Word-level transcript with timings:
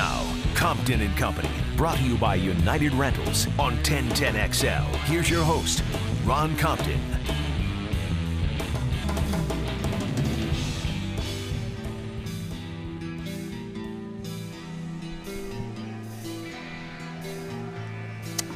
now, 0.00 0.24
Compton 0.54 1.02
and 1.02 1.14
Company, 1.14 1.50
brought 1.76 1.98
to 1.98 2.02
you 2.02 2.16
by 2.16 2.34
United 2.34 2.94
Rentals 2.94 3.46
on 3.58 3.76
1010XL. 3.82 4.86
Here's 5.04 5.28
your 5.28 5.44
host, 5.44 5.82
Ron 6.24 6.56
Compton. 6.56 6.98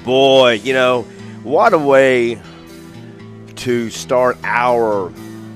Boy, 0.03 0.53
you 0.65 0.73
know, 0.73 1.03
what 1.43 1.75
a 1.75 1.79
way 1.79 2.41
to 3.57 3.91
start 3.91 4.39
our 4.45 5.11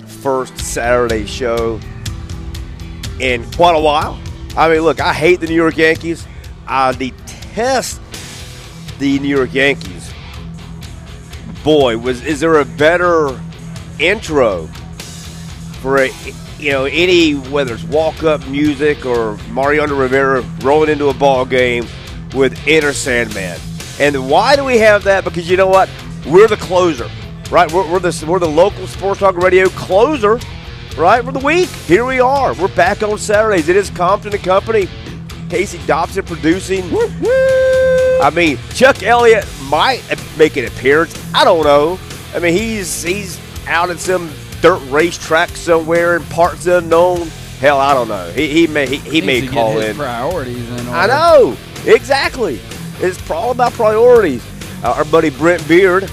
first 0.07 0.59
Saturday 0.59 1.25
show 1.25 1.81
in 3.21 3.51
quite 3.53 3.75
a 3.75 3.81
while. 3.81 4.21
I 4.59 4.69
mean, 4.69 4.81
look, 4.81 5.01
I 5.01 5.13
hate 5.13 5.39
the 5.39 5.47
New 5.47 5.55
York 5.55 5.77
Yankees. 5.77 6.27
I 6.67 6.91
detest 6.91 8.01
the 8.99 9.21
New 9.21 9.29
York 9.29 9.55
Yankees. 9.55 10.13
Boy, 11.63 11.97
was 11.97 12.25
is 12.25 12.41
there 12.41 12.59
a 12.59 12.65
better 12.65 13.41
intro 14.01 14.67
for 15.81 15.99
a, 15.99 16.11
you 16.59 16.73
know 16.73 16.87
any 16.87 17.35
whether 17.35 17.75
it's 17.75 17.85
walk 17.85 18.25
up 18.25 18.45
music 18.49 19.07
or 19.07 19.37
Mariano 19.53 19.95
Rivera 19.95 20.43
rolling 20.63 20.91
into 20.91 21.09
a 21.09 21.15
ball 21.15 21.45
game 21.45 21.87
with 22.35 22.61
Enter 22.67 22.93
Sandman. 22.93 23.61
And 24.01 24.29
why 24.29 24.57
do 24.57 24.65
we 24.65 24.79
have 24.79 25.05
that? 25.05 25.23
Because 25.23 25.49
you 25.49 25.57
know 25.57 25.69
what? 25.69 25.89
We're 26.27 26.49
the 26.49 26.57
closer, 26.57 27.09
right? 27.53 27.71
We're, 27.73 27.89
we're 27.93 28.01
the 28.01 28.25
we're 28.29 28.41
the 28.41 28.49
local 28.49 28.89
sports 28.89 29.21
talk 29.21 29.37
radio 29.37 29.69
closer, 29.69 30.41
right? 30.99 31.25
For 31.25 31.33
the 31.33 31.39
week. 31.39 31.69
Here 31.69 32.05
we 32.05 32.21
are. 32.21 32.55
We're 32.55 32.75
back 32.75 33.03
on 33.03 33.19
Saturdays. 33.19 33.69
It 33.69 33.77
is 33.77 33.89
Compton 33.91 34.35
and 34.35 34.43
Company. 34.43 34.89
Casey 35.49 35.79
Dobson 35.87 36.25
producing. 36.25 36.85
I 38.21 38.31
mean, 38.35 38.59
Chuck 38.75 39.03
Elliott 39.03 39.47
might 39.65 40.03
make 40.37 40.57
an 40.57 40.67
appearance. 40.67 41.17
I 41.33 41.45
don't 41.45 41.65
know. 41.65 41.99
I 42.35 42.41
mean, 42.41 42.53
he's 42.53 43.03
he's 43.03 43.41
out 43.67 43.91
at 43.91 43.99
some 43.99 44.31
dirt 44.61 44.83
racetrack 44.91 45.51
somewhere 45.51 46.17
in 46.17 46.23
parts 46.25 46.67
unknown. 46.67 47.29
Hell, 47.61 47.79
I 47.79 47.95
don't 47.95 48.09
know. 48.09 48.31
He, 48.33 48.49
he 48.49 48.67
may 48.67 48.87
he, 48.87 48.97
he 48.97 49.21
may 49.21 49.47
call 49.47 49.79
in. 49.79 49.97
priorities 49.97 50.69
in 50.69 50.79
order. 50.79 50.91
I 50.91 51.07
know 51.07 51.57
exactly. 51.87 52.61
It's 53.01 53.31
all 53.31 53.53
about 53.53 53.73
priorities. 53.73 54.45
Uh, 54.83 54.93
our 54.93 55.05
buddy 55.05 55.31
Brent 55.31 55.67
Beard 55.67 56.11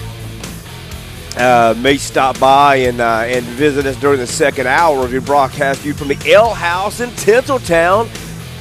uh, 1.36 1.74
may 1.78 1.96
stop 1.96 2.38
by 2.40 2.76
and 2.76 3.00
uh, 3.00 3.24
and 3.26 3.44
visit 3.44 3.86
us 3.86 3.96
during 4.00 4.18
the 4.18 4.26
second 4.26 4.66
hour 4.66 5.04
of 5.04 5.12
your 5.12 5.20
broadcast 5.20 5.80
view 5.80 5.92
from 5.92 6.08
the 6.08 6.18
Ale 6.26 6.54
House 6.54 7.00
in 7.00 7.10
Tinseltown. 7.10 8.08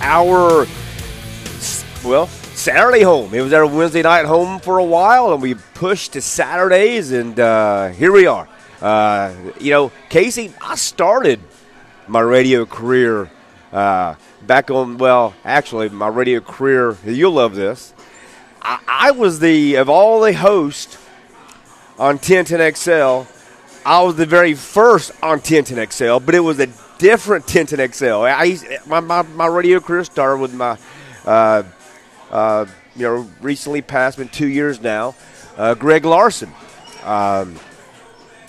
Our 0.01 0.67
well 2.07 2.27
Saturday 2.27 3.01
home. 3.01 3.33
It 3.33 3.41
was 3.41 3.53
our 3.53 3.65
Wednesday 3.65 4.01
night 4.01 4.25
home 4.25 4.59
for 4.59 4.77
a 4.77 4.83
while, 4.83 5.33
and 5.33 5.41
we 5.41 5.55
pushed 5.55 6.13
to 6.13 6.21
Saturdays, 6.21 7.11
and 7.11 7.39
uh, 7.39 7.89
here 7.89 8.11
we 8.11 8.27
are. 8.27 8.47
Uh, 8.81 9.33
you 9.59 9.71
know, 9.71 9.91
Casey, 10.09 10.53
I 10.61 10.75
started 10.75 11.39
my 12.07 12.19
radio 12.19 12.65
career 12.65 13.29
uh, 13.71 14.15
back 14.45 14.69
on. 14.69 14.97
Well, 14.97 15.33
actually, 15.45 15.89
my 15.89 16.07
radio 16.07 16.41
career. 16.41 16.97
You'll 17.05 17.33
love 17.33 17.55
this. 17.55 17.93
I, 18.61 18.79
I 18.87 19.11
was 19.11 19.39
the 19.39 19.75
of 19.75 19.89
all 19.89 20.19
the 20.19 20.33
hosts 20.33 20.97
on 21.97 22.19
1010XL. 22.19 23.27
I 23.85 24.01
was 24.01 24.15
the 24.15 24.25
very 24.25 24.53
first 24.53 25.11
on 25.21 25.39
1010XL, 25.39 26.25
but 26.25 26.35
it 26.35 26.39
was 26.39 26.59
a 26.59 26.67
different 26.97 27.45
1010XL. 27.45 28.27
I 28.27 28.79
my, 28.87 28.99
my 28.99 29.21
my 29.21 29.45
radio 29.45 29.79
career 29.79 30.03
started 30.03 30.41
with 30.41 30.53
my. 30.53 30.77
Uh, 31.25 31.63
uh, 32.31 32.65
you 32.95 33.03
know, 33.03 33.29
recently 33.41 33.81
passed, 33.81 34.17
been 34.17 34.29
two 34.29 34.47
years 34.47 34.81
now. 34.81 35.15
Uh, 35.57 35.73
Greg 35.73 36.05
Larson, 36.05 36.51
um, 37.03 37.55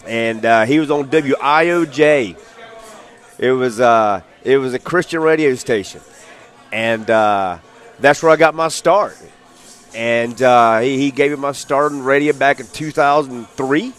and 0.07 0.45
uh, 0.45 0.65
he 0.65 0.79
was 0.79 0.91
on 0.91 1.09
WIOJ. 1.09 2.37
It 3.39 3.53
was 3.53 3.81
uh, 3.81 4.23
it 4.43 4.59
was 4.59 4.75
a 4.75 4.79
Christian 4.79 5.21
radio 5.21 5.55
station, 5.55 6.01
and 6.73 7.09
uh, 7.09 7.59
that's 8.01 8.23
where 8.23 8.33
I 8.33 8.37
got 8.37 8.55
my 8.55 8.69
start. 8.69 9.17
And 9.97 10.41
uh, 10.43 10.81
he, 10.81 10.99
he 10.99 11.11
gave 11.11 11.31
me 11.31 11.39
my 11.39 11.53
start 11.53 11.91
on 11.91 12.03
radio 12.03 12.35
back 12.35 12.61
in 12.61 12.67
2003. 12.67 13.93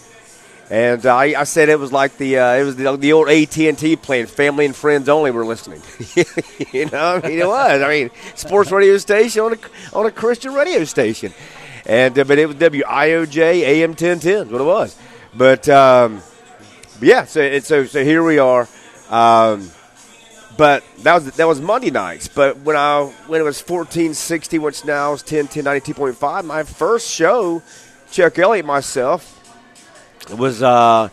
And 0.69 1.05
uh, 1.05 1.15
I, 1.15 1.23
I 1.39 1.43
said 1.45 1.69
it 1.69 1.79
was 1.79 1.91
like 1.91 2.17
the 2.17 2.39
uh, 2.39 2.53
it 2.55 2.63
was 2.63 2.75
the, 2.75 2.95
the 2.97 3.13
old 3.13 3.29
AT 3.29 3.57
and 3.57 3.77
T 3.77 3.95
plan, 3.95 4.27
family 4.27 4.65
and 4.65 4.75
friends 4.75 5.07
only 5.09 5.31
were 5.31 5.45
listening. 5.45 5.81
you 6.73 6.85
know, 6.87 7.21
I 7.23 7.27
mean 7.27 7.39
it 7.39 7.47
was. 7.47 7.81
I 7.81 7.87
mean, 7.87 8.11
sports 8.35 8.69
radio 8.69 8.97
station 8.97 9.43
on 9.43 9.53
a 9.53 9.57
on 9.93 10.05
a 10.05 10.11
Christian 10.11 10.53
radio 10.53 10.83
station, 10.83 11.33
and 11.85 12.19
uh, 12.19 12.25
but 12.25 12.37
it 12.37 12.47
was 12.47 12.57
WIOJ 12.57 13.37
AM 13.37 13.95
ten 13.95 14.19
ten, 14.19 14.51
what 14.51 14.59
it 14.59 14.65
was. 14.65 14.97
But, 15.33 15.69
um, 15.69 16.21
yeah, 16.99 17.23
so 17.25 17.59
so 17.59 17.85
so 17.85 18.03
here 18.03 18.23
we 18.23 18.37
are. 18.37 18.67
Um, 19.09 19.71
but 20.57 20.83
that 21.03 21.13
was 21.13 21.31
that 21.35 21.47
was 21.47 21.61
Monday 21.61 21.91
nights. 21.91 22.27
But 22.27 22.57
when 22.59 22.75
I 22.75 23.03
when 23.27 23.39
it 23.39 23.43
was 23.43 23.61
fourteen 23.61 24.13
sixty, 24.13 24.59
which 24.59 24.83
now 24.83 25.13
is 25.13 25.21
10, 25.23 25.47
10 25.47 25.63
92.5, 25.63 26.45
my 26.45 26.63
first 26.63 27.09
show, 27.09 27.61
Chuck 28.11 28.37
Elliott 28.39 28.65
myself, 28.65 29.33
was 30.37 30.63
uh, 30.63 31.09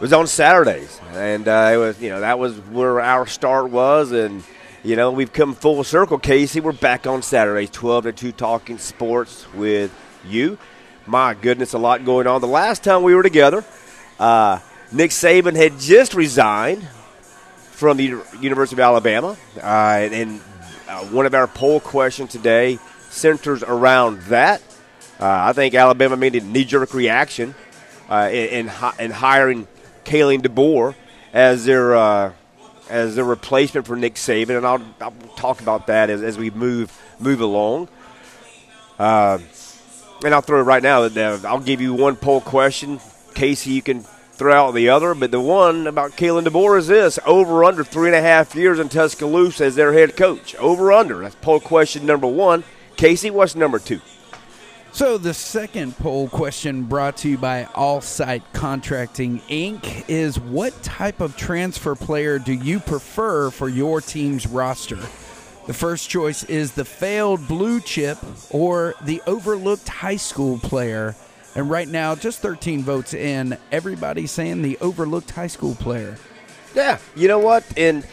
was 0.00 0.12
on 0.12 0.26
Saturdays, 0.26 1.00
and 1.12 1.46
uh, 1.46 1.70
it 1.72 1.76
was 1.76 2.00
you 2.02 2.10
know 2.10 2.20
that 2.20 2.38
was 2.38 2.58
where 2.58 3.00
our 3.00 3.26
start 3.26 3.70
was, 3.70 4.10
and 4.10 4.42
you 4.82 4.96
know 4.96 5.12
we've 5.12 5.32
come 5.32 5.54
full 5.54 5.84
circle. 5.84 6.18
Casey, 6.18 6.60
we're 6.60 6.72
back 6.72 7.06
on 7.06 7.22
Saturdays, 7.22 7.70
twelve 7.70 8.04
to 8.04 8.12
two, 8.12 8.32
talking 8.32 8.78
sports 8.78 9.46
with 9.54 9.92
you. 10.26 10.58
My 11.06 11.34
goodness, 11.34 11.74
a 11.74 11.78
lot 11.78 12.04
going 12.04 12.26
on. 12.26 12.40
The 12.40 12.48
last 12.48 12.82
time 12.82 13.02
we 13.02 13.14
were 13.14 13.22
together, 13.22 13.64
uh, 14.18 14.58
Nick 14.90 15.10
Saban 15.10 15.54
had 15.54 15.78
just 15.78 16.14
resigned 16.14 16.88
from 17.74 17.96
the 17.96 18.22
University 18.40 18.76
of 18.76 18.80
Alabama, 18.80 19.36
uh, 19.56 20.08
and 20.12 20.40
uh, 20.88 21.04
one 21.06 21.26
of 21.26 21.34
our 21.34 21.48
poll 21.48 21.80
questions 21.80 22.30
today 22.30 22.78
centers 23.10 23.64
around 23.64 24.20
that. 24.22 24.62
Uh, 25.18 25.50
I 25.50 25.52
think 25.52 25.74
Alabama 25.74 26.16
made 26.16 26.36
a 26.36 26.40
knee-jerk 26.40 26.94
reaction 26.94 27.54
uh, 28.08 28.30
in, 28.32 28.70
in 28.98 29.10
hiring 29.10 29.66
Kalen 30.04 30.42
DeBoer 30.42 30.94
as 31.32 31.64
their 31.64 31.96
uh, 31.96 32.32
as 32.88 33.16
their 33.16 33.24
replacement 33.24 33.86
for 33.86 33.96
Nick 33.96 34.14
Saban, 34.14 34.56
and 34.56 34.66
I'll, 34.66 34.82
I'll 35.00 35.12
talk 35.36 35.60
about 35.60 35.88
that 35.88 36.10
as, 36.10 36.22
as 36.22 36.38
we 36.38 36.50
move 36.50 36.96
move 37.18 37.40
along. 37.40 37.88
And 38.98 40.32
I'll 40.32 40.42
throw 40.42 40.60
it 40.60 40.62
right 40.62 40.82
now. 40.82 41.02
I'll 41.44 41.60
give 41.60 41.80
you 41.80 41.92
one 41.92 42.14
poll 42.16 42.40
question, 42.40 43.00
Casey. 43.34 43.72
You 43.72 43.82
can 43.82 44.04
throw 44.36 44.52
out 44.52 44.74
the 44.74 44.88
other, 44.88 45.14
but 45.14 45.30
the 45.30 45.40
one 45.40 45.86
about 45.86 46.12
Kalen 46.12 46.46
DeBoer 46.46 46.78
is 46.78 46.88
this: 46.88 47.18
over 47.26 47.64
under 47.64 47.84
three 47.84 48.08
and 48.08 48.16
a 48.16 48.20
half 48.20 48.54
years 48.54 48.78
in 48.78 48.88
Tuscaloosa 48.88 49.64
as 49.64 49.74
their 49.74 49.92
head 49.92 50.16
coach. 50.16 50.54
Over 50.56 50.92
under. 50.92 51.20
That's 51.20 51.36
poll 51.36 51.60
question 51.60 52.06
number 52.06 52.26
one. 52.26 52.64
Casey, 52.96 53.30
what's 53.30 53.54
number 53.54 53.78
two? 53.78 54.00
So 54.92 55.18
the 55.18 55.34
second 55.34 55.96
poll 55.96 56.28
question 56.28 56.84
brought 56.84 57.16
to 57.18 57.28
you 57.30 57.36
by 57.36 57.64
All 57.74 58.00
Site 58.00 58.44
Contracting 58.52 59.40
Inc. 59.48 60.04
is 60.06 60.38
what 60.38 60.80
type 60.84 61.20
of 61.20 61.36
transfer 61.36 61.96
player 61.96 62.38
do 62.38 62.52
you 62.52 62.78
prefer 62.78 63.50
for 63.50 63.68
your 63.68 64.00
team's 64.00 64.46
roster? 64.46 65.00
The 65.66 65.74
first 65.74 66.08
choice 66.08 66.44
is 66.44 66.72
the 66.72 66.84
failed 66.84 67.48
blue 67.48 67.80
chip 67.80 68.18
or 68.50 68.94
the 69.02 69.20
overlooked 69.26 69.88
high 69.88 70.14
school 70.14 70.58
player. 70.58 71.16
And 71.54 71.70
right 71.70 71.88
now, 71.88 72.14
just 72.14 72.40
13 72.40 72.82
votes 72.82 73.14
in, 73.14 73.56
everybody's 73.70 74.32
saying 74.32 74.62
the 74.62 74.76
overlooked 74.80 75.30
high 75.30 75.46
school 75.46 75.74
player. 75.74 76.18
Yeah, 76.74 76.98
you 77.14 77.28
know 77.28 77.38
what, 77.38 77.64
and 77.76 78.04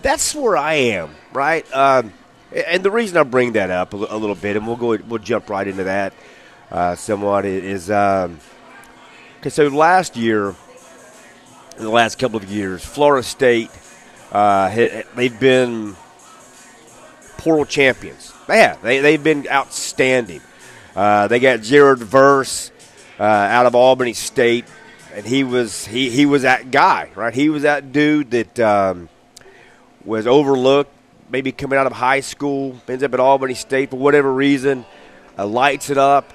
that's 0.00 0.34
where 0.34 0.56
I 0.56 0.74
am, 0.74 1.10
right? 1.32 1.70
Um, 1.74 2.12
and 2.50 2.82
the 2.82 2.90
reason 2.90 3.18
I 3.18 3.24
bring 3.24 3.52
that 3.52 3.70
up 3.70 3.92
a, 3.92 3.96
little 3.96 4.34
bit, 4.34 4.56
and 4.56 4.66
we'll 4.66 4.76
go, 4.76 4.96
we'll 5.06 5.18
jump 5.18 5.50
right 5.50 5.66
into 5.66 5.84
that 5.84 6.14
uh, 6.70 6.94
somewhat 6.94 7.44
is 7.44 7.90
um, 7.90 8.38
okay. 9.40 9.50
So 9.50 9.68
last 9.68 10.16
year, 10.16 10.54
in 11.76 11.84
the 11.84 11.90
last 11.90 12.18
couple 12.18 12.38
of 12.38 12.50
years, 12.50 12.84
Florida 12.84 13.22
State, 13.22 13.70
uh, 14.32 14.70
they've 15.14 15.38
been 15.38 15.96
portal 17.38 17.64
champions. 17.64 18.32
Have. 18.46 18.80
They 18.82 19.00
they've 19.00 19.22
been 19.22 19.46
outstanding. 19.48 20.40
Uh, 20.94 21.28
they 21.28 21.40
got 21.40 21.62
Jared 21.62 21.98
Verse 21.98 22.70
uh, 23.18 23.22
out 23.22 23.66
of 23.66 23.74
Albany 23.74 24.12
State, 24.12 24.64
and 25.14 25.26
he 25.26 25.44
was 25.44 25.86
he 25.86 26.10
he 26.10 26.26
was 26.26 26.42
that 26.42 26.70
guy, 26.70 27.10
right? 27.14 27.34
He 27.34 27.48
was 27.48 27.62
that 27.62 27.92
dude 27.92 28.30
that 28.32 28.60
um, 28.60 29.08
was 30.04 30.26
overlooked, 30.26 30.92
maybe 31.30 31.52
coming 31.52 31.78
out 31.78 31.86
of 31.86 31.92
high 31.92 32.20
school, 32.20 32.80
ends 32.88 33.02
up 33.02 33.14
at 33.14 33.20
Albany 33.20 33.54
State 33.54 33.90
for 33.90 33.96
whatever 33.96 34.32
reason, 34.32 34.84
uh, 35.38 35.46
lights 35.46 35.90
it 35.90 35.98
up, 35.98 36.32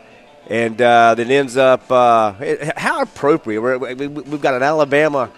and 0.50 0.82
uh, 0.82 1.16
then 1.16 1.30
ends 1.32 1.58
up. 1.58 1.92
Uh, 1.92 2.34
how 2.76 3.02
appropriate! 3.02 3.62
We, 3.62 4.08
we've 4.08 4.42
got 4.42 4.56
an 4.56 4.64
Alabama. 4.64 5.32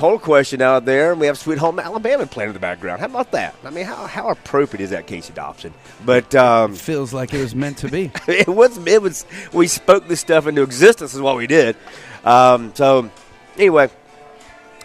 Poll 0.00 0.18
question 0.18 0.62
out 0.62 0.86
there, 0.86 1.12
and 1.12 1.20
we 1.20 1.26
have 1.26 1.36
Sweet 1.36 1.58
Home 1.58 1.78
Alabama 1.78 2.24
playing 2.24 2.48
in 2.48 2.54
the 2.54 2.58
background. 2.58 3.00
How 3.00 3.06
about 3.06 3.32
that? 3.32 3.54
I 3.62 3.68
mean, 3.68 3.84
how, 3.84 4.06
how 4.06 4.30
appropriate 4.30 4.82
is 4.82 4.88
that, 4.88 5.06
Casey 5.06 5.34
Dobson? 5.34 5.74
But 6.06 6.34
um, 6.34 6.74
Feels 6.74 7.12
like 7.12 7.34
it 7.34 7.38
was 7.42 7.54
meant 7.54 7.76
to 7.78 7.88
be. 7.90 8.10
it 8.26 8.48
was 8.48 8.78
it 8.86 9.02
was 9.02 9.26
we 9.52 9.66
spoke 9.66 10.08
this 10.08 10.18
stuff 10.18 10.46
into 10.46 10.62
existence 10.62 11.12
is 11.12 11.20
what 11.20 11.36
we 11.36 11.46
did. 11.46 11.76
Um, 12.24 12.74
so 12.74 13.10
anyway, 13.58 13.90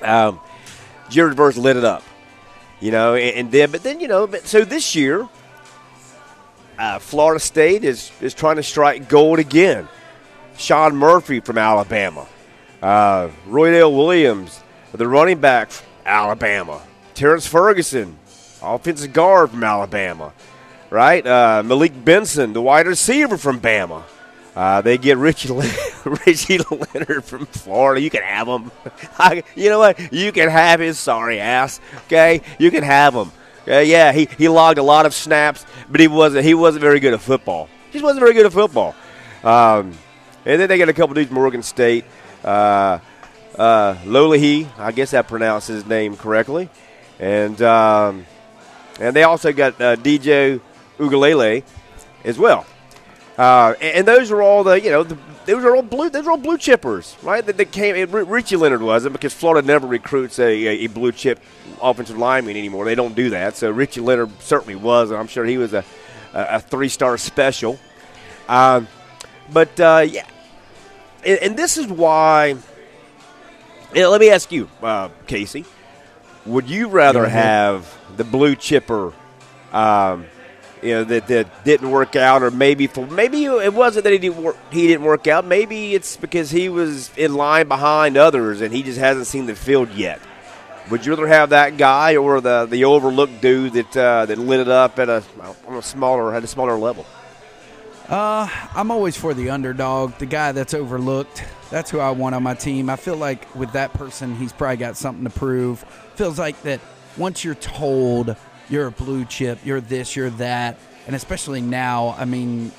um, 0.02 0.42
Jared 1.10 1.38
Verse 1.38 1.56
lit 1.56 1.78
it 1.78 1.86
up, 1.86 2.04
you 2.82 2.92
know, 2.92 3.16
and, 3.16 3.38
and 3.38 3.52
then 3.54 3.72
but 3.72 3.84
then 3.84 4.02
you 4.02 4.10
know, 4.10 4.28
but 4.28 4.46
so 4.46 4.66
this 4.66 4.98
year, 4.98 5.30
uh, 6.78 7.00
Florida 7.00 7.40
State 7.40 7.86
is 7.86 8.12
is 8.20 8.34
trying 8.34 8.58
to 8.58 8.64
strike 8.64 9.08
gold 9.08 9.40
again. 9.40 9.88
Sean 10.58 10.94
Murphy 10.98 11.40
from 11.40 11.58
Alabama, 11.58 12.28
uh, 12.82 13.30
Roydell 13.48 13.96
Williams, 13.96 14.62
the 14.96 15.08
running 15.08 15.40
back 15.40 15.72
from 15.72 15.88
Alabama, 16.06 16.82
Terrence 17.14 17.48
Ferguson, 17.48 18.18
offensive 18.62 19.14
guard 19.14 19.52
from 19.52 19.64
Alabama 19.64 20.34
right? 20.90 21.26
Uh, 21.26 21.64
Malik 21.66 22.06
Benson, 22.06 22.54
the 22.54 22.62
wide 22.62 22.88
receiver 22.88 23.38
from 23.38 23.60
Bama. 23.60 24.04
Uh, 24.56 24.80
they 24.82 24.98
get 24.98 25.18
Richie, 25.18 25.50
Lin- 25.50 25.70
Richie 26.26 26.60
Leonard 26.60 27.26
from 27.26 27.46
Florida. 27.46 28.00
You 28.00 28.10
can 28.10 28.24
have 28.24 28.48
him. 28.48 28.72
I, 29.20 29.44
you 29.56 29.70
know 29.70 29.80
what? 29.80 30.14
You 30.14 30.32
can 30.32 30.50
have 30.50 30.80
his 30.80 30.98
sorry 30.98 31.40
ass. 31.40 31.82
Okay, 32.06 32.42
you 32.58 32.72
can 32.72 32.84
have 32.84 33.14
him. 33.14 33.32
Uh, 33.68 33.80
yeah, 33.80 34.14
he, 34.14 34.30
he 34.38 34.48
logged 34.48 34.78
a 34.78 34.84
lot 34.84 35.06
of 35.06 35.14
snaps, 35.14 35.66
but 35.90 36.00
he 36.00 36.08
wasn't 36.08 36.46
he 36.46 36.54
wasn't 36.54 36.82
very 36.82 37.02
good 37.02 37.14
at 37.14 37.20
football. 37.20 37.68
He 37.92 38.02
wasn't 38.02 38.22
very 38.22 38.34
good 38.34 38.46
at 38.46 38.54
football. 38.54 38.96
Um, 39.44 39.98
and 40.46 40.62
then 40.62 40.70
they 40.70 40.78
get 40.78 40.88
a 40.88 40.94
couple 40.94 41.16
dudes 41.16 41.30
from 41.30 41.38
Oregon 41.40 41.64
State. 41.64 42.06
Uh, 42.44 43.00
uh, 43.58 43.96
Lolahe, 44.04 44.68
I 44.78 44.92
guess 44.92 45.14
I 45.14 45.22
pronounced 45.22 45.68
his 45.68 45.86
name 45.86 46.18
correctly, 46.18 46.70
and 47.20 47.62
um, 47.62 48.26
and 49.00 49.16
they 49.16 49.24
also 49.24 49.54
got 49.54 49.80
uh, 49.82 49.96
DJ 49.96 50.60
Uiagalelei 50.98 51.64
as 52.24 52.38
well. 52.38 52.66
Uh, 53.38 53.74
and, 53.82 54.08
those 54.08 54.32
are 54.32 54.42
all 54.42 54.64
the 54.64 54.80
you 54.82 54.90
know 54.90 55.04
the, 55.04 55.18
those 55.46 55.64
are 55.66 55.76
all 55.76 55.82
blue 55.82 56.10
those 56.10 56.26
are 56.26 56.32
all 56.32 56.38
blue 56.38 56.58
chippers 56.58 57.22
right? 57.22 57.46
That, 57.46 57.58
that 57.58 57.74
came 57.74 57.94
it, 57.98 58.10
Richie 58.10 58.56
Leonard 58.56 58.82
wasn't 58.82 59.12
because 59.12 59.34
Florida 59.34 59.68
never 59.68 59.86
recruits 59.86 60.40
a, 60.40 60.86
a, 60.86 60.88
blue 60.88 61.12
chip 61.12 61.42
offensive 61.82 62.18
lineman 62.18 62.56
anymore. 62.56 62.86
They 62.86 62.96
don't 62.96 63.14
do 63.14 63.32
that. 63.32 63.58
So 63.58 63.70
Richie 63.72 64.00
Leonard 64.00 64.32
certainly 64.42 64.76
was 64.76 65.12
and 65.12 65.20
I'm 65.20 65.28
sure 65.28 65.44
he 65.44 65.58
was 65.58 65.74
a 65.74 65.84
a, 66.36 66.56
a 66.56 66.60
three 66.60 66.90
star 66.90 67.18
special. 67.18 67.80
Um, 68.48 68.88
but 69.52 69.80
uh, 69.80 70.06
yeah. 70.08 70.28
And, 71.26 71.40
and, 71.40 71.58
this 71.58 71.78
is 71.78 71.88
why 71.88 72.56
know, 74.02 74.12
let 74.12 74.22
me 74.22 74.30
ask 74.30 74.52
you 74.52 74.70
uh, 74.82 75.10
Casey 75.28 75.66
would 76.46 76.70
you 76.70 76.90
rather 76.90 77.28
have 77.28 77.92
the 78.18 78.24
blue 78.24 78.56
chipper 78.56 79.14
um, 79.74 80.26
you 80.86 80.94
know 80.94 81.04
that, 81.04 81.28
that 81.28 81.64
didn't 81.64 81.90
work 81.90 82.16
out, 82.16 82.44
or 82.44 82.52
maybe 82.52 82.88
for 82.88 83.06
maybe 83.08 83.46
it 83.46 83.74
wasn't 83.74 84.04
that 84.04 84.14
he 84.14 84.20
didn't 84.20 84.44
work, 84.44 84.58
he 84.72 84.88
didn't 84.88 85.04
work 85.04 85.28
out. 85.28 85.46
Maybe 85.46 85.96
it's 85.96 86.16
because 86.16 86.52
he 86.52 86.70
was 86.70 87.16
in 87.18 87.34
line 87.34 87.68
behind 87.68 88.18
others 88.18 88.62
and 88.62 88.74
he 88.74 88.84
just 88.84 89.00
hasn't 89.00 89.26
seen 89.28 89.48
the 89.48 89.56
field 89.56 89.90
yet. 89.92 90.22
Would 90.92 91.06
you 91.06 91.14
rather 91.14 91.28
have 91.28 91.50
that 91.50 91.78
guy 91.78 92.18
or 92.18 92.40
the 92.40 92.68
the 92.68 92.86
overlooked 92.86 93.42
dude 93.42 93.74
that 93.74 93.98
uh, 93.98 94.26
that 94.28 94.38
lit 94.38 94.60
it 94.60 94.68
up 94.68 95.00
at 95.00 95.10
a 95.10 95.24
on 95.68 95.78
a 95.78 95.82
smaller 95.82 96.34
at 96.34 96.44
a 96.44 96.48
smaller 96.48 96.78
level? 96.78 97.06
Uh, 98.10 98.48
I'm 98.76 98.92
always 98.92 99.18
for 99.18 99.34
the 99.34 99.50
underdog, 99.50 100.14
the 100.20 100.28
guy 100.28 100.52
that's 100.52 100.76
overlooked. 100.76 101.44
That's 101.72 101.90
who 101.90 102.00
I 102.00 102.12
want 102.12 102.36
on 102.36 102.44
my 102.44 102.54
team. 102.54 102.90
I 102.90 102.98
feel 102.98 103.18
like 103.18 103.54
with 103.56 103.72
that 103.72 103.94
person, 103.94 104.36
he's 104.36 104.54
probably 104.54 104.78
got 104.78 104.96
something 104.96 105.24
to 105.24 105.32
prove. 105.32 105.80
Feels 106.16 106.38
like 106.38 106.62
that 106.64 106.80
once 107.18 107.44
you're 107.44 107.56
told 107.56 108.36
you're 108.70 108.88
a 108.88 108.92
blue 108.92 109.26
chip, 109.26 109.60
you're 109.66 109.82
this, 109.82 110.16
you're 110.16 110.30
that. 110.32 110.78
And 111.08 111.16
especially 111.16 111.62
now, 111.62 112.16
I 112.18 112.26
mean, 112.26 112.72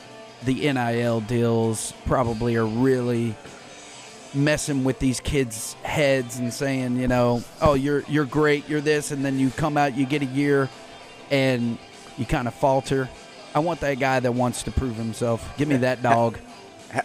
the 0.44 0.72
NIL 0.72 1.20
deals 1.22 1.92
probably 2.06 2.56
are 2.56 2.66
really 2.66 3.34
messing 4.32 4.84
with 4.84 4.98
these 5.00 5.18
kids' 5.18 5.74
heads 5.82 6.38
and 6.38 6.52
saying, 6.52 6.98
you 6.98 7.08
know, 7.08 7.42
oh, 7.60 7.74
you're 7.74 8.04
you're 8.08 8.24
great, 8.24 8.68
you're 8.68 8.80
this, 8.80 9.10
and 9.10 9.24
then 9.24 9.38
you 9.38 9.50
come 9.50 9.76
out, 9.76 9.96
you 9.96 10.06
get 10.06 10.22
a 10.22 10.26
year, 10.26 10.68
and 11.30 11.78
you 12.16 12.26
kind 12.26 12.46
of 12.46 12.54
falter. 12.54 13.08
I 13.56 13.58
want 13.58 13.80
that 13.80 13.98
guy 13.98 14.20
that 14.20 14.32
wants 14.32 14.62
to 14.64 14.70
prove 14.70 14.94
himself. 14.94 15.56
Give 15.56 15.66
me 15.66 15.78
that 15.78 16.02
dog. 16.02 16.38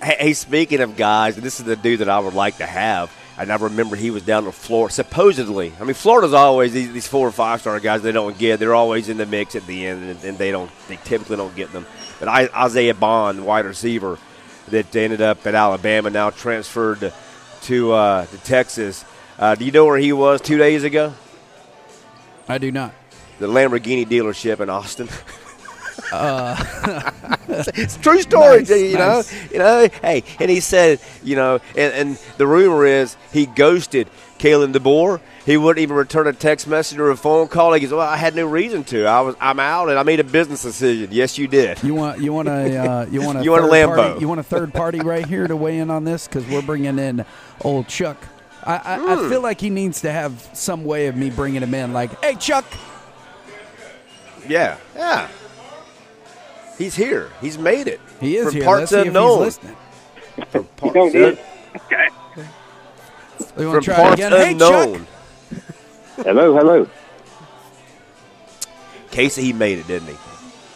Hey, 0.02 0.34
speaking 0.34 0.80
of 0.80 0.96
guys, 0.96 1.36
this 1.36 1.60
is 1.60 1.66
the 1.66 1.76
dude 1.76 2.00
that 2.00 2.08
I 2.08 2.20
would 2.20 2.36
like 2.36 2.58
to 2.58 2.66
have 2.66 3.12
and 3.42 3.52
I 3.52 3.56
remember 3.56 3.96
he 3.96 4.12
was 4.12 4.22
down 4.22 4.46
in 4.46 4.52
Florida, 4.52 4.94
supposedly. 4.94 5.74
I 5.80 5.84
mean, 5.84 5.96
Florida's 5.96 6.34
always 6.34 6.74
these, 6.74 6.94
these 6.94 7.08
four 7.08 7.28
or 7.28 7.32
five 7.32 7.62
star 7.62 7.80
guys 7.80 8.04
they 8.04 8.12
don't 8.12 8.38
get. 8.38 8.60
They're 8.60 8.76
always 8.76 9.10
in 9.10 9.18
the 9.18 9.26
mix 9.26 9.56
at 9.56 9.66
the 9.66 9.88
end, 9.88 10.04
and, 10.04 10.24
and 10.24 10.38
they 10.38 10.52
don't. 10.52 10.70
They 10.88 10.98
typically 10.98 11.38
don't 11.38 11.56
get 11.56 11.72
them. 11.72 11.88
But 12.20 12.28
I, 12.28 12.50
Isaiah 12.54 12.94
Bond, 12.94 13.44
wide 13.44 13.66
receiver, 13.66 14.20
that 14.68 14.96
ended 14.96 15.22
up 15.22 15.46
at 15.48 15.56
Alabama, 15.56 16.12
now 16.12 16.30
transferred 16.30 17.00
to 17.00 17.14
to, 17.64 17.94
uh, 17.94 18.26
to 18.26 18.38
Texas. 18.40 19.06
Uh, 19.40 19.56
do 19.56 19.66
you 19.66 19.72
know 19.72 19.86
where 19.86 19.98
he 19.98 20.14
was 20.14 20.42
two 20.42 20.58
days 20.58 20.84
ago? 20.84 21.14
I 22.48 22.60
do 22.60 22.72
not. 22.72 22.94
The 23.40 23.48
Lamborghini 23.48 24.06
dealership 24.06 24.60
in 24.60 24.70
Austin. 24.70 25.10
Uh, 26.12 27.12
it's 27.48 27.98
true 27.98 28.22
story, 28.22 28.60
nice, 28.60 28.70
you 28.70 28.94
know. 28.98 29.08
nice. 29.18 29.52
You 29.52 29.60
know, 29.60 29.88
hey, 30.02 30.24
and 30.40 30.50
he 30.50 30.60
said, 30.60 31.00
you 31.24 31.36
know, 31.36 31.60
and, 31.76 31.94
and 31.94 32.20
the 32.38 32.48
rumor 32.48 32.86
is 32.86 33.16
he 33.32 33.46
ghosted 33.46 34.08
Kalen 34.40 34.74
DeBoer. 34.74 35.20
He 35.46 35.58
wouldn't 35.58 35.82
even 35.82 35.96
return 35.96 36.28
a 36.28 36.34
text 36.34 36.68
message 36.68 37.00
or 37.00 37.10
a 37.10 37.18
phone 37.18 37.48
call. 37.48 37.74
He 37.74 37.82
goes, 37.82 37.92
"Well, 37.92 38.00
I 38.02 38.16
had 38.18 38.36
no 38.36 38.46
reason 38.46 38.84
to. 38.86 39.06
I 39.06 39.22
was, 39.22 39.36
I'm 39.42 39.60
out, 39.60 39.90
and 39.90 39.98
I 39.98 40.04
made 40.04 40.20
a 40.20 40.24
business 40.24 40.62
decision." 40.62 41.10
Yes, 41.12 41.38
you 41.38 41.48
did. 41.48 41.82
You 41.84 41.96
want, 41.96 42.20
you 42.22 42.32
want 42.32 42.48
a, 42.48 42.78
uh, 42.78 43.06
you 43.08 43.22
want 43.22 43.40
a, 43.40 43.44
you 43.46 43.52
want 43.52 43.64
a 43.64 43.68
Lambo. 43.68 43.96
Party, 43.96 44.20
you 44.22 44.28
want 44.28 44.40
a 44.40 44.44
third 44.44 44.74
party 44.74 45.00
right 45.00 45.26
here 45.26 45.48
to 45.48 45.56
weigh 45.56 45.80
in 45.80 45.90
on 45.90 46.04
this 46.04 46.28
because 46.28 46.46
we're 46.48 46.62
bringing 46.62 47.00
in 47.00 47.26
old 47.62 47.88
Chuck. 47.88 48.18
I, 48.64 48.76
I, 48.76 48.98
mm. 49.00 49.08
I 49.08 49.16
Hmm. 49.24 49.30
feel 49.30 49.42
like 49.42 49.60
he 49.60 49.72
needs 49.72 50.02
to 50.02 50.12
have 50.12 50.48
some 50.54 50.84
way 50.86 51.08
of 51.08 51.16
me 51.16 51.32
bringing 51.32 51.64
him 51.64 51.74
in. 51.74 51.94
Like, 51.94 52.24
hey, 52.24 52.36
Chuck, 52.36 52.66
Yeah, 54.48 54.78
yeah. 54.96 55.28
He's 56.82 56.96
here. 56.96 57.30
He's 57.42 57.58
made 57.60 57.88
it. 57.88 58.00
he 58.20 58.38
is 58.38 58.46
From 58.46 58.56
here. 58.56 58.64
parts 58.66 58.92
Let's 58.92 59.04
see 59.04 59.08
unknown. 59.08 59.32
if 59.48 59.54
he's 59.62 59.64
listening. 59.64 59.78
From 60.50 60.64
parts, 60.78 60.94
don't 60.96 61.12
get 61.12 61.34
it. 61.34 61.40
We 63.56 63.64
from 63.66 63.84
try 63.84 63.96
parts 63.96 64.14
again. 64.14 64.32
Hey, 64.32 64.52
unknown. 64.54 64.94
Chuck. 64.96 65.64
Hello, 66.26 66.56
hello. 66.56 66.88
Casey, 69.12 69.44
he 69.44 69.54
made 69.54 69.78
it, 69.80 69.88
didn't 69.88 70.08
he? 70.08 70.16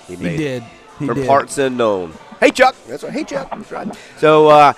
He 0.07 0.15
He 0.15 0.24
made 0.24 0.33
it. 0.35 0.38
did. 0.59 0.63
He 1.00 1.05
from 1.07 1.15
did. 1.15 1.27
parts 1.27 1.57
unknown. 1.57 2.13
Hey, 2.39 2.51
Chuck. 2.51 2.75
That's 2.88 3.03
right. 3.03 3.12
Hey, 3.13 3.24
Chuck. 3.24 3.50
That's 3.50 3.71
right. 3.71 3.88
So, 4.17 4.47
uh, 4.50 4.74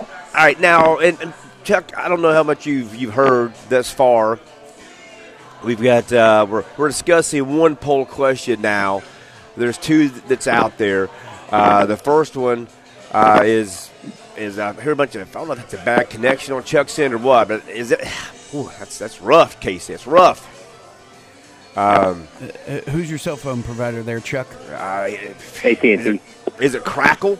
all 0.00 0.06
right, 0.34 0.58
now, 0.58 0.98
and, 0.98 1.20
and 1.20 1.32
Chuck, 1.64 1.96
I 1.96 2.08
don't 2.08 2.20
know 2.22 2.32
how 2.32 2.42
much 2.42 2.66
you've 2.66 2.94
you've 2.96 3.14
heard 3.14 3.52
thus 3.68 3.90
far. 3.90 4.40
We've 5.62 5.80
got 5.80 6.12
uh, 6.12 6.46
we're 6.48 6.64
we're 6.76 6.88
discussing 6.88 7.56
one 7.56 7.76
poll 7.76 8.04
question 8.06 8.60
now. 8.60 9.02
There's 9.56 9.78
two 9.78 10.08
that's 10.08 10.46
out 10.46 10.78
there. 10.78 11.08
Uh, 11.50 11.86
the 11.86 11.96
first 11.96 12.36
one 12.36 12.68
uh, 13.12 13.42
is 13.44 13.90
is 14.36 14.58
I 14.58 14.72
hear 14.80 14.92
a 14.92 14.96
bunch 14.96 15.14
of 15.14 15.28
I 15.28 15.38
don't 15.38 15.46
know 15.48 15.52
if 15.54 15.60
that's 15.60 15.74
a 15.74 15.84
bad 15.84 16.10
connection 16.10 16.54
on 16.54 16.64
Chuck's 16.64 16.98
end 16.98 17.14
or 17.14 17.18
what, 17.18 17.48
but 17.48 17.68
is 17.68 17.92
it? 17.92 18.00
Ooh, 18.54 18.70
that's 18.78 18.98
that's 18.98 19.20
rough, 19.20 19.60
Casey. 19.60 19.92
It's 19.94 20.06
rough. 20.06 20.50
Um, 21.76 22.28
Uh, 22.68 22.78
who's 22.90 23.08
your 23.10 23.18
cell 23.18 23.36
phone 23.36 23.62
provider 23.62 24.02
there, 24.02 24.20
Chuck? 24.20 24.46
uh, 24.70 25.08
AT&T. 25.64 26.20
Is 26.60 26.74
it 26.74 26.84
Crackle? 26.84 27.36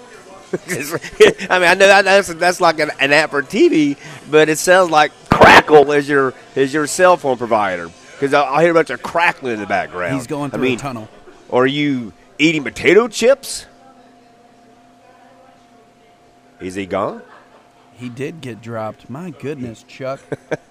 I 0.52 1.58
mean, 1.58 1.68
I 1.68 1.74
know 1.74 1.86
that- 1.86 2.04
that's 2.04 2.28
that's 2.34 2.60
like 2.60 2.78
an, 2.80 2.90
an 3.00 3.12
app 3.12 3.30
for 3.30 3.42
TV, 3.42 3.96
but 4.30 4.48
it 4.48 4.58
sounds 4.58 4.90
like 4.90 5.12
Crackle 5.30 5.90
is 5.92 6.08
your 6.08 6.32
is 6.54 6.72
your 6.72 6.86
cell 6.86 7.16
phone 7.16 7.36
provider 7.36 7.90
because 8.12 8.32
I, 8.34 8.44
I 8.44 8.62
hear 8.62 8.70
a 8.70 8.74
bunch 8.74 8.90
of 8.90 9.02
crackling 9.02 9.54
in 9.54 9.60
the 9.60 9.66
background. 9.66 10.14
He's 10.14 10.26
going 10.28 10.50
I 10.52 10.54
through 10.54 10.62
mean, 10.64 10.78
a 10.78 10.82
tunnel. 10.82 11.08
Are 11.50 11.66
you 11.66 12.12
eating 12.38 12.64
potato 12.64 13.08
chips? 13.08 13.66
Is 16.60 16.74
he 16.74 16.86
gone? 16.86 17.22
He 17.96 18.08
did 18.08 18.40
get 18.40 18.60
dropped. 18.60 19.08
My 19.08 19.30
goodness, 19.30 19.84
Chuck. 19.86 20.20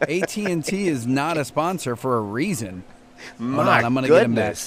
AT 0.01 0.35
and 0.37 0.63
T 0.65 0.87
is 0.87 1.07
not 1.07 1.37
a 1.37 1.45
sponsor 1.45 1.95
for 1.95 2.17
a 2.17 2.21
reason. 2.21 2.83
Hold 3.37 3.49
My 3.49 3.77
on, 3.79 3.85
I'm 3.85 3.93
gonna 3.93 4.07
get 4.07 4.25
him 4.25 4.35
back. 4.35 4.57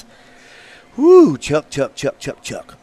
Woo, 0.96 1.36
Chuck, 1.36 1.68
Chuck, 1.68 1.94
Chuck, 1.94 2.18
Chuck, 2.18 2.40
Chuck. 2.42 2.78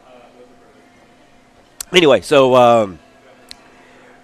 Anyway, 1.92 2.20
so 2.20 2.54
um, 2.54 2.98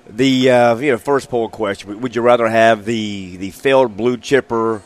the 0.09 0.50
uh, 0.50 0.76
you 0.76 0.92
know 0.92 0.99
first 0.99 1.28
poll 1.28 1.49
question: 1.49 2.00
Would 2.00 2.14
you 2.14 2.23
rather 2.23 2.49
have 2.49 2.85
the 2.85 3.37
the 3.37 3.50
failed 3.50 3.97
blue 3.97 4.16
chipper 4.16 4.83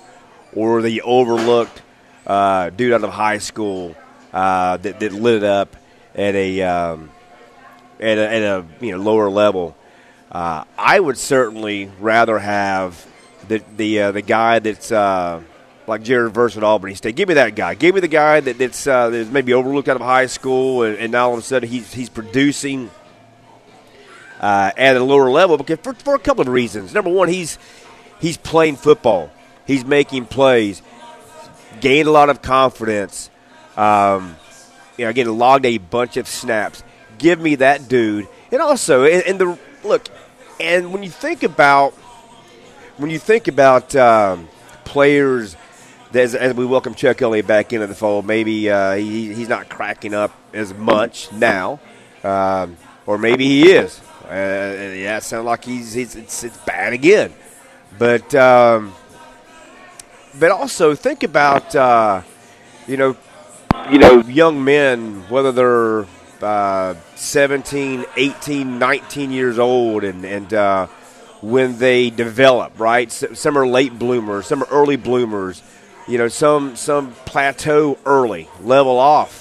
or 0.54 0.80
the 0.80 1.02
overlooked 1.02 1.83
uh, 2.26 2.71
dude 2.71 2.92
out 2.94 3.04
of 3.04 3.11
high 3.11 3.38
school 3.38 3.94
uh, 4.35 4.76
that, 4.79 5.00
that 5.00 5.12
lit 5.12 5.37
it 5.37 5.45
up 5.45 5.76
at 6.14 6.35
a 6.35 6.62
um, 6.62 7.11
at 8.00 8.19
a, 8.19 8.29
at 8.29 8.43
a 8.43 8.67
you 8.81 8.91
know 8.91 8.99
lower 8.99 9.31
level? 9.31 9.76
Uh, 10.31 10.64
I 10.76 10.99
would 10.99 11.17
certainly 11.17 11.91
rather 12.00 12.38
have 12.38 13.07
the 13.49 13.62
the 13.76 14.00
uh, 14.03 14.12
the 14.12 14.23
guy 14.23 14.59
that's 14.59 14.91
uh, 14.91 15.41
like 15.87 16.03
Jared 16.03 16.35
Verse 16.35 16.57
at 16.57 16.64
Albany 16.64 16.95
State. 16.95 17.14
Give 17.14 17.29
me 17.29 17.35
that 17.35 17.55
guy. 17.55 17.75
Give 17.75 17.95
me 17.95 18.00
the 18.00 18.09
guy 18.09 18.41
that, 18.41 18.59
that's 18.59 18.87
uh, 18.87 19.11
that's 19.11 19.31
maybe 19.31 19.55
overlooked 19.55 19.88
out 19.88 19.97
of 19.97 20.03
high 20.03 20.26
school, 20.26 20.83
and, 20.83 20.99
and 20.99 21.12
now 21.12 21.29
all 21.29 21.35
of 21.35 21.38
a 21.38 21.43
sudden 21.43 21.69
he's 21.69 21.95
he's 21.95 22.09
producing 22.09 22.91
uh, 24.41 24.73
at 24.76 24.97
a 24.97 25.05
lower 25.05 25.31
level 25.31 25.57
because 25.57 25.79
for, 25.79 25.95
for 25.95 26.14
a 26.17 26.19
couple 26.19 26.43
of 26.43 26.49
reasons. 26.49 26.93
Number 26.93 27.11
one, 27.11 27.29
he's 27.29 27.59
he's 28.21 28.37
playing 28.37 28.76
football. 28.76 29.31
He's 29.67 29.85
making 29.85 30.26
plays, 30.26 30.83
gained 31.81 32.09
a 32.09 32.11
lot 32.11 32.29
of 32.29 32.43
confidence. 32.43 33.31
Um, 33.76 34.37
you 34.97 35.04
know, 35.04 35.12
getting 35.12 35.37
logged 35.37 35.66
a 35.66 35.78
bunch 35.78 36.16
of 36.16 36.28
snaps. 36.28 36.83
Give 37.19 37.40
me 37.40 37.57
that 37.57 37.88
dude, 37.88 38.28
and 38.50 38.61
also, 38.61 39.04
and, 39.04 39.23
and 39.23 39.40
the 39.40 39.59
look, 39.85 40.09
and 40.61 40.93
when 40.93 41.02
you 41.02 41.11
think 41.11 41.43
about 41.43 41.93
when 42.97 43.11
you 43.11 43.19
think 43.19 43.49
about 43.49 43.95
um, 43.97 44.49
players 44.85 45.57
as, 46.14 46.35
as, 46.35 46.54
we 46.54 46.64
welcome 46.64 46.95
Chuck 46.95 47.23
Elliott 47.23 47.47
back 47.47 47.73
into 47.73 47.87
the 47.87 47.95
fold, 47.95 48.25
maybe 48.26 48.71
uh, 48.71 48.95
he, 48.95 49.35
he's 49.35 49.49
not 49.49 49.69
cracking 49.69 50.14
up 50.14 50.33
as 50.52 50.73
much 50.73 51.33
now, 51.33 51.81
um, 52.23 52.76
or 53.07 53.19
maybe 53.19 53.47
he 53.47 53.73
is. 53.73 54.00
Uh, 54.25 54.95
yeah, 54.95 55.16
it 55.16 55.23
sounds 55.23 55.45
like 55.45 55.64
he's, 55.64 55.93
he's 55.93 56.14
it's, 56.14 56.45
it's, 56.45 56.57
bad 56.59 56.93
again. 56.93 57.33
But 57.99 58.35
um, 58.35 58.95
but 60.38 60.50
also 60.50 60.95
think 60.95 61.23
about 61.23 61.75
uh, 61.75 62.23
you 62.87 62.97
know 62.97 63.16
you 63.91 63.99
know 63.99 64.21
young 64.23 64.64
men 64.64 65.29
whether 65.29 65.53
they're 65.53 66.07
uh, 66.43 66.95
17, 67.14 68.05
18, 68.17 68.79
19 68.79 69.31
years 69.31 69.59
old, 69.59 70.05
and 70.05 70.25
and 70.25 70.53
uh, 70.53 70.87
when 71.41 71.79
they 71.79 72.11
develop, 72.11 72.79
right? 72.79 73.11
Some 73.11 73.59
are 73.59 73.67
late 73.67 73.99
bloomers, 73.99 74.47
some 74.47 74.62
are 74.62 74.69
early 74.71 74.97
bloomers. 74.97 75.62
You 76.07 76.19
know, 76.19 76.29
some 76.29 76.76
some 76.76 77.12
plateau 77.25 77.99
early, 78.05 78.49
level 78.61 78.99
off. 78.99 79.41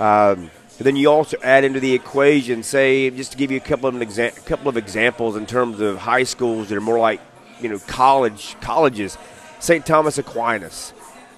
Um, 0.00 0.50
then 0.82 0.96
you 0.96 1.10
also 1.10 1.36
add 1.42 1.64
into 1.64 1.80
the 1.80 1.94
equation, 1.94 2.62
say, 2.62 3.08
just 3.10 3.32
to 3.32 3.38
give 3.38 3.50
you 3.50 3.56
a 3.56 3.60
couple 3.60 3.88
of 3.88 3.94
exa- 3.96 4.44
couple 4.46 4.68
of 4.68 4.76
examples 4.76 5.36
in 5.36 5.46
terms 5.46 5.80
of 5.80 5.98
high 5.98 6.24
schools 6.24 6.68
that 6.68 6.76
are 6.76 6.82
more 6.82 6.98
like, 6.98 7.20
you 7.60 7.68
know, 7.68 7.78
college 7.78 8.56
colleges. 8.60 9.16
St. 9.60 9.86
Thomas 9.86 10.18
Aquinas, 10.18 10.92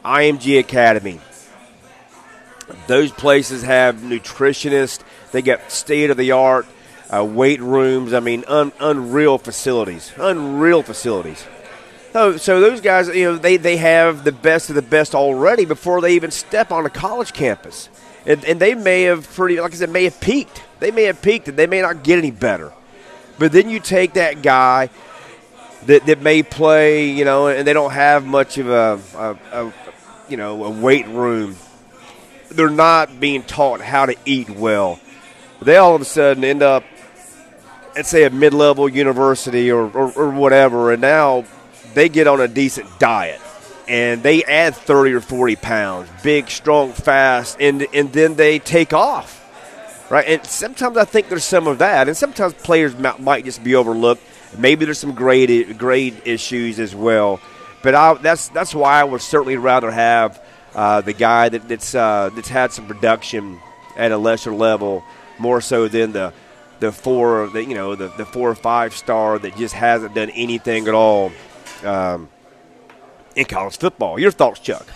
IMG 0.05 0.59
Academy. 0.59 1.21
Those 2.87 3.11
places 3.12 3.62
have 3.62 3.97
nutritionists. 3.97 5.00
They 5.33 5.42
got 5.42 5.71
state 5.71 6.11
of 6.11 6.16
the 6.16 6.33
art 6.33 6.66
uh, 7.14 7.25
weight 7.25 7.61
rooms. 7.61 8.12
I 8.12 8.21
mean, 8.21 8.44
un- 8.47 8.73
unreal 8.80 9.38
facilities, 9.38 10.12
unreal 10.16 10.83
facilities. 10.83 11.44
So, 12.12 12.37
so 12.37 12.61
those 12.61 12.80
guys, 12.80 13.09
you 13.09 13.25
know, 13.25 13.37
they, 13.37 13.56
they 13.56 13.76
have 13.76 14.23
the 14.23 14.33
best 14.33 14.68
of 14.68 14.76
the 14.76 14.83
best 14.83 15.14
already 15.14 15.64
before 15.64 16.00
they 16.00 16.14
even 16.14 16.30
step 16.30 16.71
on 16.71 16.87
a 16.87 16.90
college 16.90 17.33
campus, 17.33 17.88
and, 18.25 18.44
and 18.44 18.61
they 18.61 18.75
may 18.75 19.02
have 19.02 19.28
pretty, 19.35 19.61
like 19.61 19.73
I 19.73 19.76
said, 19.76 19.90
may 19.90 20.04
have 20.04 20.21
peaked. 20.21 20.62
They 20.78 20.90
may 20.90 21.04
have 21.04 21.21
peaked, 21.21 21.49
and 21.49 21.56
they 21.56 21.66
may 21.66 21.80
not 21.80 22.04
get 22.04 22.18
any 22.18 22.30
better. 22.30 22.73
But 23.38 23.50
then 23.50 23.68
you 23.68 23.80
take 23.80 24.14
that 24.14 24.42
guy 24.42 24.90
that, 25.87 26.06
that 26.06 26.23
may 26.23 26.42
play, 26.42 27.11
you 27.11 27.25
know, 27.25 27.49
and 27.49 27.66
they 27.66 27.73
don't 27.73 27.90
have 27.90 28.25
much 28.25 28.59
of 28.59 28.68
a, 28.68 29.00
a, 29.16 29.38
a 29.52 29.73
you 30.28 30.37
know, 30.37 30.64
a 30.64 30.71
weight 30.71 31.09
room. 31.09 31.56
They're 32.54 32.70
not 32.70 33.20
being 33.20 33.42
taught 33.42 33.80
how 33.80 34.06
to 34.06 34.16
eat 34.25 34.50
well. 34.50 35.00
They 35.62 35.76
all 35.76 35.94
of 35.94 36.02
a 36.02 36.04
sudden 36.04 36.44
end 36.44 36.62
up 36.62 36.84
let's 37.96 38.08
say 38.08 38.25
a 38.25 38.30
mid-level 38.30 38.88
university 38.88 39.70
or, 39.70 39.84
or, 39.90 40.12
or, 40.12 40.30
whatever, 40.30 40.92
and 40.92 41.00
now 41.00 41.44
they 41.94 42.08
get 42.08 42.26
on 42.26 42.40
a 42.40 42.49
decent 42.49 42.99
diet 42.99 43.40
and 43.87 44.23
they 44.23 44.42
add 44.44 44.75
30 44.75 45.12
or 45.12 45.20
40 45.20 45.56
pounds, 45.56 46.08
big, 46.23 46.49
strong, 46.49 46.92
fast, 46.92 47.56
and, 47.61 47.87
and 47.92 48.12
then 48.12 48.34
they 48.34 48.58
take 48.58 48.92
off. 48.92 49.42
Right, 50.11 50.26
and 50.26 50.44
sometimes 50.44 50.99
I 50.99 51.04
think 51.04 51.28
there's 51.28 51.44
some 51.44 51.66
of 51.66 51.78
that, 51.78 52.08
and 52.08 52.16
sometimes 52.16 52.52
players 52.52 52.94
might 52.96 53.44
just 53.44 53.64
be 53.64 53.75
overlooked. 53.75 54.23
Maybe 54.58 54.84
there's 54.84 54.99
some 54.99 55.14
grade 55.14 55.78
grade 55.78 56.20
issues 56.26 56.78
as 56.78 56.94
well, 56.94 57.40
but 57.82 57.94
I, 57.94 58.12
that's 58.14 58.49
that's 58.49 58.75
why 58.75 59.00
I 59.00 59.04
would 59.04 59.23
certainly 59.23 59.56
rather 59.56 59.90
have 59.90 60.43
uh, 60.75 61.00
the 61.00 61.12
guy 61.12 61.49
that, 61.49 61.69
that's 61.69 61.95
uh, 61.95 62.31
that's 62.35 62.49
had 62.49 62.73
some 62.73 62.87
production 62.87 63.61
at 63.97 64.12
a 64.12 64.16
lesser 64.19 64.52
level 64.52 65.04
more 65.38 65.61
so 65.61 65.88
than 65.88 66.12
the 66.12 66.33
the 66.81 66.93
four, 66.93 67.49
the, 67.49 67.64
you 67.64 67.75
know, 67.75 67.95
the, 67.95 68.09
the 68.16 68.26
four 68.26 68.50
or 68.50 68.54
five 68.54 68.95
star 68.95 69.38
that 69.38 69.57
just 69.57 69.75
hasn't 69.75 70.14
done 70.14 70.31
anything 70.31 70.88
at 70.88 70.95
all 70.95 71.33
um, 71.85 72.28
in 73.37 73.45
college 73.45 73.78
football. 73.78 74.19
Your 74.19 74.31
thoughts, 74.31 74.61
Chuck? 74.61 74.87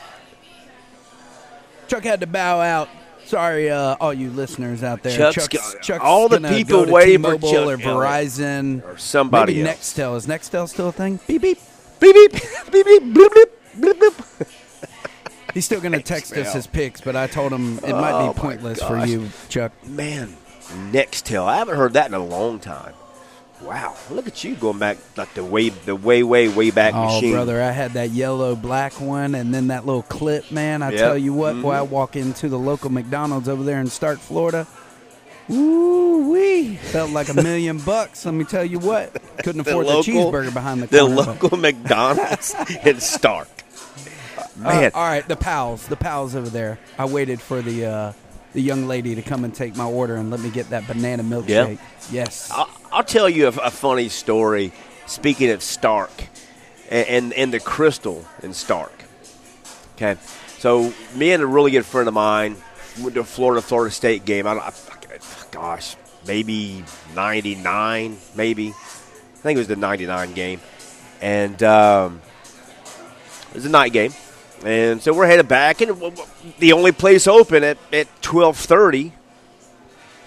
Chuck 1.87 2.05
had 2.05 2.21
to 2.21 2.27
bow 2.27 2.61
out. 2.61 2.89
Sorry, 3.25 3.71
uh, 3.71 3.97
all 4.01 4.13
you 4.15 4.31
listeners 4.31 4.83
out 4.83 5.03
there. 5.03 5.17
Chuck's, 5.17 5.49
Chuck's, 5.49 5.77
Chuck's 5.83 6.05
all 6.05 6.29
the 6.29 6.41
people 6.41 6.87
waiting 6.87 7.23
for 7.23 7.39
Chuck 7.39 7.69
or 7.69 7.77
Verizon 7.77 8.83
or 8.85 8.97
somebody 8.97 9.55
maybe 9.55 9.69
else. 9.69 9.95
Nextel 9.95 10.17
is 10.17 10.27
Nextel 10.27 10.69
still 10.69 10.89
a 10.89 10.93
thing? 10.93 11.21
Beep 11.27 11.43
beep 11.43 11.59
beep 12.01 12.15
beep 12.15 12.33
beep 12.73 12.87
beep 12.87 13.03
bloop 13.03 13.29
bloop 13.29 13.51
bloop 13.79 13.93
bloop. 13.93 14.49
He's 15.59 15.65
still 15.65 15.81
going 15.81 15.91
to 15.91 16.01
text 16.01 16.37
us 16.37 16.53
his 16.55 16.69
picks, 16.69 17.01
but 17.01 17.17
I 17.17 17.27
told 17.27 17.53
him 17.53 17.79
it 17.79 17.91
might 17.91 18.23
be 18.23 18.29
oh 18.29 18.33
pointless 18.33 18.81
for 18.81 19.05
you, 19.05 19.29
Chuck. 19.49 19.73
Man, 19.85 20.37
next 20.93 21.27
Nextel. 21.27 21.47
I 21.47 21.57
haven't 21.57 21.75
heard 21.75 21.95
that 21.95 22.07
in 22.07 22.15
a 22.15 22.25
long 22.25 22.61
time. 22.61 22.95
Wow, 23.63 23.97
look 24.09 24.29
at 24.29 24.45
you 24.45 24.55
going 24.55 24.79
back 24.79 24.99
like 25.17 25.35
the 25.35 25.43
way, 25.43 25.71
the 25.71 25.97
way, 25.97 26.23
way, 26.23 26.47
way 26.47 26.71
back 26.71 26.95
oh, 26.95 27.07
machine. 27.07 27.33
brother, 27.33 27.61
I 27.61 27.73
had 27.73 27.95
that 27.95 28.11
yellow 28.11 28.55
black 28.55 29.01
one, 29.01 29.35
and 29.35 29.53
then 29.53 29.67
that 29.67 29.85
little 29.85 30.05
clip, 30.05 30.53
man. 30.53 30.81
I 30.81 30.91
yep. 30.91 31.01
tell 31.01 31.19
you 31.19 31.35
what, 31.35 31.55
mm-hmm. 31.55 31.63
boy, 31.63 31.73
I 31.73 31.83
walk 31.83 32.15
into 32.15 32.49
the 32.49 32.57
local 32.57 32.91
McDonald's 32.91 33.49
over 33.49 33.65
there 33.65 33.81
in 33.81 33.89
Starke, 33.89 34.19
Florida. 34.19 34.65
Ooh 35.51 36.31
wee! 36.31 36.77
Felt 36.77 37.11
like 37.11 37.31
a 37.31 37.35
million 37.43 37.79
bucks. 37.79 38.25
Let 38.25 38.35
me 38.35 38.45
tell 38.45 38.65
you 38.65 38.79
what. 38.79 39.13
Couldn't 39.43 39.63
afford 39.63 39.87
the, 39.87 39.91
local, 39.91 40.03
the 40.05 40.13
cheeseburger 40.13 40.55
behind 40.55 40.83
the 40.83 40.87
the 40.87 41.01
corner, 41.01 41.17
local 41.17 41.57
McDonald's 41.57 42.55
in 42.55 42.99
Starke. 42.99 43.58
Man, 44.59 44.87
uh, 44.87 44.91
all 44.95 45.07
right, 45.07 45.27
the 45.27 45.37
pals, 45.37 45.87
the 45.87 45.97
pals 45.97 46.35
over 46.35 46.49
there. 46.49 46.79
I 46.99 47.07
waited 47.07 47.41
for 47.41 47.63
the. 47.63 47.87
Uh, 47.87 48.13
the 48.55 48.63
young 48.63 48.89
lady 48.89 49.15
to 49.15 49.21
come 49.21 49.45
and 49.45 49.55
take 49.55 49.77
my 49.77 49.85
order 49.85 50.17
and 50.17 50.31
let 50.31 50.41
me 50.41 50.51
get 50.51 50.71
that 50.71 50.87
banana 50.87 51.23
milkshake. 51.23 51.49
Yep. 51.49 51.79
Yes. 52.11 52.51
I'll, 52.51 52.69
I'll, 52.91 53.05
tell 53.05 53.29
you 53.29 53.45
a, 53.45 53.51
a, 53.51 53.71
funny 53.71 54.09
story. 54.09 54.73
Speaking 55.07 55.51
of 55.51 55.61
Starke 55.61 56.29
and, 56.91 57.09
and, 57.09 57.33
and 57.35 57.53
the 57.53 57.61
Krystal 57.61 58.25
in 58.43 58.53
Starke. 58.53 58.91
Okay, 59.97 60.17
so 60.59 60.93
me 61.15 61.33
and 61.33 61.43
a 61.43 61.47
really 61.47 61.73
good 61.73 61.85
friend 61.85 62.09
of 62.09 62.15
mine 62.15 62.57
went 63.01 63.15
to 63.15 63.21
a 63.21 63.25
Florida 63.25 63.61
Florida 63.61 63.93
State 63.93 64.25
game. 64.25 64.47
I, 64.47 64.53
I 64.53 64.73
gosh, 65.51 65.97
maybe 66.27 66.85
'99, 67.17 68.17
maybe. 68.37 68.69
I 68.69 69.41
think 69.41 69.57
it 69.57 69.61
was 69.61 69.67
the 69.67 69.77
'99 69.77 70.35
game, 70.35 70.61
and 71.21 71.61
um, 71.65 72.23
it 73.51 73.55
was 73.55 73.67
a 73.67 73.71
night 73.71 73.93
game. 73.93 74.13
And 74.65 75.01
so 75.01 75.15
we're 75.15 75.27
headed 75.27 75.47
back, 75.47 75.81
and 75.81 75.97
the 76.59 76.73
only 76.73 76.91
place 76.91 77.29
open 77.29 77.63
at, 77.63 77.79
at 77.93 78.09
1230 78.25 79.13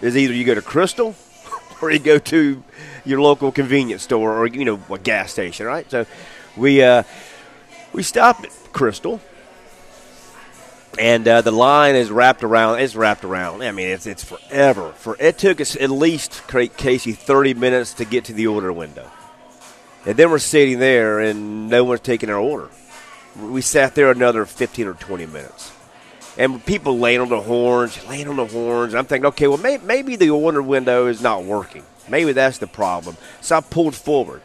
is 0.01 0.15
either 0.15 0.33
you 0.33 0.45
go 0.45 0.55
to 0.55 0.61
Krystal 0.61 1.15
or 1.81 1.91
you 1.91 1.99
go 1.99 2.17
to 2.17 2.63
your 3.03 3.21
local 3.21 3.51
convenience 3.51 4.03
store 4.03 4.37
or, 4.37 4.47
you 4.47 4.63
know, 4.63 4.79
a 4.89 4.97
gas 4.97 5.31
station, 5.31 5.65
right? 5.65 5.89
So 5.91 6.05
we, 6.55 6.81
uh, 6.81 7.03
we 7.91 8.03
stop 8.03 8.43
at 8.43 8.51
Krystal, 8.71 9.19
and 10.97 11.27
uh, 11.27 11.41
the 11.41 11.51
line 11.51 11.95
is 11.95 12.09
wrapped 12.09 12.43
around. 12.43 12.79
It's 12.79 12.95
wrapped 12.95 13.25
around. 13.25 13.63
I 13.63 13.71
mean, 13.71 13.87
it's 13.87 14.05
it's 14.05 14.23
forever. 14.23 14.91
For 14.93 15.15
it 15.19 15.37
took 15.37 15.61
us 15.61 15.75
at 15.77 15.89
least 15.89 16.43
Casey 16.49 17.13
thirty 17.13 17.53
minutes 17.53 17.93
to 17.95 18.05
get 18.05 18.25
to 18.25 18.33
the 18.33 18.47
order 18.47 18.73
window, 18.73 19.09
and 20.05 20.17
then 20.17 20.29
we're 20.29 20.39
sitting 20.39 20.79
there 20.79 21.21
and 21.21 21.69
no 21.69 21.85
one's 21.85 22.01
taking 22.01 22.29
our 22.29 22.39
order 22.39 22.69
we 23.39 23.61
sat 23.61 23.95
there 23.95 24.11
another 24.11 24.45
15 24.45 24.87
or 24.87 24.93
20 24.93 25.25
minutes. 25.27 25.71
And 26.37 26.65
people 26.65 26.97
laying 26.97 27.19
on 27.19 27.29
the 27.29 27.41
horns, 27.41 28.05
laying 28.07 28.27
on 28.27 28.37
the 28.37 28.45
horns. 28.45 28.95
I'm 28.95 29.05
thinking, 29.05 29.27
okay, 29.27 29.47
well, 29.47 29.57
may, 29.57 29.77
maybe 29.77 30.15
the 30.15 30.29
order 30.29 30.61
window 30.61 31.07
is 31.07 31.21
not 31.21 31.43
working. 31.43 31.83
Maybe 32.07 32.31
that's 32.31 32.57
the 32.57 32.67
problem. 32.67 33.17
So 33.41 33.57
I 33.57 33.61
pulled 33.61 33.95
forward. 33.95 34.41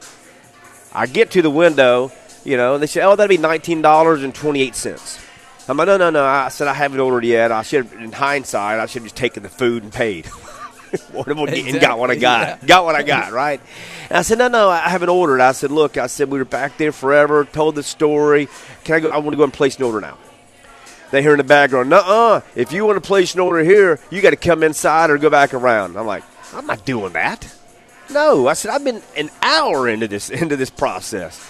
I 0.92 1.06
get 1.06 1.30
to 1.32 1.42
the 1.42 1.50
window, 1.50 2.10
you 2.44 2.56
know, 2.56 2.74
and 2.74 2.82
they 2.82 2.86
said, 2.86 3.04
oh, 3.04 3.16
that'd 3.16 3.28
be 3.28 3.42
$19.28. 3.42 5.22
I'm 5.68 5.76
like, 5.76 5.86
no, 5.86 5.96
no, 5.96 6.10
no. 6.10 6.24
I 6.24 6.48
said, 6.48 6.68
I 6.68 6.74
haven't 6.74 7.00
ordered 7.00 7.24
yet. 7.24 7.50
I 7.50 7.62
should, 7.62 7.92
in 7.92 8.12
hindsight, 8.12 8.78
I 8.78 8.86
should 8.86 9.02
have 9.02 9.06
just 9.06 9.16
taken 9.16 9.42
the 9.42 9.48
food 9.48 9.82
and 9.82 9.92
paid. 9.92 10.28
exactly. 10.92 11.62
getting 11.62 11.80
got 11.80 11.98
what 11.98 12.10
I 12.10 12.16
got. 12.16 12.60
Yeah. 12.62 12.66
Got 12.66 12.84
what 12.84 12.94
I 12.94 13.02
got, 13.02 13.32
right? 13.32 13.60
And 14.08 14.18
I 14.18 14.22
said, 14.22 14.38
no, 14.38 14.48
no, 14.48 14.68
I 14.68 14.88
haven't 14.88 15.08
ordered. 15.08 15.40
I 15.40 15.52
said, 15.52 15.70
look, 15.70 15.96
I 15.96 16.06
said, 16.06 16.30
we 16.30 16.38
were 16.38 16.44
back 16.44 16.78
there 16.78 16.92
forever, 16.92 17.44
told 17.44 17.74
the 17.74 17.82
story. 17.82 18.48
Can 18.84 18.94
I 18.96 19.00
go? 19.00 19.08
I 19.10 19.18
want 19.18 19.30
to 19.32 19.36
go 19.36 19.44
and 19.44 19.52
place 19.52 19.76
an 19.76 19.84
order 19.84 20.00
now. 20.00 20.18
They 21.10 21.22
hear 21.22 21.32
in 21.32 21.38
the 21.38 21.44
background, 21.44 21.92
uh 21.92 22.02
uh. 22.04 22.40
if 22.56 22.72
you 22.72 22.84
want 22.84 22.96
to 22.96 23.06
place 23.06 23.34
an 23.34 23.40
order 23.40 23.62
here, 23.62 24.00
you 24.10 24.20
got 24.20 24.30
to 24.30 24.36
come 24.36 24.62
inside 24.64 25.08
or 25.10 25.18
go 25.18 25.30
back 25.30 25.54
around. 25.54 25.96
I'm 25.96 26.06
like, 26.06 26.24
I'm 26.52 26.66
not 26.66 26.84
doing 26.84 27.12
that. 27.12 27.52
No, 28.10 28.46
I 28.48 28.54
said, 28.54 28.70
I've 28.72 28.84
been 28.84 29.02
an 29.16 29.30
hour 29.42 29.88
into 29.88 30.08
this 30.08 30.30
into 30.42 30.56
this 30.56 30.70
process. 30.70 31.48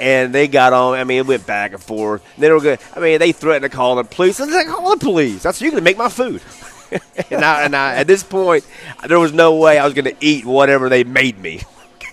and 0.00 0.34
they 0.34 0.46
got 0.48 0.72
on. 0.72 0.94
I 0.98 1.04
mean, 1.04 1.18
it 1.18 1.26
went 1.26 1.46
back 1.46 1.72
and 1.72 1.82
forth. 1.82 2.22
They 2.38 2.50
were 2.50 2.60
good. 2.60 2.78
I 2.94 3.00
mean, 3.00 3.18
they 3.18 3.32
threatened 3.32 3.70
to 3.70 3.74
call 3.74 3.96
the 3.96 4.04
police. 4.04 4.40
I 4.40 4.44
was 4.44 4.54
like, 4.54 4.66
call 4.66 4.90
the 4.90 5.04
police. 5.04 5.42
That's 5.42 5.60
you're 5.60 5.70
going 5.70 5.80
to 5.80 5.84
make 5.84 5.96
my 5.98 6.08
food. 6.10 6.42
and, 7.30 7.44
I, 7.44 7.62
and 7.64 7.74
I, 7.76 7.96
at 7.96 8.06
this 8.06 8.22
point, 8.22 8.64
there 9.06 9.18
was 9.18 9.32
no 9.32 9.56
way 9.56 9.78
I 9.78 9.84
was 9.84 9.94
going 9.94 10.04
to 10.06 10.16
eat 10.20 10.44
whatever 10.44 10.88
they 10.88 11.04
made 11.04 11.38
me. 11.38 11.62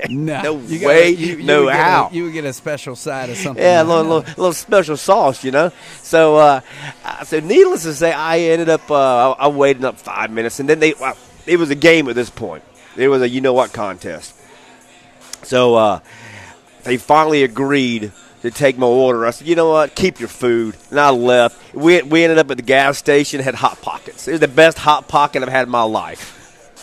No, 0.09 0.41
no 0.41 0.57
you 0.59 0.87
way, 0.87 1.09
you- 1.11 1.37
you 1.37 1.43
no 1.43 1.65
would 1.65 1.71
get 1.71 1.79
how. 1.79 2.09
A, 2.11 2.13
you 2.13 2.23
would 2.23 2.33
get 2.33 2.45
a 2.45 2.51
special 2.51 2.95
side 2.95 3.29
of 3.29 3.37
something. 3.37 3.63
Yeah, 3.63 3.83
a 3.83 3.85
little, 3.85 4.03
little, 4.03 4.21
little 4.37 4.51
special 4.53 4.97
sauce, 4.97 5.43
you 5.43 5.51
know. 5.51 5.71
So, 6.01 6.35
uh, 6.35 6.61
uh, 7.05 7.23
so 7.23 7.39
needless 7.39 7.83
to 7.83 7.93
say, 7.93 8.11
I 8.11 8.39
ended 8.39 8.69
up 8.69 8.89
uh, 8.89 9.33
I, 9.33 9.45
I 9.45 9.47
waited 9.49 9.85
up 9.85 9.99
five 9.99 10.31
minutes, 10.31 10.59
and 10.59 10.67
then 10.67 10.79
they 10.79 10.95
well, 10.99 11.15
it 11.45 11.57
was 11.57 11.69
a 11.69 11.75
game 11.75 12.09
at 12.09 12.15
this 12.15 12.31
point. 12.31 12.63
It 12.97 13.07
was 13.07 13.21
a 13.21 13.29
you 13.29 13.39
know 13.39 13.53
what 13.53 13.71
contest. 13.71 14.33
So 15.43 15.75
uh, 15.75 15.99
they 16.83 16.97
finally 16.97 17.43
agreed 17.43 18.11
to 18.43 18.51
take 18.51 18.77
my 18.77 18.85
order. 18.85 19.25
I 19.25 19.31
said, 19.31 19.47
you 19.47 19.55
know 19.55 19.69
what, 19.69 19.95
keep 19.95 20.19
your 20.19 20.29
food, 20.29 20.75
and 20.91 20.99
I 20.99 21.09
left. 21.09 21.73
We 21.73 22.01
we 22.03 22.23
ended 22.23 22.37
up 22.37 22.51
at 22.51 22.57
the 22.57 22.63
gas 22.63 22.97
station, 22.97 23.41
had 23.41 23.55
hot 23.55 23.81
pockets. 23.81 24.27
It 24.27 24.31
was 24.31 24.39
the 24.41 24.47
best 24.47 24.77
hot 24.77 25.07
pocket 25.07 25.41
I've 25.41 25.49
had 25.49 25.63
in 25.63 25.71
my 25.71 25.83
life. 25.83 26.39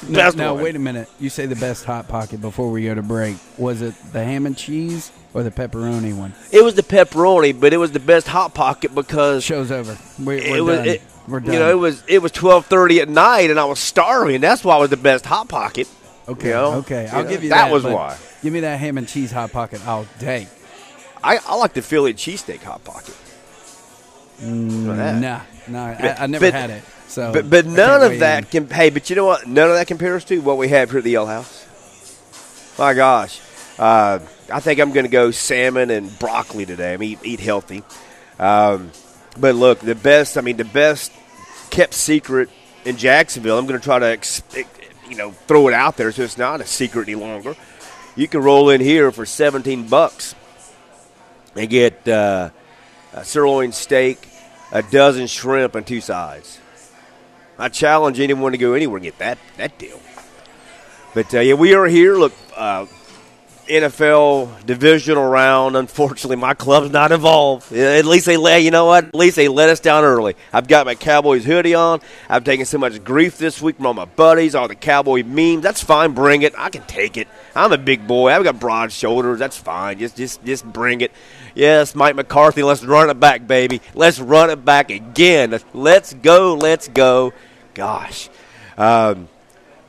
Now, 0.09 0.15
Best 0.15 0.37
no, 0.39 0.55
wait 0.55 0.75
a 0.75 0.79
minute. 0.79 1.11
You 1.21 1.29
say 1.29 1.45
the 1.45 1.57
best 1.57 1.85
hot 1.85 2.09
pocket 2.09 2.41
before 2.41 2.71
we 2.71 2.85
go 2.85 2.95
to 2.95 3.03
break. 3.03 3.37
Was 3.59 3.83
it 3.83 3.95
the 4.13 4.25
ham 4.25 4.47
and 4.47 4.57
cheese 4.57 5.13
or 5.35 5.43
the 5.43 5.51
pepperoni 5.51 6.17
one? 6.17 6.33
It 6.51 6.65
was 6.65 6.75
the 6.75 6.83
pepperoni, 6.83 7.61
but 7.61 7.75
it 7.75 7.77
was 7.77 7.93
the 7.93 8.01
best 8.01 8.27
hot 8.27 8.55
pocket 8.55 8.95
because 8.95 9.45
Show's 9.45 9.71
over. 9.71 9.99
We're, 10.19 10.39
we're 10.39 10.57
it 10.57 10.61
was 10.63 10.77
done. 10.79 10.89
it, 10.89 11.03
we're 11.29 11.41
done. 11.41 11.53
You 11.53 11.59
know, 11.59 11.71
it 11.71 11.79
was 11.79 12.03
it 12.09 12.23
was 12.23 12.33
twelve 12.33 12.65
thirty 12.65 13.01
at 13.01 13.11
night, 13.11 13.51
and 13.51 13.61
I 13.61 13.67
was 13.67 13.79
starving. 13.79 14.41
That's 14.41 14.65
why 14.65 14.79
it 14.79 14.81
was 14.81 14.89
the 14.91 14.97
best 14.97 15.27
hot 15.27 15.51
pocket. 15.51 15.87
okay. 16.27 16.49
you 16.49 16.55
know, 16.55 16.73
okay. 16.77 17.07
I'll 17.13 17.25
know, 17.25 17.29
give 17.29 17.43
you 17.45 17.51
that 17.51 17.67
that. 17.67 17.73
was 17.73 17.85
why. 17.85 18.17
Give 18.43 18.55
me 18.55 18.61
that 18.61 18.81
ham 18.81 18.97
and 18.97 19.07
cheese 19.07 19.31
hot 19.31 19.53
pocket 19.53 19.87
all 19.87 20.07
day. 20.19 20.49
I, 21.23 21.39
I 21.47 21.55
like 21.57 21.75
the 21.75 21.83
Philly 21.83 22.15
cheesesteak 22.15 22.63
hot 22.63 22.83
pocket. 22.85 23.15
That. 24.39 25.21
Nah, 25.21 25.41
nah. 25.69 25.87
I, 25.87 25.95
But- 26.01 26.21
I 26.21 26.27
never 26.27 26.47
but- 26.47 26.55
had 26.55 26.71
it. 26.71 26.85
So, 27.09 27.33
But 27.33 27.51
but 27.51 27.67
none 27.67 28.03
of 28.05 28.21
that 28.21 28.55
in. 28.55 28.67
can. 28.67 28.71
Hey, 28.77 28.91
but 28.91 29.11
you 29.11 29.17
know 29.17 29.25
what? 29.25 29.45
None 29.45 29.69
of 29.69 29.75
that 29.75 29.89
compares 29.89 30.25
to 30.27 30.39
what 30.43 30.59
we 30.59 30.69
have 30.69 30.91
here 30.91 30.99
at 30.99 31.05
the 31.05 31.15
Ale 31.15 31.27
House. 31.27 31.67
My 32.79 32.95
gosh, 32.95 33.41
uh, 33.81 34.21
I 34.53 34.61
think 34.61 34.79
I'm 34.79 34.93
going 34.93 35.07
to 35.07 35.11
go 35.11 35.33
salmon 35.33 35.91
and 35.91 36.17
broccoli 36.21 36.67
today. 36.67 36.95
I 36.95 36.99
mean, 36.99 37.11
eat, 37.15 37.19
eat 37.25 37.41
healthy. 37.41 37.83
Um, 38.39 38.93
but 39.37 39.57
look, 39.57 39.81
the 39.81 39.97
best. 39.97 40.39
I 40.39 40.41
mean, 40.41 40.57
the 40.57 40.65
best 40.65 41.11
kept 41.71 41.95
secret 41.95 42.49
in 42.85 42.97
Jacksonville. 42.97 43.59
I'm 43.59 43.67
going 43.67 43.81
to 43.81 43.85
try 43.85 43.99
to, 43.99 44.07
ex- 44.07 44.45
you 45.09 45.17
know, 45.17 45.33
throw 45.33 45.67
it 45.67 45.75
out 45.75 45.97
there 45.97 46.13
so 46.13 46.23
it's 46.23 46.39
not 46.39 46.61
a 46.61 46.65
secret 46.65 47.09
any 47.09 47.17
longer. 47.17 47.57
You 48.15 48.29
can 48.29 48.41
roll 48.41 48.71
in 48.71 48.81
here 48.81 49.11
for 49.11 49.27
17 49.27 49.89
bucks 49.89 50.37
and 51.57 51.69
get 51.69 52.07
uh, 52.09 52.51
a 53.13 53.25
sirloin 53.25 53.73
steak, 53.73 54.29
a 54.73 54.83
dozen 54.83 55.27
shrimp, 55.27 55.75
and 55.75 55.87
two 55.87 56.01
sides. 56.01 56.59
I 57.59 57.69
challenge 57.69 58.21
anyone 58.21 58.53
to 58.53 58.59
go 58.59 58.73
anywhere 58.73 58.97
and 58.97 59.05
get 59.05 59.19
that 59.19 59.39
that 59.57 59.79
deal. 59.79 60.01
But 61.15 61.35
uh, 61.35 61.41
yeah, 61.41 61.55
we 61.55 61.75
are 61.75 61.87
here. 61.87 62.17
Look, 62.17 62.33
uh, 62.57 62.87
NFL 63.71 64.67
divisional 64.67 65.29
round. 65.29 65.77
Unfortunately, 65.77 66.37
my 66.37 66.55
club's 66.55 66.91
not 66.91 67.13
involved. 67.13 67.73
At 67.73 68.05
least 68.05 68.27
they 68.27 68.37
let 68.37 68.63
you 68.63 68.71
know 68.71 68.87
what. 68.87 69.05
At 69.05 69.15
least 69.15 69.37
they 69.37 69.49
let 69.49 69.69
us 69.69 69.81
down 69.81 70.05
early. 70.05 70.37
I've 70.53 70.67
got 70.67 70.87
my 70.87 70.95
Cowboys 70.97 71.45
hoodie 71.45 71.75
on. 71.75 72.01
I've 72.29 72.45
taken 72.45 72.67
so 72.67 72.79
much 72.79 73.03
grief 73.05 73.39
this 73.39 73.63
week 73.63 73.77
from 73.77 73.87
all 73.87 73.95
my 73.95 74.07
buddies, 74.07 74.55
all 74.55 74.67
the 74.67 74.75
Cowboy 74.75 75.23
memes. 75.23 75.63
That's 75.63 75.83
fine. 75.83 76.13
Bring 76.13 76.43
it. 76.43 76.55
I 76.59 76.71
can 76.71 76.83
take 76.87 77.17
it. 77.17 77.29
I'm 77.55 77.73
a 77.73 77.79
big 77.79 78.07
boy. 78.07 78.33
I've 78.33 78.45
got 78.45 78.59
broad 78.59 78.91
shoulders. 78.93 79.39
That's 79.39 79.57
fine. 79.57 79.99
Just 79.99 80.17
just 80.17 80.45
just 80.45 80.65
bring 80.65 81.01
it. 81.01 81.13
Yes, 81.55 81.95
Mike 81.95 82.17
McCarthy. 82.17 82.63
Let's 82.63 82.85
run 82.85 83.11
it 83.11 83.21
back, 83.21 83.47
baby. 83.47 83.81
Let's 83.95 84.21
run 84.21 84.51
it 84.51 84.65
back 84.65 84.91
again. 84.91 85.59
Let's 85.75 86.15
go. 86.15 86.55
Let's 86.55 86.89
go. 86.89 87.33
Gosh. 87.75 88.29
Um, 88.77 89.29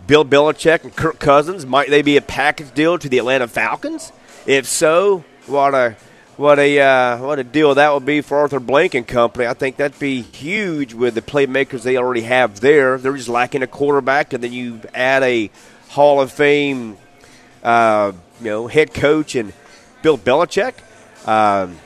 Bill 0.08 0.26
Belichick 0.26 0.84
and 0.84 0.96
Kirk 0.96 1.20
Cousins 1.20 1.66
might 1.66 1.90
they 1.90 2.02
be 2.02 2.18
a 2.18 2.22
package 2.22 2.74
deal 2.74 2.98
to 2.98 3.08
the 3.08 3.18
Atlanta 3.18 3.48
Falcons? 3.48 4.12
If 4.46 4.66
so, 4.66 5.24
what 5.46 5.74
a 5.74 5.96
what 6.38 6.58
a 6.60 6.80
uh, 6.80 7.18
what 7.20 7.40
a 7.40 7.44
deal 7.44 7.76
that 7.76 7.94
would 7.94 8.06
be 8.06 8.22
for 8.22 8.40
Arthur 8.40 8.60
Blank 8.60 8.96
and 8.96 9.08
company. 9.08 9.46
I 9.46 9.54
think 9.54 9.78
that'd 9.78 10.00
be 10.00 10.22
huge 10.22 10.94
with 10.94 11.14
the 11.14 11.22
playmakers 11.22 11.84
they 11.84 11.98
already 11.98 12.22
have 12.22 12.60
there. 12.60 12.98
They're 12.98 13.16
just 13.16 13.30
lacking 13.30 13.62
a 13.62 13.68
quarterback, 13.68 14.34
and 14.34 14.44
then 14.44 14.52
you 14.52 14.82
add 14.94 15.24
a 15.24 15.52
Hall 15.90 16.20
of 16.20 16.32
Fame, 16.32 16.98
uh, 17.64 18.14
you 18.40 18.46
know, 18.46 18.68
head 18.68 18.94
coach 18.94 19.36
and 19.36 19.54
Bill 20.02 20.18
Belichick. 20.18 20.74
Um, 21.26 21.78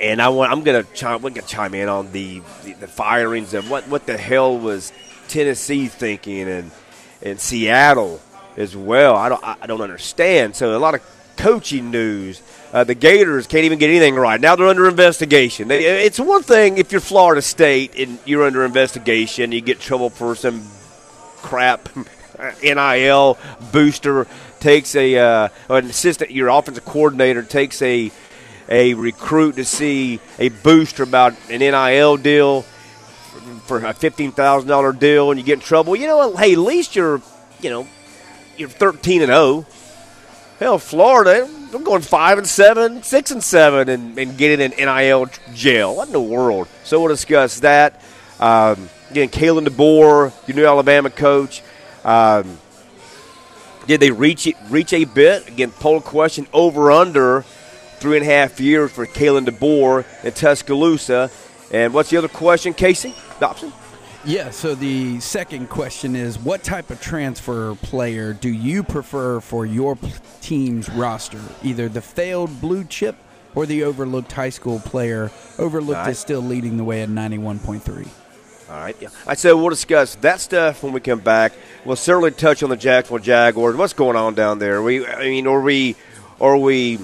and 0.00 0.20
I 0.20 0.28
want 0.28 0.52
I'm 0.52 0.62
gonna 0.62 0.84
chime, 0.94 1.22
we're 1.22 1.30
gonna 1.30 1.46
chime 1.46 1.74
in 1.74 1.88
on 1.88 2.12
the, 2.12 2.42
the 2.64 2.74
the 2.74 2.86
firings 2.86 3.54
of 3.54 3.70
what 3.70 3.88
what 3.88 4.06
the 4.06 4.16
hell 4.16 4.58
was 4.58 4.92
Tennessee 5.28 5.88
thinking 5.88 6.48
and 6.48 6.70
and 7.22 7.40
Seattle 7.40 8.20
as 8.56 8.76
well. 8.76 9.16
I 9.16 9.28
don't 9.28 9.44
I 9.44 9.66
don't 9.66 9.80
understand. 9.80 10.56
So 10.56 10.76
a 10.76 10.78
lot 10.78 10.94
of 10.94 11.02
coaching 11.36 11.90
news. 11.90 12.42
Uh, 12.72 12.84
the 12.84 12.94
Gators 12.94 13.46
can't 13.46 13.64
even 13.64 13.78
get 13.78 13.90
anything 13.90 14.14
right 14.16 14.40
now. 14.40 14.56
They're 14.56 14.66
under 14.66 14.88
investigation. 14.88 15.68
They, 15.68 16.04
it's 16.04 16.18
one 16.18 16.42
thing 16.42 16.78
if 16.78 16.92
you're 16.92 17.00
Florida 17.00 17.42
State 17.42 17.94
and 17.96 18.18
you're 18.24 18.44
under 18.44 18.64
investigation, 18.64 19.52
you 19.52 19.60
get 19.60 19.80
trouble 19.80 20.10
for 20.10 20.34
some 20.34 20.66
crap. 21.38 21.88
NIL 22.62 23.38
booster 23.72 24.26
takes 24.66 24.96
a 24.96 25.16
uh, 25.16 25.48
an 25.68 25.86
assistant, 25.86 26.32
your 26.32 26.48
offensive 26.48 26.84
coordinator 26.84 27.44
takes 27.44 27.80
a 27.82 28.10
a 28.68 28.94
recruit 28.94 29.54
to 29.54 29.64
see 29.64 30.18
a 30.40 30.48
booster 30.48 31.04
about 31.04 31.34
an 31.48 31.60
NIL 31.60 32.16
deal 32.16 32.62
for 33.66 33.78
a 33.84 33.94
fifteen 33.94 34.32
thousand 34.32 34.68
dollar 34.68 34.92
deal, 34.92 35.30
and 35.30 35.38
you 35.38 35.46
get 35.46 35.54
in 35.54 35.60
trouble. 35.60 35.94
You 35.94 36.08
know? 36.08 36.36
Hey, 36.36 36.54
at 36.54 36.58
least 36.58 36.96
you're 36.96 37.22
you 37.60 37.70
know 37.70 37.86
you're 38.56 38.68
thirteen 38.68 39.22
and 39.22 39.30
zero. 39.30 39.64
Hell, 40.58 40.78
Florida, 40.78 41.48
I'm 41.72 41.84
going 41.84 42.02
five 42.02 42.38
and 42.38 42.46
seven, 42.46 43.04
six 43.04 43.30
and 43.30 43.44
seven, 43.44 43.88
and, 43.88 44.18
and 44.18 44.36
getting 44.36 44.72
in 44.72 44.76
NIL 44.76 45.26
jail. 45.54 45.94
What 45.94 46.08
in 46.08 46.12
the 46.12 46.20
world? 46.20 46.66
So 46.82 46.98
we'll 46.98 47.10
discuss 47.10 47.60
that. 47.60 48.02
Um, 48.40 48.88
again, 49.10 49.28
Kalen 49.28 49.66
DeBoer, 49.66 50.32
your 50.48 50.56
new 50.56 50.66
Alabama 50.66 51.10
coach. 51.10 51.62
Um, 52.04 52.58
did 53.86 54.00
they 54.00 54.10
reach 54.10 54.46
it, 54.46 54.56
reach 54.68 54.92
a 54.92 55.04
bit? 55.04 55.48
Again, 55.48 55.70
poll 55.70 56.00
question 56.00 56.46
over 56.52 56.90
under 56.90 57.42
three 57.98 58.18
and 58.18 58.26
a 58.26 58.30
half 58.30 58.60
years 58.60 58.92
for 58.92 59.06
Kalen 59.06 59.46
DeBoer 59.46 60.04
in 60.24 60.32
Tuscaloosa. 60.32 61.30
And 61.72 61.94
what's 61.94 62.10
the 62.10 62.16
other 62.16 62.28
question, 62.28 62.74
Casey 62.74 63.14
Dobson? 63.40 63.72
Yeah, 64.24 64.50
so 64.50 64.74
the 64.74 65.20
second 65.20 65.70
question 65.70 66.16
is 66.16 66.38
what 66.38 66.64
type 66.64 66.90
of 66.90 67.00
transfer 67.00 67.76
player 67.76 68.32
do 68.32 68.48
you 68.48 68.82
prefer 68.82 69.40
for 69.40 69.64
your 69.64 69.96
team's 70.40 70.88
roster? 70.90 71.40
Either 71.62 71.88
the 71.88 72.00
failed 72.00 72.60
blue 72.60 72.84
chip 72.84 73.14
or 73.56 73.66
the 73.66 73.82
overlooked 73.82 74.30
high 74.30 74.50
school 74.50 74.78
player. 74.78 75.32
Overlooked 75.58 76.08
is 76.08 76.18
still 76.18 76.42
leading 76.42 76.76
the 76.76 76.84
way 76.84 77.02
at 77.02 77.08
91.3. 77.08 78.06
All 78.68 78.76
right. 78.76 78.96
Yeah. 79.00 79.08
I 79.26 79.34
said 79.34 79.52
we'll 79.52 79.70
discuss 79.70 80.16
that 80.16 80.40
stuff 80.40 80.82
when 80.82 80.92
we 80.92 81.00
come 81.00 81.20
back. 81.20 81.52
We'll 81.84 81.94
certainly 81.94 82.32
touch 82.32 82.64
on 82.64 82.70
the 82.70 82.76
Jacksonville 82.76 83.22
Jaguars. 83.22 83.76
What's 83.76 83.92
going 83.92 84.16
on 84.16 84.34
down 84.34 84.58
there? 84.58 84.82
We, 84.82 85.06
I 85.06 85.20
mean, 85.20 85.46
or 85.46 85.60
we, 85.60 85.94
or 86.40 86.56
we, 86.56 86.98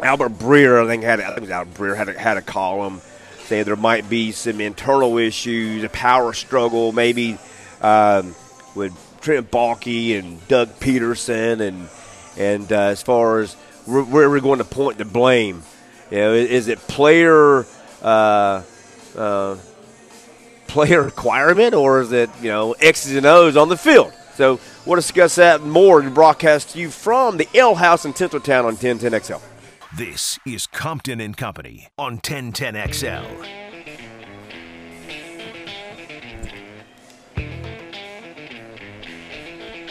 Albert 0.00 0.32
Breer, 0.32 0.84
I 0.84 0.88
think 0.88 1.04
had, 1.04 1.20
I 1.20 1.26
think 1.26 1.38
it 1.38 1.40
was 1.42 1.50
Albert 1.50 1.74
Breer 1.74 1.96
had 1.96 2.08
a, 2.08 2.18
had 2.18 2.36
a 2.36 2.42
column 2.42 3.00
saying 3.44 3.64
there 3.64 3.76
might 3.76 4.10
be 4.10 4.32
some 4.32 4.60
internal 4.60 5.18
issues, 5.18 5.84
a 5.84 5.88
power 5.88 6.32
struggle, 6.32 6.90
maybe 6.90 7.38
um, 7.80 8.34
with 8.74 8.92
Trent 9.20 9.50
Baalke 9.50 10.18
and 10.18 10.46
Doug 10.48 10.68
Pederson, 10.80 11.60
and 11.60 11.88
and 12.36 12.72
uh, 12.72 12.76
as 12.76 13.02
far 13.02 13.38
as 13.38 13.54
where, 13.84 14.02
where 14.02 14.28
we're 14.28 14.40
going 14.40 14.58
to 14.58 14.64
point 14.64 14.98
the 14.98 15.04
blame, 15.04 15.62
you 16.10 16.18
know, 16.18 16.32
is, 16.34 16.50
is 16.50 16.68
it 16.68 16.78
player? 16.80 17.64
Uh, 18.02 18.62
uh, 19.16 19.56
player 20.76 21.00
requirement, 21.12 21.72
or 21.72 22.02
is 22.02 22.12
it 22.12 22.28
you 22.42 22.50
know 22.50 22.72
X's 22.74 23.16
and 23.16 23.24
O's 23.24 23.56
on 23.56 23.70
the 23.70 23.78
field? 23.78 24.12
So 24.34 24.60
we'll 24.84 24.96
discuss 24.96 25.36
that 25.36 25.62
more 25.62 26.00
and 26.00 26.14
broadcast 26.14 26.70
to 26.70 26.78
you 26.78 26.90
from 26.90 27.38
the 27.38 27.48
Ale 27.54 27.76
House 27.76 28.04
in 28.04 28.12
Tinseltown 28.12 28.66
on 28.66 28.76
1010XL. 28.76 29.40
This 29.96 30.38
is 30.44 30.66
Compton 30.66 31.18
and 31.18 31.34
Company 31.34 31.88
on 31.96 32.18
1010XL. 32.18 33.24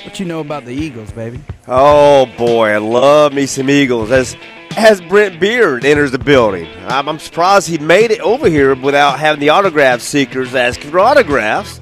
What 0.04 0.20
you 0.20 0.28
know 0.28 0.40
about 0.40 0.66
the 0.66 0.72
Eagles, 0.72 1.12
baby? 1.14 1.42
Oh 1.68 2.28
boy, 2.38 2.70
I 2.70 2.78
love 2.78 3.34
me 3.34 3.48
some 3.48 3.72
Eagles. 3.72 4.12
As 4.12 4.38
as 4.78 5.02
Brent 5.02 5.40
Beard 5.40 5.86
enters 5.86 6.12
the 6.12 6.20
building, 6.20 6.68
I'm, 6.88 7.08
I'm 7.08 7.20
surprised 7.20 7.68
he 7.68 7.78
made 7.78 8.12
it 8.12 8.20
over 8.22 8.50
here 8.50 8.76
without 8.76 9.20
having 9.20 9.40
the 9.40 9.50
autograph 9.50 10.02
seekers 10.02 10.54
asking 10.56 10.92
for 10.92 11.00
autographs. 11.00 11.80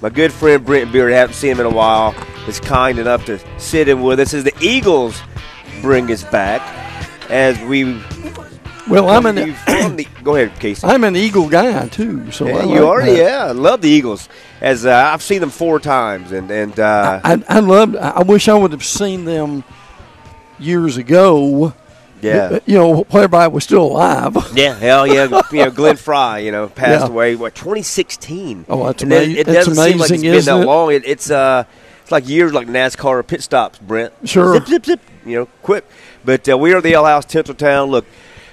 My 0.00 0.08
good 0.10 0.32
friend 0.32 0.64
Brent 0.64 0.92
Beard, 0.92 1.12
I 1.12 1.16
haven't 1.16 1.34
seen 1.34 1.52
him 1.52 1.60
in 1.60 1.66
a 1.66 1.70
while, 1.70 2.14
is 2.46 2.60
kind 2.60 2.98
enough 2.98 3.24
to 3.26 3.40
sit 3.58 3.88
in 3.88 4.02
with 4.02 4.20
us 4.20 4.32
as 4.32 4.44
the 4.44 4.54
Eagles 4.60 5.20
bring 5.82 6.10
us 6.10 6.24
back. 6.24 6.62
as 7.30 7.58
we. 7.62 8.00
Well, 8.88 9.10
I'm 9.10 9.26
an 9.26 9.34
the, 9.34 10.06
go 10.24 10.36
ahead, 10.36 10.58
Casey. 10.58 10.86
I'm 10.86 11.04
an 11.04 11.14
Eagle 11.14 11.48
guy 11.48 11.88
too, 11.88 12.30
so 12.32 12.46
yeah, 12.46 12.56
I 12.56 12.62
you 12.64 12.80
like 12.80 12.82
are. 12.82 13.02
that. 13.04 13.16
Yeah, 13.16 13.44
I 13.46 13.50
love 13.50 13.82
the 13.82 13.90
Eagles. 13.90 14.30
As 14.62 14.86
uh, 14.86 15.10
I've 15.12 15.22
seen 15.22 15.40
them 15.40 15.50
four 15.50 15.78
times, 15.78 16.32
and 16.32 16.50
and 16.50 16.78
uh, 16.80 17.20
I, 17.22 17.42
I 17.48 17.60
loved. 17.60 17.96
I 17.96 18.22
wish 18.22 18.48
I 18.48 18.54
would 18.54 18.72
have 18.72 18.84
seen 18.84 19.26
them 19.26 19.62
years 20.58 20.96
ago. 20.96 21.72
yeah, 22.20 22.58
You 22.66 22.78
know, 22.78 23.06
everybody 23.12 23.52
was 23.52 23.64
still 23.64 23.82
alive. 23.84 24.36
yeah, 24.54 24.74
hell 24.74 25.06
yeah. 25.06 25.40
you 25.52 25.64
know, 25.64 25.70
Glenn 25.70 25.96
Frey, 25.96 26.44
you 26.44 26.52
know, 26.52 26.68
passed 26.68 27.04
Yeah. 27.06 27.08
away 27.12 27.36
what 27.36 27.54
2016. 27.54 28.66
Oh, 28.68 28.86
that's 28.86 29.02
And 29.02 29.12
then 29.12 29.30
ama- 29.30 29.38
It 29.40 29.44
doesn't 29.46 29.74
seem 29.76 29.98
like 29.98 30.10
it's 30.10 30.22
been 30.22 30.44
that 30.44 30.62
it? 30.62 30.66
long. 30.66 30.92
It, 30.92 31.02
it's 31.06 31.30
uh, 31.30 31.64
it's 32.02 32.10
like 32.12 32.28
years 32.28 32.52
like 32.52 32.66
NASCAR 32.66 33.24
pit 33.26 33.42
stops, 33.42 33.78
Brent. 33.78 34.12
Sure. 34.24 34.54
Zip, 34.54 34.66
zip, 34.66 34.86
zip. 34.86 35.00
You 35.26 35.36
know, 35.40 35.46
quit. 35.62 35.84
But 36.24 36.48
uh, 36.48 36.58
we 36.58 36.72
are 36.72 36.80
the 36.80 36.92
Ale 36.94 37.04
House, 37.04 37.24
Tinseltown. 37.26 37.88
Look, 37.90 38.04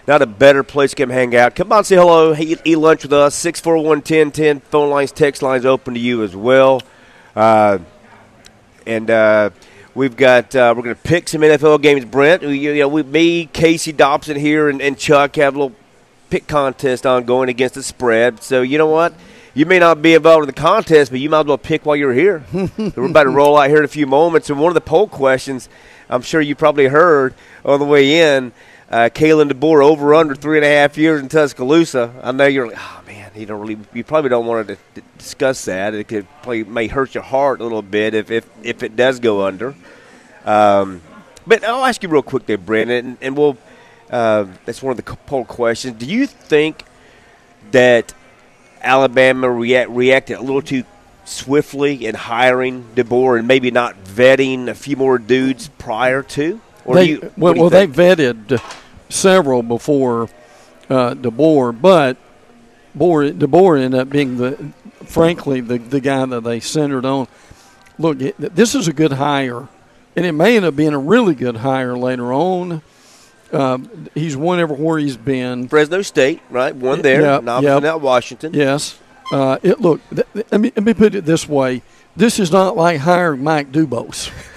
not 0.07 0.21
a 0.21 0.25
better 0.27 0.61
place 0.61 0.91
to 0.91 0.95
come 0.97 1.09
hang 1.09 1.35
out. 1.35 1.55
Come 1.55 1.71
on, 1.71 1.83
say 1.83 1.95
hello, 1.95 2.35
eat, 2.35 2.59
eat 2.65 2.75
lunch 2.75 3.03
with 3.03 3.13
us. 3.13 3.33
Six 3.33 3.59
four 3.59 3.77
one 3.77 4.01
ten 4.01 4.31
ten. 4.31 4.59
Phone 4.59 4.89
lines, 4.91 5.11
text 5.11 5.41
lines 5.41 5.65
open 5.65 5.93
to 5.95 5.99
you 5.99 6.21
as 6.23 6.35
well. 6.35 6.81
Uh, 7.35 7.79
and 8.85 9.09
uh, 9.09 9.49
we've 9.95 10.15
got 10.15 10.55
uh, 10.55 10.73
we're 10.75 10.83
going 10.83 10.95
to 10.95 11.01
pick 11.01 11.27
some 11.27 11.41
NFL 11.41 11.81
games. 11.81 12.05
Brent, 12.05 12.43
we, 12.43 12.59
you 12.59 12.75
know, 12.75 12.87
we, 12.87 13.01
me, 13.03 13.45
Casey 13.47 13.91
Dobson 13.91 14.37
here, 14.37 14.69
and, 14.69 14.81
and 14.81 14.97
Chuck 14.97 15.37
have 15.37 15.55
a 15.55 15.57
little 15.57 15.75
pick 16.29 16.47
contest 16.47 17.05
ongoing 17.05 17.49
against 17.49 17.75
the 17.75 17.83
spread. 17.83 18.43
So 18.43 18.61
you 18.61 18.77
know 18.77 18.87
what? 18.87 19.13
You 19.53 19.65
may 19.65 19.79
not 19.79 20.01
be 20.01 20.13
involved 20.13 20.43
in 20.43 20.47
the 20.47 20.61
contest, 20.61 21.11
but 21.11 21.21
you 21.21 21.29
might 21.29 21.41
as 21.41 21.45
well 21.45 21.57
pick 21.57 21.85
while 21.85 21.95
you're 21.95 22.13
here. 22.13 22.43
we're 22.53 23.05
about 23.05 23.23
to 23.23 23.29
roll 23.29 23.57
out 23.57 23.69
here 23.69 23.77
in 23.79 23.85
a 23.85 23.87
few 23.87 24.05
moments. 24.05 24.49
And 24.49 24.59
one 24.59 24.69
of 24.69 24.73
the 24.73 24.81
poll 24.81 25.07
questions, 25.07 25.69
I'm 26.09 26.21
sure 26.21 26.41
you 26.41 26.55
probably 26.55 26.87
heard 26.87 27.33
on 27.63 27.79
the 27.79 27.85
way 27.85 28.19
in, 28.19 28.51
uh, 28.89 29.09
Kalen 29.13 29.51
DeBoer 29.51 29.83
over 29.83 30.13
under 30.13 30.35
three 30.35 30.57
and 30.57 30.65
a 30.65 30.69
half 30.69 30.97
years 30.97 31.21
in 31.21 31.29
Tuscaloosa. 31.29 32.13
I 32.21 32.31
know 32.31 32.45
you're 32.45 32.67
like, 32.67 32.77
oh 32.79 33.03
man, 33.07 33.31
you 33.35 33.45
don't 33.45 33.59
really, 33.59 33.77
you 33.93 34.03
probably 34.03 34.29
don't 34.29 34.45
want 34.45 34.67
to 34.67 34.77
d- 34.93 35.01
discuss 35.17 35.65
that. 35.65 35.93
It 35.93 36.07
could 36.07 36.27
probably 36.43 36.63
may 36.63 36.87
hurt 36.87 37.13
your 37.13 37.23
heart 37.23 37.59
a 37.61 37.63
little 37.63 37.81
bit 37.81 38.13
if 38.13 38.29
if, 38.29 38.47
if 38.63 38.83
it 38.83 38.95
does 38.95 39.19
go 39.19 39.45
under. 39.45 39.75
Um, 40.45 41.01
but 41.47 41.63
I'll 41.63 41.85
ask 41.85 42.01
you 42.03 42.09
real 42.09 42.21
quick 42.21 42.45
there, 42.45 42.57
Brandon, 42.57 43.05
and, 43.05 43.17
and 43.21 43.37
we'll. 43.37 43.57
Uh, 44.09 44.45
that's 44.65 44.83
one 44.83 44.91
of 44.91 44.97
the 45.03 45.15
poll 45.25 45.45
questions. 45.45 45.97
Do 45.97 46.05
you 46.05 46.27
think 46.27 46.85
that 47.71 48.13
Alabama 48.81 49.49
react, 49.49 49.89
reacted 49.89 50.37
a 50.37 50.41
little 50.41 50.61
too 50.61 50.83
swiftly 51.25 52.05
in 52.05 52.13
hiring 52.13 52.87
DeBoer 52.95 53.39
and 53.39 53.47
maybe 53.47 53.71
not 53.71 54.03
vetting 54.03 54.67
a 54.67 54.75
few 54.75 54.95
more 54.95 55.17
dudes 55.17 55.69
prior 55.79 56.21
to? 56.21 56.61
Or 56.85 56.95
they, 56.95 57.05
you, 57.09 57.19
well, 57.21 57.31
what 57.35 57.53
do 57.53 57.57
you 57.57 57.61
well 57.63 57.69
they 57.69 57.87
vetted 57.87 58.61
several 59.09 59.63
before 59.63 60.29
uh, 60.89 61.15
DeBoer, 61.15 61.79
but 61.79 62.17
Boer, 62.93 63.25
DeBoer 63.31 63.81
ended 63.81 63.99
up 63.99 64.09
being 64.09 64.37
the, 64.37 64.71
frankly, 65.05 65.59
the 65.61 65.77
the 65.79 65.99
guy 65.99 66.25
that 66.25 66.41
they 66.43 66.59
centered 66.59 67.05
on. 67.05 67.27
Look, 67.97 68.21
it, 68.21 68.35
this 68.37 68.75
is 68.75 68.87
a 68.87 68.93
good 68.93 69.13
hire, 69.13 69.67
and 70.15 70.25
it 70.25 70.31
may 70.33 70.55
end 70.57 70.65
up 70.65 70.75
being 70.75 70.93
a 70.93 70.99
really 70.99 71.33
good 71.35 71.57
hire 71.57 71.97
later 71.97 72.31
on. 72.31 72.81
Um, 73.51 74.07
he's 74.13 74.35
won 74.35 74.59
everywhere 74.59 74.97
he's 74.99 75.17
been. 75.17 75.67
Fresno 75.67 76.01
State, 76.01 76.41
right? 76.49 76.75
One 76.75 77.01
there, 77.01 77.21
Yeah, 77.21 77.39
not 77.41 77.63
yeah. 77.63 77.79
not 77.79 78.01
Washington. 78.01 78.53
Yes. 78.53 78.97
Uh, 79.31 79.57
it 79.63 79.79
look. 79.81 80.01
Th- 80.13 80.27
th- 80.33 80.45
let 80.51 80.61
me 80.61 80.71
let 80.75 80.83
me 80.85 80.93
put 80.93 81.15
it 81.15 81.25
this 81.25 81.47
way: 81.49 81.81
this 82.15 82.39
is 82.39 82.51
not 82.51 82.75
like 82.77 82.99
hiring 82.99 83.43
Mike 83.43 83.71
Dubose 83.71 84.29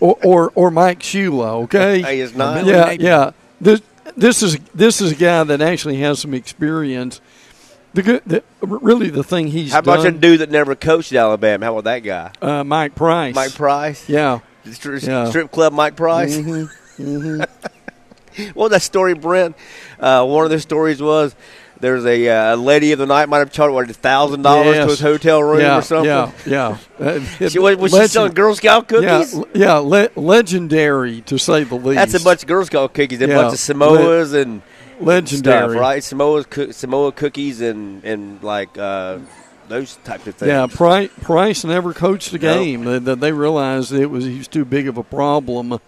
or 0.00 0.16
or, 0.24 0.52
or 0.54 0.70
Mike 0.70 1.00
Shula. 1.00 1.64
Okay. 1.64 2.00
Hey, 2.02 2.20
it's 2.20 2.34
not. 2.34 2.64
Yeah, 2.64 2.84
Napier. 2.84 2.96
yeah. 3.00 3.30
This 3.60 3.82
this 4.16 4.42
is 4.42 4.58
this 4.74 5.00
is 5.00 5.12
a 5.12 5.14
guy 5.14 5.44
that 5.44 5.60
actually 5.60 5.96
has 5.98 6.18
some 6.20 6.34
experience. 6.34 7.20
The 7.94 8.02
good, 8.02 8.22
the, 8.26 8.42
really, 8.60 9.08
the 9.08 9.24
thing 9.24 9.46
he's 9.48 9.72
How 9.72 9.78
about 9.78 10.04
done, 10.04 10.06
a 10.16 10.18
dude 10.18 10.40
that 10.40 10.50
never 10.50 10.74
coached 10.74 11.10
at 11.12 11.18
Alabama? 11.18 11.64
How 11.64 11.72
about 11.76 11.84
that 11.84 12.00
guy? 12.00 12.30
uh, 12.42 12.62
Mike 12.62 12.94
Price. 12.94 13.34
Mike 13.34 13.54
Price? 13.54 14.06
Yeah. 14.08 14.40
Stri- 14.66 15.04
Yeah. 15.04 15.24
Strip 15.30 15.50
club 15.50 15.72
Mike 15.72 15.96
Price? 15.96 16.36
Mm-hmm. 16.36 17.42
Well, 18.54 18.68
that 18.68 18.82
story, 18.82 19.14
Brent. 19.14 19.56
Uh, 19.98 20.24
one 20.24 20.44
of 20.44 20.50
the 20.52 20.60
stories 20.60 21.02
was 21.02 21.34
there's 21.80 22.04
a 22.04 22.28
uh, 22.28 22.56
lady 22.56 22.92
of 22.92 22.98
the 22.98 23.06
night 23.06 23.28
might 23.28 23.38
have 23.38 23.52
charged 23.52 23.72
what 23.74 23.88
a 23.88 23.92
thousand 23.94 24.42
dollars 24.42 24.76
to 24.76 24.86
his 24.86 25.00
hotel 25.00 25.42
room 25.42 25.60
yeah, 25.60 25.78
or 25.78 25.82
something. 25.82 26.06
Yeah, 26.06 26.32
yeah. 26.46 26.78
Uh, 26.98 27.20
She, 27.48 27.58
was 27.58 27.76
was 27.76 27.92
she 27.92 28.06
selling 28.08 28.32
Girl 28.34 28.54
Scout 28.54 28.88
cookies? 28.88 29.34
Yeah, 29.34 29.42
yeah. 29.54 29.74
Le- 29.74 30.08
legendary 30.16 31.20
to 31.22 31.38
say 31.38 31.64
the 31.64 31.74
least. 31.76 31.96
That's 31.96 32.14
a 32.20 32.24
bunch 32.24 32.42
of 32.42 32.48
Girl 32.48 32.64
Scout 32.64 32.92
cookies, 32.94 33.20
a 33.20 33.28
Yeah. 33.28 33.36
bunch 33.36 33.52
of 33.54 33.58
Samoas 33.60 34.34
and 34.34 34.62
legendary, 35.00 35.70
stuff, 35.70 35.80
right? 35.80 36.02
Samoa 36.02 36.44
coo- 36.44 36.72
Samoa 36.72 37.12
cookies 37.12 37.60
and 37.60 38.04
and 38.04 38.42
like 38.42 38.76
uh, 38.78 39.18
those 39.68 39.96
types 40.04 40.26
of 40.26 40.34
things. 40.34 40.48
Yeah, 40.48 40.66
Price, 40.66 41.10
Price 41.20 41.64
never 41.64 41.92
coached 41.92 42.32
a 42.32 42.38
game. 42.38 42.84
They, 42.84 42.98
they- 42.98 43.14
they 43.14 43.32
realized 43.32 43.92
it 43.92 44.06
was 44.06 44.24
he 44.24 44.38
was 44.38 44.48
too 44.48 44.64
big 44.64 44.88
of 44.88 44.96
a 44.98 45.04
problem, 45.04 45.78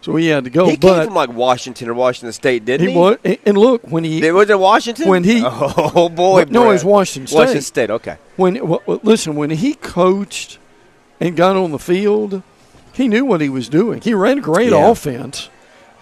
so 0.00 0.14
he 0.16 0.28
had 0.28 0.44
to 0.44 0.50
go. 0.50 0.68
he 0.68 0.76
came 0.76 1.04
from 1.04 1.14
like 1.14 1.30
Washington 1.32 1.88
or 1.88 1.94
Washington 1.94 2.32
State, 2.32 2.64
didn't 2.64 2.86
he 2.88 2.92
he? 2.92 2.98
was, 2.98 3.18
and 3.44 3.58
look 3.58 3.82
when 3.86 4.04
he 4.04 4.24
It 4.26 4.32
was 4.32 4.48
it 4.48 4.58
Washington 4.58 5.08
When 5.08 5.24
he- 5.24 5.42
oh 5.44 6.08
boy, 6.08 6.44
no, 6.48 6.70
it 6.70 6.72
was 6.74 6.84
Washington 6.84 7.26
State. 7.26 7.38
Washington 7.38 7.62
State. 7.62 7.90
Okay, 7.90 8.16
when 8.36 8.66
well, 8.66 8.82
well, 8.86 9.00
listen 9.02 9.34
when 9.36 9.50
he 9.50 9.74
coached 9.74 10.58
and 11.20 11.36
got 11.36 11.56
on 11.56 11.72
the 11.72 11.78
field, 11.78 12.42
he 12.92 13.08
knew 13.08 13.24
what 13.24 13.40
he 13.40 13.48
was 13.48 13.68
doing. 13.68 14.00
He 14.00 14.14
ran 14.14 14.38
a 14.38 14.40
great 14.40 14.70
Yeah. 14.70 14.88
offense, 14.90 15.48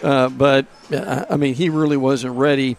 uh, 0.03 0.29
but 0.29 0.65
uh, 0.93 1.25
I 1.29 1.37
mean 1.37 1.55
he 1.55 1.69
really 1.69 1.97
wasn't 1.97 2.35
ready. 2.35 2.77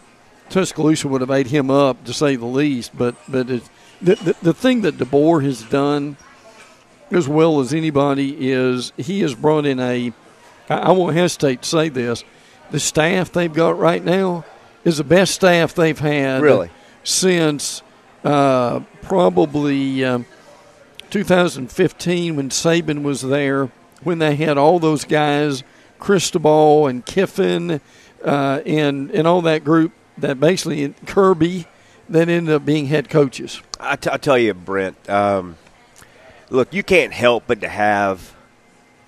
Tuscaloosa 0.51 1.09
would 1.09 1.21
have 1.21 1.31
ate 1.31 1.49
him 1.49 1.71
up 1.71 2.05
to 2.05 2.13
say 2.15 2.37
the 2.37 2.47
least. 2.47 2.97
But 2.97 3.17
but 3.29 3.51
it, 3.51 3.63
the, 4.01 4.15
the 4.15 4.37
the 4.43 4.55
thing 4.55 4.81
that 4.83 4.97
DeBoer 4.99 5.43
has 5.45 5.63
done 5.63 6.17
as 7.11 7.27
well 7.29 7.59
as 7.61 7.75
anybody 7.75 8.51
is 8.51 8.93
he 8.97 9.21
has 9.23 9.35
brought 9.35 9.67
in 9.67 9.81
a. 9.81 10.13
I, 10.69 10.93
won't 10.93 11.15
hesitate 11.17 11.63
to 11.63 11.69
say 11.69 11.89
this. 11.89 12.25
The 12.71 12.81
staff 12.81 13.33
they've 13.33 13.53
got 13.53 13.79
right 13.79 14.05
now 14.05 14.45
is 14.85 14.99
the 14.99 15.05
best 15.05 15.35
staff 15.35 15.75
they've 15.75 15.99
had 15.99 16.43
Really? 16.43 16.71
since 17.05 17.83
uh, 18.25 18.81
probably 19.03 20.05
um, 20.05 20.27
2015 21.11 22.37
when 22.37 22.51
Saban 22.51 23.03
was 23.03 23.23
there, 23.23 23.71
when 24.03 24.19
they 24.19 24.37
had 24.37 24.59
all 24.59 24.79
those 24.79 25.05
guys, 25.05 25.63
Cristobal 25.99 26.87
and 26.87 27.05
Kiffin, 27.05 27.81
uh, 28.25 28.61
and 28.67 29.11
and 29.11 29.27
all 29.27 29.43
that 29.43 29.65
group 29.65 29.93
that 30.19 30.39
basically 30.41 30.95
Kirby, 31.07 31.67
that 32.09 32.29
ended 32.29 32.55
up 32.55 32.65
being 32.65 32.87
head 32.87 33.09
coaches. 33.09 33.63
I, 33.81 33.97
t- 33.97 34.11
I 34.13 34.17
tell 34.17 34.39
you, 34.39 34.55
Brent. 34.55 35.09
Um, 35.09 35.57
look, 36.51 36.73
you 36.75 36.83
can't 36.83 37.13
help 37.13 37.45
but 37.47 37.61
to 37.61 37.69
have 37.69 38.35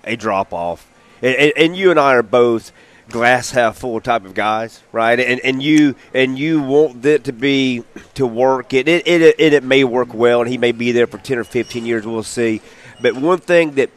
a 0.03 0.15
drop 0.15 0.53
off, 0.53 0.87
and, 1.21 1.53
and, 1.55 1.75
you 1.75 1.91
and 1.91 1.99
I 1.99 2.13
are 2.15 2.23
both 2.23 2.71
glass 3.09 3.51
half 3.51 3.77
full 3.77 3.99
type 4.01 4.25
of 4.25 4.33
guys, 4.33 4.81
right? 4.91 5.19
And 5.19 5.39
and 5.41 5.61
you 5.61 5.95
and 6.13 6.39
you 6.39 6.61
want 6.61 7.05
it 7.05 7.25
to 7.25 7.33
be 7.33 7.83
to 8.15 8.25
work. 8.25 8.73
It 8.73 8.87
it, 8.87 9.07
it 9.07 9.21
it 9.39 9.53
it 9.53 9.63
may 9.63 9.83
work 9.83 10.13
well, 10.13 10.41
and 10.41 10.49
he 10.49 10.57
may 10.57 10.71
be 10.71 10.91
there 10.91 11.07
for 11.07 11.17
ten 11.17 11.37
or 11.37 11.43
fifteen 11.43 11.85
years. 11.85 12.05
We'll 12.05 12.23
see. 12.23 12.61
But 13.01 13.15
one 13.15 13.39
thing 13.39 13.71
that 13.75 13.89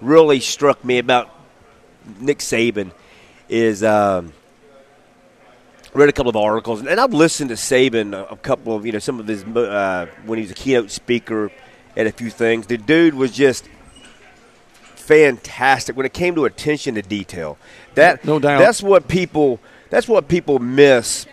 really 0.00 0.40
struck 0.40 0.84
me 0.84 0.98
about 0.98 1.30
Nick 2.20 2.38
Saban 2.38 2.92
is. 3.48 3.82
Um, 3.82 4.32
read 5.94 6.08
a 6.08 6.12
couple 6.12 6.30
of 6.30 6.36
articles, 6.36 6.80
and 6.80 6.98
I've 6.98 7.12
listened 7.12 7.50
to 7.50 7.56
Saban 7.56 8.14
a, 8.14 8.32
a 8.32 8.36
couple 8.36 8.74
of 8.74 8.86
you 8.86 8.92
know 8.92 8.98
some 8.98 9.20
of 9.20 9.26
his 9.26 9.44
uh, 9.44 10.06
when 10.24 10.38
he 10.38 10.42
was 10.42 10.50
a 10.50 10.54
keynote 10.54 10.90
speaker 10.90 11.50
at 11.96 12.06
a 12.06 12.12
few 12.12 12.30
things. 12.30 12.66
The 12.66 12.78
dude 12.78 13.14
was 13.14 13.32
just 13.32 13.68
fantastic 15.02 15.96
when 15.96 16.06
it 16.06 16.12
came 16.12 16.34
to 16.36 16.44
attention 16.44 16.94
to 16.94 17.02
detail. 17.02 17.58
That 17.94 18.24
No 18.24 18.38
doubt. 18.38 18.58
That's 18.58 18.82
what 18.82 19.08
people. 19.08 19.60
That's 19.90 20.08
what 20.08 20.26
people 20.28 20.58
miss, 20.58 21.26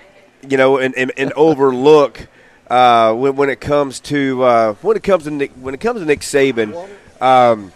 you 0.49 0.57
know, 0.57 0.77
and, 0.77 0.93
and, 0.97 1.13
and 1.17 1.31
overlook 1.37 2.27
uh, 2.69 3.13
when, 3.13 3.35
when 3.37 3.49
it 3.49 3.61
comes 3.61 3.99
to 4.01 4.43
uh, 4.43 4.73
when 4.81 4.97
it 4.97 5.03
comes 5.03 5.23
to 5.23 5.31
Nick, 5.31 5.51
when 5.51 5.73
it 5.73 5.79
comes 5.79 5.99
to 6.01 6.05
Nick 6.05 6.19
Saban. 6.21 6.89
Um, 7.21 7.71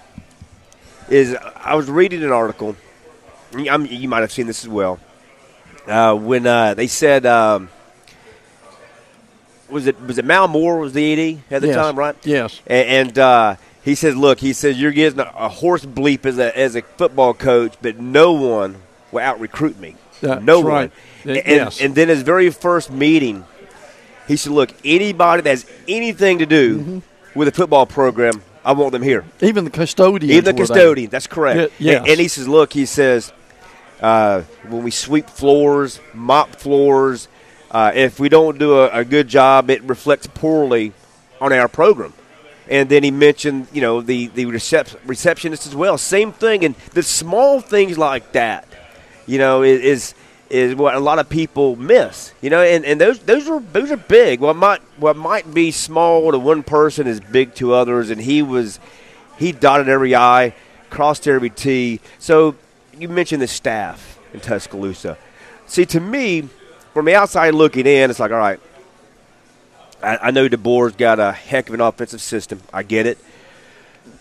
is 1.09 1.35
I 1.55 1.75
was 1.75 1.89
reading 1.89 2.23
an 2.23 2.31
article. 2.31 2.75
I'm, 3.53 3.85
you 3.85 4.07
might 4.09 4.21
have 4.21 4.31
seen 4.31 4.47
this 4.47 4.63
as 4.63 4.69
well 4.69 4.99
uh, 5.87 6.15
when 6.15 6.47
uh, 6.47 6.73
they 6.73 6.87
said 6.87 7.25
um, 7.25 7.69
was 9.69 9.87
it 9.87 9.99
was 10.01 10.17
it 10.17 10.25
Mal 10.25 10.47
Moore 10.47 10.79
was 10.79 10.93
the 10.93 11.13
ED 11.13 11.39
at 11.51 11.61
the 11.61 11.67
Yes. 11.67 11.75
time, 11.75 11.97
right? 11.97 12.15
Yes. 12.23 12.61
And, 12.67 13.07
and 13.07 13.19
uh, 13.19 13.55
he 13.83 13.95
says, 13.95 14.15
"Look, 14.15 14.39
he 14.39 14.53
says 14.53 14.79
you're 14.79 14.91
getting 14.91 15.19
a, 15.19 15.49
horse 15.49 15.85
bleep 15.85 16.25
as 16.25 16.37
a 16.39 16.57
as 16.57 16.75
a 16.75 16.81
football 16.81 17.33
coach, 17.33 17.73
but 17.81 17.99
no 17.99 18.33
one 18.33 18.77
will 19.11 19.19
out 19.19 19.39
recruit 19.39 19.79
me. 19.79 19.95
That's 20.21 20.43
no 20.43 20.59
one." 20.59 20.67
right. 20.71 20.91
And, 21.25 21.35
Yes. 21.45 21.79
and 21.81 21.95
then 21.95 22.09
his 22.09 22.21
very 22.21 22.49
first 22.49 22.91
meeting, 22.91 23.45
he 24.27 24.35
said, 24.37 24.51
"Look, 24.53 24.71
anybody 24.85 25.41
that 25.43 25.49
has 25.49 25.65
anything 25.87 26.39
to 26.39 26.45
do 26.45 26.79
Mm-hmm. 26.79 27.39
with 27.39 27.47
a 27.47 27.51
football 27.51 27.85
program, 27.85 28.41
I 28.65 28.71
want 28.73 28.91
them 28.93 29.01
here." 29.03 29.25
Even 29.41 29.63
the 29.65 29.69
custodian. 29.71 30.31
Even 30.31 30.55
the 30.55 30.61
custodian. 30.61 31.09
That's 31.09 31.27
correct. 31.27 31.73
Yeah. 31.79 31.99
And, 31.99 32.07
and 32.09 32.19
he 32.19 32.27
says, 32.27 32.47
look, 32.47 32.73
he 32.73 32.85
says, 32.85 33.31
uh, 34.01 34.41
when 34.67 34.83
we 34.83 34.91
sweep 34.91 35.29
floors, 35.29 35.99
mop 36.13 36.55
floors, 36.55 37.27
uh, 37.71 37.91
if 37.95 38.19
we 38.19 38.29
don't 38.29 38.57
do 38.59 38.79
a, 38.79 38.89
a 38.89 39.05
good 39.05 39.27
job, 39.27 39.69
it 39.69 39.81
reflects 39.83 40.27
poorly 40.27 40.93
on 41.41 41.51
our 41.53 41.67
program. 41.67 42.13
And 42.69 42.89
then 42.89 43.03
he 43.03 43.11
mentioned, 43.11 43.67
you 43.73 43.81
know, 43.81 44.01
the 44.01 44.27
the 44.27 44.45
recep- 44.45 44.97
receptionist 45.05 45.67
as 45.67 45.75
well. 45.75 45.97
Same 45.97 46.31
thing, 46.31 46.63
and 46.63 46.75
the 46.93 47.03
small 47.03 47.59
things 47.59 47.97
like 47.97 48.31
that, 48.33 48.67
you 49.25 49.37
know, 49.37 49.63
is, 49.63 50.13
is 50.49 50.75
what 50.75 50.95
a 50.95 50.99
lot 50.99 51.19
of 51.19 51.27
people 51.27 51.75
miss. 51.75 52.33
You 52.41 52.49
know, 52.49 52.61
and, 52.61 52.85
and 52.85 53.01
those 53.01 53.19
those 53.19 53.49
are 53.49 53.59
those 53.59 53.91
are 53.91 53.97
big. 53.97 54.39
What 54.39 54.55
might 54.55 54.81
what 54.97 55.17
might 55.17 55.53
be 55.53 55.71
small 55.71 56.31
to 56.31 56.39
one 56.39 56.63
person 56.63 57.07
is 57.07 57.19
big 57.19 57.53
to 57.55 57.73
others, 57.73 58.09
and 58.09 58.21
he 58.21 58.41
was 58.41 58.79
he 59.37 59.51
dotted 59.51 59.89
every 59.89 60.15
I, 60.15 60.55
crossed 60.89 61.27
every 61.27 61.49
T. 61.49 61.99
So 62.19 62.55
you 62.97 63.09
mentioned 63.09 63.41
the 63.41 63.47
staff 63.47 64.19
in 64.33 64.39
Tuscaloosa. 64.39 65.17
See, 65.65 65.85
to 65.87 65.99
me, 65.99 66.47
from 66.93 67.05
the 67.05 67.15
outside 67.15 67.53
looking 67.55 67.87
in, 67.87 68.09
it's 68.09 68.19
like, 68.19 68.31
all 68.31 68.37
right, 68.37 68.59
I, 70.03 70.27
I 70.27 70.31
know 70.31 70.47
DeBoer's 70.47 70.95
got 70.95 71.19
a 71.19 71.31
heck 71.31 71.69
of 71.69 71.73
an 71.73 71.81
offensive 71.81 72.21
system. 72.21 72.61
I 72.71 72.83
get 72.83 73.05
it. 73.05 73.17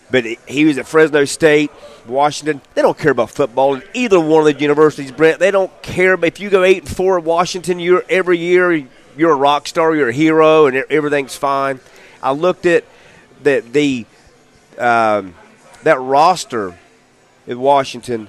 But 0.09 0.25
he 0.25 0.65
was 0.65 0.77
at 0.77 0.87
Fresno 0.87 1.25
State, 1.25 1.71
Washington. 2.07 2.61
They 2.75 2.81
don't 2.83 2.97
care 2.97 3.11
about 3.11 3.31
football 3.31 3.75
in 3.75 3.83
either 3.93 4.19
one 4.19 4.47
of 4.47 4.53
the 4.53 4.61
universities, 4.61 5.11
Brent. 5.11 5.39
They 5.39 5.49
don't 5.49 5.71
care. 5.81 6.13
If 6.23 6.39
you 6.39 6.49
go 6.49 6.63
eight 6.63 6.83
and 6.83 6.95
four 6.95 7.17
at 7.17 7.23
Washington, 7.23 7.79
you're 7.79 8.03
every 8.09 8.37
year 8.37 8.85
you're 9.17 9.31
a 9.31 9.35
rock 9.35 9.67
star, 9.67 9.95
you're 9.95 10.09
a 10.09 10.13
hero, 10.13 10.67
and 10.67 10.77
everything's 10.89 11.35
fine. 11.35 11.79
I 12.21 12.31
looked 12.31 12.65
at 12.65 12.83
that 13.43 13.73
the 13.73 14.05
um, 14.77 15.35
that 15.83 15.99
roster 15.99 16.77
in 17.47 17.59
Washington. 17.59 18.27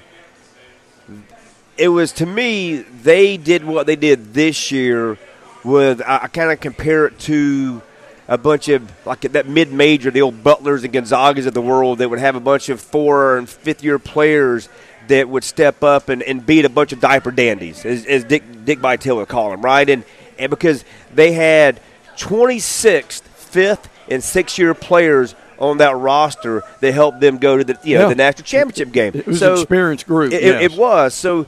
It 1.76 1.88
was 1.88 2.12
to 2.12 2.26
me 2.26 2.78
they 2.78 3.36
did 3.36 3.64
what 3.64 3.86
they 3.86 3.96
did 3.96 4.34
this 4.34 4.70
year. 4.70 5.18
With 5.64 6.02
I, 6.02 6.20
I 6.24 6.26
kind 6.28 6.52
of 6.52 6.60
compare 6.60 7.06
it 7.06 7.18
to 7.20 7.82
a 8.28 8.38
bunch 8.38 8.68
of 8.68 8.90
like 9.06 9.20
that 9.22 9.48
mid 9.48 9.72
major, 9.72 10.10
the 10.10 10.22
old 10.22 10.42
Butlers 10.42 10.84
and 10.84 10.92
Gonzagas 10.92 11.46
of 11.46 11.54
the 11.54 11.62
world 11.62 11.98
that 11.98 12.08
would 12.10 12.18
have 12.18 12.36
a 12.36 12.40
bunch 12.40 12.68
of 12.68 12.80
four 12.80 13.36
and 13.38 13.48
fifth 13.48 13.82
year 13.82 13.98
players 13.98 14.68
that 15.08 15.28
would 15.28 15.44
step 15.44 15.82
up 15.82 16.08
and, 16.08 16.22
and 16.22 16.44
beat 16.46 16.64
a 16.64 16.68
bunch 16.70 16.92
of 16.92 17.00
diaper 17.00 17.30
dandies, 17.30 17.84
as, 17.84 18.06
as 18.06 18.24
Dick 18.24 18.42
Dick 18.64 18.78
Vitale 18.78 19.16
would 19.16 19.28
call 19.28 19.50
them, 19.50 19.62
right? 19.62 19.88
And 19.88 20.04
and 20.38 20.50
because 20.50 20.84
they 21.14 21.32
had 21.32 21.80
26th, 22.16 23.22
fifth, 23.22 23.88
and 24.10 24.22
sixth 24.22 24.58
year 24.58 24.74
players 24.74 25.34
on 25.58 25.78
that 25.78 25.96
roster 25.96 26.62
that 26.80 26.92
helped 26.92 27.20
them 27.20 27.38
go 27.38 27.56
to 27.56 27.64
the 27.64 27.78
you 27.84 27.96
know 27.96 28.02
Yeah. 28.02 28.08
the 28.08 28.14
national 28.14 28.44
championship 28.44 28.92
game. 28.92 29.12
It 29.14 29.26
was 29.26 29.38
so 29.38 29.54
an 29.54 29.60
experienced 29.60 30.06
group. 30.06 30.32
It, 30.32 30.42
yes. 30.42 30.62
it, 30.62 30.72
it 30.72 30.78
was. 30.78 31.14
So, 31.14 31.46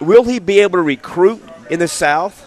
will 0.00 0.24
he 0.24 0.38
be 0.40 0.60
able 0.60 0.78
to 0.78 0.82
recruit 0.82 1.42
in 1.70 1.78
the 1.78 1.88
South? 1.88 2.45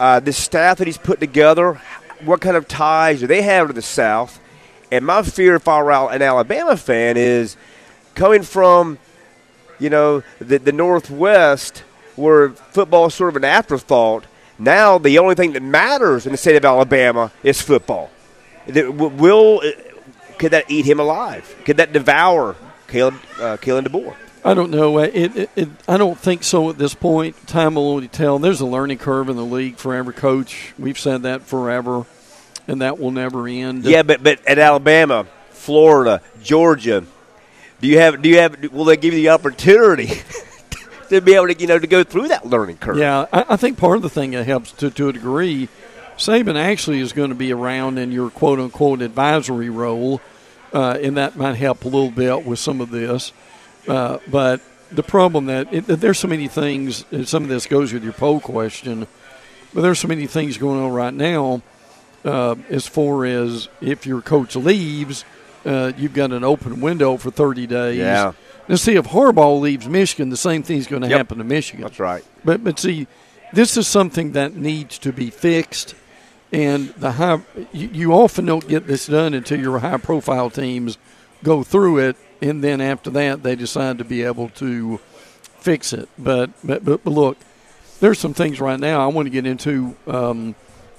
Uh, 0.00 0.18
the 0.18 0.32
staff 0.32 0.78
that 0.78 0.86
he's 0.86 0.96
put 0.96 1.20
together, 1.20 1.78
what 2.24 2.40
kind 2.40 2.56
of 2.56 2.66
ties 2.66 3.20
do 3.20 3.26
they 3.26 3.42
have 3.42 3.66
to 3.66 3.74
the 3.74 3.82
South? 3.82 4.40
And 4.90 5.04
my 5.04 5.20
fear, 5.20 5.56
if 5.56 5.68
I 5.68 5.82
were 5.82 5.92
an 5.92 6.22
Alabama 6.22 6.78
fan, 6.78 7.18
is 7.18 7.58
coming 8.14 8.42
from, 8.42 8.98
you 9.78 9.90
know, 9.90 10.22
the, 10.38 10.58
the 10.58 10.72
Northwest, 10.72 11.84
where 12.16 12.48
football 12.48 13.08
is 13.08 13.14
sort 13.14 13.28
of 13.28 13.36
an 13.36 13.44
afterthought. 13.44 14.24
Now, 14.58 14.96
the 14.96 15.18
only 15.18 15.34
thing 15.34 15.52
that 15.52 15.62
matters 15.62 16.24
in 16.24 16.32
the 16.32 16.38
state 16.38 16.56
of 16.56 16.64
Alabama 16.64 17.30
is 17.42 17.60
football. 17.60 18.10
Will 18.66 19.60
could 20.38 20.52
that 20.52 20.70
eat 20.70 20.86
him 20.86 20.98
alive? 20.98 21.54
Could 21.66 21.76
that 21.76 21.92
devour 21.92 22.56
Caleb, 22.88 23.16
uh, 23.38 23.58
Kalen 23.58 23.86
DeBoer? 23.86 24.16
I 24.44 24.54
don't 24.54 24.70
know. 24.70 24.98
Uh, 24.98 25.02
It, 25.02 25.36
it, 25.36 25.50
it, 25.56 25.68
I 25.88 25.96
don't 25.96 26.18
think 26.18 26.44
so 26.44 26.70
at 26.70 26.78
this 26.78 26.94
point. 26.94 27.46
Time 27.46 27.74
will 27.74 27.88
only 27.90 28.08
tell. 28.08 28.38
There's 28.38 28.60
a 28.60 28.66
learning 28.66 28.98
curve 28.98 29.28
in 29.28 29.36
the 29.36 29.44
league 29.44 29.76
for 29.76 29.94
every 29.94 30.14
coach. 30.14 30.72
We've 30.78 30.98
said 30.98 31.22
that 31.22 31.42
forever, 31.42 32.04
and 32.66 32.80
that 32.80 32.98
will 32.98 33.10
never 33.10 33.46
end. 33.46 33.84
Yeah, 33.84 34.02
but 34.02 34.22
but 34.22 34.44
at 34.46 34.58
Alabama, 34.58 35.26
Florida, 35.50 36.22
Georgia, 36.42 37.04
do 37.80 37.88
you 37.88 37.98
have 37.98 38.22
do 38.22 38.28
you 38.28 38.38
have 38.38 38.72
will 38.72 38.84
they 38.84 38.96
give 38.96 39.12
you 39.14 39.20
the 39.20 39.28
opportunity 39.30 40.06
to 41.10 41.20
be 41.20 41.34
able 41.34 41.48
to 41.48 41.58
you 41.60 41.66
know 41.66 41.78
to 41.78 41.86
go 41.86 42.02
through 42.04 42.28
that 42.28 42.46
learning 42.46 42.78
curve? 42.78 42.98
Yeah, 42.98 43.26
I, 43.32 43.44
I 43.50 43.56
think 43.56 43.78
part 43.78 43.96
of 43.96 44.02
the 44.02 44.10
thing 44.10 44.30
that 44.32 44.44
helps 44.46 44.72
to, 44.72 44.90
to 44.90 45.08
a 45.10 45.12
degree, 45.12 45.68
Saban 46.16 46.56
actually 46.56 47.00
is 47.00 47.12
going 47.12 47.28
to 47.30 47.34
be 47.34 47.52
around 47.52 47.98
in 47.98 48.10
your 48.12 48.30
quote 48.30 48.58
unquote 48.58 49.02
advisory 49.02 49.68
role, 49.70 50.20
uh, 50.72 50.96
and 51.02 51.16
that 51.18 51.36
might 51.36 51.56
help 51.56 51.84
a 51.84 51.88
little 51.88 52.10
bit 52.10 52.46
with 52.46 52.58
some 52.58 52.80
of 52.80 52.90
this. 52.90 53.32
Uh, 53.90 54.18
but 54.28 54.60
the 54.92 55.02
problem 55.02 55.46
that 55.46 55.72
it, 55.72 55.86
that 55.86 56.00
there's 56.00 56.18
so 56.18 56.28
many 56.28 56.46
things, 56.48 57.04
and 57.10 57.26
some 57.28 57.42
of 57.42 57.48
this 57.48 57.66
goes 57.66 57.92
with 57.92 58.04
your 58.04 58.12
poll 58.12 58.38
question, 58.40 59.06
but 59.74 59.80
there's 59.82 59.98
so 59.98 60.08
many 60.08 60.26
things 60.26 60.58
going 60.58 60.80
on 60.80 60.92
right 60.92 61.14
now. 61.14 61.62
Uh, 62.24 62.54
as 62.68 62.86
far 62.86 63.24
as 63.24 63.68
if 63.80 64.04
your 64.06 64.20
coach 64.20 64.54
leaves, 64.54 65.24
uh, 65.64 65.90
you've 65.96 66.12
got 66.12 66.32
an 66.32 66.44
open 66.44 66.80
window 66.80 67.16
for 67.16 67.30
30 67.30 67.66
days. 67.66 67.98
Yeah. 67.98 68.32
Now, 68.68 68.76
see, 68.76 68.94
if 68.96 69.06
Harbaugh 69.06 69.58
leaves 69.60 69.88
Michigan, 69.88 70.28
the 70.28 70.36
same 70.36 70.62
thing's 70.62 70.86
going 70.86 71.02
to 71.02 71.08
Yep. 71.08 71.16
happen 71.18 71.38
to 71.38 71.44
Michigan. 71.44 71.82
That's 71.82 71.98
right. 71.98 72.22
But 72.44 72.62
but 72.62 72.78
see, 72.78 73.06
this 73.54 73.76
is 73.76 73.88
something 73.88 74.32
that 74.32 74.54
needs 74.54 74.98
to 74.98 75.12
be 75.12 75.30
fixed, 75.30 75.94
and 76.52 76.90
the 76.98 77.12
high 77.12 77.40
you, 77.72 77.88
you 77.92 78.12
often 78.12 78.44
don't 78.44 78.68
get 78.68 78.86
this 78.86 79.06
done 79.06 79.34
until 79.34 79.58
your 79.58 79.78
high 79.80 79.96
profile 79.96 80.50
teams 80.50 80.98
go 81.42 81.62
through 81.64 81.98
it, 81.98 82.16
and 82.40 82.62
then 82.62 82.80
after 82.80 83.10
that 83.10 83.42
they 83.42 83.54
decide 83.54 83.98
to 83.98 84.04
be 84.04 84.22
able 84.22 84.48
to 84.50 84.98
fix 85.58 85.92
it. 85.92 86.08
But 86.18 86.50
but 86.64 86.84
but, 86.84 87.04
look, 87.06 87.36
there's 88.00 88.18
some 88.18 88.34
things 88.34 88.60
right 88.60 88.80
now 88.80 89.02
I 89.02 89.12
want 89.12 89.26
to 89.26 89.30
get 89.30 89.46
into 89.46 89.96
um, 90.06 90.54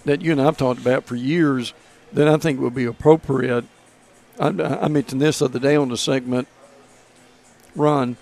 that 0.06 0.22
you 0.22 0.32
and 0.32 0.42
I've 0.42 0.58
talked 0.58 0.80
about 0.80 1.06
for 1.06 1.16
years 1.16 1.74
that 2.14 2.28
I 2.28 2.38
think 2.38 2.60
would 2.60 2.76
be 2.76 2.86
appropriate. 2.86 3.66
I, 4.40 4.48
I 4.48 4.88
mentioned 4.88 5.22
this 5.22 5.40
the 5.40 5.46
other 5.46 5.60
day 5.60 5.76
on 5.76 5.90
the 5.90 5.98
segment. 5.98 6.48
Ron, 7.76 8.18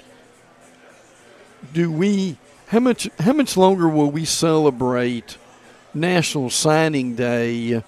do 1.74 1.92
we 1.92 2.38
how 2.68 2.80
much 2.80 3.10
how 3.20 3.34
much 3.34 3.58
longer 3.58 3.90
will 3.90 4.12
we 4.12 4.26
celebrate 4.26 5.38
National 5.94 6.50
Signing 6.50 7.16
Day 7.16 7.84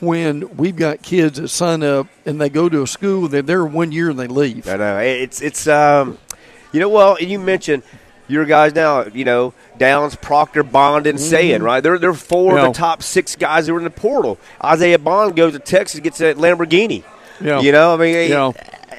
when 0.00 0.56
we've 0.56 0.76
got 0.76 1.02
kids 1.02 1.38
that 1.40 1.48
sign 1.48 1.82
up 1.82 2.06
and 2.24 2.40
they 2.40 2.48
go 2.48 2.68
to 2.68 2.82
a 2.82 2.86
school 2.86 3.28
they're 3.28 3.42
there 3.42 3.64
one 3.64 3.92
year 3.92 4.10
and 4.10 4.18
they 4.18 4.26
leave? 4.26 4.68
I 4.68 4.76
know 4.76 4.98
it's 4.98 5.40
it's 5.40 5.66
um, 5.66 6.18
you 6.72 6.80
know 6.80 6.88
well 6.88 7.20
you 7.20 7.38
mentioned 7.38 7.82
your 8.28 8.44
guys 8.44 8.74
now 8.74 9.04
you 9.06 9.24
know 9.24 9.54
Downs, 9.78 10.16
Proctor, 10.16 10.62
Bond, 10.62 11.06
and 11.06 11.20
Sayin, 11.20 11.62
right? 11.62 11.80
They're 11.82 11.98
they're 11.98 12.14
four. 12.14 12.54
Yeah. 12.54 12.66
of 12.66 12.74
the 12.74 12.78
top 12.78 13.02
six 13.02 13.36
guys 13.36 13.66
that 13.66 13.72
are 13.72 13.78
in 13.78 13.84
the 13.84 13.90
portal. 13.90 14.38
Isaiah 14.62 14.98
Bond 14.98 15.36
goes 15.36 15.52
to 15.52 15.58
Texas, 15.58 16.00
gets 16.00 16.20
a 16.20 16.34
Lamborghini. 16.34 17.04
Yeah. 17.40 17.60
You 17.60 17.72
know, 17.72 17.92
I 17.94 17.96
mean, 17.98 18.14
it- 18.14 18.30
Yeah. 18.30 18.52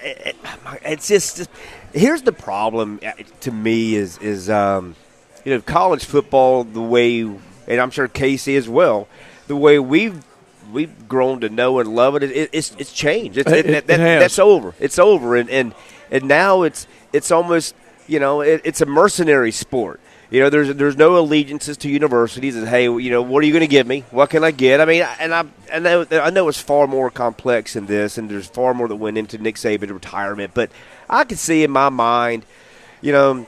it- 0.04 0.36
it's 0.84 1.08
just 1.08 1.50
here's 1.94 2.22
the 2.22 2.32
problem 2.32 3.00
uh, 3.06 3.12
to 3.42 3.52
me 3.52 3.96
is 3.96 4.18
is 4.20 4.50
um, 4.50 4.96
you 5.44 5.54
know 5.56 5.62
college 5.62 6.06
football 6.06 6.64
the 6.64 6.82
way 6.82 7.22
and 7.22 7.82
I'm 7.82 7.90
sure 7.90 8.08
Casey 8.08 8.56
as 8.56 8.70
well 8.70 9.08
the 9.48 9.56
way 9.56 9.80
we've 9.80 10.24
we've 10.72 11.08
grown 11.08 11.42
to 11.42 11.50
know 11.50 11.80
and 11.80 11.94
love 11.96 12.16
it, 12.16 12.24
it 12.24 12.50
it's 12.54 12.76
it's 12.78 12.92
changed. 12.94 13.38
It's, 13.38 13.52
It- 13.52 13.66
it, 13.66 13.74
it 13.74 13.88
that, 13.88 13.98
that's 13.98 14.40
over. 14.40 14.74
It's 14.80 15.00
over. 15.00 15.36
And 15.36 15.50
and 15.50 15.74
and 16.12 16.26
now 16.26 16.64
it's 16.64 16.88
it's 17.14 17.32
almost 17.32 17.76
you 18.08 18.20
know 18.20 18.42
it, 18.42 18.62
it's 18.64 18.82
a 18.82 18.86
mercenary 18.86 19.52
sport. 19.52 20.00
You 20.30 20.42
know 20.42 20.50
there's 20.50 20.76
there's 20.76 20.98
no 20.98 21.18
allegiances 21.18 21.78
to 21.78 21.90
universities 21.90 22.56
and 22.58 22.68
hey 22.68 22.84
you 22.84 23.10
know 23.10 23.22
what 23.22 23.44
are 23.44 23.48
you 23.48 23.54
going 23.54 23.62
to 23.62 23.68
give 23.68 23.88
me? 23.88 24.04
What 24.12 24.30
can 24.30 24.44
I 24.44 24.52
get? 24.52 24.82
I 24.82 24.86
mean 24.86 25.04
and 25.20 25.34
I 25.34 25.46
I 25.74 25.80
know 25.80 26.06
I 26.12 26.30
know 26.32 26.50
it's 26.50 26.60
far 26.62 26.86
more 26.86 27.10
complex 27.10 27.74
than 27.74 27.86
this 27.86 28.18
and 28.18 28.30
there's 28.30 28.48
far 28.48 28.74
more 28.74 28.90
that 28.90 28.96
went 28.98 29.18
into 29.18 29.38
Nick 29.38 29.56
Saban's 29.56 29.92
retirement 29.92 30.52
but 30.54 30.70
I 31.10 31.24
could 31.24 31.40
see 31.40 31.64
in 31.64 31.72
my 31.72 31.88
mind 31.88 32.46
you 33.00 33.14
know 33.14 33.46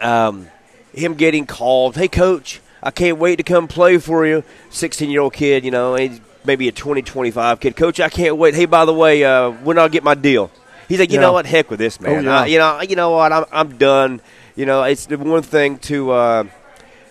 um, 0.00 0.48
him 0.94 1.14
getting 1.14 1.46
called, 1.46 1.96
hey 1.96 2.08
coach, 2.08 2.60
I 2.82 2.90
can't 2.90 3.18
wait 3.18 3.36
to 3.36 3.42
come 3.42 3.68
play 3.68 3.98
for 3.98 4.26
you. 4.26 4.44
16 4.70 5.10
year 5.10 5.20
old 5.20 5.32
kid, 5.34 5.64
you 5.64 5.70
know, 5.70 5.96
maybe 6.44 6.68
a 6.68 6.72
20, 6.72 7.02
25 7.02 7.60
kid. 7.60 7.76
Coach, 7.76 8.00
I 8.00 8.08
can't 8.08 8.36
wait. 8.36 8.54
Hey, 8.54 8.66
by 8.66 8.84
the 8.84 8.92
way, 8.94 9.24
uh, 9.24 9.50
when 9.50 9.78
I'll 9.78 9.88
get 9.88 10.04
my 10.04 10.14
deal? 10.14 10.50
He's 10.88 11.00
like, 11.00 11.10
you 11.10 11.16
Yeah. 11.16 11.22
know 11.22 11.32
what? 11.32 11.46
Heck 11.46 11.68
with 11.70 11.80
this, 11.80 12.00
man. 12.00 12.18
Oh, 12.18 12.20
yeah. 12.30 12.40
I- 12.42 12.46
you 12.46 12.58
know, 12.58 12.80
you 12.82 12.96
know 12.96 13.10
what? 13.10 13.32
I'm, 13.32 13.44
I'm 13.50 13.76
done. 13.76 14.20
You 14.54 14.66
know, 14.66 14.82
it's 14.84 15.06
the 15.06 15.18
one 15.18 15.42
thing 15.42 15.78
to 15.80 16.12
uh, 16.12 16.44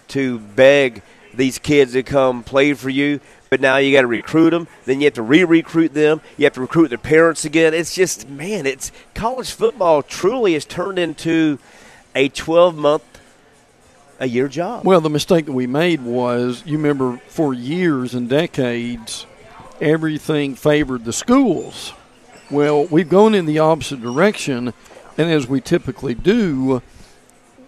to 0.09 0.39
beg 0.39 1.01
these 1.33 1.59
kids 1.59 1.91
to 1.93 2.01
come 2.03 2.41
play 2.43 2.73
for 2.73 2.89
you, 2.89 3.19
but 3.49 3.59
now 3.59 3.77
you 3.77 3.91
got 3.91 4.01
to 4.01 4.07
recruit 4.07 4.51
them. 4.51 4.67
Then 4.85 5.01
you 5.01 5.05
have 5.05 5.15
to 5.15 5.21
re-recruit 5.21 5.93
them. 5.93 6.21
You 6.37 6.45
have 6.45 6.53
to 6.53 6.61
recruit 6.61 6.87
their 6.87 6.97
parents 6.97 7.43
again. 7.43 7.73
It's 7.73 7.93
just, 7.93 8.29
man, 8.29 8.65
it's 8.65 8.91
college 9.13 9.51
football 9.51 10.01
truly 10.01 10.53
has 10.53 10.63
turned 10.65 10.97
into 10.97 11.59
a 12.15 12.29
12 12.29 12.75
month 12.77 13.03
a 14.19 14.27
year 14.27 14.47
job. 14.47 14.85
Well, 14.85 15.01
the 15.01 15.09
mistake 15.09 15.45
that 15.45 15.53
we 15.53 15.67
made 15.67 16.01
was 16.01 16.63
you 16.65 16.77
remember 16.77 17.19
for 17.27 17.53
years 17.53 18.13
and 18.13 18.29
decades, 18.29 19.25
everything 19.81 20.55
favored 20.55 21.05
the 21.05 21.13
schools. 21.13 21.93
Well, 22.49 22.85
we've 22.85 23.09
gone 23.09 23.33
in 23.33 23.45
the 23.45 23.59
opposite 23.59 24.01
direction, 24.01 24.73
and 25.17 25.31
as 25.31 25.47
we 25.47 25.61
typically 25.61 26.13
do, 26.13 26.81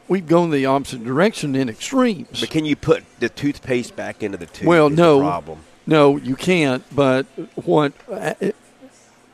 we've 0.07 0.27
gone 0.27 0.51
the 0.51 0.65
opposite 0.65 1.03
direction 1.03 1.55
in 1.55 1.69
extremes. 1.69 2.39
But 2.39 2.49
can 2.49 2.65
you 2.65 2.75
put 2.75 3.03
the 3.19 3.29
toothpaste 3.29 3.95
back 3.95 4.21
into 4.23 4.37
the 4.37 4.45
tube? 4.45 4.67
Well, 4.67 4.89
no. 4.89 5.19
problem. 5.19 5.59
No, 5.85 6.17
you 6.17 6.35
can't. 6.35 6.83
But 6.93 7.25
what 7.55 7.93
I, 8.11 8.53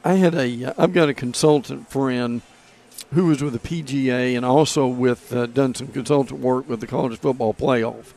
I 0.04 0.14
had 0.14 0.36
a 0.36 0.74
I've 0.78 0.94
got 0.94 1.10
a 1.10 1.14
consultant 1.14 1.90
friend 1.90 2.42
who 3.14 3.28
was 3.28 3.42
with 3.42 3.54
the 3.54 3.60
PGA 3.60 4.36
and 4.36 4.46
also 4.46 4.88
with 4.88 5.34
uh, 5.34 5.46
done 5.46 5.76
some 5.76 5.88
consultant 5.88 6.40
work 6.40 6.68
with 6.68 6.80
the 6.80 6.88
college 6.88 7.20
football 7.20 7.54
playoff. 7.54 8.14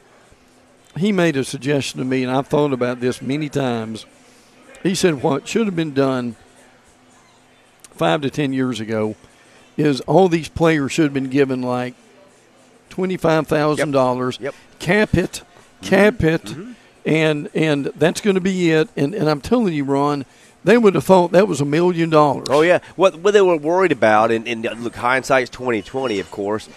He 0.96 1.12
made 1.12 1.36
a 1.36 1.44
suggestion 1.44 1.98
to 1.98 2.06
me, 2.06 2.22
and 2.22 2.32
I've 2.32 2.48
thought 2.48 2.72
about 2.72 3.00
this 3.00 3.20
many 3.20 3.48
times. 3.48 4.06
He 4.82 4.94
said 4.94 5.22
what 5.22 5.46
should 5.46 5.66
have 5.66 5.76
been 5.76 5.92
done 5.92 6.36
five 7.90 8.22
to 8.22 8.30
ten 8.30 8.52
years 8.52 8.80
ago 8.80 9.16
is 9.76 10.00
all 10.02 10.28
these 10.28 10.48
players 10.48 10.92
should 10.92 11.04
have 11.04 11.14
been 11.14 11.28
given 11.28 11.60
like 11.60 11.94
twenty 12.88 13.16
five 13.16 13.46
thousand 13.46 13.90
dollars. 13.90 14.38
Yep. 14.40 14.54
Cap 14.78 15.14
it, 15.14 15.42
cap 15.82 16.22
it, 16.22 16.54
and 17.04 17.50
and 17.54 17.86
that's 17.96 18.20
going 18.20 18.34
to 18.34 18.40
be 18.40 18.70
it. 18.70 18.88
And 18.96 19.14
and 19.14 19.28
I'm 19.28 19.40
telling 19.42 19.74
you, 19.74 19.84
Ron, 19.84 20.24
they 20.66 20.76
would 20.76 20.94
have 20.96 21.04
thought 21.04 21.32
that 21.32 21.46
was 21.46 21.60
a 21.60 21.64
million 21.64 22.10
dollars. 22.10 22.48
Oh 22.50 22.62
yeah, 22.62 22.80
what 22.96 23.20
what 23.20 23.32
they 23.32 23.40
were 23.40 23.56
worried 23.56 23.92
about, 23.92 24.30
and, 24.30 24.46
and 24.48 24.62
look, 24.82 24.96
hindsight's 24.96 25.48
twenty 25.48 25.80
twenty, 25.80 26.18
of 26.18 26.30
course. 26.30 26.68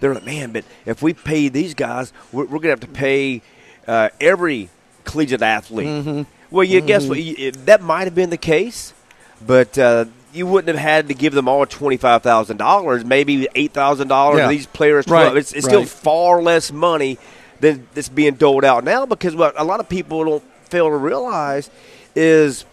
They're 0.00 0.14
like, 0.14 0.24
man, 0.24 0.52
but 0.52 0.64
if 0.86 1.02
we 1.02 1.14
pay 1.14 1.48
these 1.48 1.74
guys, 1.74 2.12
we're, 2.32 2.46
we're 2.46 2.58
gonna 2.58 2.70
have 2.70 2.80
to 2.80 2.86
pay 2.88 3.42
uh, 3.86 4.08
every 4.20 4.70
collegiate 5.04 5.42
athlete. 5.42 5.86
Mm-hmm. 5.86 6.22
Well, 6.50 6.64
you 6.64 6.80
guess 6.80 7.06
what? 7.06 7.22
You, 7.22 7.52
that 7.52 7.82
might 7.82 8.04
have 8.04 8.14
been 8.14 8.30
the 8.30 8.36
case, 8.36 8.94
but 9.46 9.76
uh, 9.78 10.06
you 10.32 10.46
wouldn't 10.46 10.76
have 10.76 10.82
had 10.82 11.08
to 11.08 11.14
give 11.14 11.32
them 11.34 11.46
all 11.48 11.66
twenty 11.66 11.96
five 11.96 12.22
thousand 12.22 12.56
dollars, 12.56 13.04
maybe 13.04 13.46
eight 13.54 13.72
thousand 13.72 14.08
dollars. 14.08 14.48
These 14.48 14.66
players, 14.66 15.06
Right, 15.06 15.24
12. 15.24 15.36
It's, 15.36 15.52
it's 15.52 15.66
still 15.66 15.84
far 15.84 16.42
less 16.42 16.72
money 16.72 17.18
than 17.60 17.86
that's 17.94 18.08
being 18.08 18.34
doled 18.34 18.64
out 18.64 18.84
now 18.84 19.06
because 19.06 19.36
what 19.36 19.58
a 19.60 19.64
lot 19.64 19.80
of 19.80 19.88
people 19.88 20.24
don't 20.24 20.44
fail 20.64 20.88
to 20.88 20.96
realize 20.96 21.70
is 22.16 22.64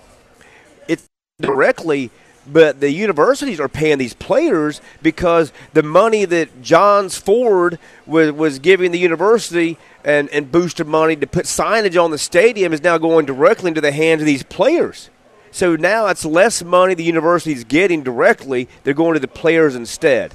directly, 1.42 2.10
but 2.48 2.80
the 2.80 2.92
universities 2.92 3.60
are 3.60 3.70
paying 3.70 3.98
these 3.98 4.14
players 4.14 4.82
because 5.02 5.52
the 5.74 5.84
money 5.84 6.26
that 6.26 6.62
Johns 6.62 7.18
Ford 7.18 7.78
was, 8.08 8.32
was 8.32 8.60
giving 8.60 8.92
the 8.92 9.00
university 9.00 9.78
and, 10.04 10.28
and 10.30 10.52
booster 10.52 10.84
money 10.84 11.16
to 11.16 11.28
put 11.28 11.46
signage 11.46 12.02
on 12.04 12.10
the 12.12 12.18
stadium 12.18 12.74
is 12.74 12.82
now 12.82 12.98
going 12.98 13.26
directly 13.26 13.68
into 13.70 13.82
the 13.82 13.92
hands 13.92 14.22
of 14.22 14.26
these 14.26 14.44
players. 14.44 15.10
So 15.52 15.76
now 15.76 16.08
it's 16.08 16.26
less 16.26 16.64
money 16.64 16.94
the 16.94 17.04
university 17.04 17.52
is 17.52 17.64
getting 17.66 18.04
directly; 18.04 18.70
they're 18.84 18.94
going 18.94 19.14
to 19.16 19.20
the 19.20 19.28
players 19.28 19.76
instead. 19.76 20.34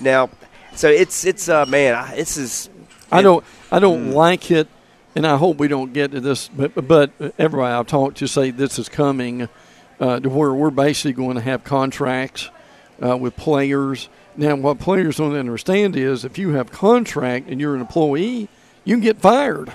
Now, 0.00 0.30
so 0.74 0.88
it's 0.88 1.24
it's 1.24 1.48
uh 1.48 1.64
man, 1.66 1.94
I- 1.94 2.16
this 2.16 2.36
is 2.36 2.68
I 3.10 3.22
don't 3.22 3.44
I 3.70 3.78
Mm. 3.78 3.80
don't 3.82 4.10
like 4.10 4.50
it, 4.50 4.66
and 5.14 5.24
I 5.26 5.36
hope 5.36 5.58
we 5.58 5.68
don't 5.68 5.92
get 5.92 6.10
to 6.10 6.20
this. 6.20 6.48
But, 6.48 6.88
but 6.88 7.10
everybody 7.38 7.72
I've 7.72 7.86
talked 7.86 8.18
to 8.18 8.26
say 8.26 8.50
this 8.50 8.78
is 8.80 8.88
coming 8.88 9.48
uh, 10.00 10.20
to 10.20 10.28
where 10.28 10.52
we're 10.52 10.70
basically 10.70 11.12
going 11.12 11.34
to 11.36 11.40
have 11.42 11.64
contracts 11.64 12.50
uh, 13.04 13.16
with 13.16 13.36
players. 13.36 14.08
Now, 14.36 14.54
what 14.56 14.78
players 14.78 15.16
don't 15.16 15.34
understand 15.34 15.96
is 15.96 16.24
if 16.24 16.38
you 16.38 16.50
have 16.50 16.70
contract 16.70 17.48
and 17.48 17.60
you're 17.60 17.74
an 17.74 17.80
employee, 17.80 18.48
you 18.84 18.94
can 18.94 19.00
get 19.02 19.18
fired 19.18 19.72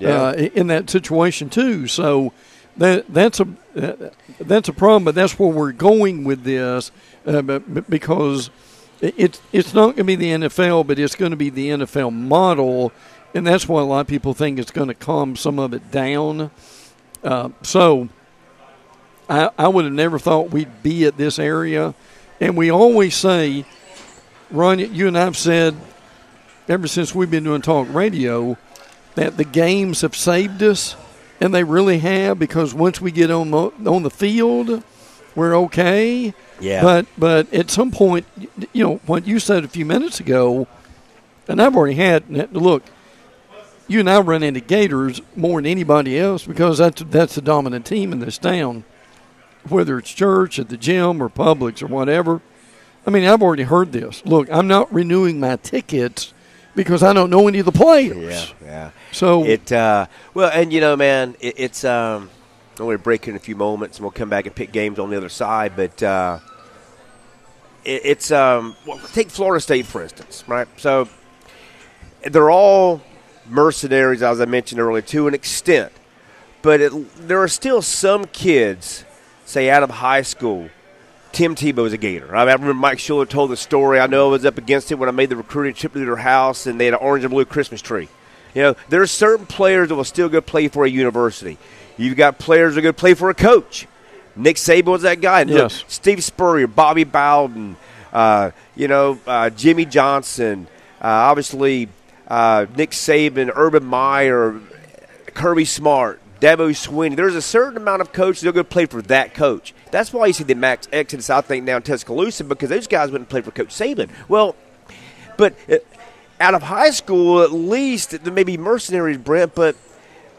Yeah. 0.00 0.22
uh, 0.22 0.32
in 0.32 0.66
that 0.68 0.90
situation 0.90 1.48
too. 1.50 1.86
So 1.86 2.32
that 2.76 3.12
that's 3.12 3.38
a 3.40 3.48
uh, 3.76 4.10
that's 4.40 4.68
a 4.68 4.72
problem. 4.72 5.04
But 5.04 5.14
that's 5.14 5.38
where 5.38 5.48
we're 5.50 5.72
going 5.72 6.24
with 6.24 6.42
this, 6.44 6.90
uh, 7.26 7.42
but, 7.42 7.88
because 7.88 8.50
it's 9.00 9.40
it's 9.52 9.74
not 9.74 9.96
going 9.96 9.96
to 9.96 10.04
be 10.04 10.16
the 10.16 10.30
NFL, 10.32 10.86
but 10.86 10.98
it's 10.98 11.14
going 11.14 11.30
to 11.30 11.36
be 11.36 11.50
the 11.50 11.68
NFL 11.68 12.12
model, 12.12 12.92
and 13.34 13.46
that's 13.46 13.68
why 13.68 13.80
a 13.80 13.84
lot 13.84 14.00
of 14.00 14.06
people 14.06 14.34
think 14.34 14.58
it's 14.58 14.70
going 14.70 14.88
to 14.88 14.94
calm 14.94 15.36
some 15.36 15.58
of 15.58 15.72
it 15.74 15.90
down. 15.90 16.50
Uh, 17.22 17.50
so 17.62 18.08
I, 19.32 19.50
I 19.58 19.68
would 19.68 19.86
have 19.86 19.94
never 19.94 20.18
thought 20.18 20.50
we'd 20.50 20.82
be 20.82 21.06
at 21.06 21.16
this 21.16 21.38
area, 21.38 21.94
and 22.38 22.54
we 22.54 22.70
always 22.70 23.14
say, 23.14 23.64
Ron, 24.50 24.78
you 24.78 25.08
and 25.08 25.16
I've 25.16 25.38
said 25.38 25.74
ever 26.68 26.86
since 26.86 27.14
we've 27.14 27.30
been 27.30 27.44
doing 27.44 27.62
talk 27.62 27.88
radio 27.90 28.58
that 29.14 29.38
the 29.38 29.44
games 29.44 30.02
have 30.02 30.14
saved 30.14 30.62
us, 30.62 30.96
and 31.40 31.54
they 31.54 31.64
really 31.64 31.98
have 32.00 32.38
because 32.38 32.74
once 32.74 33.00
we 33.00 33.10
get 33.10 33.30
on 33.30 33.50
the, 33.50 33.70
on 33.90 34.02
the 34.02 34.10
field, 34.10 34.82
we're 35.34 35.56
okay. 35.56 36.34
Yeah. 36.60 36.82
But 36.82 37.06
but 37.16 37.52
at 37.54 37.70
some 37.70 37.90
point, 37.90 38.26
you 38.74 38.84
know 38.84 38.96
what 39.06 39.26
you 39.26 39.38
said 39.38 39.64
a 39.64 39.68
few 39.68 39.86
minutes 39.86 40.20
ago, 40.20 40.68
and 41.48 41.60
I've 41.60 41.74
already 41.74 41.94
had 41.94 42.28
look. 42.54 42.82
You 43.88 44.00
and 44.00 44.10
I 44.10 44.20
run 44.20 44.42
into 44.42 44.60
Gators 44.60 45.20
more 45.34 45.60
than 45.60 45.70
anybody 45.70 46.18
else 46.18 46.46
because 46.46 46.78
that's 46.78 47.02
that's 47.04 47.34
the 47.34 47.40
dominant 47.40 47.86
team 47.86 48.12
in 48.12 48.20
this 48.20 48.38
town, 48.38 48.84
whether 49.68 49.98
it's 49.98 50.12
church 50.12 50.58
at 50.58 50.68
the 50.68 50.76
gym 50.76 51.22
or 51.22 51.28
Publix 51.28 51.82
or 51.82 51.86
whatever. 51.86 52.40
I 53.06 53.10
mean, 53.10 53.24
I've 53.24 53.42
already 53.42 53.64
heard 53.64 53.92
this. 53.92 54.24
Look, 54.24 54.48
I'm 54.50 54.68
not 54.68 54.92
renewing 54.92 55.40
my 55.40 55.56
tickets 55.56 56.32
because 56.74 57.02
I 57.02 57.12
don't 57.12 57.30
know 57.30 57.48
any 57.48 57.58
of 57.58 57.66
the 57.66 57.72
players. 57.72 58.54
yeah, 58.60 58.66
yeah. 58.66 58.90
So 59.10 59.44
It 59.44 59.72
uh, 59.72 60.06
well, 60.34 60.50
and 60.52 60.72
you 60.72 60.80
know, 60.80 60.96
man, 60.96 61.36
it, 61.40 61.54
it's 61.56 61.84
um, 61.84 62.30
I'm 62.72 62.76
going 62.86 62.96
to 62.96 63.02
break 63.02 63.28
in 63.28 63.36
a 63.36 63.40
few 63.40 63.56
moments, 63.56 63.98
and 63.98 64.04
we'll 64.04 64.12
come 64.12 64.28
back 64.28 64.46
and 64.46 64.54
pick 64.54 64.72
games 64.72 64.98
on 64.98 65.10
the 65.10 65.16
other 65.16 65.28
side. 65.28 65.72
But 65.76 66.02
uh, 66.02 66.38
it, 67.84 68.02
it's 68.04 68.30
um, 68.30 68.76
well, 68.86 68.98
take 69.12 69.30
Florida 69.30 69.60
State 69.60 69.86
for 69.86 70.02
instance, 70.02 70.44
right? 70.46 70.68
So 70.76 71.08
they're 72.24 72.50
all 72.50 73.02
mercenaries, 73.48 74.22
as 74.22 74.40
I 74.40 74.44
mentioned 74.44 74.80
earlier, 74.80 75.02
to 75.02 75.28
an 75.28 75.34
extent. 75.34 75.92
But 76.62 76.80
it, 76.80 76.92
there 77.26 77.42
are 77.42 77.48
still 77.48 77.82
some 77.82 78.26
kids, 78.26 79.04
say 79.52 79.70
out 79.70 79.82
of 79.82 79.90
high 79.90 80.22
school. 80.22 80.70
Tim 81.30 81.54
Tebow's 81.54 81.92
a 81.92 81.98
Gator. 81.98 82.34
I, 82.36 82.40
mean, 82.40 82.48
I 82.48 82.52
remember 82.52 82.74
Mike 82.74 82.98
Shula 82.98 83.26
told 83.28 83.50
the 83.50 83.56
story. 83.56 83.98
I 84.00 84.06
know 84.06 84.28
I 84.28 84.30
was 84.32 84.44
up 84.44 84.58
against 84.58 84.92
it 84.92 84.96
when 84.96 85.08
I 85.08 85.12
made 85.12 85.30
the 85.30 85.36
recruiting 85.36 85.72
trip 85.74 85.94
to 85.94 85.98
their 86.04 86.16
house, 86.16 86.66
and 86.66 86.78
they 86.78 86.84
had 86.86 86.94
an 86.94 87.00
orange 87.00 87.24
and 87.24 87.30
blue 87.30 87.46
Christmas 87.46 87.80
tree. 87.80 88.08
You 88.54 88.62
know, 88.62 88.76
there 88.90 89.00
are 89.00 89.06
certain 89.06 89.46
players 89.46 89.88
that 89.88 89.94
will 89.94 90.04
still 90.04 90.28
go 90.28 90.42
play 90.42 90.68
for 90.68 90.84
a 90.84 90.90
university. 90.90 91.56
You've 91.96 92.16
got 92.16 92.38
players 92.38 92.74
that 92.74 92.82
go 92.82 92.92
play 92.92 93.14
for 93.14 93.30
a 93.30 93.34
coach. 93.34 93.86
Nick 94.36 94.56
Saban 94.56 94.84
was 94.86 95.02
that 95.02 95.20
guy. 95.22 95.42
And 95.42 95.50
look, 95.50 95.70
Yes. 95.72 95.84
Steve 95.88 96.22
Spurrier, 96.22 96.66
Bobby 96.66 97.04
Bowden, 97.04 97.76
uh, 98.12 98.50
you 98.76 98.88
know, 98.88 99.18
uh, 99.26 99.48
Jimmy 99.50 99.86
Johnson, 99.86 100.66
uh, 101.00 101.06
obviously 101.06 101.88
uh, 102.28 102.66
Nick 102.76 102.90
Saban, 102.90 103.50
Urban 103.54 103.84
Meyer, 103.84 104.58
Kirby 105.34 105.64
Smart, 105.64 106.20
Dabo 106.42 106.70
Swinney. 106.70 107.14
There's 107.14 107.36
a 107.36 107.40
certain 107.40 107.76
amount 107.76 108.02
of 108.02 108.12
coaches 108.12 108.42
that 108.42 108.48
are 108.48 108.52
going 108.52 108.64
to 108.66 108.70
play 108.70 108.86
for 108.86 109.00
that 109.02 109.32
coach. 109.32 109.72
That's 109.92 110.12
why 110.12 110.26
you 110.26 110.32
see 110.32 110.42
the 110.42 110.56
max 110.56 110.88
exodus, 110.92 111.30
I 111.30 111.40
think, 111.40 111.64
now 111.64 111.76
in 111.76 111.82
Tuscaloosa 111.82 112.42
because 112.42 112.68
those 112.68 112.88
guys 112.88 113.12
wouldn't 113.12 113.30
play 113.30 113.42
for 113.42 113.52
Coach 113.52 113.68
Saban. 113.68 114.10
Well, 114.28 114.56
but 115.36 115.54
uh, 115.70 115.76
out 116.40 116.54
of 116.54 116.64
high 116.64 116.90
school, 116.90 117.42
at 117.42 117.52
least, 117.52 118.24
there 118.24 118.32
may 118.32 118.42
be 118.42 118.56
mercenaries, 118.58 119.18
Brent, 119.18 119.54
but 119.54 119.76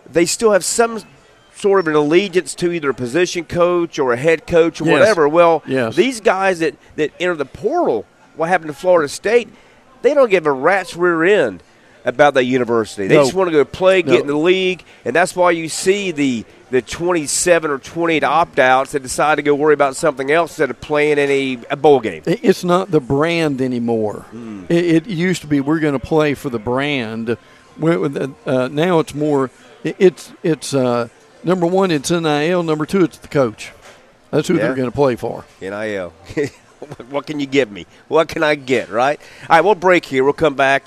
they 0.06 0.26
still 0.26 0.52
have 0.52 0.66
some 0.66 1.02
sort 1.56 1.80
of 1.80 1.88
an 1.88 1.96
allegiance 1.96 2.54
to 2.56 2.74
either 2.74 2.90
a 2.90 2.94
position 2.94 3.46
coach 3.46 3.98
or 3.98 4.12
a 4.12 4.18
head 4.18 4.46
coach 4.46 4.82
or 4.82 4.86
Yes. 4.86 4.92
whatever. 5.00 5.30
Well, 5.30 5.64
Yes. 5.66 5.96
these 5.96 6.20
guys 6.20 6.60
that, 6.60 6.76
that 6.98 7.12
enter 7.18 7.36
the 7.36 7.46
portal, 7.46 8.06
what 8.36 8.50
happened 8.50 8.68
to 8.68 8.74
Florida 8.74 9.08
State, 9.08 9.48
they 10.02 10.14
don't 10.14 10.30
give 10.30 10.46
a 10.46 10.52
rat's 10.52 10.98
rear 10.98 11.24
end 11.24 11.64
about 12.06 12.34
that 12.36 12.44
university. 12.46 13.08
They 13.08 13.16
No. 13.16 13.24
just 13.24 13.34
want 13.34 13.48
to 13.50 13.52
go 13.52 13.64
play, 13.66 14.02
get 14.02 14.12
No. 14.14 14.20
in 14.22 14.28
the 14.28 14.38
league, 14.38 14.84
and 15.06 15.16
that's 15.16 15.36
why 15.36 15.52
you 15.52 15.70
see 15.70 16.12
the 16.12 16.46
the 16.72 16.82
27 16.82 17.70
or 17.70 17.78
28 17.78 18.24
opt-outs 18.24 18.94
that 18.94 19.04
decide 19.04 19.36
to 19.36 19.44
go 19.44 19.54
worry 19.54 19.76
about 19.76 19.96
something 19.96 20.32
else 20.32 20.52
instead 20.54 20.72
of 20.72 20.82
playing 20.82 21.20
in 21.20 21.30
a, 21.30 21.60
a 21.70 21.76
bowl 21.76 22.00
game. 22.00 22.24
It's 22.26 22.64
not 22.64 22.90
the 22.90 23.00
brand 23.00 23.62
anymore. 23.62 24.26
It, 24.70 24.86
it 24.86 25.06
used 25.06 25.42
to 25.42 25.48
be 25.48 25.60
we're 25.62 25.78
going 25.80 25.94
to 25.94 26.00
play 26.00 26.34
for 26.34 26.50
the 26.50 26.58
brand. 26.58 27.38
Where- 27.78 28.00
with 28.00 28.14
the- 28.16 28.32
Uh, 28.48 28.70
now 28.72 28.98
it's 29.00 29.14
more. 29.14 29.52
It's 29.84 30.32
it's 30.42 30.74
uh, 30.74 31.10
number 31.44 31.68
one. 31.68 31.92
It's 31.92 32.10
NIL. 32.10 32.64
Number 32.64 32.86
two. 32.88 33.04
It's 33.04 33.18
the 33.20 33.28
coach. 33.28 33.72
That's 34.32 34.48
who 34.48 34.56
Yeah. 34.56 34.62
they're 34.64 34.76
going 34.76 34.90
to 34.90 34.96
play 34.96 35.16
for. 35.16 35.46
NIL. 35.62 36.12
what 37.12 37.28
can 37.28 37.40
you 37.40 37.46
give 37.46 37.72
me? 37.72 37.86
What 38.08 38.30
can 38.30 38.42
I 38.42 38.56
get, 38.56 38.90
right? 38.90 39.20
All 39.48 39.58
right, 39.58 39.62
we'll 39.62 39.76
break 39.76 40.06
here. 40.06 40.24
We'll 40.24 40.34
come 40.34 40.56
back. 40.56 40.84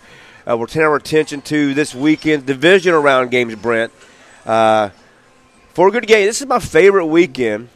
Uh, 0.48 0.56
we'll 0.56 0.66
turn 0.66 0.84
our 0.84 0.96
attention 0.96 1.42
to 1.42 1.74
this 1.74 1.94
weekend's 1.94 2.44
division 2.46 2.94
round 2.94 3.30
games, 3.30 3.54
Brent. 3.56 3.92
Uh, 4.44 4.90
for 5.74 5.88
a 5.88 5.90
good 5.90 6.06
game. 6.06 6.26
This 6.26 6.40
is 6.40 6.46
my 6.46 6.58
favorite 6.60 7.06
weekend. 7.06 7.68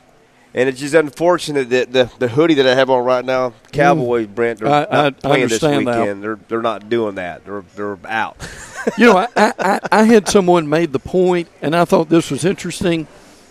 And 0.52 0.68
it's 0.68 0.80
just 0.80 0.94
unfortunate 0.94 1.70
that 1.70 1.92
the, 1.92 2.10
the 2.18 2.26
hoodie 2.26 2.54
that 2.54 2.66
I 2.66 2.74
have 2.74 2.90
on 2.90 3.04
right 3.04 3.24
now, 3.24 3.52
Cowboys, 3.70 4.26
Brent, 4.26 4.58
they're 4.58 4.68
I- 4.68 4.80
not 4.80 4.90
I- 4.92 5.06
I 5.06 5.10
playing 5.10 5.48
this 5.48 5.62
understand 5.62 5.86
that. 5.86 6.00
weekend. 6.00 6.22
They're 6.24 6.38
they're 6.48 6.62
not 6.62 6.88
doing 6.88 7.14
that. 7.16 7.44
They're 7.44 7.62
they're 7.76 7.98
out. 8.04 8.36
you 8.98 9.06
know, 9.06 9.16
I, 9.18 9.28
I, 9.36 9.52
I- 9.60 9.80
I 9.92 10.02
had 10.04 10.26
someone 10.28 10.68
made 10.68 10.92
the 10.92 10.98
point, 10.98 11.46
and 11.62 11.76
I 11.76 11.84
thought 11.84 12.08
this 12.08 12.32
was 12.32 12.44
interesting. 12.44 13.06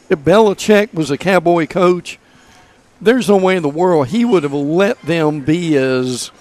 If 0.10 0.20
Belichick 0.20 0.94
was 0.94 1.10
a 1.10 1.18
Cowboy 1.18 1.68
coach, 1.68 2.20
there's 3.00 3.30
no 3.30 3.38
way 3.38 3.56
in 3.56 3.64
the 3.64 3.70
world 3.70 4.08
he 4.10 4.26
would 4.26 4.44
have 4.44 4.52
let 4.54 5.02
them 5.04 5.40
be 5.40 5.78
as 5.78 6.32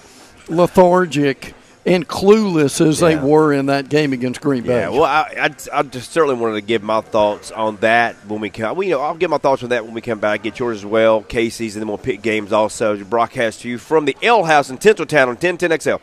lethargic 0.49 1.55
and 1.89 2.07
clueless 2.07 2.87
as 2.87 3.01
they 3.01 3.17
were 3.17 3.53
in 3.53 3.67
that 3.67 3.89
game 3.89 4.13
against 4.13 4.43
Green 4.43 4.63
Bay. 4.63 4.81
Yeah, 4.81 4.91
well, 4.91 5.05
I, 5.05 5.35
I, 5.41 5.55
I 5.73 5.83
just 5.83 6.13
certainly 6.13 6.37
wanted 6.37 6.55
to 6.57 6.61
give 6.61 6.83
my 6.83 7.01
thoughts 7.01 7.51
on 7.51 7.77
that 7.79 8.15
when 8.27 8.41
we 8.41 8.51
come. 8.51 8.77
Well, 8.77 8.87
you 8.87 8.95
know, 8.95 9.01
I'll 9.01 9.15
give 9.15 9.31
my 9.31 9.39
thoughts 9.39 9.63
on 9.63 9.71
that 9.71 9.87
when 9.87 9.95
we 9.95 10.03
come 10.03 10.19
back. 10.19 10.43
Get 10.43 10.59
yours 10.59 10.79
as 10.79 10.87
well, 10.87 11.23
Casey's, 11.23 11.77
and 11.77 11.81
then 11.81 11.89
we'll 11.89 11.97
pick 11.97 12.21
games 12.21 12.53
also 12.53 12.95
to 12.97 13.05
broadcast 13.05 13.63
to 13.63 13.69
you 13.69 13.79
from 13.79 14.05
the 14.05 14.17
Ale 14.21 14.45
House 14.45 14.69
in 14.69 14.77
Tinseltown 14.77 15.29
on 15.29 15.37
1010XL. 15.39 16.01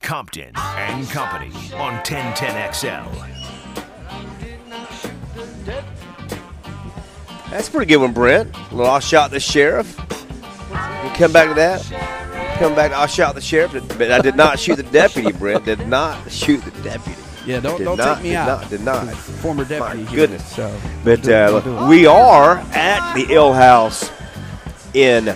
Compton 0.00 0.52
and 0.54 1.08
Company 1.08 1.52
on 1.74 2.00
1010XL. 2.04 3.34
That's 7.50 7.66
a 7.66 7.70
pretty 7.70 7.86
good 7.86 7.96
one, 7.96 8.12
Brent. 8.12 8.54
A 8.54 8.74
little 8.74 8.92
I 8.92 9.00
shot 9.00 9.32
the 9.32 9.40
sheriff. 9.40 9.96
You 10.70 11.10
come 11.14 11.32
back 11.32 11.48
to 11.48 11.54
that. 11.54 12.47
Come 12.58 12.74
back. 12.74 12.92
I 12.92 13.06
shot 13.06 13.34
the 13.34 13.40
sheriff, 13.40 13.72
but 13.96 14.10
I 14.10 14.20
did 14.20 14.34
not 14.36 14.58
shoot 14.58 14.76
the 14.76 14.82
deputy. 14.82 15.32
Brent 15.32 15.64
did 15.64 15.86
not 15.86 16.30
shoot 16.30 16.60
the 16.64 16.70
deputy. 16.82 17.20
Yeah, 17.46 17.60
don't 17.60 17.78
Did 17.78 17.84
don't 17.84 17.96
not, 17.96 18.14
take 18.16 18.24
me 18.24 18.28
did 18.30 18.36
out. 18.36 18.60
not, 18.62 18.70
did 18.70 18.80
not. 18.82 19.14
Former 19.16 19.64
deputy. 19.64 20.02
My 20.04 20.10
here, 20.10 20.16
goodness. 20.26 20.54
So, 20.54 20.80
But 21.02 21.26
uh, 21.28 21.62
it. 21.64 21.88
we 21.88 22.04
are 22.06 22.58
at 22.74 23.14
the 23.14 23.32
Ale 23.32 23.54
House 23.54 24.10
in 24.92 25.34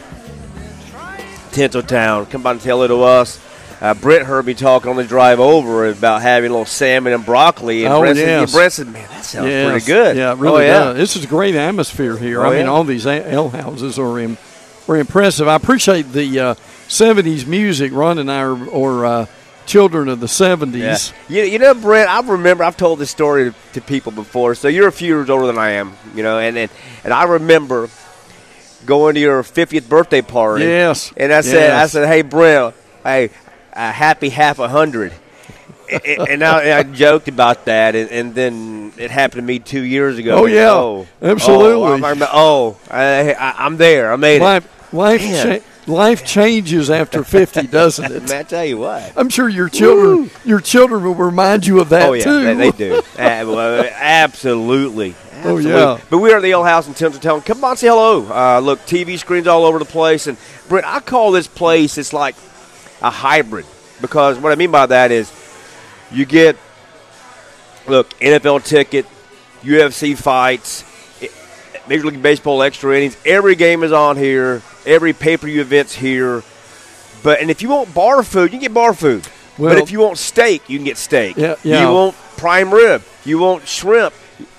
Tinseltown. 1.52 2.28
Come 2.30 2.42
by 2.42 2.52
and 2.52 2.60
tell 2.60 2.82
it 2.82 2.88
to 2.88 3.02
us. 3.02 3.40
Uh, 3.80 3.94
Brent 3.94 4.24
heard 4.26 4.46
me 4.46 4.54
talk 4.54 4.86
on 4.86 4.96
the 4.96 5.04
drive 5.04 5.40
over 5.40 5.88
about 5.88 6.22
having 6.22 6.50
a 6.50 6.52
little 6.52 6.66
salmon 6.66 7.12
and 7.12 7.24
broccoli. 7.26 7.84
And 7.84 7.94
Oh, 7.94 8.00
Brent, 8.00 8.16
said, 8.18 8.26
yes. 8.40 8.52
Brent 8.52 8.72
said, 8.72 8.86
man, 8.88 9.08
that 9.10 9.24
sounds 9.24 9.48
Yes. 9.48 9.70
pretty 9.70 9.86
good. 9.86 10.16
Yeah, 10.16 10.32
it 10.32 10.38
really 10.38 10.64
oh, 10.64 10.66
yeah. 10.66 10.72
does. 10.84 10.96
This 10.98 11.16
is 11.16 11.24
a 11.24 11.28
great 11.28 11.54
atmosphere 11.56 12.16
here. 12.16 12.42
Oh, 12.44 12.50
I 12.52 12.56
mean, 12.58 12.66
all 12.68 12.84
these 12.84 13.06
A- 13.06 13.26
L 13.30 13.48
houses 13.48 13.98
are 13.98 14.18
im- 14.20 14.38
are 14.88 14.96
impressive. 14.96 15.48
I 15.48 15.56
appreciate 15.56 16.12
the 16.12 16.40
uh, 16.40 16.54
'70s 16.88 17.46
music. 17.46 17.92
Ron 17.92 18.18
and 18.18 18.30
I 18.30 18.40
are, 18.42 18.74
are 18.74 19.06
uh, 19.06 19.26
children 19.66 20.08
of 20.08 20.20
the 20.20 20.26
'70s. 20.26 21.12
Yeah. 21.28 21.42
You, 21.44 21.50
you 21.52 21.58
know, 21.58 21.74
Brent, 21.74 22.08
I 22.08 22.20
remember 22.20 22.64
I've 22.64 22.76
told 22.76 22.98
this 22.98 23.10
story 23.10 23.50
to, 23.50 23.56
to 23.74 23.80
people 23.80 24.12
before. 24.12 24.54
So 24.54 24.68
you're 24.68 24.88
a 24.88 24.92
few 24.92 25.08
years 25.08 25.30
older 25.30 25.46
than 25.46 25.58
I 25.58 25.70
am, 25.72 25.94
you 26.14 26.22
know, 26.22 26.38
and 26.38 26.56
and, 26.56 26.70
and 27.04 27.12
I 27.12 27.24
remember 27.24 27.88
going 28.84 29.14
to 29.14 29.20
your 29.20 29.42
50th 29.42 29.88
birthday 29.88 30.22
party. 30.22 30.64
Yes. 30.64 31.12
And 31.16 31.32
I 31.32 31.40
said, 31.42 31.70
I 31.70 31.86
said, 31.86 32.08
hey, 32.08 32.22
Brent, 32.22 32.74
hey, 33.02 33.30
a 33.72 33.92
happy 33.92 34.28
half 34.28 34.58
a 34.58 34.68
hundred. 34.68 35.12
and 36.28 36.42
I, 36.42 36.78
I 36.78 36.82
joked 36.82 37.28
about 37.28 37.64
that, 37.66 37.94
and, 37.94 38.10
and 38.10 38.34
then 38.34 38.92
it 38.96 39.10
happened 39.10 39.40
to 39.40 39.46
me 39.46 39.58
two 39.58 39.82
years 39.82 40.18
ago. 40.18 40.38
Oh, 40.42 40.46
yeah. 40.46 40.70
oh, 40.70 41.06
Absolutely. 41.20 41.82
Oh, 41.82 42.04
I'm, 42.04 42.22
oh, 42.22 42.78
I, 42.90 43.34
I'm 43.58 43.76
there. 43.76 44.12
I 44.12 44.16
made 44.16 44.36
it. 44.36 44.42
Life, 44.42 44.92
life, 44.92 45.20
cha- 45.20 45.92
life 45.92 46.24
changes 46.24 46.90
after 46.90 47.24
50, 47.24 47.66
doesn't 47.66 48.10
it? 48.12 48.30
I 48.32 48.42
tell 48.42 48.64
you 48.64 48.78
what. 48.78 49.12
I'm 49.16 49.28
sure 49.28 49.48
your 49.48 49.68
children, 49.68 50.30
your 50.44 50.60
children 50.60 51.02
will 51.04 51.14
remind 51.14 51.66
you 51.66 51.80
of 51.80 51.90
that 51.90 52.08
Oh 52.08 52.12
yeah, 52.12 52.24
too. 52.24 52.44
they, 52.44 52.54
they 52.54 52.70
do. 52.72 53.02
Well, 53.16 53.88
absolutely. 53.94 55.14
Oh, 55.44 55.58
yeah. 55.58 55.98
But 56.08 56.18
we 56.18 56.32
are 56.32 56.36
at 56.36 56.42
the 56.42 56.50
Ale 56.50 56.62
House 56.62 56.86
in 56.86 56.94
Tinseltown. 56.94 57.44
Come 57.44 57.64
on, 57.64 57.76
say 57.76 57.88
hello. 57.88 58.28
Uh, 58.32 58.60
look, 58.60 58.78
TV 58.82 59.18
screens 59.18 59.48
all 59.48 59.64
over 59.64 59.80
the 59.80 59.84
place, 59.84 60.28
and 60.28 60.38
Brent, 60.68 60.86
I 60.86 61.00
call 61.00 61.32
this 61.32 61.48
place 61.48 61.98
it's 61.98 62.12
like 62.12 62.36
a 63.00 63.10
hybrid 63.10 63.66
because 64.00 64.38
what 64.38 64.52
I 64.52 64.54
mean 64.54 64.70
by 64.70 64.86
that 64.86 65.10
is 65.10 65.32
you 66.12 66.24
get 66.24 66.56
look 67.88 68.08
NFL 68.20 68.64
ticket, 68.64 69.06
UFC 69.62 70.16
fights, 70.16 70.84
Major 71.88 72.06
League 72.06 72.22
Baseball 72.22 72.62
extra 72.62 72.96
innings. 72.96 73.16
Every 73.26 73.54
game 73.56 73.82
is 73.82 73.92
on 73.92 74.16
here. 74.16 74.62
Every 74.86 75.12
pay 75.12 75.36
per 75.36 75.46
view 75.46 75.60
event's 75.60 75.94
here. 75.94 76.42
But 77.22 77.40
and 77.40 77.50
if 77.50 77.62
you 77.62 77.68
want 77.68 77.94
bar 77.94 78.22
food, 78.22 78.44
you 78.44 78.50
can 78.50 78.60
get 78.60 78.74
bar 78.74 78.94
food. 78.94 79.26
but 79.58 79.78
if 79.82 79.90
you 79.90 80.00
want 80.00 80.18
steak, 80.18 80.68
you 80.68 80.78
can 80.78 80.84
get 80.84 80.96
steak. 80.96 81.36
Yeah, 81.36 81.56
yeah. 81.62 81.86
You 81.88 81.94
want 81.94 82.16
prime 82.36 82.72
rib. 82.72 83.02
You 83.24 83.38
want 83.38 83.66
shrimp. 83.68 84.14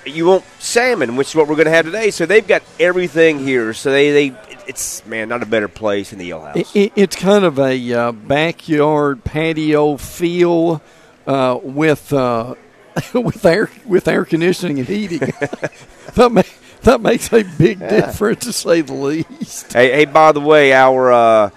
You 0.06 0.26
want 0.26 0.44
salmon, 0.60 1.16
which 1.16 1.28
is 1.28 1.34
what 1.34 1.46
we're 1.48 1.56
going 1.56 1.66
to 1.66 1.70
have 1.72 1.84
today. 1.86 2.10
So 2.10 2.26
they've 2.26 2.46
got 2.46 2.62
everything 2.78 3.38
here. 3.38 3.74
So 3.74 3.90
they, 3.90 4.10
they 4.30 4.36
it's 4.66 5.04
man, 5.04 5.28
not 5.28 5.42
a 5.42 5.46
better 5.46 5.68
place 5.68 6.12
in 6.12 6.18
the 6.18 6.30
Ale 6.30 6.40
House. 6.40 6.56
It, 6.56 6.76
it- 6.76 6.92
it's 6.96 7.16
kind 7.16 7.44
of 7.44 7.58
a 7.58 7.92
uh, 7.92 8.12
backyard 8.12 9.24
patio 9.24 9.96
feel 9.98 10.80
uh, 11.26 11.58
with 11.62 12.12
uh, 12.12 12.54
with 13.14 13.44
air 13.44 13.70
with 13.84 14.08
air 14.08 14.24
conditioning 14.24 14.78
and 14.78 14.88
heating. 14.88 15.18
that, 16.14 16.28
ma- 16.30 16.42
that 16.82 17.00
makes 17.00 17.32
a 17.32 17.42
big 17.42 17.78
difference 17.78 18.44
to 18.44 18.52
say 18.52 18.80
the 18.80 18.94
least. 18.94 19.72
Hey, 19.72 19.92
hey, 19.92 20.04
by 20.04 20.32
the 20.32 20.40
way, 20.40 20.72
our 20.72 21.12
uh, 21.12 21.50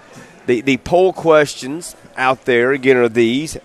the 0.46 0.60
the 0.60 0.76
poll 0.78 1.12
questions 1.12 1.96
out 2.16 2.44
there 2.44 2.72
again 2.72 2.96
are 2.96 3.08
these: 3.08 3.56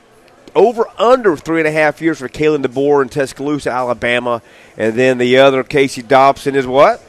over 0.56 0.86
under 0.98 1.36
three 1.36 1.60
and 1.60 1.68
a 1.68 1.72
half 1.72 2.02
years 2.02 2.20
for 2.20 2.30
Kalen 2.30 2.64
DeBoer 2.64 3.02
in 3.02 3.10
Tuscaloosa, 3.10 3.72
Alabama, 3.72 4.42
and 4.78 4.96
then 4.96 5.18
the 5.18 5.38
other 5.38 5.64
Casey 5.64 6.02
Dobson 6.02 6.56
is 6.56 6.68
what? 6.68 7.02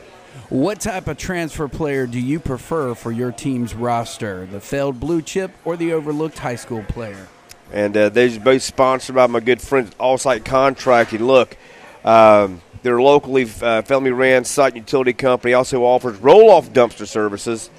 What 0.50 0.80
type 0.80 1.08
of 1.08 1.16
transfer 1.16 1.68
player 1.68 2.06
do 2.06 2.20
you 2.20 2.38
prefer 2.38 2.94
for 2.94 3.10
your 3.10 3.32
team's 3.32 3.74
roster? 3.74 4.46
The 4.46 4.60
failed 4.60 5.00
blue 5.00 5.22
chip 5.22 5.52
or 5.64 5.76
the 5.76 5.92
overlooked 5.92 6.38
high 6.38 6.56
school 6.56 6.84
player? 6.86 7.28
And 7.72 7.96
uh, 7.96 8.08
they're 8.08 8.38
both 8.38 8.62
sponsored 8.62 9.16
by 9.16 9.26
my 9.26 9.40
good 9.40 9.60
friend 9.60 9.92
All 9.98 10.18
Site 10.18 10.44
Contracting. 10.44 11.24
Look, 11.24 11.56
um, 12.04 12.60
they're 12.82 13.00
locally 13.00 13.48
uh, 13.62 13.82
family 13.82 14.10
ran 14.10 14.44
site 14.44 14.76
utility 14.76 15.14
company. 15.14 15.54
Also 15.54 15.82
offers 15.84 16.18
roll 16.18 16.50
off 16.50 16.70
dumpster 16.70 17.06
services, 17.06 17.70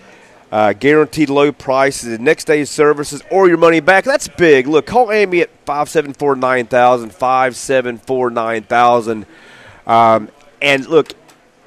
uh, 0.52 0.74
guaranteed 0.74 1.30
low 1.30 1.52
prices, 1.52 2.20
next 2.20 2.46
day 2.46 2.66
services, 2.66 3.22
or 3.30 3.48
your 3.48 3.58
money 3.58 3.80
back. 3.80 4.04
That's 4.04 4.28
big. 4.28 4.68
Look, 4.68 4.88
call 4.88 5.12
Amy 5.12 5.42
at 5.42 5.52
574 5.66 6.36
9000, 6.38 7.14
574 7.14 8.30
9000. 8.32 9.26
Um, 9.86 10.30
and 10.62 10.88
look, 10.88 11.14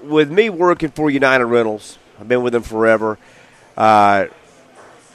with 0.02 0.30
me 0.30 0.50
working 0.50 0.90
for 0.90 1.08
United 1.08 1.44
Rentals, 1.46 1.96
I've 2.20 2.26
been 2.26 2.42
with 2.42 2.52
them 2.52 2.64
forever. 2.64 3.18
Uh, 3.76 4.26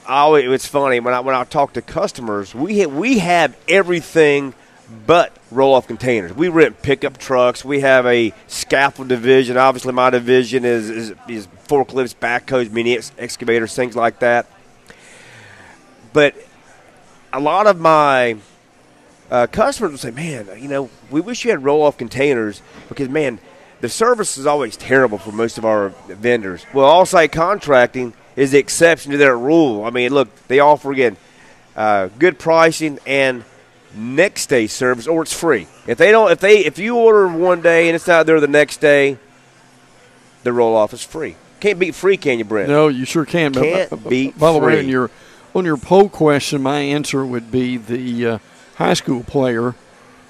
I 0.06 0.20
always, 0.20 0.50
it's 0.50 0.68
funny 0.68 1.00
when 1.00 1.14
I 1.14 1.22
when 1.22 1.36
I 1.36 1.44
talk 1.46 1.74
to 1.74 1.82
customers, 1.82 2.54
we 2.54 2.80
have, 2.80 2.94
we 2.94 3.20
have 3.20 3.58
everything 3.68 4.54
but 5.06 5.36
roll 5.50 5.74
off 5.74 5.88
containers. 5.88 6.34
We 6.34 6.50
rent 6.50 6.82
pickup 6.82 7.18
trucks. 7.18 7.64
We 7.64 7.80
have 7.82 8.06
a 8.06 8.34
scaffold 8.48 9.08
division. 9.08 9.58
Obviously, 9.58 9.94
my 9.94 10.10
division 10.10 10.66
is 10.66 10.90
is, 10.90 11.14
is 11.28 11.48
forklifts, 11.68 12.16
backhoes, 12.16 12.70
mini 12.72 12.98
ex- 12.98 13.12
excavators, 13.18 13.76
things 13.76 13.96
like 13.96 14.20
that. 14.20 14.46
But 16.12 16.36
a 17.32 17.40
lot 17.40 17.68
of 17.68 17.80
my 17.80 18.38
uh, 19.32 19.48
customers 19.48 19.92
will 19.92 19.98
say, 19.98 20.12
"Man, 20.12 20.50
you 20.62 20.68
know, 20.68 20.90
we 21.10 21.22
wish 21.22 21.46
you 21.46 21.52
had 21.52 21.64
roll 21.64 21.82
off 21.84 21.98
containers 21.98 22.62
because 22.90 23.10
man." 23.10 23.40
The 23.82 23.90
service 23.90 24.38
is 24.38 24.46
always 24.46 24.78
terrible 24.78 25.18
for 25.18 25.34
most 25.34 25.58
of 25.58 25.66
our 25.66 25.90
vendors. 26.08 26.66
Well, 26.74 26.86
all 26.86 27.06
site 27.06 27.34
contracting 27.34 28.14
is 28.36 28.52
the 28.52 28.60
exception 28.60 29.12
to 29.12 29.18
their 29.18 29.38
rule. 29.38 29.84
I 29.84 29.90
mean, 29.90 30.14
look, 30.14 30.30
they 30.48 30.60
offer 30.60 30.92
again 30.92 31.18
uh, 31.76 32.10
good 32.20 32.40
pricing 32.40 33.00
and 33.06 33.44
next 33.96 34.48
day 34.48 34.68
service, 34.68 35.08
or 35.08 35.22
it's 35.22 35.34
free. 35.34 35.68
If 35.88 35.98
they 35.98 36.12
don't, 36.12 36.32
if 36.32 36.40
they, 36.40 36.66
if 36.66 36.80
you 36.80 36.98
order 36.98 37.28
one 37.28 37.62
day 37.62 37.88
and 37.90 37.96
it's 37.96 38.08
not 38.08 38.26
there 38.26 38.40
the 38.40 38.48
next 38.48 38.78
day, 38.78 39.18
the 40.44 40.54
roll 40.54 40.76
off 40.76 40.94
is 40.94 41.04
free. 41.04 41.36
Can't 41.60 41.80
beat 41.80 41.96
free, 41.96 42.18
can 42.18 42.40
you, 42.40 42.46
Brent? 42.46 42.70
No, 42.70 42.90
you 42.90 43.06
sure 43.06 43.26
can. 43.26 43.54
But- 43.54 43.64
Can't 43.64 43.90
but- 43.90 44.10
beat 44.10 44.38
By 44.38 44.52
the 44.52 44.60
way, 44.60 44.80
on 44.80 44.90
your 44.90 45.10
on 45.56 45.66
your 45.66 45.78
poll 45.78 46.10
question, 46.10 46.62
my 46.62 46.80
answer 46.80 47.26
would 47.26 47.52
be 47.52 47.78
the 47.78 48.26
uh, 48.26 48.38
high 48.76 48.96
school 48.96 49.24
player 49.24 49.76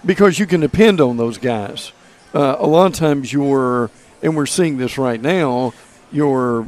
because 0.06 0.38
you 0.38 0.46
can 0.46 0.60
depend 0.60 1.00
on 1.00 1.18
those 1.18 1.38
guys. 1.38 1.94
Uh, 2.34 2.58
a 2.60 2.68
lot 2.68 2.88
of 2.88 2.94
times, 2.94 3.32
your 3.32 3.90
and 4.22 4.36
we're 4.36 4.46
seeing 4.46 4.78
this 4.78 4.98
right 4.98 5.22
now. 5.22 5.74
Your 6.12 6.68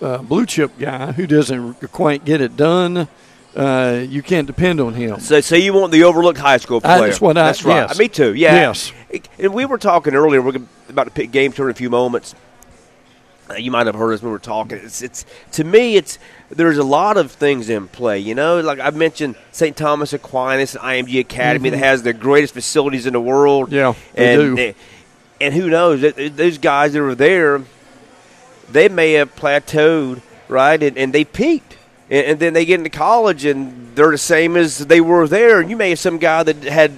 uh, 0.00 0.18
blue 0.18 0.46
chip 0.46 0.78
guy 0.78 1.12
who 1.12 1.26
doesn't 1.26 1.74
quite 1.92 2.24
get 2.24 2.40
it 2.40 2.56
done, 2.56 3.08
uh, 3.56 4.04
you 4.08 4.22
can't 4.22 4.46
depend 4.46 4.80
on 4.80 4.94
him. 4.94 5.20
So, 5.20 5.40
so 5.40 5.54
you 5.56 5.72
want 5.72 5.92
the 5.92 6.04
overlooked 6.04 6.38
high 6.38 6.56
school 6.58 6.78
I- 6.84 6.98
player? 6.98 7.08
that's 7.08 7.20
what 7.20 7.36
I- 7.38 7.42
That's 7.46 7.64
right. 7.64 7.88
yes. 7.88 7.98
Me 7.98 8.08
too. 8.08 8.34
Yeah. 8.34 8.54
Yes. 8.54 8.92
And 9.38 9.54
we 9.54 9.64
were 9.64 9.78
talking 9.78 10.14
earlier. 10.14 10.42
We're 10.42 10.60
about 10.88 11.04
to 11.04 11.10
pick 11.10 11.30
game 11.30 11.52
tour 11.52 11.68
in 11.68 11.70
a 11.72 11.74
few 11.74 11.90
moments. 11.90 12.34
Uh, 13.50 13.54
you 13.56 13.70
might 13.70 13.84
have 13.86 13.94
heard 13.94 14.12
us 14.14 14.22
when 14.22 14.30
we 14.30 14.32
were 14.32 14.38
talking. 14.38 14.78
It's, 14.78 15.02
it's 15.02 15.26
to 15.52 15.64
me, 15.64 15.96
it's 15.96 16.18
there's 16.48 16.78
a 16.78 16.82
lot 16.84 17.18
of 17.18 17.30
things 17.30 17.68
in 17.68 17.88
play. 17.88 18.18
You 18.18 18.34
know, 18.34 18.60
like 18.60 18.80
I 18.80 18.88
mentioned, 18.90 19.34
St. 19.52 19.76
Thomas 19.76 20.14
Aquinas 20.14 20.74
and 20.74 20.82
IMG 20.82 21.20
Academy 21.20 21.68
that 21.68 21.76
has 21.78 22.02
the 22.02 22.14
greatest 22.14 22.54
facilities 22.54 23.04
in 23.04 23.12
the 23.12 23.20
world. 23.20 23.66
Mm-hmm. 23.66 23.74
Yeah, 23.74 23.94
they 24.14 24.34
and 24.46 24.56
do. 24.56 24.74
and 25.42 25.52
who 25.54 25.68
knows? 25.68 26.00
Th- 26.00 26.14
th- 26.16 26.32
Those 26.32 26.56
guys 26.56 26.94
that 26.94 27.02
were 27.02 27.14
there, 27.14 27.60
they 28.74 28.88
may 28.88 29.12
have 29.12 29.34
plateaued, 29.36 30.20
right? 30.48 30.82
And, 30.82 30.98
and 30.98 31.12
they 31.12 31.24
peaked. 31.24 31.78
And, 32.10 32.26
and 32.26 32.40
then 32.40 32.52
they 32.52 32.64
get 32.64 32.80
into 32.80 32.90
college 32.90 33.44
and 33.44 33.94
they're 33.94 34.10
the 34.10 34.18
same 34.18 34.56
as 34.56 34.78
they 34.78 35.00
were 35.00 35.26
there. 35.28 35.60
And 35.60 35.70
you 35.70 35.76
may 35.76 35.90
have 35.90 35.98
some 35.98 36.18
guy 36.18 36.42
that 36.42 36.62
had 36.64 36.92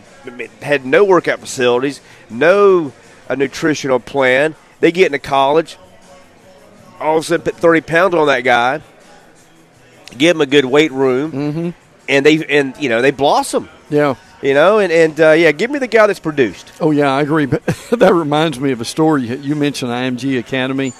had 0.61 0.85
no 0.85 1.05
workout 1.05 1.39
facilities, 1.39 2.01
no 2.29 2.93
a 3.29 3.37
nutritional 3.37 4.01
plan. 4.01 4.55
They 4.81 4.91
get 4.91 5.07
into 5.07 5.19
college, 5.19 5.79
all 6.99 7.19
of 7.19 7.23
a 7.23 7.27
sudden 7.27 7.45
put 7.45 7.57
30 7.57 7.83
pounds 7.83 8.15
on 8.15 8.27
that 8.27 8.41
guy, 8.41 8.81
give 10.17 10.37
him 10.37 10.41
a 10.41 10.47
good 10.47 10.65
weight 10.65 10.93
room, 10.93 11.75
and 12.09 12.27
they 12.27 12.45
and 12.47 12.77
you 12.79 12.89
know 12.89 13.03
they 13.03 13.11
blossom. 13.11 13.69
Yeah. 13.91 14.17
You 14.43 14.55
know, 14.55 14.79
and 14.79 14.93
and 14.93 15.21
uh, 15.21 15.31
yeah, 15.33 15.53
give 15.53 15.71
me 15.71 15.79
the 15.79 15.87
guy 15.87 16.07
that's 16.07 16.21
produced. 16.21 16.71
Oh 16.81 16.91
yeah, 16.91 17.11
I 17.11 17.23
agree. 17.23 17.47
But 17.47 17.65
that 17.93 18.13
reminds 18.13 18.61
me 18.61 18.73
of 18.73 18.81
a 18.81 18.85
story. 18.85 19.27
You 19.27 19.55
mentioned 19.55 19.91
IMG 19.91 20.39
Academy. 20.39 20.93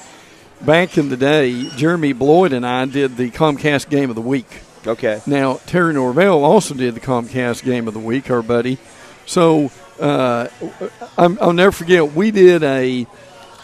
Back 0.63 0.97
in 0.99 1.11
the 1.11 1.17
day, 1.17 1.69
Jeremy 1.77 2.13
Bloyd 2.13 2.53
and 2.53 2.67
I 2.67 2.87
did 2.87 3.17
the 3.17 3.31
Comcast 3.31 3.89
Game 3.91 4.09
of 4.11 4.17
the 4.17 4.23
Week. 4.23 4.47
Okay. 4.87 5.21
Now 5.27 5.55
Terry 5.67 5.93
Norvell 5.93 6.45
also 6.45 6.75
did 6.75 6.95
the 6.95 7.01
Comcast 7.01 7.63
Game 7.63 7.87
of 7.89 7.95
the 7.95 8.01
Week, 8.01 8.31
our 8.31 8.43
buddy. 8.43 8.79
So 9.27 9.71
uh, 10.01 10.49
I'm, 11.19 11.39
I'll 11.41 11.53
never 11.53 11.73
forget. 11.73 12.13
We 12.13 12.31
did 12.31 12.63
a 12.63 13.07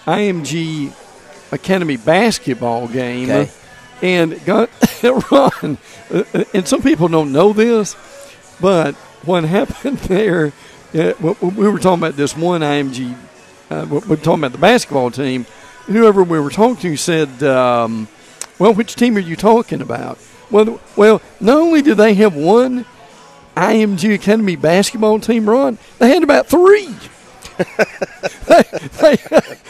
IMG 0.05 0.93
Academy 1.53 1.97
basketball 1.97 2.89
game, 2.89 3.31
Okay. 3.31 3.51
and 4.03 4.45
got 4.45 4.69
Ron. 5.31 5.79
uh, 6.11 6.25
And 6.55 6.67
some 6.69 6.83
people 6.83 7.09
don't 7.09 7.33
know 7.33 7.53
this, 7.53 7.95
but 8.61 8.95
what 9.25 9.45
happened 9.59 9.99
there? 9.99 10.53
Uh, 10.95 11.13
we- 11.21 11.49
we 11.49 11.69
were 11.69 11.79
talking 11.79 12.01
about 12.03 12.17
this 12.17 12.37
one 12.37 12.61
IMG. 12.61 13.17
Uh, 13.71 13.87
we 13.89 13.99
we're 14.01 14.17
talking 14.17 14.41
about 14.41 14.53
the 14.53 14.59
basketball 14.59 15.11
team. 15.11 15.47
And 15.87 15.97
whoever 15.97 16.23
we 16.23 16.39
were 16.41 16.51
talking 16.51 16.77
to 16.83 16.97
said, 16.97 17.43
um, 17.43 18.09
"Well, 18.59 18.73
which 18.75 18.95
team 18.95 19.17
are 19.17 19.21
you 19.21 19.37
talking 19.37 19.81
about?" 19.81 20.19
Well, 20.51 20.81
well, 20.97 21.21
not 21.41 21.57
only 21.57 21.83
do 21.83 21.95
they 21.95 22.15
have 22.15 22.35
one 22.35 22.85
IMG 23.57 24.15
Academy 24.15 24.57
basketball 24.57 25.19
team 25.21 25.49
run, 25.49 25.79
they 25.99 26.09
had 26.11 26.23
about 26.23 26.47
three. 26.47 26.89
they, 28.49 29.17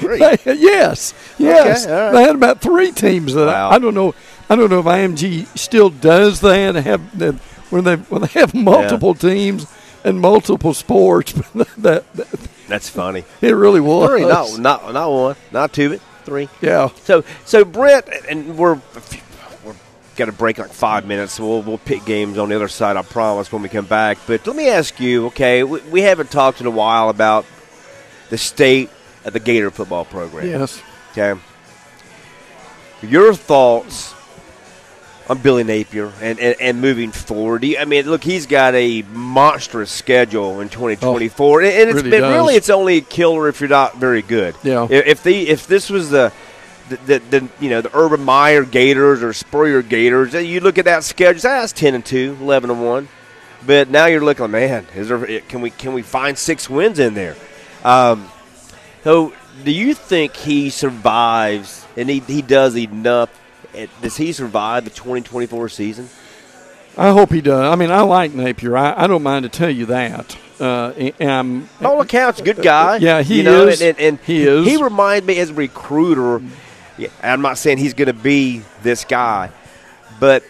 they, 0.00 0.36
they- 0.36 0.54
yes, 0.54 1.14
yes, 1.38 1.84
Okay, 1.84 1.92
all 1.94 2.00
right. 2.00 2.12
they 2.12 2.22
had 2.22 2.34
about 2.34 2.60
three 2.60 2.92
teams. 2.92 3.34
That 3.34 3.46
Wow. 3.46 3.70
I, 3.70 3.74
I 3.74 3.78
don't 3.78 3.94
know. 3.94 4.14
I 4.48 4.56
don't 4.56 4.70
know 4.70 4.80
if 4.80 4.86
IMG 4.86 5.46
still 5.58 5.90
does 5.90 6.40
that. 6.40 6.74
Have 6.74 7.18
that 7.18 7.34
when 7.70 7.84
they 7.84 7.96
when 7.96 8.22
they 8.22 8.28
have 8.40 8.54
multiple 8.54 9.14
teams 9.14 9.66
and 10.04 10.20
multiple 10.20 10.74
sports. 10.74 11.32
that, 11.78 12.04
that 12.14 12.26
That's 12.72 12.88
funny. 12.88 13.24
it 13.42 13.50
really 13.50 13.82
was. 13.82 14.08
Three, 14.08 14.22
not 14.22 14.58
not 14.58 14.94
not 14.94 15.12
one, 15.12 15.36
not 15.50 15.74
two, 15.74 15.90
but 15.90 16.00
three. 16.24 16.48
yeah. 16.62 16.88
So 17.02 17.22
so 17.44 17.66
Brent, 17.66 18.08
and 18.30 18.56
we're 18.56 18.80
we're 19.62 19.74
got 20.16 20.24
to 20.24 20.32
break 20.32 20.56
like 20.56 20.72
five 20.72 21.06
minutes. 21.06 21.34
So 21.34 21.46
we'll 21.46 21.60
we'll 21.60 21.76
pick 21.76 22.06
games 22.06 22.38
on 22.38 22.48
the 22.48 22.56
other 22.56 22.68
side. 22.68 22.96
I 22.96 23.02
promise 23.02 23.52
when 23.52 23.60
we 23.60 23.68
come 23.68 23.84
back. 23.84 24.16
But 24.26 24.46
let 24.46 24.56
me 24.56 24.70
ask 24.70 24.98
you. 25.00 25.26
Okay, 25.26 25.62
we, 25.64 25.80
we 25.82 26.00
haven't 26.00 26.30
talked 26.30 26.62
in 26.62 26.66
a 26.66 26.70
while 26.70 27.10
about 27.10 27.44
the 28.30 28.38
state 28.38 28.88
of 29.26 29.34
the 29.34 29.40
Gator 29.40 29.70
football 29.70 30.06
program. 30.06 30.46
Yes. 30.48 30.80
Okay. 31.10 31.38
Your 33.02 33.34
thoughts 33.34 34.14
on 35.33 35.39
Billy 35.43 35.64
Napier 35.64 36.12
and, 36.20 36.39
and, 36.39 36.61
and 36.61 36.80
moving 36.80 37.11
forward? 37.11 37.64
You- 37.64 37.78
I 37.78 37.85
mean, 37.85 38.07
look, 38.09 38.22
he's 38.22 38.47
got 38.47 38.74
a 38.74 39.03
monstrous 39.12 39.91
schedule 39.91 40.61
in 40.61 40.68
2024, 40.68 41.61
and 41.62 41.70
and 41.70 41.89
it's 41.91 41.97
really 41.97 42.11
been 42.11 42.20
does. 42.20 42.35
really 42.35 42.55
it's 42.55 42.70
only 42.70 42.99
a 42.99 43.01
killer 43.01 43.49
if 43.49 43.61
you're 43.61 43.70
not 43.70 43.97
very 43.97 44.22
good. 44.22 44.55
Yeah. 44.62 44.87
If, 44.89 45.07
if 45.07 45.22
the 45.22 45.49
if 45.49 45.66
this 45.66 45.91
was 45.91 46.11
the 46.11 46.33
the, 46.89 46.97
the, 46.97 47.18
the 47.30 47.49
you 47.61 47.70
know 47.70 47.80
the 47.80 47.97
Urban 47.97 48.22
Meyer 48.22 48.64
Gators 48.64 49.22
or 49.22 49.33
Spurrier 49.33 49.83
Gators, 49.83 50.35
you 50.35 50.61
look 50.61 50.78
at 50.78 50.85
that 50.85 51.05
schedule. 51.05 51.41
That's 51.41 51.72
10 51.72 51.95
and 51.95 52.05
2, 52.05 52.39
11 52.41 52.70
and 52.70 52.85
1. 52.85 53.09
But 53.64 53.89
now 53.91 54.07
you're 54.07 54.24
looking, 54.24 54.51
man, 54.51 54.87
is 54.95 55.09
there 55.09 55.41
can 55.43 55.61
we 55.61 55.70
can 55.70 55.93
we 55.95 56.03
find 56.03 56.37
six 56.37 56.68
wins 56.68 56.99
in 56.99 57.14
there? 57.14 57.37
Um, 57.85 58.28
so, 59.05 59.33
do 59.64 59.70
you 59.70 59.95
think 59.95 60.37
he 60.37 60.70
survives, 60.70 61.85
and 61.97 62.09
he, 62.11 62.20
he 62.20 62.43
does 62.43 62.76
enough? 62.76 63.30
Does 64.00 64.16
he 64.16 64.32
survive 64.32 64.84
the 64.84 64.90
2024 64.90 65.68
season? 65.68 66.08
I 66.96 67.10
hope 67.10 67.32
he 67.32 67.40
does. 67.40 67.72
I 67.72 67.74
mean, 67.76 67.90
I 67.90 68.02
like 68.02 68.34
Napier. 68.34 68.76
I, 68.76 69.04
I 69.04 69.06
don't 69.06 69.22
mind 69.22 69.44
to 69.44 69.48
tell 69.48 69.70
you 69.70 69.86
that. 69.86 70.36
Uh, 70.60 70.90
and 71.18 71.68
By 71.80 71.88
all 71.88 72.00
accounts, 72.00 72.40
good 72.40 72.62
guy. 72.62 72.96
Yeah, 72.96 73.22
he 73.22 73.38
you 73.38 73.42
know, 73.42 73.66
is. 73.66 73.80
And, 73.80 73.98
and, 73.98 74.18
and 74.18 74.26
He 74.26 74.42
is. 74.42 74.66
He 74.66 74.82
reminds 74.82 75.26
me 75.26 75.38
as 75.38 75.50
a 75.50 75.54
recruiter. 75.54 76.44
Yeah, 76.98 77.08
I'm 77.22 77.40
not 77.40 77.58
saying 77.58 77.78
he's 77.78 77.94
going 77.94 78.08
to 78.08 78.12
be 78.12 78.62
this 78.82 79.04
guy, 79.04 79.50
but 80.20 80.44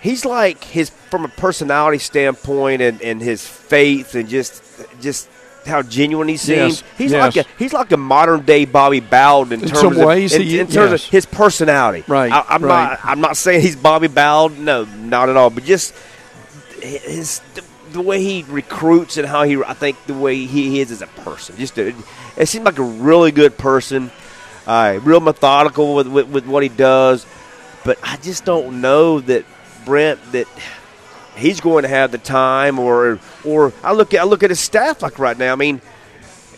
he's 0.00 0.24
like 0.24 0.62
his 0.62 0.90
from 0.90 1.24
a 1.24 1.28
personality 1.28 1.98
standpoint 1.98 2.80
and, 2.82 3.02
and 3.02 3.20
his 3.20 3.46
faith 3.46 4.14
and 4.14 4.28
just 4.28 4.62
just 5.00 5.28
how 5.68 5.82
genuine 5.82 6.28
he 6.28 6.36
seems. 6.36 6.80
Yes, 6.82 6.84
He's 6.98 7.12
yes. 7.12 7.36
like 7.36 7.46
a 7.46 7.48
he's 7.58 7.72
like 7.72 7.92
a 7.92 7.96
modern 7.96 8.42
day 8.42 8.64
Bobby 8.64 9.00
Bowden 9.00 9.52
in, 9.52 9.62
In 9.62 9.68
terms 9.68 9.96
of 9.96 10.04
ways, 10.04 10.34
in, 10.34 10.42
he- 10.42 10.58
in 10.58 10.66
terms 10.66 10.90
yes. 10.92 11.04
of 11.04 11.10
his 11.10 11.26
personality. 11.26 12.04
Right, 12.08 12.32
I, 12.32 12.44
I'm 12.48 12.62
right. 12.64 12.90
not 12.90 13.00
I'm 13.04 13.20
not 13.20 13.36
saying 13.36 13.60
he's 13.62 13.76
Bobby 13.76 14.08
Bowden. 14.08 14.64
No, 14.64 14.84
not 14.84 15.28
at 15.28 15.36
all. 15.36 15.50
But 15.50 15.64
just 15.64 15.94
his 16.80 17.40
the, 17.54 17.64
the 17.92 18.00
way 18.02 18.22
he 18.22 18.44
recruits 18.48 19.16
and 19.16 19.26
how 19.26 19.42
he 19.44 19.62
I 19.62 19.74
think 19.74 19.96
the 20.06 20.14
way 20.14 20.44
he 20.46 20.80
is 20.80 20.90
as 20.90 21.02
a 21.02 21.06
person. 21.06 21.56
Just 21.56 21.78
a, 21.78 21.94
it 22.36 22.46
seems 22.46 22.64
like 22.64 22.78
a 22.78 22.82
really 22.82 23.30
good 23.32 23.56
person. 23.56 24.10
Uh, 24.66 25.00
real 25.02 25.20
methodical 25.20 25.94
with, 25.94 26.06
with 26.08 26.28
with 26.28 26.46
what 26.46 26.62
he 26.62 26.68
does, 26.68 27.24
but 27.84 27.98
I 28.02 28.16
just 28.18 28.44
don't 28.44 28.80
know 28.82 29.18
that 29.20 29.46
Brent 29.86 30.20
that 30.32 30.46
he's 31.38 31.60
going 31.60 31.82
to 31.82 31.88
have 31.88 32.12
the 32.12 32.18
time 32.18 32.78
or 32.78 33.18
or 33.44 33.72
I 33.82 33.92
look 33.92 34.14
at 34.14 34.20
I 34.20 34.24
look 34.24 34.42
at 34.42 34.50
his 34.50 34.60
staff 34.60 35.02
like 35.02 35.18
right 35.18 35.36
now. 35.38 35.52
I 35.52 35.56
mean, 35.56 35.80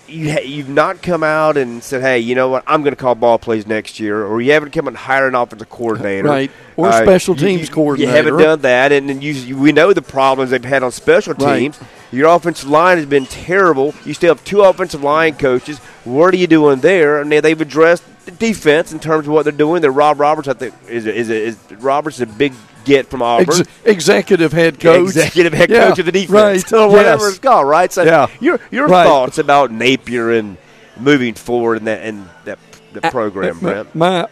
you 0.09 0.33
ha- 0.33 0.43
you've 0.45 0.69
not 0.69 1.03
come 1.03 1.23
out 1.23 1.57
and 1.57 1.83
said, 1.83 2.01
"Hey, 2.03 2.19
you 2.19 2.35
know 2.35 2.49
what? 2.49 2.65
I'm 2.67 2.83
going 2.83 2.95
to 2.95 3.01
call 3.01 3.15
ball 3.15 3.39
plays 3.39 3.67
next 3.67 4.01
year," 4.01 4.25
or 4.25 4.41
you 4.41 4.53
haven't 4.53 4.73
come 4.73 4.89
and 4.89 4.97
hired 4.97 5.29
an 5.29 5.35
offensive 5.41 5.69
coordinator, 5.71 6.27
Right. 6.29 6.51
Or 6.77 6.89
Uh, 6.89 7.03
special 7.03 7.35
teams 7.37 7.69
you, 7.69 7.75
coordinator. 7.75 8.11
You 8.11 8.17
haven't 8.17 8.39
done 8.39 8.61
that, 8.63 8.91
and, 8.93 9.11
and 9.11 9.23
you, 9.23 9.33
you, 9.33 9.57
we 9.57 9.71
know 9.73 9.93
the 9.93 10.03
problems 10.03 10.51
they've 10.51 10.65
had 10.65 10.83
on 10.83 10.91
special 10.93 11.35
Right. 11.35 11.59
teams. 11.61 11.79
Your 12.11 12.29
offensive 12.29 12.69
line 12.69 12.97
has 12.97 13.07
been 13.07 13.27
terrible. 13.27 13.95
You 14.05 14.15
still 14.15 14.35
have 14.35 14.43
two 14.45 14.63
offensive 14.63 15.03
line 15.05 15.35
coaches. 15.35 15.79
What 16.05 16.35
are 16.35 16.39
you 16.39 16.49
doing 16.49 16.81
there? 16.81 17.21
And 17.21 17.31
they, 17.31 17.39
they've 17.41 17.61
addressed 17.61 18.03
the 18.25 18.33
defense 18.33 18.93
in 18.93 18.99
terms 18.99 19.29
of 19.29 19.33
what 19.33 19.45
they're 19.45 19.53
doing. 19.53 19.81
The 19.81 19.93
Rob 19.93 20.19
Roberts, 20.19 20.49
I 20.49 20.55
think, 20.55 20.75
is 20.89 21.07
a, 21.07 21.15
is, 21.15 21.31
a, 21.31 21.35
is 21.37 21.57
Roberts 21.79 22.17
is 22.17 22.23
a 22.23 22.27
big 22.27 22.53
get 22.85 23.09
from 23.09 23.23
Auburn. 23.23 23.61
Ex- 23.61 23.69
executive 23.85 24.53
head 24.53 24.81
coach. 24.81 25.03
Executive 25.09 25.53
head 25.53 25.71
Yeah, 25.71 25.89
coach 25.89 25.99
of 25.99 26.07
the 26.07 26.13
defense, 26.13 26.31
Right. 26.71 26.73
or 26.73 26.89
whatever 26.89 27.25
yes. 27.25 27.31
it's 27.31 27.39
called, 27.39 27.69
right? 27.69 27.93
So, 27.93 28.03
Yeah. 28.05 28.27
your 28.41 28.61
your 28.71 28.87
Right. 28.89 29.07
thoughts 29.07 29.39
about 29.39 29.71
Napier 29.71 30.31
and 30.31 30.57
moving 30.99 31.35
forward 31.35 31.77
in 31.79 31.85
that 31.87 32.03
and 32.03 32.29
that 32.45 32.59
the 32.93 33.01
program, 33.03 33.57
my, 33.61 33.71
Brent? 33.85 33.95
my- 33.95 34.27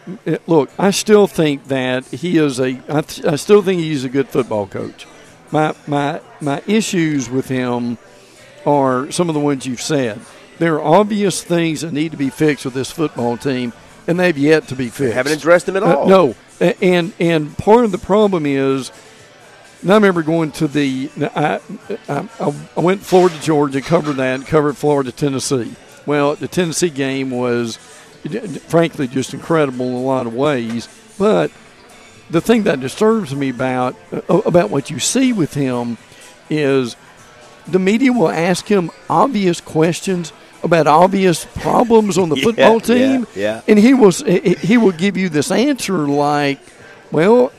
look, 0.45 0.69
I 0.77 0.91
still 0.91 1.27
think 1.27 1.67
that 1.69 2.05
he 2.07 2.37
is 2.37 2.59
a. 2.59 2.79
I, 2.89 3.01
th- 3.01 3.25
I 3.25 3.35
still 3.37 3.61
think 3.61 3.79
he's 3.81 4.03
a 4.03 4.09
good 4.09 4.27
football 4.27 4.67
coach. 4.67 5.05
My 5.51 5.73
my 5.87 6.19
my 6.41 6.61
issues 6.67 7.29
with 7.29 7.47
him 7.47 7.97
are 8.65 9.09
some 9.11 9.29
of 9.29 9.33
the 9.33 9.39
ones 9.39 9.65
you've 9.65 9.81
said. 9.81 10.19
There 10.59 10.75
are 10.75 10.83
obvious 10.83 11.41
things 11.41 11.81
that 11.81 11.93
need 11.93 12.11
to 12.11 12.17
be 12.17 12.29
fixed 12.29 12.65
with 12.65 12.73
this 12.73 12.91
football 12.91 13.37
team, 13.37 13.71
and 14.07 14.19
they've 14.19 14.37
yet 14.37 14.67
to 14.67 14.75
be 14.75 14.89
fixed. 14.89 15.13
Haven't 15.15 15.31
addressed 15.33 15.65
them 15.67 15.77
at 15.77 15.83
Uh, 15.83 15.95
all. 15.95 16.07
no, 16.09 16.29
A- 16.31 16.35
and 16.59 17.13
and 17.19 17.57
part 17.57 17.85
of 17.85 17.91
the 17.91 17.97
problem 17.97 18.45
is. 18.45 18.91
And 19.81 19.91
I 19.91 19.95
remember 19.95 20.23
going 20.23 20.51
to 20.53 20.67
the. 20.67 21.09
I, 21.33 21.61
I, 22.09 22.53
I 22.75 22.79
went 22.79 23.01
Florida, 23.01 23.39
Georgia, 23.39 23.81
covered 23.81 24.17
that, 24.17 24.45
covered 24.45 24.75
Florida, 24.75 25.11
Tennessee. 25.11 25.73
Well, 26.05 26.35
the 26.35 26.49
Tennessee 26.49 26.89
game 26.89 27.31
was, 27.31 27.77
frankly, 28.67 29.07
just 29.07 29.33
incredible 29.33 29.85
in 29.85 29.93
a 29.93 30.01
lot 30.01 30.27
of 30.27 30.33
ways. 30.33 30.89
But 31.17 31.51
the 32.29 32.41
thing 32.41 32.63
that 32.63 32.79
disturbs 32.79 33.33
me 33.33 33.49
about 33.49 33.95
about 34.27 34.69
what 34.69 34.89
you 34.89 34.99
see 34.99 35.33
with 35.33 35.53
him 35.53 35.97
is 36.49 36.95
the 37.67 37.79
media 37.79 38.11
will 38.11 38.29
ask 38.29 38.67
him 38.67 38.91
obvious 39.09 39.61
questions 39.61 40.33
about 40.63 40.87
obvious 40.87 41.45
problems 41.55 42.17
on 42.17 42.29
the 42.29 42.35
Yeah, 42.37 42.43
football 42.43 42.79
team, 42.79 43.27
yeah. 43.35 43.61
and 43.67 43.79
he 43.79 43.93
will 43.93 44.11
he 44.11 44.77
will 44.77 44.91
give 44.91 45.17
you 45.17 45.29
this 45.29 45.51
answer 45.51 46.07
like, 46.07 46.59
"Well, 47.11 47.51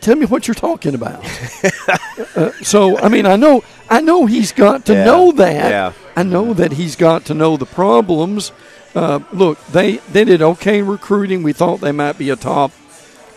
tell 0.00 0.16
me 0.16 0.26
what 0.26 0.46
you're 0.46 0.54
talking 0.54 0.94
about." 0.94 1.24
uh, 2.36 2.52
so, 2.62 2.98
I 2.98 3.08
mean, 3.08 3.26
I 3.26 3.36
know 3.36 3.62
I 3.90 4.00
know 4.00 4.26
he's 4.26 4.52
got 4.52 4.84
to 4.86 4.92
Yeah, 4.94 5.04
know 5.04 5.32
that. 5.32 5.70
yeah. 5.70 5.92
I 6.16 6.22
know 6.24 6.52
that 6.54 6.72
he's 6.72 6.96
got 6.96 7.24
to 7.26 7.34
know 7.34 7.56
the 7.56 7.66
problems. 7.66 8.50
Uh, 8.94 9.20
look, 9.32 9.64
they 9.66 9.96
they 10.12 10.24
did 10.24 10.42
okay 10.42 10.82
recruiting. 10.82 11.42
We 11.42 11.52
thought 11.52 11.80
they 11.80 11.92
might 11.92 12.18
be 12.18 12.30
a 12.30 12.36
top 12.36 12.72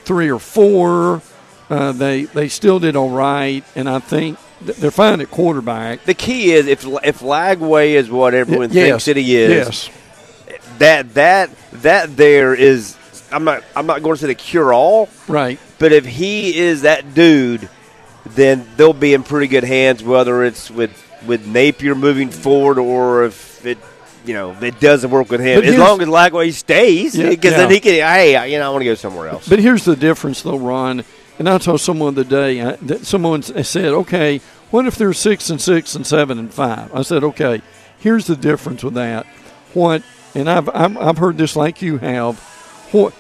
three 0.06 0.30
or 0.32 0.40
four. 0.40 1.22
Uh, 1.70 1.92
they 1.94 2.24
they 2.24 2.48
still 2.50 2.80
did 2.80 2.96
all 2.96 3.12
right, 3.12 3.64
and 3.76 3.88
I 3.90 4.00
think 4.00 4.38
th- 4.38 4.51
they're 4.66 4.92
fine 4.92 5.22
at 5.22 5.32
quarterback. 5.32 6.04
The 6.06 6.14
key 6.14 6.52
is 6.52 6.68
if 6.68 6.86
if 7.04 7.20
Lagway 7.20 7.92
is 7.92 8.10
what 8.10 8.34
everyone 8.34 8.72
yes, 8.72 8.90
thinks 8.90 9.06
that 9.06 9.18
he 9.18 9.36
is, 9.36 9.50
Yes, 9.52 9.90
that 10.78 11.14
that 11.16 11.50
that 11.74 12.16
there 12.16 12.54
is. 12.54 12.98
I'm 13.32 13.44
not 13.44 13.64
I'm 13.76 13.86
not 13.86 14.04
going 14.04 14.16
to 14.16 14.22
say 14.22 14.28
the 14.28 14.36
cure 14.36 14.74
all, 14.74 15.10
right. 15.28 15.58
but 15.80 15.92
if 15.94 16.06
he 16.06 16.58
is 16.58 16.82
that 16.82 17.14
dude, 17.14 17.70
then 18.26 18.68
they'll 18.76 18.92
be 18.94 19.14
in 19.14 19.24
pretty 19.24 19.48
good 19.48 19.64
hands. 19.64 20.04
Whether 20.04 20.44
it's 20.44 20.70
with 20.70 20.92
with 21.26 21.48
Napier 21.48 21.96
moving 21.96 22.30
forward 22.30 22.78
or 22.78 23.26
if 23.26 23.66
it. 23.66 23.78
You 24.24 24.36
know, 24.36 24.56
it 24.62 24.80
doesn't 24.80 25.10
work 25.10 25.32
with 25.32 25.42
him. 25.42 25.64
As 25.64 25.76
long 25.80 26.00
as 26.00 26.08
Lagway 26.08 26.54
stays, 26.54 27.18
Yeah, 27.18 27.30
because 27.30 27.56
then 27.56 27.72
he 27.72 27.80
can. 27.80 27.94
Hey, 27.94 28.52
you 28.52 28.60
know, 28.60 28.68
I 28.68 28.70
want 28.70 28.82
to 28.82 28.86
go 28.86 28.94
somewhere 28.94 29.28
else. 29.28 29.50
But 29.50 29.58
here's 29.58 29.84
the 29.84 29.96
difference, 29.96 30.44
though, 30.44 30.60
Ron. 30.60 31.04
And 31.42 31.50
I 31.50 31.58
told 31.58 31.82
someone 31.82 32.14
the 32.14 32.24
day 32.24 32.62
I, 32.62 32.76
that 32.84 33.06
someone 33.06 33.42
said, 33.42 33.86
"Okay, 33.94 34.42
what 34.70 34.86
if 34.86 34.96
they're 34.96 35.12
six 35.14 35.50
and 35.50 35.60
six 35.60 35.96
and 35.96 36.06
seven 36.06 36.38
and 36.38 36.54
five? 36.54 36.94
I 36.94 37.02
said, 37.02 37.24
"Okay, 37.24 37.62
here's 38.00 38.28
the 38.28 38.36
difference 38.36 38.84
with 38.84 38.94
that. 38.94 39.26
What 39.74 40.04
and 40.36 40.48
I've 40.48 40.70
I've, 40.70 40.96
I've 40.98 41.18
heard 41.18 41.38
this 41.38 41.56
like 41.56 41.82
you 41.82 41.98
have. 41.98 42.38
What 42.92 43.14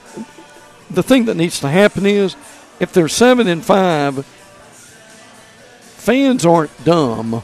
the 0.91 1.01
thing 1.01 1.25
that 1.25 1.35
needs 1.35 1.59
to 1.61 1.67
happen 1.69 2.05
is 2.05 2.35
if 2.79 2.93
they're 2.93 3.07
seven 3.07 3.47
and 3.47 3.65
five, 3.65 4.23
fans 5.97 6.45
aren't 6.45 6.83
dumb. 6.83 7.43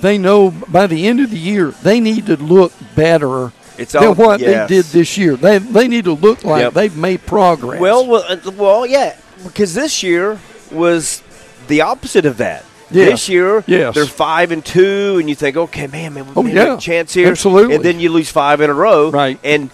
They 0.00 0.18
know 0.18 0.50
by 0.50 0.86
the 0.86 1.06
end 1.06 1.20
of 1.20 1.30
the 1.30 1.38
year 1.38 1.70
they 1.82 2.00
need 2.00 2.26
to 2.26 2.36
look 2.36 2.72
better 2.94 3.52
It's 3.78 3.92
than 3.92 4.14
what 4.16 4.40
yes. 4.40 4.68
they 4.68 4.76
did 4.76 4.84
this 4.86 5.16
year. 5.16 5.36
They 5.36 5.58
they 5.58 5.88
need 5.88 6.04
to 6.04 6.12
look 6.14 6.44
like 6.44 6.62
Yep. 6.62 6.72
they've 6.74 6.96
made 6.96 7.24
progress. 7.26 7.80
Well, 7.80 8.06
well, 8.06 8.24
uh, 8.28 8.50
well, 8.56 8.86
yeah, 8.86 9.16
because 9.44 9.74
this 9.74 10.02
year 10.02 10.38
was 10.70 11.22
the 11.68 11.80
opposite 11.82 12.26
of 12.26 12.38
that. 12.38 12.64
This 12.90 13.28
year, 13.28 13.64
Yes. 13.66 13.94
they're 13.96 14.06
five 14.06 14.52
and 14.52 14.64
two, 14.64 15.16
and 15.18 15.28
you 15.28 15.34
think, 15.34 15.56
okay, 15.56 15.88
man, 15.88 16.14
man, 16.14 16.26
Oh, 16.36 16.46
yeah. 16.46 16.64
have 16.66 16.78
a 16.78 16.80
chance 16.80 17.12
here. 17.12 17.28
Absolutely. 17.28 17.74
And 17.74 17.84
then 17.84 17.98
you 17.98 18.10
lose 18.10 18.30
five 18.30 18.60
in 18.60 18.70
a 18.70 18.74
row. 18.74 19.10
Right. 19.10 19.38
And 19.42 19.70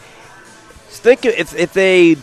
think 0.88 1.24
if 1.26 1.54
if 1.58 1.72
they 1.74 2.16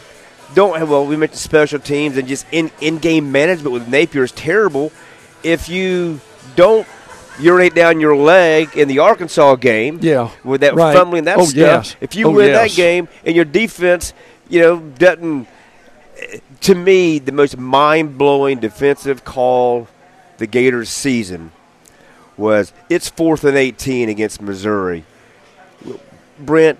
don't 0.55 0.77
have 0.79 0.89
well, 0.89 1.05
we 1.05 1.15
mentioned 1.17 1.37
special 1.39 1.79
teams 1.79 2.17
and 2.17 2.27
just 2.27 2.45
in 2.51 2.71
in 2.81 2.97
game 2.97 3.31
management 3.31 3.71
with 3.73 3.87
Napier 3.87 4.23
is 4.23 4.31
terrible. 4.31 4.91
If 5.43 5.69
you 5.69 6.21
don't 6.55 6.87
urinate 7.39 7.75
down 7.75 7.99
your 7.99 8.15
leg 8.15 8.75
in 8.75 8.87
the 8.87 8.99
Arkansas 8.99 9.55
game, 9.55 9.99
Yeah. 10.01 10.29
with 10.43 10.61
that 10.61 10.75
Right. 10.75 10.95
fumbling 10.95 11.25
that 11.25 11.37
Oh, 11.37 11.43
stuff. 11.45 11.55
yes. 11.55 11.95
If 12.01 12.15
you 12.15 12.27
Oh, 12.27 12.31
win 12.31 12.47
yes. 12.47 12.71
that 12.71 12.75
game 12.75 13.07
and 13.25 13.35
your 13.35 13.45
defense, 13.45 14.13
you 14.49 14.59
know, 14.61 14.77
doesn't 14.97 15.45
to 16.61 16.75
me, 16.75 17.19
the 17.19 17.31
most 17.31 17.57
mind 17.57 18.17
blowing 18.17 18.59
defensive 18.59 19.23
call 19.23 19.87
the 20.37 20.47
Gators 20.47 20.89
season 20.89 21.51
was 22.37 22.71
it's 22.89 23.09
fourth 23.09 23.43
and 23.43 23.57
18 23.57 24.09
against 24.09 24.41
Missouri. 24.41 25.03
Brent, 26.39 26.79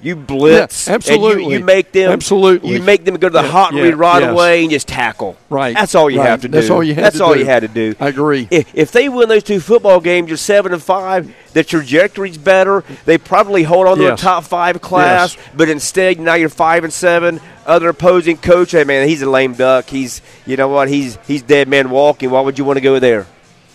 you 0.00 0.14
blitz. 0.16 0.86
Yeah, 0.86 0.94
and 0.94 1.04
you- 1.06 1.12
absolutely. 1.14 1.52
you, 1.54 1.64
make 1.64 1.92
them. 1.92 2.12
Absolutely. 2.12 2.70
You 2.74 2.82
make 2.82 3.04
them 3.04 3.16
go 3.16 3.28
to 3.28 3.32
the 3.32 3.42
Yeah, 3.42 3.48
hot 3.48 3.74
yeah, 3.74 3.82
read 3.82 3.96
right 3.96 4.22
yes. 4.22 4.30
away 4.32 4.62
and 4.62 4.70
just 4.70 4.86
tackle. 4.88 5.36
Right, 5.50 5.74
That's 5.74 5.94
all 5.94 6.08
you 6.08 6.20
right. 6.20 6.28
have 6.28 6.42
to 6.42 6.48
do. 6.48 6.52
That's 6.52 6.70
all 6.70 6.82
you 6.84 6.94
had 6.94 7.04
That's 7.04 7.18
to 7.18 7.24
all 7.24 7.34
do. 7.34 7.40
you 7.40 7.46
had 7.46 7.60
to 7.60 7.68
do. 7.68 7.94
I 7.98 8.08
agree. 8.08 8.46
If, 8.50 8.74
if 8.74 8.92
they 8.92 9.08
win 9.08 9.28
those 9.28 9.42
two 9.42 9.58
football 9.60 10.00
games, 10.00 10.28
you're 10.28 10.36
seven 10.36 10.72
and 10.72 10.82
five. 10.82 11.34
The 11.52 11.64
trajectory's 11.64 12.38
better. 12.38 12.84
They 13.06 13.18
probably 13.18 13.64
hold 13.64 13.86
on 13.88 13.96
to 13.98 14.04
Yes. 14.04 14.20
a 14.20 14.22
top 14.22 14.44
five 14.44 14.80
class, 14.80 15.34
Yes. 15.36 15.46
but 15.56 15.68
instead 15.68 16.20
now 16.20 16.34
you're 16.34 16.48
five 16.48 16.84
and 16.84 16.92
seven. 16.92 17.40
Other 17.66 17.88
opposing 17.88 18.36
coach, 18.38 18.70
hey 18.70 18.84
man, 18.84 19.08
he's 19.08 19.20
a 19.22 19.28
lame 19.28 19.54
duck. 19.54 19.88
He's 19.90 20.22
you 20.46 20.56
know 20.56 20.68
what? 20.68 20.88
He's 20.88 21.18
he's 21.26 21.42
dead 21.42 21.68
man 21.68 21.90
walking. 21.90 22.30
Why 22.30 22.40
would 22.40 22.56
you 22.58 22.64
want 22.64 22.76
to 22.76 22.80
go 22.82 22.98
there? 22.98 23.26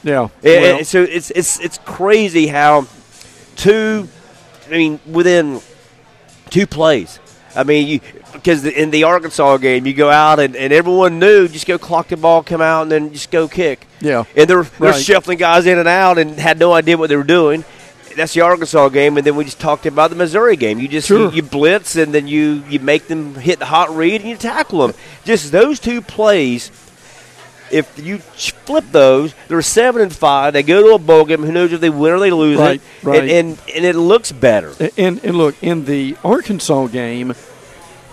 Yeah. 0.03 0.21
And- 0.24 0.32
Well, 0.43 0.78
and 0.78 0.88
so 0.88 1.03
it's 1.03 1.32
it's 1.32 1.59
it's 1.59 1.80
crazy 1.86 2.47
how 2.47 2.88
two, 3.55 4.07
I 4.67 4.71
mean, 4.71 4.99
within 5.05 5.61
two 6.53 6.67
plays. 6.67 7.19
I 7.55 7.63
mean, 7.63 7.87
you 7.87 7.99
because 8.31 8.65
in 8.65 8.89
the 8.91 9.03
Arkansas 9.03 9.57
game, 9.57 9.85
you 9.85 9.93
go 9.93 10.09
out 10.09 10.39
and, 10.39 10.55
and 10.55 10.73
everyone 10.73 11.19
knew 11.19 11.47
just 11.47 11.67
go 11.67 11.77
clock 11.77 12.07
the 12.07 12.17
ball, 12.17 12.41
come 12.43 12.61
out, 12.61 12.83
and 12.83 12.91
then 12.91 13.13
just 13.13 13.29
go 13.29 13.47
kick. 13.47 13.85
Yeah. 14.01 14.23
and 14.35 14.49
they're 14.49 14.63
they're 14.63 14.91
Right. 14.91 15.03
shuffling 15.03 15.37
guys 15.37 15.65
in 15.67 15.77
and 15.77 15.87
out 15.87 16.17
and 16.17 16.39
had 16.39 16.57
no 16.57 16.73
idea 16.73 16.97
what 16.97 17.09
they 17.09 17.15
were 17.15 17.23
doing. 17.23 17.63
That's 18.15 18.33
the 18.35 18.41
Arkansas 18.41 18.89
game, 18.89 19.17
and 19.17 19.25
then 19.25 19.35
we 19.35 19.43
just 19.43 19.59
talked 19.59 19.87
about 19.87 20.11
the 20.11 20.15
Missouri 20.15 20.55
game. 20.55 20.79
You 20.79 20.87
just 20.87 21.07
Sure. 21.07 21.29
you, 21.31 21.37
you 21.37 21.41
blitz 21.43 21.95
and 21.95 22.13
then 22.13 22.27
you 22.27 22.63
you 22.69 22.79
make 22.79 23.07
them 23.07 23.35
hit 23.35 23.57
the 23.59 23.65
hot 23.65 23.95
read 23.95 24.21
and 24.21 24.29
you 24.29 24.35
tackle 24.37 24.79
them. 24.87 24.93
just 25.25 25.51
those 25.51 25.79
two 25.79 26.01
plays 26.01 26.69
if 27.72 27.97
you 28.03 28.20
flip 28.20 28.86
those, 28.91 29.34
they're 29.47 29.61
seven 29.61 30.01
and 30.01 30.16
five. 30.16 30.53
They 30.53 30.64
go 30.64 30.82
to 30.89 30.95
a 30.95 30.99
bowl 30.99 31.26
game. 31.26 31.43
Who 31.43 31.51
knows 31.51 31.72
if 31.74 31.82
they 31.82 31.89
win 31.89 32.14
or 32.14 32.20
they 32.20 32.32
lose 32.32 32.57
Right, 32.59 32.82
it? 32.82 33.03
right. 33.05 33.22
And, 33.22 33.30
and 33.32 33.59
and 33.76 33.86
it 33.86 33.95
looks 33.95 34.32
better. 34.32 34.74
And, 34.97 35.24
and 35.24 35.38
look, 35.38 35.61
in 35.64 35.86
the 35.86 36.16
Arkansas 36.24 36.88
game, 36.88 37.34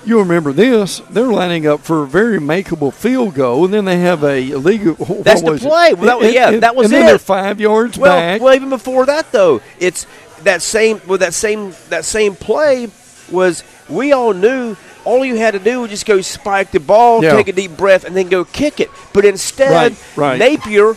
you 0.05 0.19
remember 0.19 0.53
this, 0.55 1.01
they're 1.11 1.27
lining 1.27 1.67
up 1.67 1.81
for 1.81 2.03
a 2.03 2.07
very 2.07 2.39
makeable 2.39 2.93
field 2.93 3.35
goal, 3.35 3.67
and 3.67 3.75
then 3.75 3.85
they 3.85 3.99
have 3.99 4.25
a 4.25 4.51
illegal. 4.51 4.95
That's 5.23 5.43
the 5.43 5.59
play. 5.59 5.93
Well, 5.93 6.07
that 6.07 6.19
was- 6.19 6.33
yeah, 6.33 6.49
and- 6.51 6.63
that 6.63 6.75
was 6.75 6.87
and 6.87 6.95
then 6.95 7.03
it. 7.03 7.07
they're 7.07 7.19
five 7.19 7.61
yards 7.61 7.99
Well, 7.99 8.17
back. 8.17 8.41
well, 8.41 8.55
even 8.55 8.71
before 8.71 9.05
that 9.07 9.31
though, 9.31 9.61
it's 9.79 10.07
that 10.45 10.63
same 10.63 11.03
with 11.07 11.21
that 11.21 11.35
same 11.35 11.75
that 11.91 12.07
same 12.07 12.35
play 12.35 12.89
was 13.31 13.63
we 13.91 14.13
all 14.13 14.33
knew 14.33 14.75
all 15.11 15.25
you 15.25 15.37
had 15.37 15.53
to 15.53 15.59
do 15.59 15.81
was 15.83 15.91
just 15.91 16.07
go 16.07 16.21
spike 16.21 16.71
the 16.71 16.81
ball, 16.81 17.23
Yeah. 17.23 17.33
take 17.35 17.49
a 17.49 17.53
deep 17.53 17.77
breath, 17.77 18.05
and 18.05 18.17
then 18.17 18.29
go 18.29 18.45
kick 18.45 18.81
it. 18.81 18.91
But 19.13 19.25
instead, 19.25 19.71
Right, 20.17 20.39
right. 20.39 20.39
Napier 20.39 20.97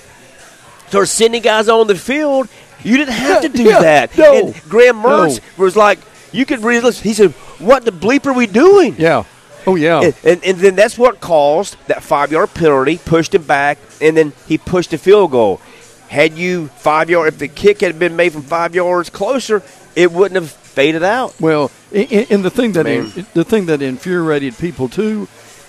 started 0.87 1.07
sending 1.07 1.41
guys 1.41 1.69
on 1.69 1.87
the 1.87 1.95
field. 1.95 2.47
You 2.83 2.97
didn't 2.97 3.13
have 3.13 3.41
to 3.41 3.49
do 3.61 3.63
Yeah, 3.63 3.79
that. 3.81 4.17
no, 4.17 4.47
and 4.47 4.61
Graham 4.69 4.97
Mertz 5.01 5.39
no. 5.57 5.63
was 5.63 5.75
like, 5.75 5.99
you 6.31 6.45
could 6.45 6.63
really 6.63 6.81
listen. 6.81 7.03
He 7.03 7.13
said, 7.13 7.31
"What 7.59 7.85
the 7.85 7.91
bleep 7.91 8.25
are 8.25 8.33
we 8.33 8.47
doing?" 8.47 8.95
yeah. 8.97 9.23
Oh, 9.65 9.75
yeah. 9.75 10.01
And, 10.01 10.15
and, 10.25 10.43
and 10.43 10.57
then 10.57 10.75
that's 10.75 10.97
what 10.97 11.21
caused 11.21 11.77
that 11.87 12.03
five 12.03 12.31
yard 12.33 12.53
penalty, 12.53 12.97
pushed 12.97 13.33
him 13.33 13.43
back, 13.43 13.77
and 14.01 14.17
then 14.17 14.33
he 14.47 14.57
pushed 14.57 14.89
the 14.91 14.97
field 14.97 15.31
goal. 15.31 15.61
Had 16.09 16.33
you 16.37 16.67
five 16.79 17.09
yard, 17.09 17.29
if 17.29 17.37
the 17.39 17.47
kick 17.47 17.79
had 17.81 17.97
been 17.97 18.15
made 18.17 18.33
from 18.33 18.41
five 18.41 18.75
yards 18.75 19.09
closer, 19.09 19.63
it 19.95 20.11
wouldn't 20.11 20.35
have 20.41 20.51
faded 20.73 21.03
out. 21.03 21.39
Well, 21.39 21.71
and, 21.93 22.43
the 22.43 22.49
thing 22.49 22.73
that 22.73 22.85
Man. 22.85 23.25
the 23.33 23.43
thing 23.43 23.67
that 23.67 23.81
infuriated 23.81 24.57
people 24.57 24.89
too, 24.89 25.27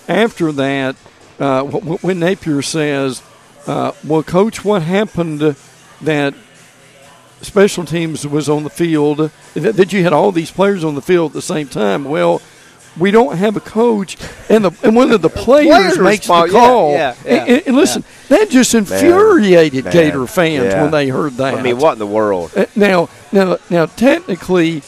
after 0.09 0.51
that, 0.53 0.97
uh, 1.39 1.65
wh- 1.65 1.83
wh- 2.01 2.05
when 2.05 2.19
Napier 2.19 2.63
says, 2.63 3.23
uh, 3.67 3.93
"Well, 4.03 4.23
coach, 4.23 4.65
what 4.65 4.83
happened 4.83 5.57
that 6.01 6.35
special 7.43 7.85
teams 7.85 8.27
was 8.27 8.49
on 8.49 8.65
the 8.65 8.71
field 8.71 9.31
that, 9.55 9.77
that 9.77 9.93
you 9.93 10.03
had 10.03 10.13
all 10.13 10.33
these 10.33 10.51
players 10.51 10.83
on 10.83 10.95
the 10.95 11.03
field 11.03 11.31
at 11.31 11.35
the 11.35 11.43
same 11.43 11.69
time?" 11.69 12.05
Well. 12.05 12.41
We 12.99 13.11
don't 13.11 13.37
have 13.37 13.57
a 13.57 13.61
coach, 13.61 14.17
and 14.49 14.65
the 14.65 14.71
and 14.85 14.95
one 14.95 15.11
of 15.11 15.21
the 15.21 15.29
players 15.29 15.67
Players 15.67 15.99
makes 15.99 16.27
the 16.27 16.33
respond- 16.35 16.53
yeah, 16.53 16.59
call. 16.59 16.93
yeah, 16.93 17.15
yeah, 17.25 17.33
and, 17.45 17.63
and- 17.67 17.77
listen, 17.77 18.05
that 18.29 18.51
just 18.51 18.75
infuriated 18.75 19.85
Man, 19.85 19.93
Gator 19.93 20.27
fans 20.29 20.75
when 20.75 20.91
they 20.93 21.09
heard 21.09 21.33
that. 21.35 21.55
I 21.55 21.63
mean, 21.63 21.79
what 21.79 21.95
in 21.95 21.99
the 21.99 22.07
world? 22.07 22.53
Uh, 22.57 22.67
now, 22.77 23.09
now, 23.33 23.59
now, 23.69 23.87
technically, 23.87 24.81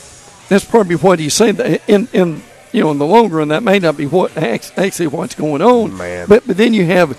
that's 0.49 0.65
probably 0.65 0.95
what 0.97 1.19
he's 1.19 1.35
saying. 1.35 1.57
That 1.57 1.83
In, 1.89 2.09
in, 2.13 2.43
you 2.73 2.83
know, 2.83 2.93
in 2.93 2.99
the 2.99 3.07
long 3.07 3.31
run, 3.31 3.49
that 3.49 3.63
may 3.65 3.79
not 3.81 3.97
be 3.97 4.07
what 4.07 4.37
actually 4.37 5.09
what's 5.09 5.35
going 5.35 5.63
on. 5.63 5.97
Man. 5.97 6.29
But, 6.29 6.47
but 6.47 6.57
then 6.57 6.75
you 6.75 6.85
have, 6.87 7.19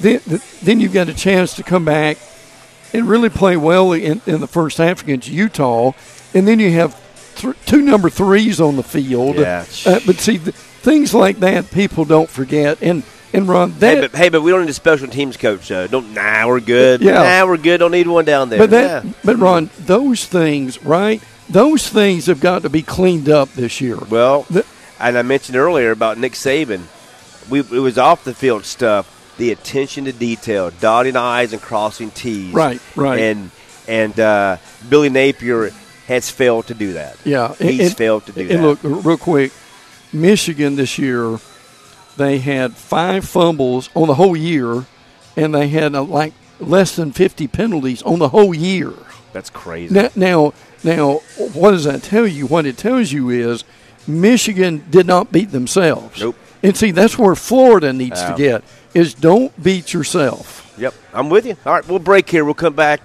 then, 0.00 0.20
then 0.62 0.78
you've 0.78 0.92
got 0.92 1.08
a 1.08 1.14
chance 1.14 1.54
to 1.54 1.62
come 1.64 1.84
back 1.84 2.18
and 2.92 3.08
really 3.08 3.28
play 3.28 3.56
well 3.56 3.92
in, 3.92 4.20
in 4.26 4.40
the 4.40 4.46
first 4.46 4.78
half 4.78 5.02
against 5.02 5.28
Utah, 5.28 5.92
and 6.32 6.46
then 6.46 6.60
you 6.60 6.70
have 6.72 6.94
th- 7.38 7.56
two 7.66 7.82
number 7.82 8.10
threes 8.10 8.60
on 8.60 8.76
the 8.76 8.82
field. 8.82 9.36
Yeah. 9.36 9.64
Uh, 9.86 10.00
but 10.06 10.16
see, 10.16 10.38
th- 10.38 10.54
things 10.54 11.14
like 11.14 11.38
that 11.40 11.70
people 11.70 12.04
don't 12.04 12.28
forget. 12.28 12.82
And 12.82 13.02
and 13.32 13.46
Ron, 13.48 13.72
that 13.80 13.94
Hey 13.94 14.00
but, 14.08 14.16
hey, 14.16 14.28
but 14.30 14.42
we 14.42 14.50
don't 14.50 14.62
need 14.62 14.70
a 14.70 14.74
special 14.74 15.08
teams 15.08 15.36
coach. 15.36 15.70
Uh, 15.70 15.86
don't. 15.86 16.14
Nah, 16.14 16.46
we're 16.46 16.60
good. 16.60 17.00
Yeah. 17.02 17.22
Nah, 17.40 17.46
we're 17.46 17.56
good. 17.58 17.78
Don't 17.78 17.90
need 17.92 18.06
one 18.06 18.24
down 18.24 18.48
there. 18.48 18.58
But 18.58 18.70
that, 18.70 19.04
Yeah. 19.04 19.12
but 19.24 19.38
Ron, 19.38 19.70
those 19.80 20.24
things, 20.24 20.82
right? 20.84 21.22
Those 21.50 21.88
things 21.88 22.26
have 22.26 22.40
got 22.40 22.62
to 22.62 22.70
be 22.70 22.82
cleaned 22.82 23.28
up 23.28 23.52
this 23.54 23.80
year. 23.80 23.96
Well, 24.10 24.42
The- 24.50 24.66
and 25.00 25.16
I 25.16 25.22
mentioned 25.22 25.56
earlier 25.56 25.90
about 25.92 26.18
Nick 26.18 26.32
Saban. 26.32 26.82
We 27.48 27.60
it 27.60 27.70
was 27.70 27.98
off 27.98 28.24
the 28.24 28.34
field 28.34 28.64
stuff. 28.64 29.14
The 29.38 29.52
attention 29.52 30.06
to 30.06 30.12
detail, 30.12 30.72
dotting 30.80 31.14
I's 31.16 31.52
and 31.52 31.62
crossing 31.62 32.10
T's. 32.10 32.52
Right, 32.52 32.80
right. 32.96 33.20
And 33.20 33.50
and 33.86 34.18
uh, 34.18 34.56
Billy 34.88 35.08
Napier 35.08 35.70
has 36.08 36.30
failed 36.30 36.66
to 36.66 36.74
do 36.74 36.94
that. 36.94 37.16
Yeah, 37.24 37.54
he's 37.54 37.94
failed 37.94 38.26
to 38.26 38.32
do 38.32 38.40
and 38.40 38.50
that. 38.50 38.62
look, 38.62 38.78
real 38.82 39.18
quick, 39.18 39.52
Michigan 40.12 40.74
this 40.76 40.98
year, 40.98 41.38
they 42.16 42.38
had 42.38 42.74
five 42.74 43.24
fumbles 43.28 43.90
on 43.94 44.08
the 44.08 44.14
whole 44.14 44.36
year, 44.36 44.86
and 45.36 45.54
they 45.54 45.68
had 45.68 45.94
uh, 45.94 46.02
like 46.02 46.32
less 46.58 46.96
than 46.96 47.12
fifty 47.12 47.46
penalties 47.46 48.02
on 48.02 48.18
the 48.18 48.30
whole 48.30 48.54
year. 48.54 48.92
That's 49.32 49.50
crazy. 49.50 49.94
Now, 49.94 50.08
now, 50.16 50.54
now, 50.82 51.14
what 51.52 51.72
does 51.72 51.84
that 51.84 52.02
tell 52.02 52.26
you? 52.26 52.46
What 52.46 52.64
it 52.64 52.78
tells 52.78 53.12
you 53.12 53.28
is 53.28 53.62
Michigan 54.06 54.84
did 54.90 55.06
not 55.06 55.30
beat 55.30 55.50
themselves. 55.52 56.20
Nope. 56.20 56.36
And 56.62 56.76
see, 56.76 56.90
that's 56.90 57.16
where 57.18 57.36
Florida 57.36 57.92
needs 57.92 58.20
Yeah. 58.20 58.30
to 58.32 58.36
get 58.36 58.64
is 58.94 59.12
don't 59.14 59.62
beat 59.62 59.92
yourself. 59.92 60.74
Yep, 60.78 60.94
I'm 61.12 61.28
with 61.28 61.44
you. 61.46 61.56
All 61.66 61.74
right, 61.74 61.86
we'll 61.86 61.98
break 61.98 62.28
here. 62.30 62.44
We'll 62.44 62.54
come 62.54 62.74
back 62.74 63.00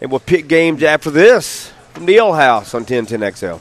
and 0.00 0.10
we'll 0.10 0.20
pick 0.20 0.48
games 0.48 0.82
after 0.82 1.10
this 1.10 1.71
from 1.92 2.06
the 2.06 2.16
Ale 2.16 2.32
House 2.32 2.74
on 2.74 2.84
1010XL. 2.84 3.60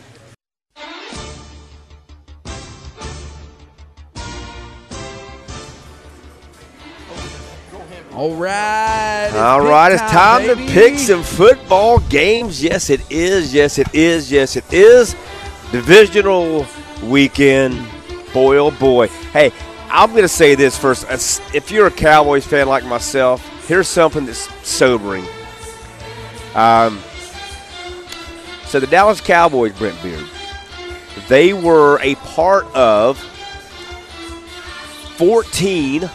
All 8.13 8.35
right. 8.35 9.31
All 9.33 9.61
right, 9.61 9.91
it's 9.91 10.01
time 10.03 10.45
to 10.45 10.55
pick 10.71 10.99
some 10.99 11.23
football 11.23 11.99
games. 12.09 12.61
Yes, 12.61 12.89
it 12.89 13.01
is. 13.09 13.53
Yes, 13.53 13.79
it 13.79 13.93
is. 13.95 14.31
Yes, 14.31 14.55
it 14.55 14.71
is. 14.71 15.15
Divisional 15.71 16.65
weekend. 17.03 17.83
Boy, 18.33 18.57
oh 18.57 18.71
boy. 18.71 19.07
Hey, 19.33 19.51
I'm 19.89 20.11
going 20.11 20.23
to 20.23 20.27
say 20.27 20.55
this 20.55 20.77
first. 20.77 21.05
If 21.55 21.71
you're 21.71 21.87
a 21.87 21.91
Cowboys 21.91 22.45
fan 22.45 22.67
like 22.67 22.85
myself, 22.85 23.45
here's 23.67 23.87
something 23.87 24.25
that's 24.25 24.47
sobering. 24.67 25.25
Um, 26.53 27.01
so 28.71 28.79
the 28.79 28.87
Dallas 28.87 29.19
Cowboys, 29.19 29.73
Brent 29.73 30.01
Beard, 30.01 30.25
they 31.27 31.51
were 31.51 31.99
a 32.01 32.15
part 32.15 32.65
of 32.73 33.17
14 35.17 36.09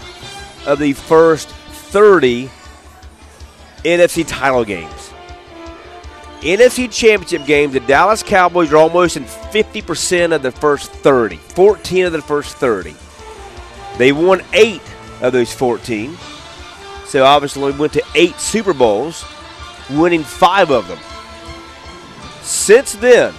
of 0.64 0.78
the 0.78 0.94
first 0.94 1.50
30 1.50 2.50
NFC 3.84 4.26
title 4.26 4.64
games. 4.64 5.12
NFC 6.40 6.90
Championship 6.90 7.46
games, 7.46 7.74
the 7.74 7.80
Dallas 7.80 8.22
Cowboys 8.22 8.72
are 8.72 8.78
almost 8.78 9.18
in 9.18 9.24
50% 9.24 10.34
of 10.34 10.40
the 10.40 10.50
first 10.50 10.90
30. 10.90 11.36
14 11.36 12.06
of 12.06 12.12
the 12.12 12.22
first 12.22 12.56
30. 12.56 12.96
They 13.98 14.12
won 14.12 14.40
eight 14.54 14.80
of 15.20 15.34
those 15.34 15.52
14. 15.52 16.16
So 17.04 17.22
obviously 17.22 17.70
went 17.72 17.92
to 17.92 18.02
eight 18.14 18.36
Super 18.36 18.72
Bowls, 18.72 19.26
winning 19.90 20.22
five 20.22 20.70
of 20.70 20.88
them. 20.88 20.98
Since 22.46 22.94
then, 22.94 23.34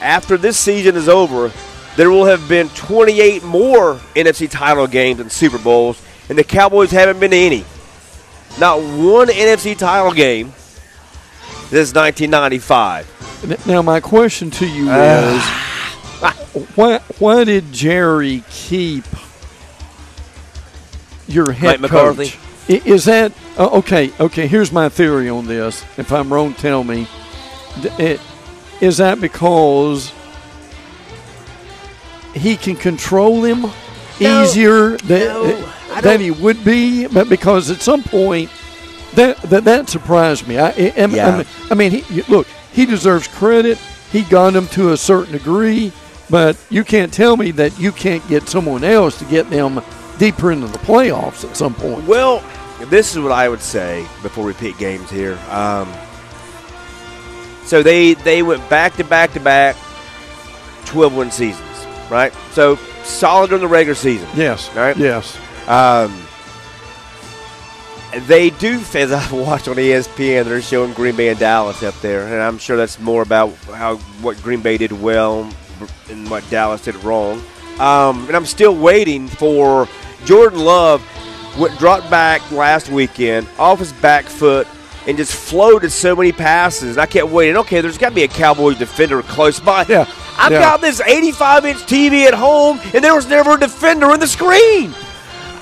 after 0.00 0.36
this 0.36 0.58
season 0.58 0.94
is 0.94 1.08
over, 1.08 1.50
there 1.96 2.10
will 2.10 2.26
have 2.26 2.46
been 2.48 2.68
28 2.70 3.42
more 3.42 3.94
NFC 4.14 4.48
title 4.48 4.86
games 4.86 5.20
and 5.20 5.32
Super 5.32 5.56
Bowls, 5.58 6.00
and 6.28 6.36
the 6.38 6.44
Cowboys 6.44 6.90
haven't 6.90 7.18
been 7.18 7.30
to 7.30 7.36
any. 7.36 7.64
Not 8.58 8.76
one 8.80 9.28
NFC 9.28 9.76
title 9.76 10.12
game 10.12 10.52
since 11.70 11.94
1995. 11.94 13.66
Now, 13.66 13.80
my 13.80 14.00
question 14.00 14.50
to 14.50 14.66
you 14.66 14.88
Ah. 14.90 15.36
is 15.36 16.76
why, 16.76 16.98
why 17.18 17.44
did 17.44 17.72
Jerry 17.72 18.44
keep 18.50 19.04
your 21.26 21.52
head 21.52 21.80
Mike 21.80 21.90
coach? 21.90 22.36
Is 22.68 23.06
that 23.06 23.32
uh, 23.56 23.78
okay? 23.78 24.12
Okay, 24.20 24.46
here's 24.46 24.70
my 24.72 24.90
theory 24.90 25.30
on 25.30 25.46
this. 25.46 25.82
If 25.96 26.12
I'm 26.12 26.30
wrong, 26.32 26.52
tell 26.52 26.84
me. 26.84 27.06
D- 27.80 27.88
it- 27.98 28.20
Is 28.80 28.96
that 28.98 29.20
because 29.20 30.12
he 32.34 32.56
can 32.56 32.76
control 32.76 33.42
him 33.44 33.62
No, 34.20 34.42
easier 34.42 34.96
than, 34.98 35.20
no, 35.28 35.72
than 36.00 36.20
he 36.20 36.30
would 36.30 36.64
be? 36.64 37.06
But 37.06 37.28
because 37.28 37.70
at 37.70 37.80
some 37.82 38.02
point 38.02 38.50
that 39.14 39.36
that, 39.42 39.64
that 39.64 39.88
surprised 39.88 40.46
me. 40.46 40.58
I, 40.58 40.68
I, 40.68 40.70
I- 40.96 41.06
Yeah. 41.06 41.42
I 41.70 41.74
mean, 41.74 41.90
he, 41.90 42.22
look, 42.22 42.46
he 42.72 42.86
deserves 42.86 43.26
credit. 43.28 43.78
He 44.12 44.22
got 44.22 44.54
him 44.54 44.66
to 44.68 44.92
a 44.92 44.96
certain 44.96 45.32
degree, 45.32 45.92
but 46.28 46.56
you 46.68 46.82
can't 46.84 47.12
tell 47.12 47.36
me 47.36 47.50
that 47.52 47.78
you 47.78 47.92
can't 47.92 48.26
get 48.28 48.48
someone 48.48 48.82
else 48.84 49.18
to 49.20 49.24
get 49.24 49.50
them 49.50 49.80
deeper 50.18 50.50
into 50.52 50.66
the 50.66 50.78
playoffs 50.78 51.48
at 51.48 51.56
some 51.56 51.74
point. 51.74 52.04
Well, 52.06 52.42
this 52.86 53.12
is 53.14 53.20
what 53.22 53.32
I 53.32 53.48
would 53.48 53.60
say 53.60 54.02
before 54.22 54.44
we 54.44 54.52
pick 54.52 54.78
games 54.78 55.10
here. 55.10 55.38
Um, 55.48 55.92
so 57.70 57.84
they 57.84 58.14
they 58.14 58.42
went 58.42 58.68
back 58.68 58.96
to 58.96 59.04
back 59.04 59.32
to 59.34 59.38
back, 59.38 59.76
twelve 60.86 61.14
win 61.14 61.30
seasons, 61.30 61.86
right? 62.10 62.32
So 62.50 62.74
solid 63.04 63.50
during 63.50 63.62
the 63.62 63.68
regular 63.68 63.94
season. 63.94 64.28
Yes. 64.34 64.74
Right? 64.74 64.96
Yes. 64.96 65.38
Um, 65.68 66.20
they 68.26 68.50
do, 68.50 68.80
as 68.94 69.12
I 69.12 69.32
watched 69.32 69.68
on 69.68 69.76
ESPN, 69.76 70.46
they're 70.46 70.60
showing 70.60 70.92
Green 70.94 71.14
Bay 71.14 71.28
and 71.28 71.38
Dallas 71.38 71.84
up 71.84 71.94
there, 72.00 72.26
and 72.26 72.42
I'm 72.42 72.58
sure 72.58 72.76
that's 72.76 72.98
more 72.98 73.22
about 73.22 73.54
how 73.66 73.98
what 74.20 74.42
Green 74.42 74.62
Bay 74.62 74.76
did 74.76 74.90
well 74.90 75.48
and 76.08 76.28
what 76.28 76.42
Dallas 76.50 76.82
did 76.82 76.96
wrong. 77.04 77.40
Um, 77.78 78.26
and 78.26 78.34
I'm 78.34 78.46
still 78.46 78.74
waiting 78.74 79.28
for 79.28 79.88
Jordan 80.24 80.64
Love. 80.64 81.06
Went 81.56 81.78
dropped 81.78 82.10
back 82.10 82.48
last 82.50 82.90
weekend 82.90 83.46
off 83.60 83.78
his 83.78 83.92
back 83.92 84.24
foot 84.24 84.66
and 85.06 85.16
just 85.16 85.34
floated 85.34 85.90
so 85.90 86.14
many 86.14 86.32
passes. 86.32 86.98
I 86.98 87.06
kept 87.06 87.28
waiting. 87.28 87.56
Okay, 87.58 87.80
there's 87.80 87.98
got 87.98 88.10
to 88.10 88.14
be 88.14 88.24
a 88.24 88.28
Cowboys 88.28 88.78
defender 88.78 89.22
close 89.22 89.60
by. 89.60 89.84
Yeah, 89.90 90.06
I've 90.38 90.52
yeah. 90.52 90.60
got 90.60 90.80
this 90.80 91.00
85 91.00 91.66
inch 91.66 91.78
TV 91.80 92.26
at 92.26 92.34
home, 92.34 92.78
and 92.94 93.02
there 93.02 93.14
was 93.14 93.26
never 93.26 93.52
a 93.54 93.58
defender 93.60 94.12
in 94.12 94.20
the 94.20 94.26
screen. 94.26 94.94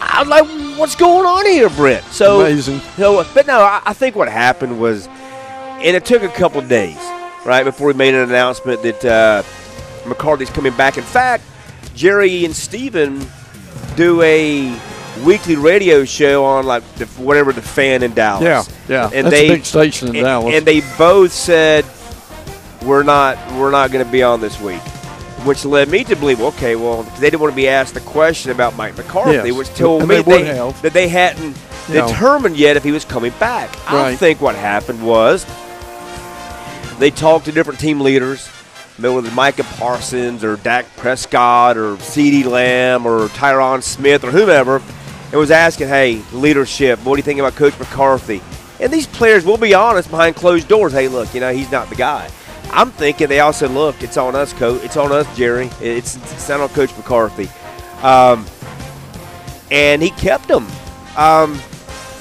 I 0.00 0.20
was 0.20 0.28
like, 0.28 0.78
what's 0.78 0.96
going 0.96 1.26
on 1.26 1.46
here, 1.46 1.70
Brett? 1.70 2.04
So, 2.04 2.40
Amazing. 2.40 2.80
So, 2.96 3.24
but 3.34 3.46
no, 3.46 3.60
I, 3.60 3.82
I 3.86 3.92
think 3.92 4.16
what 4.16 4.28
happened 4.28 4.80
was, 4.80 5.06
and 5.06 5.96
it 5.96 6.04
took 6.04 6.22
a 6.22 6.28
couple 6.28 6.60
days, 6.62 6.98
right, 7.44 7.64
before 7.64 7.88
we 7.88 7.94
made 7.94 8.14
an 8.14 8.28
announcement 8.28 8.82
that 8.82 9.04
uh, 9.04 9.42
McCarthy's 10.06 10.50
coming 10.50 10.76
back. 10.76 10.98
In 10.98 11.04
fact, 11.04 11.44
Jerry 11.94 12.44
and 12.44 12.54
Steven 12.54 13.26
do 13.96 14.22
a 14.22 14.68
weekly 15.24 15.56
radio 15.56 16.04
show 16.04 16.44
on 16.44 16.66
like 16.66 16.82
the, 16.94 17.06
whatever 17.22 17.52
the 17.52 17.62
fan 17.62 18.02
in 18.02 18.14
Dallas. 18.14 18.42
Yeah, 18.42 18.64
yeah. 18.88 19.10
And 19.12 19.26
That's 19.26 19.30
they 19.36 19.48
a 19.48 19.52
big 19.54 19.64
station 19.64 20.08
in 20.08 20.16
and, 20.16 20.24
Dallas. 20.24 20.54
and 20.54 20.66
they 20.66 20.80
both 20.96 21.32
said 21.32 21.84
we're 22.84 23.02
not 23.02 23.36
we're 23.54 23.70
not 23.70 23.90
going 23.90 24.04
to 24.04 24.10
be 24.10 24.22
on 24.22 24.40
this 24.40 24.60
week, 24.60 24.80
which 25.44 25.64
led 25.64 25.88
me 25.88 26.04
to 26.04 26.16
believe 26.16 26.40
okay, 26.40 26.76
well 26.76 27.02
they 27.20 27.30
didn't 27.30 27.40
want 27.40 27.52
to 27.52 27.56
be 27.56 27.68
asked 27.68 27.94
the 27.94 28.00
question 28.00 28.50
about 28.50 28.76
Mike 28.76 28.96
McCarthy, 28.96 29.48
Yes. 29.48 29.52
which 29.56 29.68
told 29.74 30.00
And 30.02 30.08
me 30.08 30.22
they 30.22 30.44
have. 30.44 30.80
that 30.82 30.92
they 30.92 31.08
hadn't 31.08 31.56
Yeah. 31.88 32.06
determined 32.06 32.56
yet 32.56 32.76
if 32.76 32.84
he 32.84 32.92
was 32.92 33.04
coming 33.04 33.32
back. 33.40 33.70
I 33.90 34.14
think 34.16 34.40
what 34.40 34.54
happened 34.54 35.04
was 35.04 35.44
they 36.98 37.10
talked 37.10 37.44
to 37.46 37.52
different 37.52 37.78
team 37.78 38.00
leaders, 38.00 38.46
whether 38.98 39.30
Micah 39.30 39.62
Parsons 39.78 40.42
or 40.42 40.56
Dak 40.56 40.84
Prescott 40.96 41.76
or 41.76 41.94
CeeDee 41.96 42.44
Lamb 42.44 43.06
or 43.06 43.28
Tyron 43.28 43.82
Smith 43.82 44.24
or 44.24 44.30
whomever, 44.32 44.82
and 45.30 45.34
was 45.34 45.50
asking, 45.50 45.88
hey, 45.88 46.22
leadership, 46.32 46.98
what 47.04 47.14
do 47.14 47.18
you 47.18 47.22
think 47.22 47.38
about 47.40 47.54
Coach 47.54 47.78
McCarthy? 47.78 48.40
And 48.80 48.92
these 48.92 49.06
players 49.06 49.44
will 49.44 49.58
be 49.58 49.74
honest 49.74 50.10
behind 50.10 50.36
closed 50.36 50.68
doors. 50.68 50.92
Hey, 50.92 51.08
look, 51.08 51.34
you 51.34 51.40
know, 51.40 51.52
he's 51.52 51.70
not 51.70 51.88
the 51.88 51.96
guy. 51.96 52.30
I'm 52.70 52.90
thinking 52.90 53.28
they 53.28 53.40
all 53.40 53.52
said, 53.52 53.70
look, 53.70 54.02
it's 54.02 54.16
on 54.16 54.36
us, 54.36 54.52
coach. 54.52 54.82
It's 54.84 54.96
on 54.96 55.10
us, 55.12 55.26
Jerry. 55.36 55.70
It's, 55.80 56.16
it's 56.16 56.48
not 56.48 56.60
on 56.60 56.68
Coach 56.70 56.94
McCarthy. 56.96 57.48
Um, 58.02 58.46
and 59.70 60.02
he 60.02 60.10
kept 60.10 60.48
them. 60.48 60.64
Um, 61.16 61.58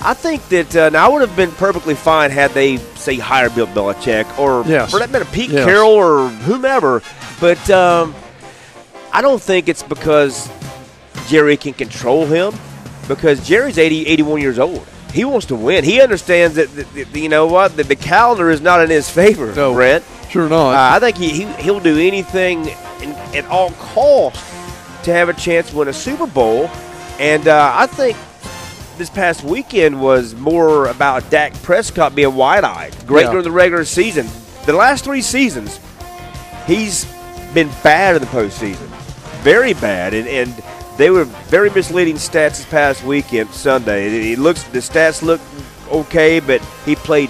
I 0.02 0.14
think 0.14 0.48
that 0.50 0.76
uh, 0.76 0.90
now 0.90 1.06
I 1.06 1.10
would 1.10 1.22
have 1.22 1.36
been 1.36 1.52
perfectly 1.52 1.96
fine 1.96 2.32
had 2.32 2.52
they 2.52 2.78
say 2.78 3.18
hire 3.18 3.50
Bill 3.50 3.68
Belichick 3.68 4.38
or 4.40 4.64
Yes. 4.66 4.92
for 4.92 5.00
that 5.00 5.10
matter 5.12 5.26
Pete 5.26 5.50
Yes. 5.50 5.66
Carroll 5.66 5.90
or 5.92 6.30
whomever. 6.30 7.02
But 7.40 7.70
um, 7.70 8.16
I 9.12 9.22
don't 9.22 9.42
think 9.42 9.68
it's 9.70 9.84
because 9.84 10.50
Jerry 11.28 11.58
can 11.58 11.74
control 11.74 12.26
him 12.26 12.54
because 13.08 13.46
Jerry's 13.48 13.78
80, 13.78 14.08
81 14.08 14.42
years 14.42 14.60
old. 14.60 14.86
He 15.14 15.24
wants 15.26 15.46
to 15.48 15.56
win. 15.56 15.84
He 15.84 16.02
understands 16.02 16.56
that, 16.58 16.74
that, 16.76 16.94
that 16.94 17.16
you 17.16 17.30
know 17.30 17.48
what 17.48 17.76
that 17.78 17.88
the 17.88 17.96
calendar 17.96 18.50
is 18.52 18.62
not 18.62 18.82
in 18.82 18.90
his 18.90 19.10
favor, 19.10 19.54
No. 19.56 19.74
Brent. 19.74 20.04
sure 20.30 20.50
not. 20.50 20.74
Uh, 20.76 20.96
I 20.96 21.00
think 21.00 21.18
he, 21.18 21.30
he 21.30 21.46
he'll 21.64 21.80
do 21.80 21.98
anything 21.98 22.66
in, 23.02 23.12
at 23.34 23.46
all 23.46 23.72
costs 23.72 24.44
to 25.04 25.14
have 25.14 25.30
a 25.30 25.34
chance 25.34 25.70
to 25.72 25.78
win 25.78 25.88
a 25.88 25.94
Super 25.94 26.28
Bowl, 26.28 26.70
and 27.20 27.48
uh, 27.48 27.72
I 27.74 27.88
think 27.88 28.18
this 28.98 29.10
past 29.10 29.44
weekend 29.44 30.02
was 30.02 30.36
more 30.36 30.88
about 30.88 31.30
Dak 31.30 31.54
Prescott 31.64 32.14
being 32.14 32.36
wide-eyed, 32.36 32.94
great 33.08 33.24
Yeah. 33.24 33.30
during 33.32 33.44
the 33.46 33.52
regular 33.52 33.86
season. 33.86 34.28
The 34.66 34.74
last 34.74 35.06
three 35.06 35.22
seasons, 35.22 35.80
he's 36.66 37.06
been 37.54 37.70
bad 37.84 38.16
in 38.18 38.22
the 38.22 38.28
postseason, 38.28 38.88
very 39.42 39.74
bad, 39.74 40.14
and, 40.14 40.28
and 40.28 40.54
they 40.98 41.10
were 41.10 41.26
very 41.26 41.70
misleading 41.70 42.16
stats 42.16 42.58
this 42.58 42.66
past 42.66 43.04
weekend, 43.04 43.50
Sunday. 43.52 44.08
It, 44.08 44.14
it 44.34 44.40
looks 44.40 44.64
the 44.64 44.80
stats 44.80 45.22
look 45.22 45.40
okay, 45.92 46.40
but 46.40 46.62
he 46.86 46.96
played 46.96 47.30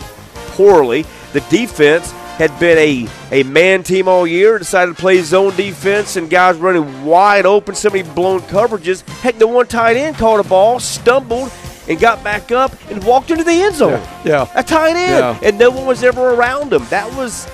poorly. 0.56 1.06
The 1.34 1.42
defense 1.50 2.12
had 2.38 2.58
been 2.60 2.78
a, 2.78 3.08
a 3.32 3.44
man 3.44 3.84
team 3.84 4.08
all 4.08 4.26
year, 4.28 4.58
decided 4.60 4.96
to 4.96 5.02
play 5.02 5.22
zone 5.22 5.56
defense, 5.56 6.16
and 6.16 6.30
guys 6.30 6.56
running 6.58 7.04
wide 7.04 7.46
open, 7.46 7.74
so 7.76 7.90
many 7.90 8.04
blown 8.08 8.40
coverages. 8.42 9.08
Heck, 9.22 9.38
the 9.38 9.48
one 9.48 9.68
tight 9.68 9.98
end 9.98 10.18
caught 10.18 10.40
a 10.44 10.48
ball, 10.48 10.80
stumbled, 10.80 11.52
and 11.90 12.00
got 12.00 12.24
back 12.24 12.52
up 12.52 12.72
and 12.92 13.04
walked 13.04 13.32
into 13.32 13.44
the 13.44 13.52
end 13.52 13.76
zone. 13.76 14.02
yeah. 14.24 14.48
A 14.56 14.64
tight 14.64 14.96
end, 14.96 15.20
Yeah. 15.20 15.40
and 15.44 15.58
no 15.58 15.72
one 15.72 15.86
was 15.88 16.04
ever 16.04 16.34
around 16.34 16.72
him. 16.74 16.86
That 16.90 17.12
was, 17.16 17.48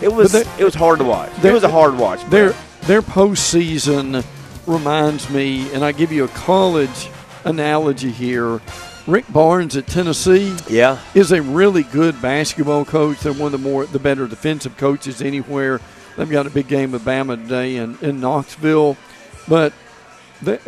it 0.00 0.12
was, 0.12 0.32
they- 0.32 0.46
it 0.58 0.64
was 0.64 0.74
hard 0.74 0.98
to 1.00 1.04
watch. 1.04 1.30
It 1.44 1.52
was 1.52 1.62
a 1.64 1.68
hard 1.70 1.96
watch. 1.98 2.24
Their 2.30 2.54
their 2.82 3.02
postseason 3.02 4.24
reminds 4.66 5.28
me, 5.30 5.72
and 5.72 5.84
I 5.84 5.92
give 5.92 6.12
you 6.12 6.24
a 6.24 6.28
college 6.28 7.08
analogy 7.44 8.10
here. 8.10 8.60
Rick 9.06 9.24
Barnes 9.32 9.76
at 9.76 9.88
Tennessee 9.88 10.56
yeah, 10.68 11.00
is 11.14 11.32
a 11.32 11.42
really 11.42 11.82
good 11.82 12.22
basketball 12.22 12.84
coach. 12.84 13.20
They're 13.20 13.32
one 13.32 13.52
of 13.52 13.60
the 13.60 13.68
more 13.68 13.84
the 13.84 13.98
better 13.98 14.28
defensive 14.28 14.76
coaches 14.76 15.20
anywhere. 15.20 15.80
They've 16.16 16.30
got 16.30 16.46
a 16.46 16.50
big 16.50 16.68
game 16.68 16.92
with 16.92 17.04
Bama 17.04 17.42
today 17.42 17.76
in, 17.76 17.98
in 18.00 18.20
Knoxville, 18.20 18.96
but 19.48 19.72
they, 20.40 20.58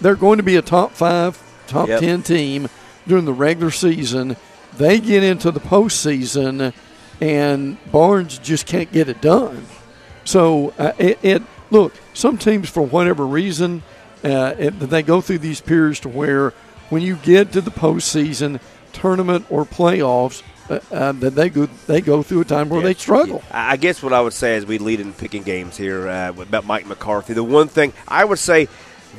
they're 0.00 0.16
going 0.16 0.38
to 0.38 0.42
be 0.42 0.56
a 0.56 0.62
top 0.62 0.92
five, 0.92 1.40
top 1.68 1.88
Yep. 1.88 2.00
ten 2.00 2.22
team 2.22 2.68
during 3.06 3.26
the 3.26 3.32
regular 3.32 3.70
season. 3.70 4.36
They 4.76 4.98
get 4.98 5.22
into 5.22 5.52
the 5.52 5.60
postseason, 5.60 6.72
and 7.20 7.92
Barnes 7.92 8.38
just 8.38 8.66
can't 8.66 8.90
get 8.90 9.08
it 9.08 9.20
done. 9.20 9.66
So 10.24 10.74
uh, 10.78 10.92
it, 10.98 11.18
it 11.22 11.42
look 11.70 11.92
some 12.14 12.38
teams 12.38 12.70
for 12.70 12.82
whatever 12.82 13.26
reason 13.26 13.82
Uh, 14.24 14.54
it, 14.58 14.70
they 14.80 15.02
go 15.02 15.20
through 15.20 15.36
these 15.36 15.60
periods 15.60 16.00
to 16.00 16.08
where 16.08 16.54
when 16.88 17.02
you 17.02 17.16
get 17.16 17.52
to 17.52 17.60
the 17.60 17.70
postseason, 17.70 18.58
tournament, 18.94 19.44
or 19.50 19.66
playoffs, 19.66 20.42
uh, 20.70 20.78
uh, 20.90 21.12
that 21.12 21.34
they 21.34 21.50
go 21.50 21.66
they 21.86 22.00
go 22.00 22.22
through 22.22 22.40
a 22.40 22.44
time 22.46 22.70
where 22.70 22.80
Yeah. 22.80 22.86
they 22.86 22.94
struggle. 22.94 23.42
I 23.52 23.72
I 23.72 23.76
guess 23.76 24.02
what 24.02 24.14
I 24.14 24.22
would 24.22 24.32
say 24.32 24.56
as 24.56 24.64
we 24.64 24.78
lead 24.78 25.00
in 25.00 25.12
picking 25.12 25.42
games 25.42 25.76
here 25.76 26.08
uh, 26.08 26.30
about 26.40 26.64
Mike 26.64 26.86
McCarthy, 26.86 27.34
the 27.34 27.44
one 27.44 27.68
thing 27.68 27.92
I 28.08 28.24
would 28.24 28.38
say, 28.38 28.66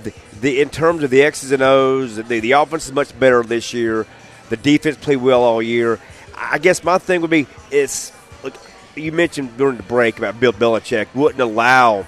the, 0.02 0.12
the 0.42 0.60
in 0.60 0.70
terms 0.70 1.04
of 1.04 1.12
the 1.12 1.22
X's 1.22 1.52
and 1.52 1.62
O's, 1.62 2.16
the, 2.16 2.40
the 2.40 2.54
offense 2.54 2.88
is 2.88 2.92
much 2.92 3.14
better 3.20 3.44
this 3.44 3.74
year. 3.76 4.08
The 4.50 4.58
defense 4.58 4.98
played 4.98 5.18
well 5.22 5.44
all 5.44 5.62
year. 5.62 6.00
I 6.36 6.58
guess 6.58 6.84
my 6.84 6.98
thing 6.98 7.22
would 7.22 7.30
be 7.30 7.46
it's 7.70 8.12
look. 8.44 8.56
You 8.96 9.12
mentioned 9.12 9.56
during 9.56 9.78
the 9.78 9.84
break 9.84 10.18
about 10.18 10.40
Bill 10.40 10.54
Belichick 10.54 11.08
wouldn't 11.14 11.42
allow 11.42 12.08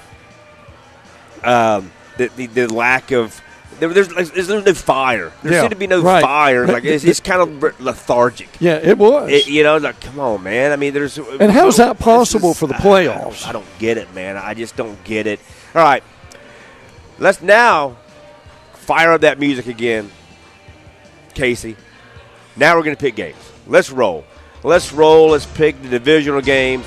um, 1.43 1.91
the, 2.17 2.27
the 2.35 2.47
the 2.47 2.73
lack 2.73 3.11
of. 3.11 3.41
There, 3.79 3.89
there's, 3.89 4.07
there's 4.31 4.49
no 4.49 4.73
fire. 4.73 5.31
There 5.43 5.51
Yeah, 5.53 5.59
seemed 5.61 5.69
to 5.71 5.77
be 5.77 5.85
no 5.85 6.01
right. 6.01 6.21
fire. 6.23 6.65
Like 6.65 6.83
it's, 6.83 7.03
it's 7.03 7.19
kind 7.19 7.41
of 7.63 7.79
lethargic. 7.79 8.49
Yeah, 8.59 8.77
it 8.77 8.97
was. 8.97 9.29
It, 9.31 9.47
you 9.47 9.61
know, 9.61 9.77
like 9.77 10.01
come 10.01 10.19
on, 10.19 10.41
man. 10.41 10.71
I 10.71 10.77
mean, 10.77 10.95
there's 10.95 11.19
And 11.19 11.51
how 11.51 11.67
is 11.67 11.77
that 11.77 11.99
possible 11.99 12.51
is- 12.51 12.59
for 12.59 12.65
the 12.65 12.73
I- 12.73 12.77
I 12.77 12.81
don't- 12.81 12.91
playoffs? 13.17 13.45
I 13.47 13.51
don't 13.51 13.67
get 13.77 13.97
it, 13.99 14.11
man. 14.15 14.35
I 14.35 14.55
just 14.55 14.75
don't 14.75 15.03
get 15.03 15.27
it. 15.27 15.39
All 15.75 15.83
right, 15.83 16.01
let's 17.19 17.39
now 17.43 17.97
fire 18.73 19.11
up 19.11 19.21
that 19.21 19.38
music 19.38 19.67
again, 19.67 20.09
Casey. 21.35 21.75
Now 22.55 22.75
we're 22.77 22.83
gonna 22.83 22.95
pick 22.95 23.15
games. 23.15 23.35
Let's 23.67 23.91
roll. 23.91 24.23
Let's 24.63 24.91
roll. 24.91 25.29
Let's 25.29 25.45
pick 25.45 25.79
the 25.83 25.89
divisional 25.89 26.41
games 26.41 26.85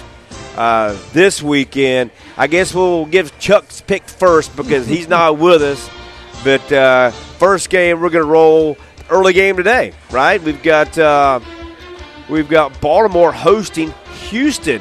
uh, 0.61 0.97
this 1.13 1.43
weekend. 1.43 2.11
I 2.37 2.47
guess 2.47 2.75
we'll 2.75 3.07
give 3.07 3.37
Chuck's 3.39 3.81
pick 3.81 4.05
first 4.09 4.55
because 4.57 4.87
he's 4.87 5.09
not 5.09 5.39
with 5.47 5.63
us. 5.63 5.89
But 6.45 6.71
uh, 6.73 7.11
first 7.11 7.71
game, 7.71 8.01
we're 8.01 8.11
gonna 8.11 8.25
roll 8.25 8.77
early 9.09 9.33
game 9.33 9.57
today, 9.57 9.93
right? 10.11 10.41
We've 10.43 10.63
got. 10.63 10.97
Uh, 10.99 11.41
We've 12.31 12.49
got 12.49 12.81
Baltimore 12.81 13.33
hosting 13.33 13.93
Houston. 14.29 14.81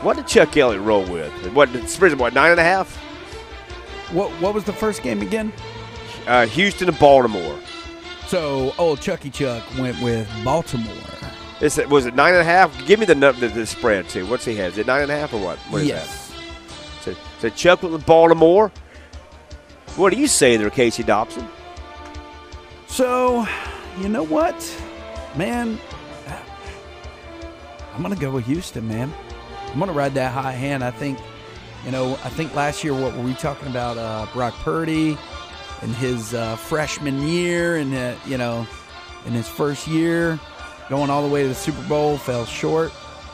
What 0.00 0.16
did 0.16 0.26
Chuck 0.26 0.56
Elliott 0.56 0.82
roll 0.82 1.02
with? 1.04 1.30
What? 1.52 1.68
What 1.68 2.32
nine 2.32 2.52
and 2.52 2.60
a 2.60 2.62
half? 2.62 2.96
What 4.12 4.30
what 4.40 4.54
was 4.54 4.64
the 4.64 4.72
first 4.72 5.02
game 5.02 5.20
again? 5.20 5.52
Uh, 6.26 6.46
Houston 6.46 6.88
and 6.88 6.98
Baltimore. 6.98 7.58
So 8.28 8.72
old 8.78 9.02
Chucky 9.02 9.28
Chuck 9.28 9.62
went 9.78 10.00
with 10.00 10.26
Baltimore. 10.42 10.94
Is 11.60 11.76
it, 11.76 11.88
was 11.88 12.06
it 12.06 12.14
nine 12.14 12.34
and 12.34 12.40
a 12.40 12.44
half? 12.44 12.86
Give 12.86 13.00
me 13.00 13.06
the, 13.06 13.14
the 13.14 13.48
the 13.48 13.66
spread 13.66 14.08
too. 14.08 14.26
What's 14.26 14.44
he 14.44 14.54
has? 14.56 14.74
Is 14.74 14.78
it 14.78 14.86
nine 14.86 15.02
and 15.02 15.10
a 15.10 15.16
half 15.16 15.32
or 15.32 15.42
what? 15.42 15.58
What 15.70 15.82
is 15.82 15.88
yes. 15.88 16.28
that? 16.28 16.34
So, 17.02 17.14
so 17.40 17.48
Chuck 17.50 17.82
with 17.82 18.06
Baltimore. 18.06 18.70
What 19.96 20.12
do 20.12 20.20
you 20.20 20.28
say 20.28 20.56
there, 20.56 20.70
Casey 20.70 21.02
Dobson? 21.02 21.48
So, 22.86 23.46
you 24.00 24.08
know 24.08 24.22
what, 24.22 24.54
man? 25.36 25.80
I'm 27.94 28.02
gonna 28.02 28.14
go 28.14 28.30
with 28.30 28.46
Houston, 28.46 28.86
man. 28.86 29.12
I'm 29.72 29.80
gonna 29.80 29.92
ride 29.92 30.14
that 30.14 30.32
high 30.32 30.52
hand. 30.52 30.84
I 30.84 30.92
think, 30.92 31.18
you 31.84 31.90
know, 31.90 32.12
I 32.22 32.28
think 32.28 32.54
last 32.54 32.84
year 32.84 32.94
what 32.94 33.16
were 33.16 33.22
we 33.22 33.34
talking 33.34 33.66
about? 33.66 33.98
Uh, 33.98 34.26
Brock 34.32 34.54
Purdy 34.62 35.18
in 35.82 35.88
his 35.94 36.32
uh, 36.32 36.54
freshman 36.54 37.26
year, 37.26 37.76
and 37.76 37.92
uh, 37.92 38.14
you 38.24 38.38
know, 38.38 38.64
in 39.26 39.32
his 39.32 39.48
first 39.48 39.88
year, 39.88 40.38
going 40.88 41.10
all 41.10 41.26
the 41.26 41.32
way 41.32 41.42
to 41.42 41.48
the 41.48 41.54
Super 41.54 41.82
Bowl, 41.88 42.16
fell 42.18 42.44
short. 42.44 42.92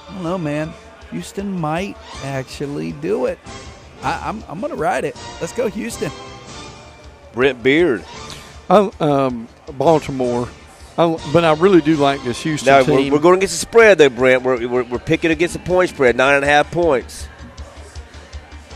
I 0.09 0.15
don't 0.15 0.23
know, 0.23 0.39
man. 0.39 0.73
Houston 1.11 1.59
might 1.61 1.97
actually 2.23 2.93
do 2.93 3.27
it. 3.27 3.39
I, 4.03 4.29
I'm 4.29 4.43
I'm 4.49 4.61
gonna 4.61 4.75
ride 4.75 5.05
it. 5.05 5.17
Let's 5.41 5.53
go, 5.53 5.69
Houston. 5.69 6.11
Brent 7.33 7.63
Beard. 7.63 8.05
I, 8.71 8.91
um, 9.01 9.49
Baltimore, 9.75 10.49
I, 10.97 11.19
but 11.33 11.45
I 11.45 11.53
really 11.55 11.81
do 11.81 11.97
like 11.97 12.23
this 12.25 12.43
Houston 12.43 12.67
Now 12.67 12.83
team. 12.83 13.11
we're, 13.11 13.17
we're 13.17 13.23
going 13.23 13.37
against 13.37 13.55
the 13.55 13.61
spread, 13.61 13.99
though, 13.99 14.09
Brent. 14.09 14.43
We're, 14.43 14.67
we're, 14.67 14.85
we're 14.85 14.99
picking 14.99 15.31
against 15.31 15.55
the 15.55 15.61
point 15.61 15.91
spread, 15.91 16.17
nine 16.17 16.37
and 16.37 16.45
a 16.45 16.49
half 16.49 16.71
points. 16.71 17.29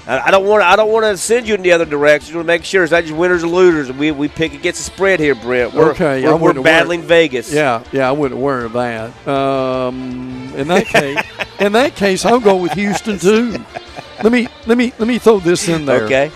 I, 0.09 0.21
I 0.27 0.31
don't 0.31 0.47
want 0.47 0.63
I 0.63 0.75
don't 0.75 0.91
want 0.91 1.05
to 1.05 1.17
send 1.19 1.47
you 1.47 1.55
in 1.55 1.63
the 1.63 1.73
other 1.73 1.85
direction. 1.85 2.33
We 2.35 2.39
want 2.39 2.47
to 2.47 2.53
make 2.55 2.65
sure 2.65 2.83
it's 2.83 2.93
not 2.93 3.05
just 3.05 3.15
winners 3.15 3.45
or 3.45 3.49
losers. 3.49 3.93
We, 3.93 4.11
we 4.11 4.29
pick 4.29 4.55
against 4.55 4.79
the 4.81 4.85
spread 4.91 5.21
here, 5.21 5.35
Brent. 5.35 5.75
We're, 5.75 5.91
Okay, 5.91 6.25
we're, 6.25 6.37
we're 6.37 6.63
battling 6.63 7.03
Vegas. 7.03 7.53
yeah, 7.53 7.85
yeah, 7.93 8.09
I 8.09 8.13
wouldn't 8.13 8.41
worry 8.41 8.65
about 8.67 9.13
that. 9.25 9.31
Um, 9.31 10.53
in 10.57 10.67
that 10.69 10.87
case, 10.87 11.19
in 11.61 11.73
that 11.73 11.95
case, 11.95 12.25
I'll 12.25 12.41
go 12.41 12.57
with 12.57 12.73
Houston 12.73 13.19
too. 13.19 13.53
Let 14.23 14.33
me 14.33 14.49
let 14.67 14.79
me 14.79 14.93
let 14.99 15.07
me 15.07 15.19
throw 15.19 15.39
this 15.41 15.69
in 15.69 15.85
there. 15.85 16.05
Okay. 16.05 16.31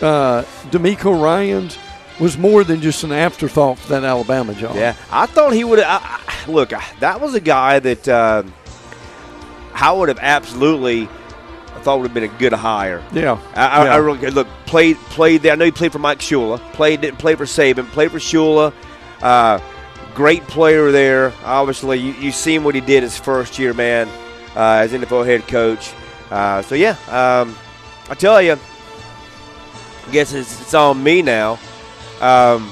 uh, 0.00 0.42
DeMeco 0.70 1.22
Ryans 1.22 1.78
was 2.18 2.36
more 2.36 2.64
than 2.64 2.80
just 2.80 3.04
an 3.04 3.12
afterthought 3.12 3.78
for 3.78 3.88
that 3.90 4.04
Alabama 4.04 4.54
job. 4.54 4.76
Yeah, 4.76 4.94
I 5.10 5.26
thought 5.26 5.52
he 5.52 5.62
would. 5.64 5.78
I, 5.80 6.00
I, 6.02 6.50
look, 6.50 6.72
I- 6.72 6.84
that 7.00 7.20
was 7.20 7.34
a 7.34 7.40
guy 7.40 7.78
that 7.80 8.08
uh, 8.08 8.42
I 9.74 9.92
would 9.92 10.08
have 10.08 10.18
absolutely. 10.20 11.08
I 11.74 11.80
thought 11.80 11.98
would 11.98 12.06
have 12.08 12.14
been 12.14 12.24
a 12.24 12.38
good 12.38 12.52
hire. 12.52 13.02
yeah, 13.12 13.40
I, 13.54 13.66
I, 13.66 13.84
Yeah. 13.84 13.94
I 13.94 13.96
really 13.96 14.30
look 14.30 14.48
played 14.66 14.96
played 14.96 15.42
there. 15.42 15.52
I 15.52 15.54
know 15.56 15.64
he 15.64 15.70
played 15.70 15.92
for 15.92 15.98
Mike 15.98 16.18
Shula. 16.18 16.58
Played 16.72 17.00
didn't 17.00 17.18
play 17.18 17.34
for 17.34 17.44
Saban. 17.44 17.86
Played 17.86 18.10
for 18.10 18.18
Shula. 18.18 18.72
Uh, 19.22 19.60
great 20.14 20.42
player 20.46 20.90
there. 20.90 21.32
Obviously, 21.44 21.98
you 21.98 22.12
you 22.14 22.32
seen 22.32 22.64
what 22.64 22.74
he 22.74 22.80
did 22.80 23.02
his 23.02 23.16
first 23.16 23.58
year, 23.58 23.72
man, 23.72 24.08
uh, 24.56 24.82
as 24.82 24.92
NFL 24.92 25.24
head 25.24 25.46
coach. 25.48 25.92
Uh, 26.30 26.62
so 26.62 26.74
yeah, 26.74 26.96
um, 27.08 27.56
I 28.08 28.14
tell 28.14 28.40
you, 28.42 28.52
I 28.52 30.12
guess 30.12 30.32
it's, 30.32 30.60
it's 30.60 30.74
on 30.74 31.02
me 31.02 31.22
now. 31.22 31.58
Um, 32.20 32.70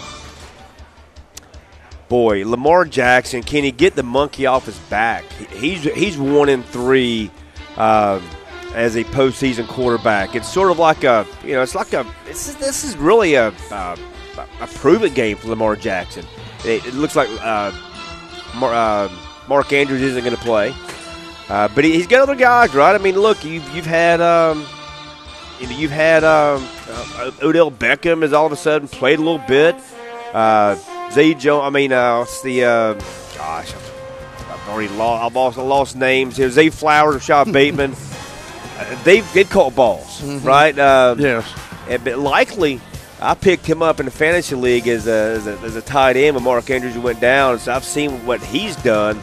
boy, 2.08 2.46
Lamar 2.46 2.84
Jackson, 2.84 3.42
can 3.42 3.64
he 3.64 3.72
get 3.72 3.94
the 3.94 4.02
monkey 4.02 4.46
off 4.46 4.66
his 4.66 4.78
back? 4.90 5.24
He's 5.32 5.82
he's 5.82 6.18
one 6.18 6.48
in 6.48 6.62
three 6.62 7.30
um, 7.76 8.22
as 8.74 8.96
a 8.96 9.04
postseason 9.04 9.66
quarterback. 9.66 10.34
It's 10.34 10.48
sort 10.52 10.70
of 10.70 10.78
like 10.78 11.04
a 11.04 11.26
you 11.44 11.52
know, 11.52 11.62
it's 11.62 11.74
like 11.74 11.92
a 11.92 12.06
this 12.24 12.48
is 12.48 12.56
this 12.56 12.84
is 12.84 12.96
really 12.96 13.34
a 13.34 13.48
a 13.70 14.66
prove 14.74 15.04
it 15.04 15.14
game 15.14 15.36
for 15.36 15.48
Lamar 15.48 15.76
Jackson. 15.76 16.24
It, 16.64 16.84
it 16.86 16.94
looks 16.94 17.16
like 17.16 17.28
uh, 17.40 17.72
Mar- 18.56 18.74
uh, 18.74 19.10
Mark 19.48 19.72
Andrews 19.72 20.02
isn't 20.02 20.24
going 20.24 20.36
to 20.36 20.42
play, 20.42 20.74
uh, 21.48 21.68
but 21.74 21.84
he, 21.84 21.92
he's 21.92 22.06
got 22.06 22.20
other 22.22 22.34
guys, 22.34 22.74
right? 22.74 22.94
I 22.94 22.98
mean, 22.98 23.16
look, 23.18 23.44
you've 23.44 23.68
you've 23.74 23.86
had. 23.86 24.20
Um, 24.20 24.66
you 25.60 25.66
know, 25.66 25.76
you've 25.76 25.90
had 25.90 26.22
um, 26.22 26.64
uh, 26.88 27.32
Odell 27.42 27.70
Beckham 27.70 28.22
has 28.22 28.32
all 28.32 28.46
of 28.46 28.52
a 28.52 28.56
sudden 28.56 28.86
played 28.86 29.18
a 29.18 29.22
little 29.22 29.44
bit. 29.48 29.74
Uh, 30.32 30.76
Zay 31.10 31.34
Jones, 31.34 31.64
I 31.64 31.70
mean, 31.70 31.92
uh, 31.92 32.18
what's 32.18 32.42
the 32.42 32.64
uh, 32.64 32.94
gosh, 33.36 33.74
I've 33.74 34.68
already 34.68 34.92
lost. 34.94 35.24
I've 35.24 35.36
also 35.36 35.64
lost 35.64 35.96
names 35.96 36.36
here. 36.36 36.48
Zay 36.50 36.70
Flowers, 36.70 37.14
Rashod 37.16 37.52
Bateman. 37.52 37.94
They've 39.04 39.32
they 39.32 39.44
caught 39.44 39.74
balls, 39.74 40.22
right? 40.42 40.76
Uh, 40.78 41.14
yes. 41.18 41.46
and- 41.88 42.02
but 42.04 42.18
Likely, 42.18 42.80
I 43.20 43.34
picked 43.34 43.66
him 43.66 43.82
up 43.82 43.98
in 44.00 44.06
the 44.06 44.12
fantasy 44.12 44.54
league 44.54 44.86
as 44.88 45.06
a, 45.06 45.10
as 45.10 45.46
a, 45.46 45.58
as 45.60 45.76
a 45.76 45.82
tight 45.82 46.16
end 46.16 46.36
when 46.36 46.44
Mark 46.44 46.70
Andrews 46.70 46.96
went 46.98 47.20
down. 47.20 47.58
So 47.58 47.72
I've 47.72 47.84
seen 47.84 48.24
what 48.26 48.42
he's 48.42 48.76
done. 48.76 49.20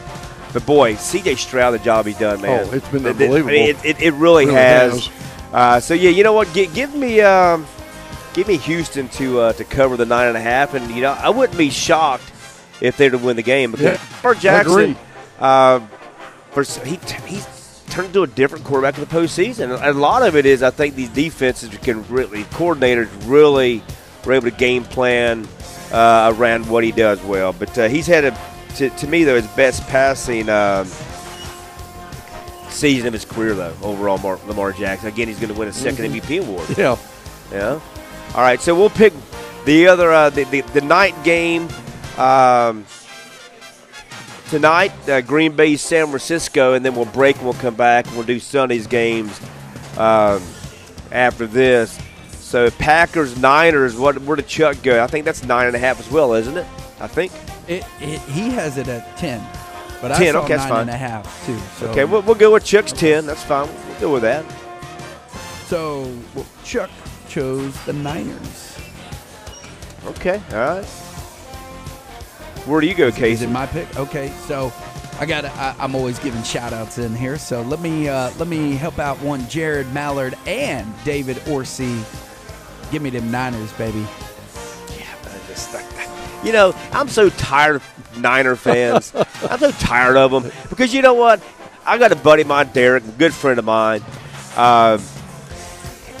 But 0.52 0.64
boy, 0.66 0.94
C.J. 0.96 1.34
Stroud, 1.36 1.72
the 1.74 1.78
job 1.78 2.06
he's 2.06 2.18
done, 2.18 2.40
man. 2.40 2.66
Oh, 2.68 2.72
it's 2.72 2.88
been 2.88 3.04
It- 3.06 3.20
it- 3.20 3.30
unbelievable. 3.30 3.50
It, 3.54 3.76
it, 3.84 4.00
it 4.02 4.14
really, 4.14 4.44
Really 4.46 4.54
has. 4.56 5.06
has. 5.06 5.12
Uh, 5.52 5.80
so 5.80 5.94
yeah, 5.94 6.10
you 6.10 6.22
know 6.24 6.32
what? 6.32 6.52
Give, 6.54 6.72
give 6.74 6.94
me, 6.94 7.20
um, 7.20 7.66
give 8.34 8.48
me 8.48 8.56
Houston 8.58 9.08
to 9.10 9.40
uh, 9.40 9.52
to 9.54 9.64
cover 9.64 9.96
the 9.96 10.04
nine 10.06 10.28
and 10.28 10.36
a 10.36 10.40
half, 10.40 10.74
and 10.74 10.90
you 10.90 11.00
know 11.02 11.12
I 11.12 11.30
wouldn't 11.30 11.56
be 11.58 11.70
shocked 11.70 12.24
if 12.80 12.96
they 12.96 13.06
were 13.08 13.18
to 13.18 13.24
win 13.24 13.36
the 13.36 13.42
game 13.42 13.70
because 13.70 13.84
Yeah, 13.86 13.96
for 13.96 14.34
Jackson, 14.34 14.74
agree. 14.80 14.96
uh, 15.40 15.80
for 16.50 16.62
he 16.84 16.98
he's 17.26 17.46
turned 17.96 18.08
into 18.08 18.22
a 18.22 18.26
different 18.26 18.62
quarterback 18.62 18.94
in 18.98 19.00
the 19.00 19.06
postseason. 19.06 19.82
A 19.82 19.92
lot 19.92 20.22
of 20.22 20.36
it 20.36 20.44
is 20.44 20.62
I 20.62 20.68
think 20.70 20.94
these 20.94 21.08
defenses 21.08 21.70
can 21.78 22.06
really 22.08 22.44
coordinators 22.44 23.08
really 23.24 23.82
were 24.24 24.34
able 24.34 24.50
to 24.50 24.56
game 24.56 24.84
plan 24.84 25.48
uh, 25.90 26.34
around 26.36 26.68
what 26.68 26.84
he 26.84 26.92
does 26.92 27.22
well. 27.22 27.54
But 27.54 27.76
uh, 27.78 27.88
he's 27.88 28.06
had 28.06 28.26
a 28.26 28.38
to, 28.76 28.90
to 28.90 29.06
me 29.08 29.24
though 29.24 29.36
his 29.36 29.46
best 29.48 29.82
passing. 29.88 30.48
Um, 30.48 30.86
Season 32.68 33.06
of 33.06 33.14
his 33.14 33.24
career, 33.24 33.54
though, 33.54 33.74
overall, 33.82 34.18
Mar- 34.18 34.38
Lamar 34.46 34.70
Jackson. 34.70 35.08
Again, 35.08 35.28
he's 35.28 35.38
going 35.40 35.50
to 35.50 35.58
win 35.58 35.68
a 35.68 35.70
2nd 35.70 36.10
MVP 36.20 36.42
award. 36.42 36.68
Yeah. 36.76 36.98
Yeah. 37.50 37.80
All 38.34 38.42
right, 38.42 38.60
so 38.60 38.74
we'll 38.74 38.90
pick 38.90 39.14
the 39.64 39.86
other 39.86 40.12
uh, 40.12 40.28
the, 40.28 40.44
the 40.44 40.60
the 40.60 40.82
night 40.82 41.14
game 41.24 41.68
um, 42.18 42.84
tonight. 44.50 44.92
Uh, 45.08 45.20
Green 45.20 45.54
Bay, 45.54 45.76
San 45.76 46.06
Francisco, 46.08 46.74
and 46.74 46.84
then 46.84 46.94
we'll 46.94 47.04
break 47.06 47.36
and 47.36 47.44
we'll 47.44 47.54
come 47.54 47.74
back 47.74 48.06
and 48.06 48.16
we'll 48.16 48.26
do 48.26 48.38
Sunday's 48.40 48.86
games 48.86 49.40
um, 49.98 50.42
after 51.10 51.46
this. 51.46 51.98
So 52.32 52.70
Packers, 52.70 53.38
Niners. 53.40 53.96
What 53.96 54.18
where 54.22 54.36
did 54.36 54.46
Chuck 54.46 54.76
go? 54.82 55.02
I 55.02 55.06
think 55.08 55.24
that's 55.24 55.42
nine 55.44 55.66
and 55.66 55.74
a 55.76 55.78
half 55.78 55.98
as 56.00 56.10
well, 56.10 56.32
isn't 56.34 56.56
it? 56.56 56.66
I 57.00 57.06
think. 57.06 57.32
It, 57.68 57.84
it, 58.00 58.20
he 58.22 58.50
has 58.50 58.78
it 58.78 58.86
at 58.88 59.16
ten, 59.16 59.44
but 60.00 60.16
10, 60.16 60.28
I 60.28 60.32
saw 60.32 60.44
okay, 60.44 60.54
that's 60.56 60.68
fine. 60.68 60.80
and 60.82 60.90
a 60.90 60.96
half 60.96 61.46
too. 61.46 61.58
So, 61.78 61.90
Okay, 61.90 62.04
we'll, 62.04 62.22
we'll 62.22 62.36
go 62.36 62.52
with 62.52 62.64
Chuck's 62.64 62.92
ten. 62.92 63.26
That's 63.26 63.42
fine. 63.42 63.68
We'll 63.88 64.00
go 64.00 64.12
with 64.12 64.22
that. 64.22 64.44
so 65.66 66.02
well, 66.34 66.46
Chuck 66.62 66.90
chose 67.28 67.74
the 67.84 67.92
Niners. 67.92 68.78
Okay. 70.06 70.40
All 70.52 70.58
right. 70.58 70.86
Where 72.66 72.80
do 72.80 72.86
you 72.86 72.94
go, 72.94 73.06
Is 73.08 73.14
Casey? 73.16 73.44
it 73.44 73.48
my 73.50 73.66
pick? 73.66 73.96
Okay, 73.96 74.28
so 74.46 74.72
I 75.20 75.26
got. 75.26 75.44
I, 75.44 75.74
I'm 75.78 75.94
always 75.94 76.18
giving 76.18 76.42
shout 76.42 76.72
outs 76.72 76.98
in 76.98 77.14
here. 77.14 77.38
So 77.38 77.62
let 77.62 77.80
me 77.80 78.08
uh, 78.08 78.30
let 78.38 78.48
me 78.48 78.72
help 78.74 78.98
out 78.98 79.20
one 79.20 79.48
Jared 79.48 79.92
Mallard 79.94 80.36
and 80.46 80.92
David 81.04 81.40
Orsi. 81.48 82.00
Give 82.90 83.02
me 83.02 83.10
them 83.10 83.30
Niners, 83.30 83.72
baby. 83.74 84.00
Yeah, 84.00 85.06
I 85.24 85.48
just- 85.48 85.74
You 86.44 86.52
know, 86.52 86.74
I'm 86.92 87.08
so 87.08 87.30
tired 87.30 87.76
of 87.76 88.18
Niner 88.18 88.56
fans. 88.56 89.12
I'm 89.50 89.58
so 89.58 89.70
tired 89.72 90.16
of 90.16 90.30
them 90.30 90.52
because 90.68 90.92
you 90.94 91.02
know 91.02 91.14
what? 91.14 91.42
I 91.84 91.98
got 91.98 92.10
a 92.12 92.16
buddy 92.16 92.42
of 92.42 92.48
mine, 92.48 92.70
Derek, 92.72 93.04
a 93.04 93.08
good 93.12 93.32
friend 93.32 93.58
of 93.60 93.64
mine. 93.64 94.02
Uh, 94.56 94.98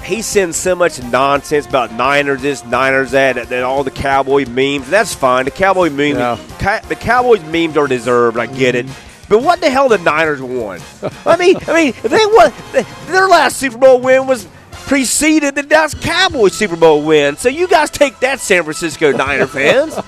he 0.06 0.22
sends 0.22 0.56
so 0.56 0.74
much 0.74 1.02
nonsense 1.02 1.66
about 1.66 1.92
Niners 1.92 2.40
this, 2.42 2.64
Niners 2.64 3.10
that, 3.10 3.36
and 3.36 3.52
all 3.64 3.84
the 3.84 3.90
Cowboy 3.90 4.46
memes. 4.46 4.88
That's 4.88 5.14
fine. 5.14 5.44
The 5.44 5.50
Cowboy 5.50 5.90
memes, 5.90 6.18
Yeah. 6.18 6.38
ca- 6.58 6.80
the 6.88 6.94
Cowboys 6.96 7.42
memes 7.44 7.76
are 7.76 7.86
deserved. 7.86 8.38
I 8.38 8.46
get 8.46 8.74
it. 8.74 8.86
Mm-hmm. 8.86 9.02
But 9.28 9.42
what 9.42 9.60
the 9.60 9.68
hell 9.70 9.88
the 9.88 9.98
Niners 9.98 10.40
won? 10.40 10.80
I 11.26 11.36
mean, 11.36 11.56
I 11.66 11.74
mean, 11.74 11.94
they 12.02 12.24
won. 12.26 12.52
Their 13.06 13.26
last 13.28 13.56
Super 13.56 13.76
Bowl 13.78 14.00
win 14.00 14.26
was 14.28 14.46
preceded 14.70 15.56
the 15.56 15.64
Dallas 15.64 15.94
Cowboys 15.94 16.54
Super 16.54 16.76
Bowl 16.76 17.02
win. 17.02 17.36
So 17.36 17.48
you 17.48 17.66
guys 17.66 17.90
take 17.90 18.20
that, 18.20 18.38
San 18.40 18.62
Francisco 18.62 19.10
Niner 19.10 19.48
fans. 19.48 19.98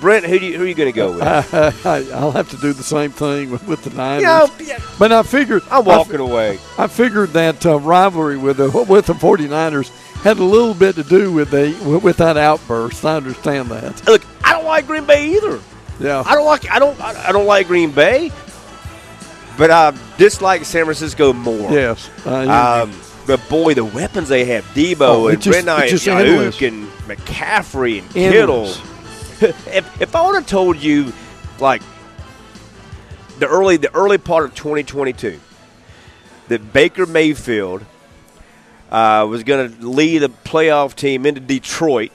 Brent, 0.00 0.24
who 0.24 0.38
do 0.38 0.46
you, 0.46 0.56
who 0.58 0.64
are 0.64 0.66
you 0.66 0.74
going 0.74 0.92
to 0.92 0.96
go 0.96 1.12
with? 1.12 1.22
I, 1.22 2.04
I'll 2.14 2.30
have 2.32 2.50
to 2.50 2.56
do 2.56 2.72
the 2.72 2.82
same 2.82 3.10
thing 3.10 3.50
with, 3.50 3.66
with 3.66 3.82
the 3.84 3.90
Niners. 3.90 4.22
yeah, 4.60 4.78
but 4.98 5.12
I 5.12 5.22
figured 5.22 5.62
I'm 5.70 5.84
I 5.88 5.96
walking 5.96 6.20
away. 6.20 6.58
I 6.78 6.86
figured 6.86 7.30
that 7.30 7.64
uh, 7.66 7.78
rivalry 7.80 8.36
with 8.36 8.58
the 8.58 8.70
with 8.88 9.06
the 9.06 9.14
49ers 9.14 9.88
had 10.22 10.38
a 10.38 10.44
little 10.44 10.74
bit 10.74 10.94
to 10.96 11.02
do 11.04 11.32
with 11.32 11.50
the 11.50 11.74
with 12.02 12.16
that 12.18 12.36
outburst. 12.36 13.04
I 13.04 13.16
understand 13.16 13.68
that. 13.70 14.06
Look, 14.06 14.22
I 14.44 14.52
don't 14.52 14.64
like 14.64 14.86
Green 14.86 15.04
Bay 15.04 15.28
either. 15.36 15.60
Yeah. 16.00 16.22
I 16.26 16.34
don't 16.34 16.46
like 16.46 16.70
I 16.70 16.78
don't 16.78 17.00
I 17.00 17.28
I 17.28 17.32
don't 17.32 17.46
like 17.46 17.66
Green 17.68 17.90
Bay, 17.90 18.30
but 19.56 19.70
I 19.70 19.92
dislike 20.18 20.64
San 20.64 20.84
Francisco 20.84 21.32
more. 21.32 21.70
yes. 21.72 22.10
Uh, 22.26 22.84
Um, 22.84 23.00
but 23.26 23.40
boy, 23.48 23.74
the 23.74 23.84
weapons 23.84 24.28
they 24.28 24.44
have: 24.44 24.64
Deebo 24.66 24.96
Oh, 25.00 25.28
and 25.28 25.40
just- 25.42 25.64
just 25.66 26.06
and 26.08 26.18
endless. 26.28 26.56
Aiyuk 26.58 26.68
and 26.68 26.86
McCaffrey 27.08 28.00
and 28.02 28.10
Kittle. 28.12 28.72
If, 29.42 30.00
if 30.02 30.16
I 30.16 30.26
would 30.26 30.34
have 30.34 30.46
told 30.46 30.76
you, 30.78 31.12
like 31.58 31.82
the 33.38 33.46
early 33.46 33.76
the 33.76 33.94
early 33.94 34.18
part 34.18 34.44
of 34.44 34.54
2022, 34.54 35.38
that 36.48 36.72
Baker 36.72 37.06
Mayfield 37.06 37.84
uh, 38.90 39.26
was 39.28 39.42
going 39.42 39.72
to 39.78 39.86
lead 39.88 40.22
a 40.22 40.28
playoff 40.28 40.94
team 40.94 41.26
into 41.26 41.40
Detroit, 41.40 42.12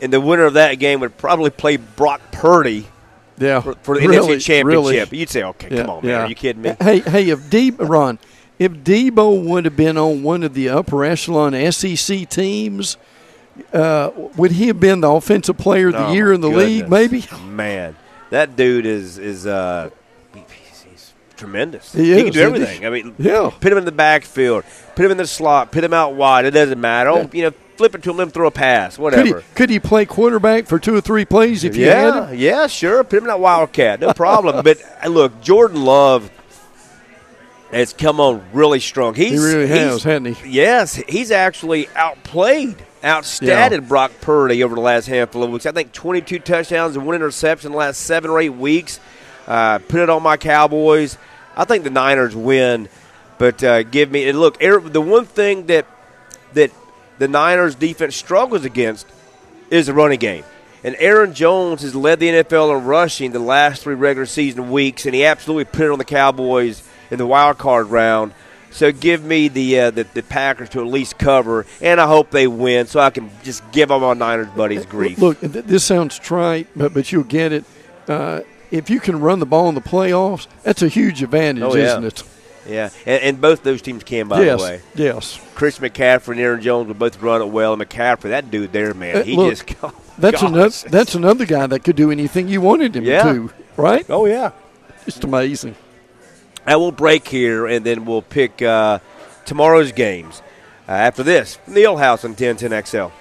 and 0.00 0.12
the 0.12 0.20
winner 0.20 0.44
of 0.44 0.54
that 0.54 0.74
game 0.74 1.00
would 1.00 1.16
probably 1.18 1.50
play 1.50 1.76
Brock 1.76 2.20
Purdy 2.32 2.86
yeah. 3.38 3.60
for, 3.60 3.74
for 3.82 3.98
the 3.98 4.06
Really, 4.06 4.36
NFC 4.36 4.44
Championship, 4.44 5.10
really. 5.10 5.18
you'd 5.20 5.28
say, 5.30 5.42
"Okay, 5.42 5.68
Yeah, 5.70 5.82
come 5.82 5.90
on, 5.90 6.02
man, 6.06 6.10
yeah. 6.10 6.22
are 6.24 6.28
you 6.28 6.34
kidding 6.34 6.62
me?" 6.62 6.74
Hey, 6.80 7.00
hey, 7.00 7.28
if 7.30 7.40
Deebo, 7.50 7.88
Ron, 7.88 8.18
if 8.58 8.72
Deebo 8.72 9.44
would 9.44 9.64
have 9.64 9.76
been 9.76 9.98
on 9.98 10.22
one 10.22 10.42
of 10.42 10.54
the 10.54 10.68
upper 10.68 11.04
echelon 11.04 11.52
SEC 11.72 12.28
teams, 12.28 12.96
uh, 13.72 14.10
would 14.36 14.52
he 14.52 14.66
have 14.68 14.80
been 14.80 15.00
the 15.00 15.10
offensive 15.10 15.56
player 15.58 15.88
of 15.88 15.94
the 15.94 16.06
Oh, 16.08 16.12
year 16.12 16.32
in 16.32 16.40
the 16.40 16.48
league? 16.48 16.88
Maybe. 16.88 17.24
Man, 17.46 17.96
that 18.30 18.56
dude 18.56 18.86
is 18.86 19.18
is 19.18 19.46
uh, 19.46 19.90
he's, 20.34 20.82
he's 20.90 21.12
tremendous. 21.36 21.92
He 21.92 22.14
can 22.14 22.28
is, 22.28 22.34
do 22.34 22.40
isn't 22.40 22.54
he? 22.56 22.62
everything. 22.62 22.86
I 22.86 22.90
mean, 22.90 23.14
Yeah. 23.18 23.50
put 23.60 23.70
him 23.72 23.78
in 23.78 23.84
the 23.84 23.92
backfield, 23.92 24.64
put 24.96 25.04
him 25.04 25.10
in 25.12 25.16
the 25.18 25.26
slot, 25.26 25.70
put 25.72 25.84
him 25.84 25.92
out 25.94 26.14
wide. 26.14 26.44
It 26.46 26.50
doesn't 26.52 26.80
matter. 26.80 27.10
Oh, 27.10 27.30
you 27.32 27.42
know, 27.44 27.52
flip 27.76 27.94
it 27.94 28.02
to 28.04 28.10
him, 28.10 28.16
let 28.16 28.24
him 28.24 28.30
throw 28.30 28.46
a 28.46 28.50
pass, 28.52 28.96
Could 28.96 29.02
whatever. 29.02 29.40
he, 29.40 29.46
could 29.54 29.70
he 29.70 29.80
play 29.80 30.04
quarterback 30.04 30.66
for 30.66 30.78
two 30.78 30.94
or 30.94 31.00
three 31.00 31.24
plays 31.24 31.64
if 31.64 31.76
you 31.76 31.86
had 31.86 32.14
yeah, 32.14 32.26
him? 32.28 32.38
yeah, 32.38 32.66
sure. 32.68 33.02
Put 33.04 33.18
him 33.18 33.24
in 33.24 33.28
that 33.28 33.40
wildcat, 33.40 34.00
no 34.00 34.12
problem. 34.12 34.62
but 34.64 34.78
uh, 35.04 35.08
look, 35.08 35.40
Jordan 35.42 35.84
Love 35.84 36.30
has 37.72 37.92
come 37.92 38.20
on 38.20 38.44
really 38.52 38.78
strong. 38.78 39.14
He's, 39.14 39.32
He 39.32 39.38
really 39.38 39.66
has, 39.66 40.02
hasn't 40.04 40.36
he? 40.36 40.50
Yes, 40.50 40.94
he's 40.94 41.32
actually 41.32 41.88
outplayed, 41.96 42.76
outstatted 43.04 43.86
Brock 43.86 44.12
Purdy 44.20 44.64
over 44.64 44.74
the 44.74 44.80
last 44.80 45.06
handful 45.06 45.42
of 45.42 45.50
weeks. 45.50 45.66
I 45.66 45.72
think 45.72 45.92
22 45.92 46.38
touchdowns 46.40 46.96
and 46.96 47.06
one 47.06 47.14
interception 47.14 47.68
in 47.68 47.72
the 47.72 47.78
last 47.78 48.00
seven 48.00 48.30
or 48.30 48.40
eight 48.40 48.50
weeks. 48.50 48.98
Uh, 49.46 49.78
put 49.78 50.00
it 50.00 50.10
on 50.10 50.22
my 50.22 50.36
Cowboys. 50.36 51.18
I 51.56 51.64
think 51.64 51.84
the 51.84 51.90
Niners 51.90 52.34
win, 52.34 52.88
but 53.38 53.62
uh, 53.62 53.82
give 53.82 54.10
me 54.10 54.28
and 54.28 54.40
look. 54.40 54.56
Aaron, 54.60 54.90
the 54.92 55.00
one 55.00 55.26
thing 55.26 55.66
that 55.66 55.86
that 56.54 56.72
the 57.18 57.28
Niners 57.28 57.74
defense 57.74 58.16
struggles 58.16 58.64
against 58.64 59.06
is 59.70 59.86
the 59.86 59.94
running 59.94 60.18
game. 60.18 60.44
And 60.82 60.96
Aaron 60.98 61.32
Jones 61.32 61.82
has 61.82 61.94
led 61.94 62.20
the 62.20 62.28
NFL 62.28 62.76
in 62.76 62.84
rushing 62.84 63.32
the 63.32 63.38
last 63.38 63.82
three 63.82 63.94
regular 63.94 64.26
season 64.26 64.70
weeks, 64.70 65.06
and 65.06 65.14
he 65.14 65.24
absolutely 65.24 65.64
put 65.64 65.86
it 65.86 65.90
on 65.90 65.98
the 65.98 66.04
Cowboys 66.04 66.82
in 67.10 67.18
the 67.18 67.26
wild 67.26 67.58
card 67.58 67.86
round. 67.86 68.34
So 68.74 68.90
give 68.90 69.22
me 69.24 69.46
the, 69.48 69.78
uh, 69.80 69.90
the 69.92 70.02
the 70.14 70.22
Packers 70.24 70.68
to 70.70 70.80
at 70.80 70.86
least 70.88 71.16
cover, 71.16 71.64
and 71.80 72.00
I 72.00 72.06
hope 72.08 72.30
they 72.32 72.46
win, 72.48 72.86
so 72.88 72.98
I 72.98 73.10
can 73.10 73.30
just 73.44 73.62
give 73.72 73.88
them 73.88 74.02
all 74.02 74.14
my 74.14 74.18
Niners 74.18 74.48
buddies 74.56 74.84
grief. 74.84 75.16
Look, 75.18 75.38
this 75.40 75.84
sounds 75.84 76.18
trite, 76.18 76.66
but 76.74 76.92
but 76.92 77.10
you'll 77.12 77.22
get 77.22 77.52
it. 77.52 77.64
Uh, 78.08 78.40
if 78.72 78.90
you 78.90 78.98
can 78.98 79.20
run 79.20 79.38
the 79.38 79.46
ball 79.46 79.68
in 79.68 79.76
the 79.76 79.80
playoffs, 79.80 80.48
that's 80.64 80.82
a 80.82 80.88
huge 80.88 81.22
advantage, 81.22 81.62
Oh, 81.62 81.76
yeah. 81.76 81.84
isn't 81.84 82.04
it? 82.04 82.22
Yeah, 82.68 82.90
and, 83.06 83.22
and 83.22 83.40
both 83.40 83.62
those 83.62 83.80
teams 83.80 84.02
can, 84.02 84.26
by 84.26 84.40
yes, 84.42 84.58
the 84.60 84.64
way. 84.66 84.80
yes. 84.96 85.38
Chris 85.54 85.78
McCaffrey 85.78 86.32
and 86.32 86.40
Aaron 86.40 86.60
Jones 86.60 86.88
will 86.88 86.94
both 86.94 87.20
run 87.22 87.42
it 87.42 87.48
well. 87.48 87.74
And 87.74 87.82
McCaffrey, 87.82 88.30
that 88.30 88.50
dude 88.50 88.72
there, 88.72 88.92
man, 88.94 89.18
Uh, 89.18 89.22
he 89.22 89.36
look, 89.36 89.50
just 89.50 89.72
oh, 89.84 89.92
That's 90.18 90.42
another. 90.42 90.88
That's 90.88 91.14
another 91.14 91.46
guy 91.46 91.66
that 91.68 91.84
could 91.84 91.94
do 91.94 92.10
anything 92.10 92.48
you 92.48 92.60
wanted 92.60 92.96
him 92.96 93.04
Yeah. 93.04 93.22
to. 93.32 93.50
Right? 93.76 94.04
oh 94.10 94.26
yeah. 94.26 94.50
Just 95.04 95.22
amazing. 95.22 95.76
And 96.66 96.80
we'll 96.80 96.92
break 96.92 97.28
here, 97.28 97.66
and 97.66 97.84
then 97.84 98.04
we'll 98.04 98.22
pick 98.22 98.62
uh, 98.62 98.98
tomorrow's 99.44 99.92
games. 99.92 100.42
Uh, 100.88 100.92
after 100.92 101.22
this, 101.22 101.58
Neil 101.66 101.98
House 101.98 102.24
on 102.24 102.34
1010XL. 102.34 103.12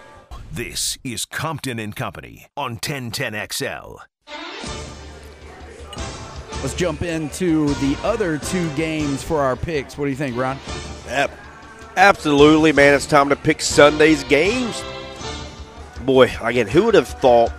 This 0.51 0.97
is 1.03 1.25
Compton 1.25 1.79
and 1.79 1.95
Company 1.95 2.47
on 2.55 2.77
1010XL. 2.77 3.99
Let's 6.61 6.75
jump 6.75 7.01
into 7.01 7.73
the 7.75 7.97
other 8.03 8.37
two 8.37 8.69
games 8.75 9.21
for 9.21 9.41
our 9.41 9.55
picks. 9.55 9.97
What 9.97 10.05
do 10.05 10.11
you 10.11 10.15
think, 10.15 10.37
Ron? 10.37 10.57
Yep. 11.07 11.31
Absolutely, 11.97 12.71
man. 12.71 12.93
It's 12.93 13.05
time 13.05 13.29
to 13.29 13.35
pick 13.35 13.61
Sunday's 13.61 14.23
games. 14.23 14.81
Boy, 16.05 16.31
again, 16.41 16.67
who 16.67 16.85
would 16.85 16.95
have 16.95 17.07
thought 17.07 17.51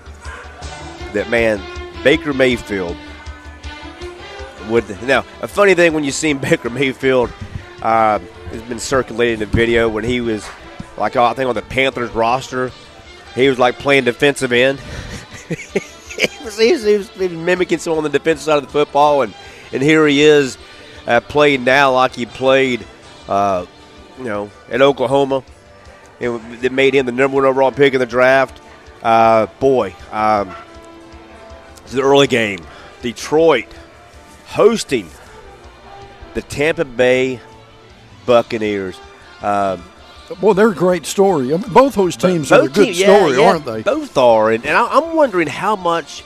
that, 1.12 1.28
man, 1.28 1.60
Baker 2.02 2.32
Mayfield 2.32 2.96
would. 4.68 5.02
Now, 5.02 5.24
a 5.40 5.48
funny 5.48 5.74
thing 5.74 5.92
when 5.92 6.04
you 6.04 6.12
see 6.12 6.32
Baker 6.34 6.70
Mayfield 6.70 7.32
uh, 7.82 8.18
has 8.18 8.62
been 8.62 8.78
circulating 8.78 9.38
the 9.40 9.46
video 9.46 9.88
when 9.88 10.04
he 10.04 10.20
was, 10.20 10.48
like, 10.96 11.16
I 11.16 11.32
think 11.34 11.48
on 11.48 11.54
the 11.54 11.62
Panthers 11.62 12.10
roster, 12.10 12.70
he 13.34 13.48
was 13.48 13.58
like 13.58 13.78
playing 13.78 14.04
defensive 14.04 14.52
end. 14.52 14.80
he, 15.48 16.44
was, 16.44 16.58
he, 16.58 16.72
was, 16.72 16.84
he 16.84 16.96
was 16.96 17.30
mimicking 17.30 17.78
someone 17.78 18.04
on 18.04 18.10
the 18.10 18.18
defensive 18.18 18.44
side 18.44 18.58
of 18.58 18.64
the 18.64 18.70
football, 18.70 19.22
and, 19.22 19.34
and 19.72 19.82
here 19.82 20.06
he 20.06 20.22
is 20.22 20.56
uh, 21.06 21.20
playing 21.20 21.64
now 21.64 21.92
like 21.92 22.14
he 22.14 22.26
played, 22.26 22.86
uh, 23.28 23.66
you 24.18 24.24
know, 24.24 24.50
at 24.70 24.80
Oklahoma. 24.80 25.42
It, 26.20 26.30
that 26.62 26.72
made 26.72 26.94
him 26.94 27.06
the 27.06 27.12
number 27.12 27.34
one 27.34 27.44
overall 27.44 27.72
pick 27.72 27.92
in 27.92 28.00
the 28.00 28.06
draft. 28.06 28.60
Uh, 29.02 29.46
boy, 29.58 29.94
um, 30.12 30.54
it's 31.82 31.92
the 31.92 32.02
early 32.02 32.28
game. 32.28 32.60
Detroit 33.02 33.66
hosting 34.54 35.08
the 36.34 36.42
Tampa 36.42 36.84
Bay 36.84 37.40
Buccaneers. 38.26 38.98
Um, 39.42 39.82
Well, 40.40 40.54
they're 40.54 40.70
a 40.70 40.74
great 40.74 41.04
story. 41.06 41.52
I 41.52 41.58
mean, 41.58 41.68
both 41.72 41.94
those 41.96 42.16
teams 42.16 42.50
are 42.50 42.60
a 42.60 42.62
both 42.64 42.72
good 42.74 42.84
team- 42.86 42.94
yeah, 42.94 43.16
story, 43.16 43.38
yeah, 43.38 43.46
aren't 43.46 43.64
they? 43.66 43.82
Both 43.82 44.16
are, 44.16 44.50
and, 44.52 44.64
and 44.64 44.76
I, 44.76 44.86
I'm 44.98 45.14
wondering 45.14 45.48
how 45.48 45.76
much 45.76 46.24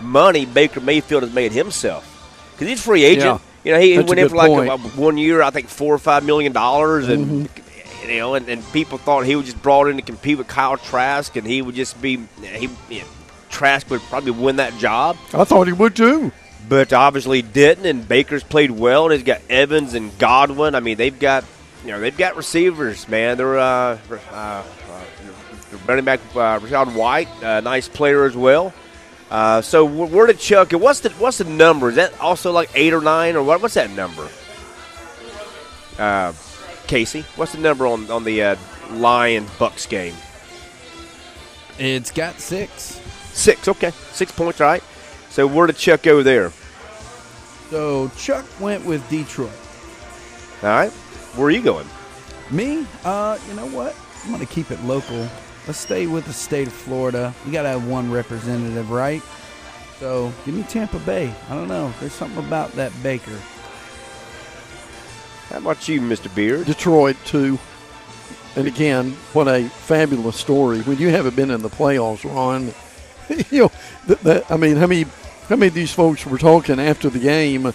money 0.00 0.46
Baker 0.46 0.80
Mayfield 0.80 1.22
has 1.24 1.32
made 1.32 1.52
himself 1.52 2.04
because 2.52 2.68
he's 2.68 2.78
a 2.80 2.82
free 2.82 3.04
agent. 3.04 3.24
Yeah. 3.24 3.38
You 3.64 3.72
know, 3.72 3.80
he, 3.80 3.96
went 3.98 4.20
in 4.20 4.28
for 4.28 4.36
like 4.36 4.48
point. 4.48 4.70
a, 4.70 4.76
one 5.00 5.18
year, 5.18 5.42
I 5.42 5.50
think 5.50 5.68
four 5.68 5.92
or 5.92 5.98
five 5.98 6.24
million 6.24 6.52
dollars, 6.52 7.08
and 7.08 7.48
Mm-hmm. 7.48 8.08
you 8.10 8.18
know, 8.18 8.34
and, 8.34 8.48
and 8.48 8.62
people 8.72 8.96
thought 8.96 9.26
he 9.26 9.34
was 9.34 9.46
just 9.46 9.60
brought 9.60 9.88
in 9.88 9.96
to 9.96 10.02
compete 10.02 10.38
with 10.38 10.46
Kyle 10.46 10.76
Trask, 10.76 11.34
and 11.34 11.44
he 11.44 11.62
would 11.62 11.74
just 11.74 12.00
be 12.00 12.18
he. 12.42 12.68
You 12.88 13.00
know, 13.00 13.06
Trask 13.50 13.90
would 13.90 14.02
probably 14.02 14.30
win 14.32 14.56
that 14.56 14.76
job, 14.78 15.16
I 15.34 15.42
thought 15.44 15.66
he 15.66 15.72
would 15.72 15.96
too. 15.96 16.30
But 16.68 16.92
obviously 16.92 17.42
didn't. 17.42 17.86
And 17.86 18.06
Baker's 18.06 18.42
played 18.42 18.70
well, 18.70 19.04
and 19.04 19.12
he's 19.12 19.22
got 19.22 19.40
Evans 19.48 19.94
and 19.94 20.16
Godwin. 20.18 20.74
I 20.74 20.80
mean, 20.80 20.96
they've 20.96 21.18
got 21.18 21.44
you 21.84 21.92
know 21.92 22.00
they've 22.00 22.16
got 22.16 22.36
receivers, 22.36 23.08
man. 23.08 23.36
They're 23.36 23.58
uh, 23.58 23.98
uh, 24.10 24.34
uh, 24.34 24.64
running 25.86 26.04
back 26.04 26.20
uh, 26.34 26.58
Rachaad 26.58 26.94
White, 26.94 27.28
uh, 27.42 27.60
nice 27.60 27.88
player 27.88 28.24
as 28.24 28.36
well. 28.36 28.72
Uh, 29.30 29.60
so 29.60 29.84
where 29.84 30.26
did 30.26 30.38
Chuck? 30.38 30.72
What's 30.72 31.00
the 31.00 31.10
what's 31.10 31.38
the 31.38 31.44
number? 31.44 31.90
Is 31.90 31.96
that 31.96 32.18
also 32.20 32.52
like 32.52 32.70
eight 32.74 32.92
or 32.92 33.00
nine 33.00 33.36
or 33.36 33.42
what? 33.42 33.60
What's 33.60 33.74
that 33.74 33.90
number? 33.90 34.28
Uh, 35.98 36.32
Casey, 36.86 37.22
what's 37.34 37.52
the 37.52 37.58
number 37.58 37.86
on 37.86 38.10
on 38.10 38.22
the 38.24 38.42
uh, 38.42 38.56
Lion 38.92 39.46
Bucks 39.58 39.86
game? 39.86 40.14
It's 41.78 42.10
got 42.10 42.40
six. 42.40 43.00
Six. 43.32 43.68
Okay, 43.68 43.90
six 44.12 44.32
points. 44.32 44.60
All 44.60 44.66
right. 44.68 44.82
So 45.36 45.46
where 45.46 45.66
did 45.66 45.76
Chuck 45.76 46.00
go 46.00 46.22
there? 46.22 46.50
So 47.68 48.10
Chuck 48.16 48.46
went 48.58 48.86
with 48.86 49.06
Detroit. 49.10 49.50
All 50.62 50.70
right. 50.70 50.90
Where 50.90 51.48
are 51.48 51.50
you 51.50 51.60
going? 51.60 51.86
Me, 52.50 52.86
uh, 53.04 53.36
you 53.46 53.52
know 53.52 53.66
what? 53.66 53.94
I'm 54.24 54.30
gonna 54.30 54.46
keep 54.46 54.70
it 54.70 54.82
local. 54.84 55.28
Let's 55.66 55.78
stay 55.78 56.06
with 56.06 56.24
the 56.24 56.32
state 56.32 56.68
of 56.68 56.72
Florida. 56.72 57.34
We 57.44 57.52
gotta 57.52 57.68
have 57.68 57.86
one 57.86 58.10
representative, 58.10 58.90
right? 58.90 59.20
So 60.00 60.32
give 60.46 60.54
me 60.54 60.62
Tampa 60.62 61.00
Bay. 61.00 61.34
I 61.50 61.54
don't 61.54 61.68
know. 61.68 61.92
There's 62.00 62.14
something 62.14 62.42
about 62.42 62.72
that 62.72 62.90
Baker. 63.02 63.38
How 65.50 65.58
about 65.58 65.86
you, 65.86 66.00
Mr. 66.00 66.34
Beard? 66.34 66.64
Detroit 66.64 67.18
too. 67.26 67.58
And 68.56 68.66
again, 68.66 69.10
what 69.34 69.48
a 69.48 69.68
fabulous 69.68 70.38
story. 70.38 70.80
When 70.80 70.96
you 70.96 71.10
haven't 71.10 71.36
been 71.36 71.50
in 71.50 71.60
the 71.60 71.68
playoffs, 71.68 72.24
Ron, 72.24 72.72
you 73.50 73.64
know, 73.64 73.72
that, 74.06 74.20
that, 74.20 74.50
I 74.50 74.56
mean, 74.56 74.76
how 74.76 74.86
many, 74.86 75.04
how 75.48 75.56
many 75.56 75.68
of 75.68 75.74
these 75.74 75.92
folks 75.92 76.26
were 76.26 76.38
talking 76.38 76.80
after 76.80 77.08
the 77.08 77.18
game? 77.18 77.72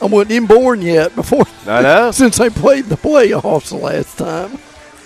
I 0.00 0.06
wasn't 0.06 0.32
even 0.32 0.46
born 0.46 0.80
yet 0.80 1.14
before. 1.14 1.44
I 1.66 1.82
know. 1.82 2.10
since 2.12 2.38
they 2.38 2.50
played 2.50 2.86
the 2.86 2.96
playoffs 2.96 3.68
the 3.68 3.76
last 3.76 4.16
time. 4.16 4.58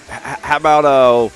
How 0.08 0.56
about 0.58 0.84
uh, 0.84 1.28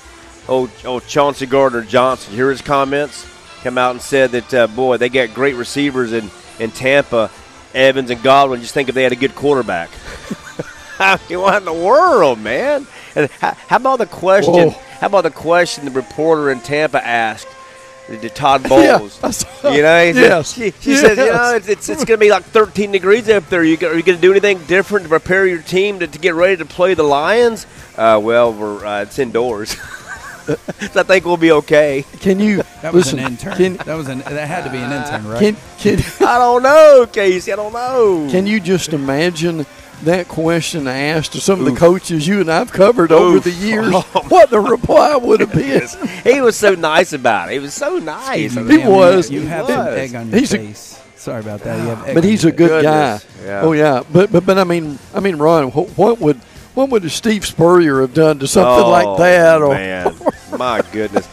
old, 0.47 0.71
old 0.85 1.05
Chauncey 1.07 1.45
Gardner 1.45 1.83
Johnson? 1.83 2.33
Hear 2.33 2.49
his 2.49 2.61
comments? 2.61 3.27
Come 3.63 3.77
out 3.77 3.91
and 3.91 4.01
said 4.01 4.31
that, 4.31 4.53
uh, 4.53 4.67
boy, 4.67 4.97
they 4.97 5.09
got 5.09 5.33
great 5.33 5.55
receivers 5.55 6.13
in, 6.13 6.31
in 6.59 6.71
Tampa, 6.71 7.29
Evans 7.73 8.09
and 8.09 8.23
Godwin. 8.23 8.61
Just 8.61 8.73
think 8.73 8.89
if 8.89 8.95
they 8.95 9.03
had 9.03 9.11
a 9.11 9.17
good 9.17 9.35
quarterback. 9.35 9.89
I 10.99 11.19
mean, 11.29 11.41
what 11.41 11.55
in 11.57 11.65
the 11.65 11.73
world, 11.73 12.39
man? 12.39 12.87
And 13.15 13.29
how, 13.31 13.53
how 13.53 13.75
about 13.75 13.97
the 13.97 14.05
question? 14.05 14.53
Whoa. 14.53 14.69
How 14.69 15.07
about 15.07 15.23
the 15.23 15.31
question 15.31 15.85
the 15.85 15.91
reporter 15.91 16.51
in 16.51 16.59
Tampa 16.61 17.05
asked 17.05 17.47
to 18.07 18.29
Todd 18.29 18.63
Bowles? 18.69 19.19
I 19.23 19.31
saw- 19.31 19.71
You 19.71 19.81
know, 19.83 20.05
he 20.05 20.13
said- 20.13 20.21
Yes. 20.21 20.53
she, 20.53 20.71
she 20.81 20.95
says, 20.95 21.17
you 21.17 21.25
know, 21.25 21.55
it's, 21.55 21.67
it's, 21.69 21.89
it's 21.89 22.05
going 22.05 22.19
to 22.19 22.23
be 22.25 22.29
like 22.31 22.43
13 22.43 22.91
degrees 22.91 23.29
up 23.29 23.47
there. 23.49 23.63
You, 23.63 23.75
are 23.87 23.95
you 23.95 24.03
going 24.03 24.17
to 24.17 24.21
do 24.21 24.31
anything 24.31 24.59
different 24.65 25.03
to 25.05 25.09
prepare 25.09 25.45
your 25.47 25.61
team 25.61 25.99
to, 25.99 26.07
to 26.07 26.19
get 26.19 26.33
ready 26.35 26.57
to 26.57 26.65
play 26.65 26.93
the 26.93 27.03
Lions? 27.03 27.65
Uh, 27.97 28.19
well, 28.21 28.53
we're 28.53 28.85
uh, 28.85 29.01
it's 29.03 29.19
indoors. 29.19 29.77
so 30.45 30.55
I 30.81 31.03
think 31.03 31.25
we'll 31.25 31.37
be 31.37 31.51
okay. 31.51 32.03
Can 32.19 32.39
you 32.39 32.63
That 32.81 32.93
was 32.93 33.05
listen? 33.13 33.19
an 33.19 33.25
intern. 33.33 33.55
Can, 33.57 33.73
that 33.77 33.95
was 33.95 34.07
an. 34.09 34.19
That 34.19 34.47
had 34.47 34.63
to 34.63 34.71
be 34.71 34.77
an 34.79 34.91
intern, 34.91 35.27
right? 35.27 35.39
can 35.39 35.55
can 35.77 35.99
I 36.27 36.37
don't 36.39 36.63
know, 36.63 37.05
Casey. 37.11 37.53
I 37.53 37.55
don't 37.55 37.71
know. 37.73 38.27
can 38.31 38.47
you 38.47 38.59
just 38.59 38.91
imagine 38.93 39.65
that 40.05 40.27
question 40.27 40.87
asked 40.87 41.33
to 41.33 41.41
some 41.41 41.59
of 41.59 41.65
the 41.65 41.75
coaches 41.79 42.27
you 42.27 42.41
and 42.41 42.51
I've 42.51 42.71
covered 42.71 43.11
over 43.11 43.39
the 43.39 43.51
years? 43.51 43.93
What 44.31 44.49
the 44.49 44.59
reply 44.59 45.15
would 45.15 45.39
have 45.41 45.53
been? 45.53 45.87
he 46.23 46.41
was 46.41 46.55
so 46.55 46.73
nice 46.75 47.13
about 47.13 47.49
it. 47.49 47.53
He 47.53 47.59
was 47.59 47.73
so 47.73 47.97
nice. 47.97 48.53
Excuse 48.53 48.57
I 48.57 48.61
me, 48.61 48.71
He 48.71 48.77
ma'am, 48.79 48.87
you- 48.87 48.95
was. 48.95 49.29
You, 49.29 49.41
He 49.41 49.47
have 49.47 49.67
some 49.67 49.85
was. 49.85 49.97
egg 49.97 50.15
on 50.15 50.29
your 50.29 50.39
He's 50.39 50.53
a- 50.53 50.57
face. 50.57 51.01
Sorry 51.15 51.39
about 51.41 51.59
that. 51.61 51.77
You 51.79 51.89
have 51.89 52.07
egg 52.07 52.15
But 52.15 52.23
he's 52.23 52.45
a 52.45 52.51
good 52.51 52.83
guy. 52.83 53.19
Yeah. 53.43 53.61
Oh 53.61 53.73
yeah, 53.73 54.01
but 54.11 54.31
but 54.31 54.43
but 54.45 54.57
I 54.57 54.63
mean 54.63 54.97
I 55.13 55.19
mean 55.19 55.35
Ron, 55.37 55.69
wh- 55.69 55.97
what 55.97 56.19
would 56.19 56.37
what 56.73 56.89
would 56.89 57.09
Steve 57.11 57.45
Spurrier 57.45 58.01
have 58.01 58.13
done 58.13 58.39
to 58.39 58.47
something 58.47 58.85
oh, 58.85 58.89
like 58.89 59.17
that? 59.19 59.61
Or 59.61 59.73
man, 59.73 60.15
my 60.57 60.81
goodness. 60.91 61.27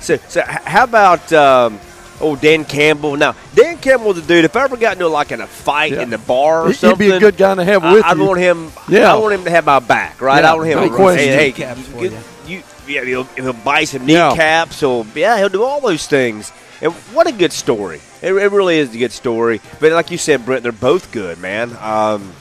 So, 0.00 0.16
so 0.28 0.42
how 0.46 0.84
about 0.84 1.32
um, 1.32 1.80
oh 2.20 2.36
Dan 2.36 2.64
Campbell? 2.64 3.16
Now 3.16 3.34
Dan 3.54 3.78
Campbell's 3.78 4.18
a 4.18 4.22
dude. 4.22 4.44
If 4.44 4.56
I 4.56 4.64
ever 4.64 4.76
got 4.76 4.94
into 4.94 5.08
like 5.08 5.32
in 5.32 5.40
a 5.40 5.46
fight 5.46 5.92
Yeah. 5.92 6.02
in 6.02 6.10
the 6.10 6.18
bar 6.18 6.62
or 6.62 6.72
something. 6.72 6.72
He'd 6.72 6.80
something, 6.90 7.08
be 7.10 7.16
a 7.16 7.20
good 7.20 7.36
guy 7.36 7.54
to 7.54 7.64
have 7.64 7.82
with 7.82 8.04
I'd 8.04 8.16
you. 8.16 8.24
want 8.24 8.38
him. 8.40 8.72
Yeah. 8.88 9.12
I 9.12 9.16
want 9.16 9.34
him 9.34 9.44
to 9.44 9.50
have 9.50 9.64
my 9.66 9.78
back, 9.80 10.20
right? 10.20 10.42
Yeah, 10.42 10.52
I 10.52 10.54
want 10.56 10.68
him. 10.68 10.78
no 10.80 10.88
to 10.88 10.94
question. 10.94 11.28
Hey, 11.28 11.50
hey, 11.50 11.52
Kneecaps 11.52 11.82
for 11.88 12.04
you, 12.04 12.10
you. 12.10 12.56
you, 12.56 12.62
yeah, 12.88 13.04
he'll, 13.04 13.24
he'll 13.24 13.52
buy 13.52 13.84
some 13.84 14.08
Yeah. 14.08 14.30
kneecaps. 14.30 14.80
He'll, 14.80 15.06
yeah, 15.14 15.38
he'll 15.38 15.48
do 15.48 15.62
all 15.64 15.80
those 15.80 16.06
things. 16.06 16.52
And 16.80 16.92
what 17.14 17.26
a 17.26 17.32
good 17.32 17.52
story! 17.54 18.00
It, 18.20 18.32
it 18.34 18.52
really 18.52 18.78
is 18.78 18.94
a 18.94 18.98
good 18.98 19.12
story. 19.12 19.62
But 19.80 19.92
like 19.92 20.10
you 20.10 20.18
said, 20.18 20.44
Brent, 20.44 20.62
they're 20.62 20.72
both 20.72 21.10
good, 21.10 21.38
man. 21.38 21.74
Um, 21.80 22.32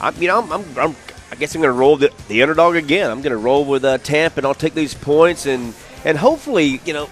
I'm, 0.00 0.14
you 0.22 0.28
know, 0.28 0.38
I'm, 0.40 0.52
I'm, 0.52 0.64
I'm 0.78 0.96
I 1.32 1.34
guess 1.36 1.54
I'm 1.54 1.60
going 1.60 1.72
to 1.72 1.78
roll 1.78 1.96
the, 1.96 2.12
the 2.28 2.42
underdog 2.42 2.76
again. 2.76 3.10
I'm 3.10 3.22
going 3.22 3.32
to 3.32 3.36
roll 3.36 3.64
with 3.64 3.84
uh, 3.84 3.98
Tampa, 3.98 4.38
and 4.38 4.46
I'll 4.46 4.54
take 4.54 4.74
these 4.74 4.94
points, 4.94 5.46
and 5.46 5.74
and 6.04 6.16
hopefully, 6.16 6.80
you 6.84 6.92
know, 6.92 7.08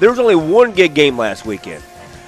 there 0.00 0.10
was 0.10 0.18
only 0.18 0.36
one 0.36 0.72
good 0.72 0.94
game 0.94 1.16
last 1.16 1.46
weekend. 1.46 1.82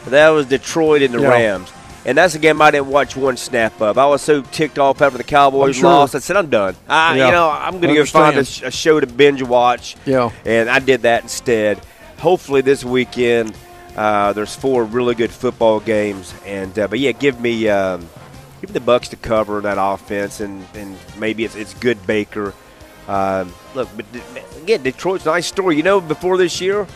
That 0.06 0.30
was 0.30 0.46
Detroit 0.46 1.02
and 1.02 1.14
the 1.14 1.20
Yeah. 1.20 1.28
Rams. 1.28 1.72
And 2.06 2.16
that's 2.16 2.34
a 2.34 2.38
game 2.38 2.62
I 2.62 2.70
didn't 2.70 2.86
watch 2.86 3.14
one 3.14 3.36
snap 3.36 3.78
of. 3.80 3.98
I 3.98 4.06
was 4.06 4.22
so 4.22 4.40
ticked 4.40 4.78
off 4.78 5.02
after 5.02 5.18
the 5.18 5.24
Cowboys 5.24 5.76
sure. 5.76 5.84
lost. 5.84 6.14
I 6.14 6.20
said, 6.20 6.36
I'm 6.36 6.48
done. 6.48 6.74
I, 6.88 7.16
Yeah. 7.16 7.26
You 7.26 7.32
know, 7.32 7.50
I'm 7.50 7.78
going 7.78 7.94
to 7.94 8.00
go 8.00 8.06
find 8.06 8.36
a, 8.36 8.40
a 8.40 8.70
show 8.70 8.98
to 8.98 9.06
binge 9.06 9.42
watch. 9.42 9.96
Yeah. 10.06 10.30
And 10.46 10.70
I 10.70 10.78
did 10.78 11.02
that 11.02 11.22
instead. 11.22 11.78
Hopefully 12.18 12.62
this 12.62 12.82
weekend 12.84 13.54
uh, 13.96 14.32
there's 14.32 14.54
four 14.54 14.84
really 14.84 15.14
good 15.14 15.30
football 15.30 15.80
games. 15.80 16.32
And 16.46 16.76
uh, 16.78 16.88
but 16.88 16.98
yeah, 16.98 17.12
give 17.12 17.40
me 17.40 17.68
um, 17.68 18.08
give 18.60 18.70
me 18.70 18.74
the 18.74 18.80
Bucks 18.80 19.08
to 19.08 19.16
cover 19.16 19.60
that 19.60 19.76
offense, 19.78 20.40
and, 20.40 20.66
and 20.74 20.96
maybe 21.18 21.44
it's 21.44 21.54
it's 21.54 21.74
good 21.74 22.04
Baker. 22.06 22.54
Um, 23.08 23.52
look, 23.74 23.88
but 23.96 24.06
again, 24.62 24.82
Detroit's 24.82 25.26
a 25.26 25.30
nice 25.30 25.46
story. 25.46 25.76
You 25.76 25.82
know, 25.82 26.00
before 26.00 26.36
this 26.36 26.60
year, 26.60 26.86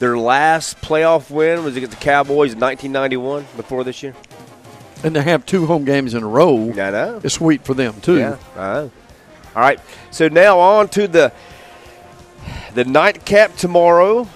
their 0.00 0.18
last 0.18 0.80
playoff 0.80 1.30
win 1.30 1.62
was 1.62 1.76
against 1.76 1.96
the 1.96 2.02
Cowboys 2.04 2.52
in 2.52 2.58
1991. 2.58 3.46
Before 3.56 3.84
this 3.84 4.02
year, 4.02 4.14
and 5.04 5.14
to 5.14 5.22
have 5.22 5.46
two 5.46 5.66
home 5.66 5.84
games 5.84 6.14
in 6.14 6.22
a 6.22 6.26
row 6.26 6.70
I 6.72 6.90
know. 6.90 7.20
is 7.22 7.34
sweet 7.34 7.64
for 7.64 7.74
them 7.74 8.00
too. 8.00 8.18
Yeah, 8.18 8.36
I 8.56 8.72
know. 8.72 8.90
All 9.54 9.62
right, 9.62 9.78
so 10.10 10.28
now 10.28 10.58
on 10.58 10.88
to 10.88 11.06
the 11.06 11.32
the 12.74 12.84
nightcap 12.84 13.56
tomorrow. 13.56 14.26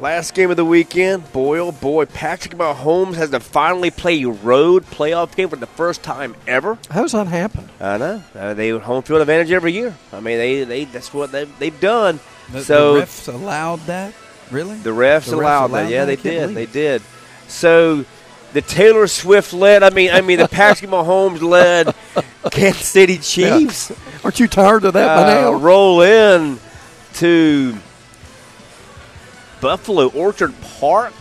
Last 0.00 0.32
game 0.32 0.50
of 0.50 0.56
the 0.56 0.64
weekend. 0.64 1.30
Boy, 1.30 1.58
oh 1.58 1.72
boy, 1.72 2.06
Patrick 2.06 2.54
Mahomes 2.54 3.16
has 3.16 3.28
to 3.30 3.40
finally 3.40 3.90
play 3.90 4.22
a 4.22 4.30
road 4.30 4.86
playoff 4.86 5.36
game 5.36 5.50
for 5.50 5.56
the 5.56 5.66
first 5.66 6.02
time 6.02 6.34
ever. 6.46 6.78
How's 6.88 7.12
that 7.12 7.26
happen? 7.26 7.68
I 7.78 7.98
know. 7.98 8.22
Uh, 8.34 8.54
they 8.54 8.70
home 8.70 9.02
field 9.02 9.20
advantage 9.20 9.52
every 9.52 9.74
year. 9.74 9.94
I 10.10 10.20
mean, 10.20 10.38
they, 10.38 10.64
they 10.64 10.84
that's 10.86 11.12
what 11.12 11.32
they've, 11.32 11.58
they've 11.58 11.78
done. 11.80 12.18
The, 12.50 12.64
so 12.64 12.94
the 12.94 13.02
refs 13.02 13.32
allowed 13.32 13.80
that. 13.80 14.14
Really? 14.50 14.76
the 14.78 14.90
refs 14.90 15.26
The 15.26 15.36
refs 15.36 15.40
allowed 15.40 15.68
that. 15.68 15.90
Yeah, 15.90 16.04
they 16.04 16.16
did. 16.16 16.54
They 16.54 16.66
did. 16.66 17.02
So 17.48 18.04
the 18.52 18.62
Taylor 18.62 19.06
Swift 19.06 19.52
led. 19.52 19.82
I 19.82 19.90
mean, 19.90 20.10
I 20.10 20.20
mean 20.20 20.38
the 20.38 20.48
Patrick 20.50 20.90
Mahomes 20.90 21.40
led 21.42 21.94
Kansas 22.50 22.86
City 22.86 23.18
Chiefs. 23.18 23.92
Aren't 24.24 24.40
you 24.40 24.48
tired 24.48 24.84
of 24.84 24.94
that 24.94 25.16
by 25.16 25.32
uh, 25.32 25.50
now? 25.50 25.52
roll 25.54 26.02
in 26.02 26.58
to 27.14 27.76
Buffalo 29.60 30.08
Orchard 30.08 30.54
Park, 30.78 31.12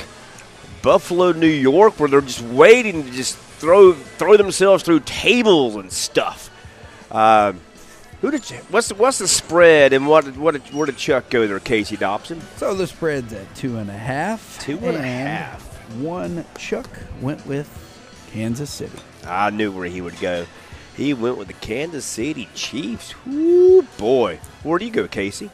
Buffalo, 0.81 1.31
New 1.31 1.47
York, 1.47 1.99
where 1.99 2.09
they're 2.09 2.21
just 2.21 2.41
waiting 2.41 3.03
to 3.03 3.11
just 3.11 3.37
throw 3.37 3.93
throw 3.93 4.37
themselves 4.37 4.83
through 4.83 5.01
tables 5.01 5.75
and 5.75 5.91
stuff. 5.91 6.49
Um, 7.11 7.59
who 8.21 8.31
did 8.31 8.49
you, 8.49 8.57
what's 8.69 8.89
the, 8.89 8.95
what's 8.95 9.19
the 9.19 9.27
spread 9.27 9.93
and 9.93 10.07
what 10.07 10.35
what 10.37 10.51
did, 10.51 10.73
where 10.73 10.85
did 10.85 10.97
Chuck 10.97 11.29
go 11.29 11.47
there, 11.47 11.59
Casey 11.59 11.97
Dobson? 11.97 12.41
So 12.57 12.73
the 12.73 12.87
spread's 12.87 13.31
at 13.33 13.55
two 13.55 13.77
and 13.77 13.89
a 13.89 13.97
half. 13.97 14.59
Two 14.59 14.77
and 14.79 14.97
a 14.97 15.01
half. 15.01 15.61
One 15.95 16.45
Chuck 16.57 16.89
went 17.21 17.45
with 17.45 17.67
Kansas 18.31 18.69
City. 18.69 18.99
I 19.25 19.49
knew 19.49 19.71
where 19.71 19.87
he 19.87 20.01
would 20.01 20.19
go. 20.19 20.45
He 20.95 21.13
went 21.13 21.37
with 21.37 21.47
the 21.47 21.53
Kansas 21.53 22.05
City 22.05 22.49
Chiefs. 22.53 23.13
Whoo, 23.25 23.83
boy. 23.97 24.39
Where 24.63 24.77
do 24.77 24.85
you 24.85 24.91
go, 24.91 25.07
Casey? 25.07 25.49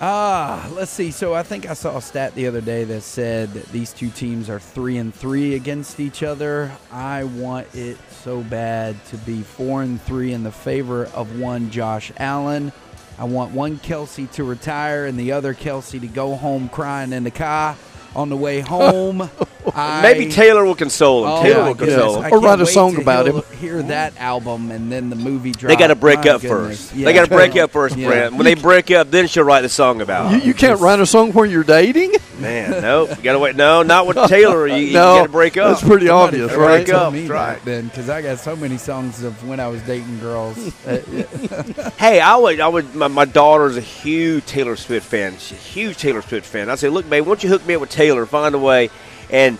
Ah, 0.00 0.68
let's 0.74 0.92
see. 0.92 1.10
So 1.10 1.34
I 1.34 1.42
think 1.42 1.68
I 1.68 1.74
saw 1.74 1.96
a 1.96 2.02
stat 2.02 2.34
the 2.36 2.46
other 2.46 2.60
day 2.60 2.84
that 2.84 3.00
said 3.00 3.52
that 3.54 3.66
these 3.72 3.92
two 3.92 4.10
teams 4.10 4.48
are 4.48 4.60
three 4.60 4.96
and 4.98 5.12
three 5.12 5.56
against 5.56 5.98
each 5.98 6.22
other. 6.22 6.70
I 6.92 7.24
want 7.24 7.66
it 7.74 7.98
so 8.22 8.42
bad 8.42 9.04
to 9.06 9.16
be 9.18 9.42
four 9.42 9.82
and 9.82 10.00
three 10.00 10.32
in 10.32 10.44
the 10.44 10.52
favor 10.52 11.06
of 11.06 11.40
one 11.40 11.70
Josh 11.70 12.12
Allen. 12.16 12.72
I 13.18 13.24
want 13.24 13.52
one 13.52 13.78
Kelce 13.78 14.30
to 14.32 14.44
retire 14.44 15.06
and 15.06 15.18
the 15.18 15.32
other 15.32 15.52
Kelce 15.52 16.00
to 16.00 16.06
go 16.06 16.36
home 16.36 16.68
crying 16.68 17.12
in 17.12 17.24
the 17.24 17.32
car 17.32 17.76
on 18.14 18.28
the 18.28 18.36
way 18.36 18.60
home. 18.60 19.28
I- 19.74 20.02
Maybe 20.02 20.30
Taylor 20.30 20.64
will 20.64 20.74
console 20.74 21.24
him. 21.24 21.30
Oh, 21.32 21.42
Taylor 21.42 21.60
my 21.62 21.68
will 21.68 21.74
goodness. 21.74 21.96
console 21.96 22.22
him. 22.22 22.32
Or 22.32 22.40
write 22.40 22.60
a 22.60 22.66
song 22.66 22.94
to 22.96 23.00
about 23.00 23.26
hear- 23.26 23.34
him. 23.34 23.42
Hear 23.58 23.82
that 23.84 24.16
album 24.18 24.70
and 24.70 24.90
then 24.92 25.10
the 25.10 25.16
movie 25.16 25.50
drop. 25.52 25.68
They 25.70 25.76
got 25.76 25.88
to 25.88 25.94
break 25.96 26.24
My 26.24 26.30
up 26.30 26.42
goodness. 26.42 26.86
first. 26.90 26.94
Yeah. 26.94 27.06
They 27.06 27.12
got 27.12 27.24
to 27.24 27.30
break 27.34 27.56
up 27.56 27.70
first, 27.72 27.96
Yeah. 27.96 28.06
Brent. 28.08 28.34
When 28.34 28.44
they 28.44 28.54
break 28.54 28.90
up, 28.92 29.10
then 29.10 29.26
she'll 29.26 29.42
write 29.44 29.62
the 29.62 29.68
song 29.68 30.00
about 30.00 30.30
You, 30.30 30.36
it. 30.38 30.44
you 30.44 30.54
can't 30.54 30.80
write 30.80 31.00
a 31.00 31.06
song 31.06 31.32
where 31.32 31.44
you're 31.46 31.64
dating. 31.64 32.12
Man, 32.38 32.70
nope. 32.82 33.10
You 33.10 33.22
got 33.22 33.32
to 33.32 33.38
wait. 33.40 33.56
No, 33.56 33.82
not 33.82 34.06
with 34.06 34.16
Taylor. 34.28 34.66
You, 34.68 34.76
you 34.76 34.92
no, 34.92 35.16
got 35.16 35.22
to 35.24 35.28
break 35.28 35.56
up. 35.56 35.70
That's 35.70 35.80
pretty 35.88 36.06
Somebody 36.06 36.40
obvious, 36.40 36.56
right? 36.56 36.84
break 36.86 36.88
up, 36.90 37.12
me 37.12 37.18
that's 37.20 37.28
that 37.30 37.34
right. 37.34 37.64
then, 37.64 37.88
because 37.88 38.08
I 38.08 38.22
got 38.22 38.38
so 38.38 38.54
many 38.54 38.78
songs 38.78 39.24
of 39.24 39.46
when 39.48 39.58
I 39.58 39.66
was 39.66 39.82
dating 39.82 40.20
girls. 40.20 40.56
Hey, 41.98 42.20
I 42.20 42.36
would, 42.36 42.60
I 42.60 42.68
would. 42.68 42.94
My, 42.94 43.08
my 43.08 43.24
daughter's 43.24 43.76
a 43.76 43.80
huge 43.80 44.46
Taylor 44.46 44.76
Swift 44.76 45.06
fan. 45.06 45.36
She's 45.38 45.52
a 45.52 45.60
huge 45.60 45.96
Taylor 45.96 46.22
Swift 46.22 46.46
fan. 46.46 46.70
I 46.70 46.76
said, 46.76 46.92
look, 46.92 47.08
babe, 47.10 47.22
why 47.24 47.30
don't 47.30 47.42
you 47.42 47.48
hook 47.48 47.66
me 47.66 47.74
up 47.74 47.80
with 47.80 47.90
Taylor? 47.90 48.24
Find 48.26 48.54
a 48.54 48.58
way, 48.58 48.90
and 49.30 49.58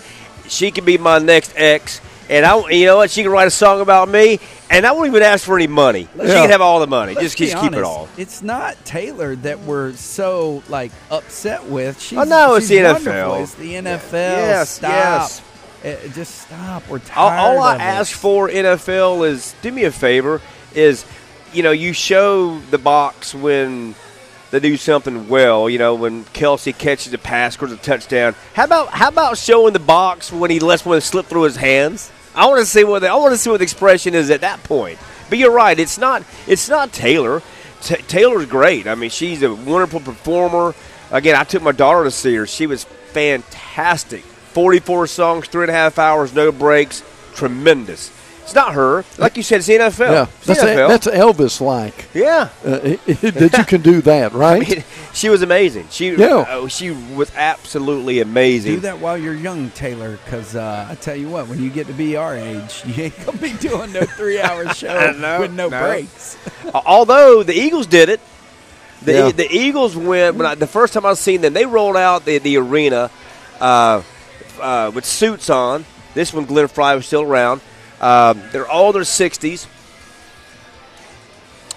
she 0.48 0.70
can 0.70 0.84
be 0.84 0.98
my 0.98 1.18
next 1.18 1.52
ex, 1.56 2.00
and 2.30 2.44
I, 2.44 2.68
you 2.70 2.86
know 2.86 2.96
what, 2.98 3.10
she 3.10 3.22
can 3.22 3.30
write 3.30 3.46
a 3.46 3.50
song 3.50 3.80
about 3.80 4.08
me, 4.08 4.38
and 4.70 4.86
I 4.86 4.92
won't 4.92 5.08
even 5.08 5.22
ask 5.22 5.44
for 5.44 5.56
any 5.56 5.66
money. 5.66 6.08
She 6.14 6.18
can 6.26 6.50
have 6.50 6.60
all 6.60 6.80
the 6.80 6.86
money. 6.86 7.14
Let's 7.14 7.34
just 7.34 7.38
just 7.38 7.62
keep 7.62 7.72
it 7.72 7.82
all. 7.84 8.08
It's 8.16 8.42
not 8.42 8.82
Taylor 8.84 9.36
that 9.36 9.60
we're 9.60 9.92
so 9.94 10.62
like 10.68 10.92
upset 11.10 11.64
with. 11.64 12.00
She's, 12.00 12.18
Oh, 12.18 12.24
no, 12.24 12.54
it's 12.56 12.68
the 12.68 12.82
wonderful. 12.82 13.12
NFL. 13.12 13.42
It's 13.42 13.54
the 13.54 13.72
NFL. 13.74 14.12
Yes, 14.12 14.70
stop. 14.70 14.90
yes. 14.90 15.42
Eh, 15.84 15.96
just 16.12 16.34
stop. 16.34 16.88
We're 16.88 16.96
All, 17.16 17.30
tired. 17.30 17.38
all 17.38 17.60
I 17.62 17.74
of 17.76 17.80
it. 17.80 17.84
ask 17.84 18.12
for 18.16 18.48
NFL 18.48 19.28
is 19.28 19.54
do 19.62 19.70
me 19.70 19.84
a 19.84 19.92
favor 19.92 20.40
is 20.74 21.04
you 21.52 21.62
know 21.62 21.70
you 21.70 21.92
show 21.92 22.58
the 22.70 22.78
box 22.78 23.32
when 23.34 23.94
they 24.50 24.60
do 24.60 24.76
something 24.76 25.28
well. 25.28 25.68
You 25.68 25.78
know 25.78 25.94
when 25.94 26.24
Kelce 26.26 26.76
catches 26.76 27.12
a 27.12 27.18
pass, 27.18 27.54
scores 27.54 27.72
a 27.72 27.76
touchdown. 27.76 28.34
How 28.54 28.64
about 28.64 28.88
how 28.88 29.08
about 29.08 29.38
showing 29.38 29.72
the 29.72 29.78
box 29.78 30.32
when 30.32 30.50
he 30.50 30.60
lets 30.60 30.84
one 30.84 31.00
slip 31.00 31.26
through 31.26 31.42
his 31.42 31.56
hands? 31.56 32.10
I 32.34 32.46
want 32.46 32.60
to 32.60 32.66
see 32.66 32.84
what 32.84 33.00
the, 33.00 33.08
I 33.08 33.16
want 33.16 33.32
to 33.32 33.38
see 33.38 33.50
what 33.50 33.58
the 33.58 33.64
expression 33.64 34.14
is 34.14 34.30
at 34.30 34.42
that 34.42 34.62
point. 34.64 34.98
But 35.28 35.38
you're 35.38 35.52
right. 35.52 35.78
It's 35.78 35.98
not 35.98 36.22
it's 36.46 36.68
not 36.68 36.92
Taylor. 36.92 37.42
Ta 37.82 37.96
Taylor's 38.06 38.46
great. 38.46 38.86
I 38.86 38.94
mean, 38.94 39.10
she's 39.10 39.42
a 39.42 39.54
wonderful 39.54 40.00
performer. 40.00 40.74
Again, 41.10 41.36
I 41.36 41.44
took 41.44 41.62
my 41.62 41.72
daughter 41.72 42.04
to 42.04 42.10
see 42.10 42.34
her. 42.34 42.46
She 42.46 42.66
was 42.66 42.84
fantastic. 42.84 44.22
44 44.22 45.06
songs, 45.06 45.48
three 45.48 45.62
and 45.62 45.70
a 45.70 45.74
half 45.74 45.98
hours, 45.98 46.34
no 46.34 46.52
breaks. 46.52 47.02
Tremendous. 47.34 48.10
It's 48.48 48.54
not 48.54 48.72
her. 48.72 49.04
Like 49.18 49.36
you 49.36 49.42
said, 49.42 49.58
it's 49.58 49.66
the 49.66 49.74
NFL. 49.74 50.10
Yeah, 50.10 50.22
It's 50.38 50.46
the 50.46 50.54
that's 50.54 50.60
NFL. 50.62 50.88
that's 50.88 51.06
Elvis 51.06 51.60
like 51.60 52.06
yeah. 52.14 52.48
uh, 52.64 52.78
that 52.78 53.54
you 53.58 53.64
can 53.64 53.82
do 53.82 54.00
that, 54.00 54.32
I 54.34 54.36
right? 54.36 54.66
mean, 54.66 54.84
she 55.12 55.28
was 55.28 55.42
amazing. 55.42 55.88
She 55.90 56.12
Yeah. 56.12 56.46
oh, 56.48 56.66
she 56.66 56.90
was 56.90 57.30
absolutely 57.36 58.20
amazing. 58.20 58.76
Do 58.76 58.80
that 58.80 59.00
while 59.00 59.18
you're 59.18 59.34
young, 59.34 59.68
Taylor, 59.72 60.18
because 60.24 60.56
uh, 60.56 60.86
I 60.90 60.94
tell 60.94 61.14
you 61.14 61.28
what, 61.28 61.46
when 61.48 61.62
you 61.62 61.68
get 61.68 61.88
to 61.88 61.92
be 61.92 62.16
our 62.16 62.34
age, 62.34 62.82
you 62.86 63.04
ain't 63.04 63.26
gonna 63.26 63.36
be 63.36 63.52
doing 63.52 63.92
no 63.92 64.00
three-hour 64.04 64.68
show 64.74 65.12
No, 65.12 65.40
with 65.40 65.52
no, 65.52 65.68
no. 65.68 65.80
breaks. 65.86 66.38
Although 66.86 67.42
the 67.42 67.52
Eagles 67.54 67.86
did 67.86 68.08
it, 68.08 68.20
the, 69.02 69.12
Yeah. 69.12 69.30
the 69.30 69.46
Eagles 69.54 69.94
went. 69.94 70.36
When 70.36 70.46
I, 70.46 70.54
the 70.54 70.66
first 70.66 70.94
time 70.94 71.04
I've 71.04 71.18
seen 71.18 71.42
them, 71.42 71.52
they 71.52 71.66
rolled 71.66 71.96
out 71.98 72.24
the 72.24 72.38
the 72.38 72.56
arena 72.56 73.10
uh, 73.60 74.02
uh, 74.58 74.90
with 74.94 75.04
suits 75.04 75.50
on. 75.50 75.84
This 76.14 76.32
one, 76.32 76.46
Glenn 76.46 76.66
Frey 76.68 76.94
was 76.96 77.04
still 77.06 77.22
around. 77.22 77.60
Um, 78.00 78.42
they're 78.52 78.68
all 78.68 78.88
in 78.88 78.94
their 78.94 79.04
sixties. 79.04 79.66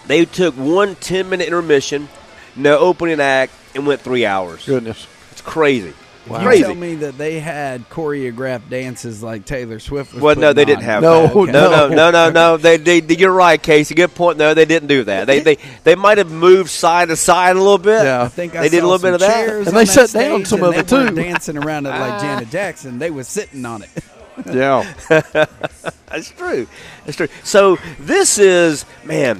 They 0.07 0.25
took 0.25 0.55
one 0.55 0.95
10 0.95 1.29
minute 1.29 1.47
intermission, 1.47 2.09
no 2.55 2.77
opening 2.79 3.19
act, 3.19 3.53
and 3.75 3.85
went 3.87 4.01
three 4.01 4.25
hours. 4.25 4.65
Goodness. 4.65 5.07
It's 5.31 5.41
crazy. 5.41 5.93
You 6.29 6.37
Crazy. 6.37 6.63
tell 6.63 6.75
me 6.75 6.95
that 6.95 7.17
they 7.17 7.39
had 7.39 7.89
choreographed 7.89 8.69
dances 8.69 9.23
like 9.23 9.43
Taylor 9.43 9.79
Swift 9.79 10.13
was 10.13 10.21
Well, 10.21 10.35
no, 10.35 10.41
putting 10.49 10.55
they 10.55 10.65
didn't 10.65 10.83
have 10.83 11.01
No, 11.01 11.23
that. 11.27 11.35
Okay. 11.35 11.51
no, 11.51 11.69
no, 11.71 11.87
no. 11.89 11.95
no, 11.95 12.11
no, 12.11 12.29
no. 12.29 12.57
They, 12.57 12.77
they, 12.77 12.99
they- 12.99 13.15
you're 13.17 13.31
right, 13.33 13.61
Casey. 13.61 13.95
Good 13.95 14.13
point. 14.13 14.37
No, 14.37 14.53
they 14.53 14.65
didn't 14.65 14.87
do 14.87 15.03
that. 15.05 15.25
They, 15.25 15.39
they, 15.39 15.57
they 15.83 15.95
might 15.95 16.19
have 16.19 16.29
moved 16.31 16.69
side 16.69 17.07
to 17.07 17.15
side 17.15 17.55
a 17.55 17.59
little 17.59 17.79
bit. 17.79 18.03
Yeah. 18.03 18.21
I 18.21 18.27
think 18.27 18.55
I 18.55 18.61
They 18.61 18.69
did 18.69 18.83
a 18.83 18.87
little 18.87 18.99
bit 19.01 19.15
of 19.15 19.19
that. 19.21 19.49
And 19.49 19.65
they 19.75 19.85
sat 19.85 20.11
down 20.11 20.45
stage, 20.45 20.47
some 20.47 20.61
of 20.61 20.75
it, 20.75 20.87
too. 20.87 21.09
dancing 21.09 21.57
around 21.57 21.87
it 21.87 21.89
like 21.89 22.21
Janet 22.21 22.49
Jackson. 22.51 22.99
They 22.99 23.09
was 23.09 23.27
sitting 23.27 23.65
on 23.65 23.81
it. 23.81 23.89
Yeah. 24.51 24.91
That's 25.09 26.29
true. 26.31 26.67
That's 27.05 27.17
true. 27.17 27.27
So 27.43 27.77
this 27.99 28.37
is 28.37 28.85
man. 29.03 29.39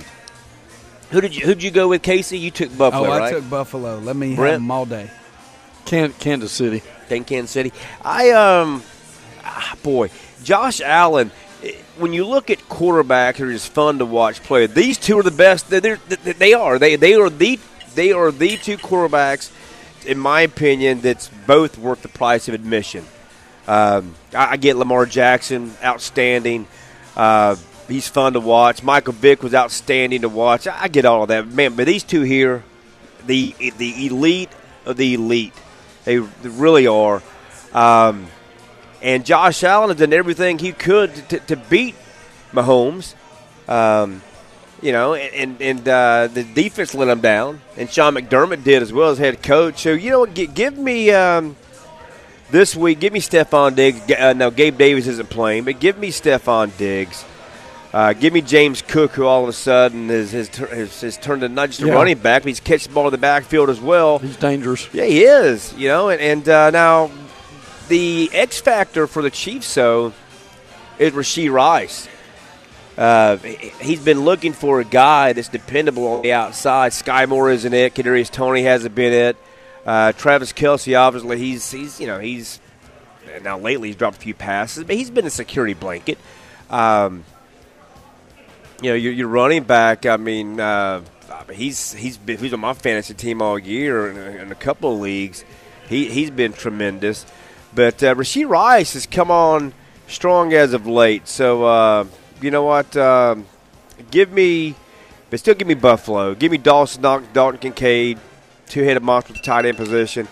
Who 1.12 1.22
did 1.22 1.36
you 1.36 1.46
who 1.46 1.54
did 1.56 1.64
you 1.64 1.72
go 1.72 1.88
with, 1.90 2.02
Casey? 2.02 2.38
You 2.40 2.52
took 2.52 2.76
Buffalo, 2.78 3.08
oh, 3.08 3.12
I 3.12 3.20
right? 3.20 3.34
took 3.34 3.50
Buffalo. 3.50 4.00
Let 4.00 4.16
me 4.16 4.36
Brent? 4.36 4.52
have 4.54 4.62
them 4.62 4.72
all 4.72 4.86
day. 4.86 5.10
Can, 5.86 6.14
Kansas 6.14 6.52
City. 6.52 6.84
in 7.10 7.24
Kansas 7.26 7.52
City. 7.52 7.74
I 8.04 8.30
um, 8.32 8.84
ah, 9.44 9.76
boy, 9.84 10.10
Josh 10.44 10.80
Allen. 10.82 11.32
eh, 11.64 11.74
When 11.98 12.14
you 12.14 12.26
look 12.26 12.50
at 12.50 12.60
quarterbacks, 12.70 13.38
who 13.38 13.50
are 13.50 13.52
just 13.52 13.74
fun 13.74 13.98
to 14.00 14.06
watch 14.06 14.42
play. 14.44 14.68
These 14.68 14.98
two 15.00 15.18
are 15.20 15.24
the 15.24 15.32
best. 15.32 15.70
They're, 15.70 15.82
they're, 15.82 15.98
they 16.34 16.54
are. 16.54 16.80
They 16.80 16.96
they 16.96 17.16
are 17.16 17.30
the 17.30 17.60
they 17.96 18.12
are 18.14 18.32
the 18.32 18.56
two 18.58 18.78
quarterbacks, 18.78 19.52
in 20.06 20.18
my 20.20 20.42
opinion, 20.42 21.02
that's 21.02 21.30
both 21.48 21.78
worth 21.78 22.02
the 22.04 22.08
price 22.10 22.48
of 22.48 22.54
admission. 22.54 23.06
Um, 23.68 24.16
I, 24.34 24.58
get 24.58 24.76
Lamar 24.76 25.06
Jackson, 25.06 25.74
outstanding. 25.84 26.68
Uh, 27.16 27.56
he's 27.88 28.08
fun 28.08 28.34
to 28.34 28.40
watch. 28.40 28.84
Michael 28.84 29.14
Vick 29.14 29.44
was 29.44 29.54
outstanding 29.54 30.22
to 30.22 30.30
watch. 30.30 30.68
I, 30.68 30.84
I 30.84 30.88
get 30.88 31.06
all 31.06 31.24
of 31.24 31.30
that, 31.30 31.48
man. 31.48 31.76
But 31.76 31.86
these 31.86 32.04
two 32.04 32.22
here, 32.22 32.64
the 33.26 33.56
the 33.78 34.08
elite 34.08 34.50
of 34.86 34.98
the 34.98 35.14
elite, 35.14 35.54
they, 36.06 36.18
they 36.18 36.50
really 36.50 36.88
are. 36.88 37.22
Um, 37.74 38.28
and 39.02 39.26
Josh 39.26 39.64
Allen 39.64 39.90
has 39.90 40.00
done 40.00 40.14
everything 40.14 40.60
he 40.60 40.72
could 40.72 41.14
to, 41.30 41.40
to 41.40 41.56
beat 41.56 41.96
Mahomes. 42.52 43.16
Um, 43.68 44.22
you 44.82 44.92
know, 44.92 45.14
and 45.14 45.62
and 45.62 45.88
uh, 45.88 46.28
the 46.28 46.44
defense 46.44 46.96
let 46.96 47.08
him 47.08 47.22
down, 47.22 47.62
and 47.78 47.90
Sean 47.90 48.16
McDermott 48.16 48.64
did 48.64 48.82
as 48.82 48.92
well 48.92 49.12
as 49.12 49.20
head 49.20 49.44
coach. 49.44 49.84
So 49.84 49.94
you 49.94 50.10
know, 50.10 50.26
give 50.26 50.78
me 50.78 51.12
um, 51.12 51.56
this 52.52 52.76
week. 52.76 53.00
Give 53.00 53.14
me 53.14 53.20
Stefon 53.20 53.76
Diggs. 53.76 54.02
Uh, 54.12 54.34
no, 54.34 54.52
Gabe 54.52 54.78
Davis 54.78 55.08
isn't 55.08 55.30
playing, 55.30 55.64
but 55.64 55.80
give 55.80 55.98
me 55.98 56.10
Stefon 56.10 56.76
Diggs. 56.78 57.26
Uh, 57.94 58.14
give 58.14 58.32
me 58.32 58.42
James 58.42 58.82
Cook, 58.82 59.12
who 59.12 59.26
all 59.26 59.44
of 59.44 59.50
a 59.50 59.54
sudden 59.54 60.08
has 60.10 60.32
has, 60.32 60.48
has, 60.56 61.02
has 61.02 61.18
turned 61.18 61.42
to 61.42 61.50
not 61.50 61.70
just 61.70 61.82
a 61.82 61.88
Yeah. 61.88 61.94
running 61.94 62.18
back, 62.18 62.44
but 62.44 62.48
he's 62.48 62.62
catching 62.62 62.92
the 62.92 62.96
ball 62.96 63.08
in 63.08 63.12
the 63.12 63.18
backfield 63.18 63.70
as 63.70 63.82
well. 63.82 64.20
He's 64.20 64.38
dangerous. 64.38 64.88
Yeah, 64.94 65.04
he 65.06 65.24
is. 65.24 65.74
You 65.78 65.90
know, 65.90 66.10
and, 66.10 66.22
and 66.22 66.48
uh, 66.48 66.70
now 66.70 67.12
the 67.90 68.30
X 68.32 68.62
factor 68.62 69.08
for 69.08 69.22
the 69.22 69.30
Chiefs, 69.30 69.74
though, 69.76 70.14
is 71.00 71.12
Rashee 71.12 71.52
Rice. 71.52 72.08
Uh, 72.98 73.36
he- 73.38 73.74
he's 73.82 74.00
been 74.02 74.22
looking 74.22 74.54
for 74.54 74.80
a 74.80 74.86
guy 74.86 75.34
that's 75.34 75.48
dependable 75.50 76.08
on 76.08 76.22
the 76.22 76.32
outside. 76.32 76.94
Skyy 76.94 77.28
Moore 77.28 77.50
isn't 77.52 77.74
it. 77.74 77.94
Kadarius 77.94 78.30
Toney 78.32 78.64
hasn't 78.64 78.96
been 78.96 79.12
it. 79.12 79.38
Uh, 79.86 80.12
Travis 80.14 80.54
Kelce, 80.54 81.00
obviously, 81.00 81.38
he's 81.38 81.72
he's 81.72 82.00
you 82.00 82.08
know 82.08 82.20
he's 82.20 82.60
now 83.42 83.58
lately 83.58 83.90
he's 83.90 83.96
dropped 83.96 84.18
a 84.18 84.22
few 84.22 84.34
passes, 84.34 84.84
but 84.84 84.96
he's 84.96 85.10
been 85.10 85.26
a 85.26 85.32
security 85.32 85.74
blanket. 85.74 86.18
Um, 86.70 87.26
you 88.82 88.90
know, 88.90 88.96
your, 88.96 89.14
your 89.14 89.28
running 89.28 89.64
back. 89.64 90.06
I 90.06 90.18
mean, 90.18 90.60
uh, 90.60 91.02
he's 91.52 91.94
he's 91.94 92.18
been 92.18 92.38
he's 92.38 92.54
on 92.54 92.60
my 92.60 92.74
fantasy 92.74 93.14
team 93.14 93.42
all 93.42 93.58
year 93.58 94.10
in 94.10 94.18
a, 94.18 94.44
in 94.44 94.52
a 94.52 94.56
couple 94.56 94.94
of 94.94 95.00
leagues. 95.00 95.44
He 95.88 96.06
he's 96.10 96.32
been 96.32 96.54
tremendous, 96.54 97.26
but 97.74 98.04
uh, 98.04 98.16
Rashee 98.16 98.48
Rice 98.48 98.94
has 98.94 99.06
come 99.06 99.32
on 99.32 99.74
strong 100.08 100.54
as 100.54 100.74
of 100.74 100.88
late. 100.88 101.28
So 101.28 101.66
uh, 101.66 102.06
you 102.42 102.52
know 102.52 102.64
what? 102.64 102.96
Um, 102.98 103.46
give 104.10 104.32
me, 104.32 104.76
but 105.30 105.40
still 105.40 105.56
give 105.56 105.68
me 105.68 105.74
Buffalo. 105.74 106.34
Give 106.34 106.52
me 106.52 106.58
Dawson 106.58 107.02
Dalton 107.02 107.60
Kincaid, 107.60 108.20
two-headed 108.72 109.04
monster 109.04 109.34
at 109.34 109.38
the 109.40 109.44
tight 109.46 109.66
end 109.66 109.78
position. 109.78 110.28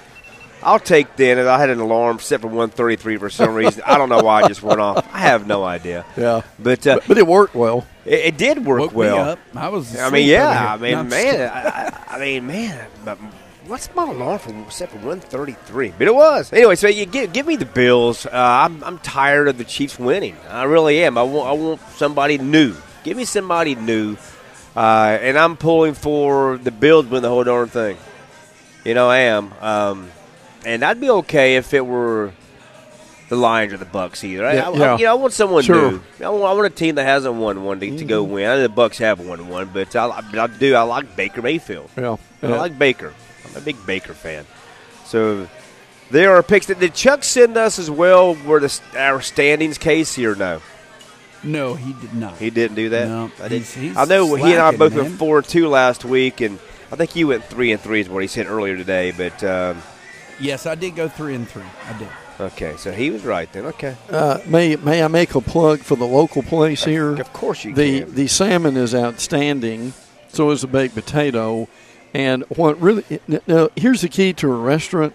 I'll 0.61 0.79
take 0.79 1.15
then. 1.15 1.39
I 1.39 1.57
had 1.57 1.69
an 1.69 1.79
alarm 1.79 2.19
set 2.19 2.41
for 2.41 2.47
133 2.47 3.15
for 3.17 3.29
some 3.29 3.53
reason. 3.53 3.81
I 3.85 3.97
don't 3.97 4.09
know 4.09 4.21
why 4.21 4.41
I 4.41 4.47
just 4.49 4.61
went 4.61 4.81
off. 4.81 5.07
I 5.13 5.19
have 5.19 5.47
no 5.47 5.63
idea. 5.63 6.05
Yeah. 6.17 6.41
But 6.59 6.85
uh, 6.85 6.95
But, 6.95 7.07
but 7.07 7.17
it 7.17 7.25
worked 7.27 7.55
well. 7.55 7.87
it, 8.05 8.19
it 8.33 8.37
did 8.37 8.65
work 8.65 8.81
Woke 8.81 8.93
well. 8.93 9.23
me 9.25 9.31
up. 9.31 9.39
I 9.55 9.69
was. 9.69 9.97
I 9.97 10.09
mean, 10.09 10.27
yeah. 10.27 10.73
I 10.73 10.77
mean, 10.77 10.91
No, 10.93 11.03
man. 11.03 11.49
I, 11.49 11.67
I- 11.87 12.15
I 12.15 12.19
mean, 12.19 12.47
man. 12.47 12.87
But 13.05 13.17
what's 13.67 13.87
my 13.95 14.03
alarm 14.03 14.39
for 14.39 14.71
set 14.71 14.89
for 14.91 14.97
one 14.97 15.21
thirty 15.21 15.53
three? 15.53 15.93
But 15.97 16.07
it 16.07 16.15
was 16.15 16.51
anyway. 16.51 16.75
So 16.75 16.87
you 16.89 17.05
give, 17.05 17.31
give 17.31 17.45
me 17.47 17.55
the 17.55 17.65
Bills. 17.65 18.25
Uh, 18.25 18.29
I'm 18.33 18.83
I'm 18.83 18.97
tired 18.99 19.47
of 19.47 19.57
the 19.57 19.63
Chiefs 19.63 19.97
winning. 19.97 20.35
I 20.49 20.63
really 20.63 21.01
am. 21.03 21.17
I 21.17 21.23
want 21.23 21.47
I 21.47 21.53
want 21.53 21.79
somebody 21.95 22.37
new. 22.37 22.75
Give 23.05 23.15
me 23.15 23.23
somebody 23.25 23.75
new. 23.75 24.17
Uh, 24.75 25.17
and 25.21 25.37
I'm 25.37 25.55
pulling 25.55 25.93
for 25.93 26.57
the 26.57 26.71
Bills 26.71 27.05
to 27.05 27.11
win 27.11 27.21
the 27.21 27.29
whole 27.29 27.43
darn 27.45 27.69
thing. 27.69 27.95
You 28.89 28.95
know, 28.95 29.07
I 29.07 29.17
am. 29.19 29.53
Um, 29.61 30.09
and 30.65 30.83
I'd 30.83 30.99
be 30.99 31.11
okay 31.11 31.57
if 31.57 31.75
it 31.75 31.85
were 31.85 32.33
the 33.29 33.35
Lions 33.35 33.71
or 33.71 33.77
the 33.77 33.85
Bucks 33.85 34.23
either. 34.23 34.43
I- 34.47 34.53
Yeah, 34.55 34.69
I, 34.69 34.73
yeah. 34.77 34.97
you 34.97 35.05
know, 35.05 35.11
I 35.11 35.13
want 35.13 35.31
someone 35.33 35.61
Sure. 35.63 35.91
new. 35.91 36.01
I 36.25 36.29
want, 36.29 36.43
I 36.43 36.53
want 36.53 36.65
a 36.65 36.71
team 36.71 36.95
that 36.95 37.03
hasn't 37.05 37.35
won 37.35 37.63
one 37.63 37.79
to, 37.81 37.97
to 37.97 38.03
go 38.03 38.23
Mm-hmm. 38.23 38.33
win. 38.33 38.49
I 38.49 38.55
know 38.55 38.61
the 38.63 38.69
Bucks 38.69 38.97
have 38.97 39.19
won 39.19 39.47
one, 39.47 39.69
but 39.71 39.95
I, 39.95 40.07
I 40.33 40.47
do. 40.47 40.73
I 40.73 40.81
like 40.81 41.15
Baker 41.15 41.43
Mayfield. 41.43 41.91
Yeah. 41.95 42.17
I 42.41 42.47
like 42.47 42.79
Baker. 42.79 43.13
I'm 43.47 43.55
a 43.57 43.61
big 43.61 43.75
Baker 43.85 44.15
fan. 44.15 44.45
So 45.05 45.47
there 46.09 46.31
are 46.35 46.41
picks. 46.41 46.65
That, 46.65 46.79
did 46.79 46.95
Chuck 46.95 47.23
send 47.23 47.57
us 47.57 47.77
as 47.77 47.91
well? 47.91 48.33
Were 48.43 48.59
the 48.59 48.79
our 48.97 49.21
standings 49.21 49.77
case 49.77 50.15
here? 50.15 50.33
No, 50.33 50.61
No, 51.43 51.75
he 51.75 51.93
did 51.93 52.15
not. 52.15 52.37
he 52.37 52.49
didn't 52.49 52.75
do 52.75 52.89
that. 52.89 53.07
No, 53.07 53.31
I 53.39 53.49
did. 53.49 53.61
he's- 53.61 53.73
he's 53.75 53.95
I 53.97 54.05
know 54.05 54.33
he 54.33 54.53
and 54.53 54.61
I 54.61 54.75
both 54.75 54.93
man. 54.95 55.03
went 55.03 55.19
four 55.19 55.37
and 55.37 55.47
two 55.47 55.67
last 55.67 56.03
week, 56.03 56.41
and 56.41 56.57
I 56.91 56.95
think 56.95 57.15
you 57.15 57.27
went 57.27 57.43
three 57.45 57.71
and 57.71 57.79
three 57.81 58.01
is 58.01 58.09
what 58.09 58.21
he 58.23 58.27
said 58.27 58.47
earlier 58.47 58.75
today. 58.77 59.11
But 59.11 59.43
um, 59.43 59.81
Yes, 60.39 60.65
I 60.65 60.75
did 60.75 60.95
go 60.95 61.07
three 61.09 61.35
and 61.35 61.47
three. 61.47 61.63
I 61.87 61.97
did. 61.99 62.07
okay, 62.39 62.75
so 62.77 62.91
he 62.91 63.09
was 63.11 63.23
right 63.25 63.51
then. 63.51 63.65
Okay, 63.65 63.95
Uh, 64.09 64.39
may 64.47 64.75
may 64.77 65.03
I 65.03 65.07
make 65.07 65.35
a 65.35 65.41
plug 65.41 65.79
for 65.79 65.95
the 65.97 66.07
local 66.07 66.41
place 66.43 66.83
here? 66.85 67.15
of 67.19 67.31
course 67.33 67.65
you 67.65 67.73
the 67.73 68.01
can. 68.01 68.15
the 68.15 68.27
salmon 68.27 68.77
is 68.77 68.95
outstanding. 68.95 69.93
So 70.31 70.51
is 70.51 70.61
the 70.61 70.67
baked 70.67 70.93
potato, 70.95 71.67
and 72.13 72.43
what 72.49 72.79
really 72.79 73.03
now 73.47 73.69
here's 73.75 74.01
the 74.01 74.09
key 74.09 74.31
to 74.33 74.51
a 74.51 74.55
restaurant. 74.55 75.13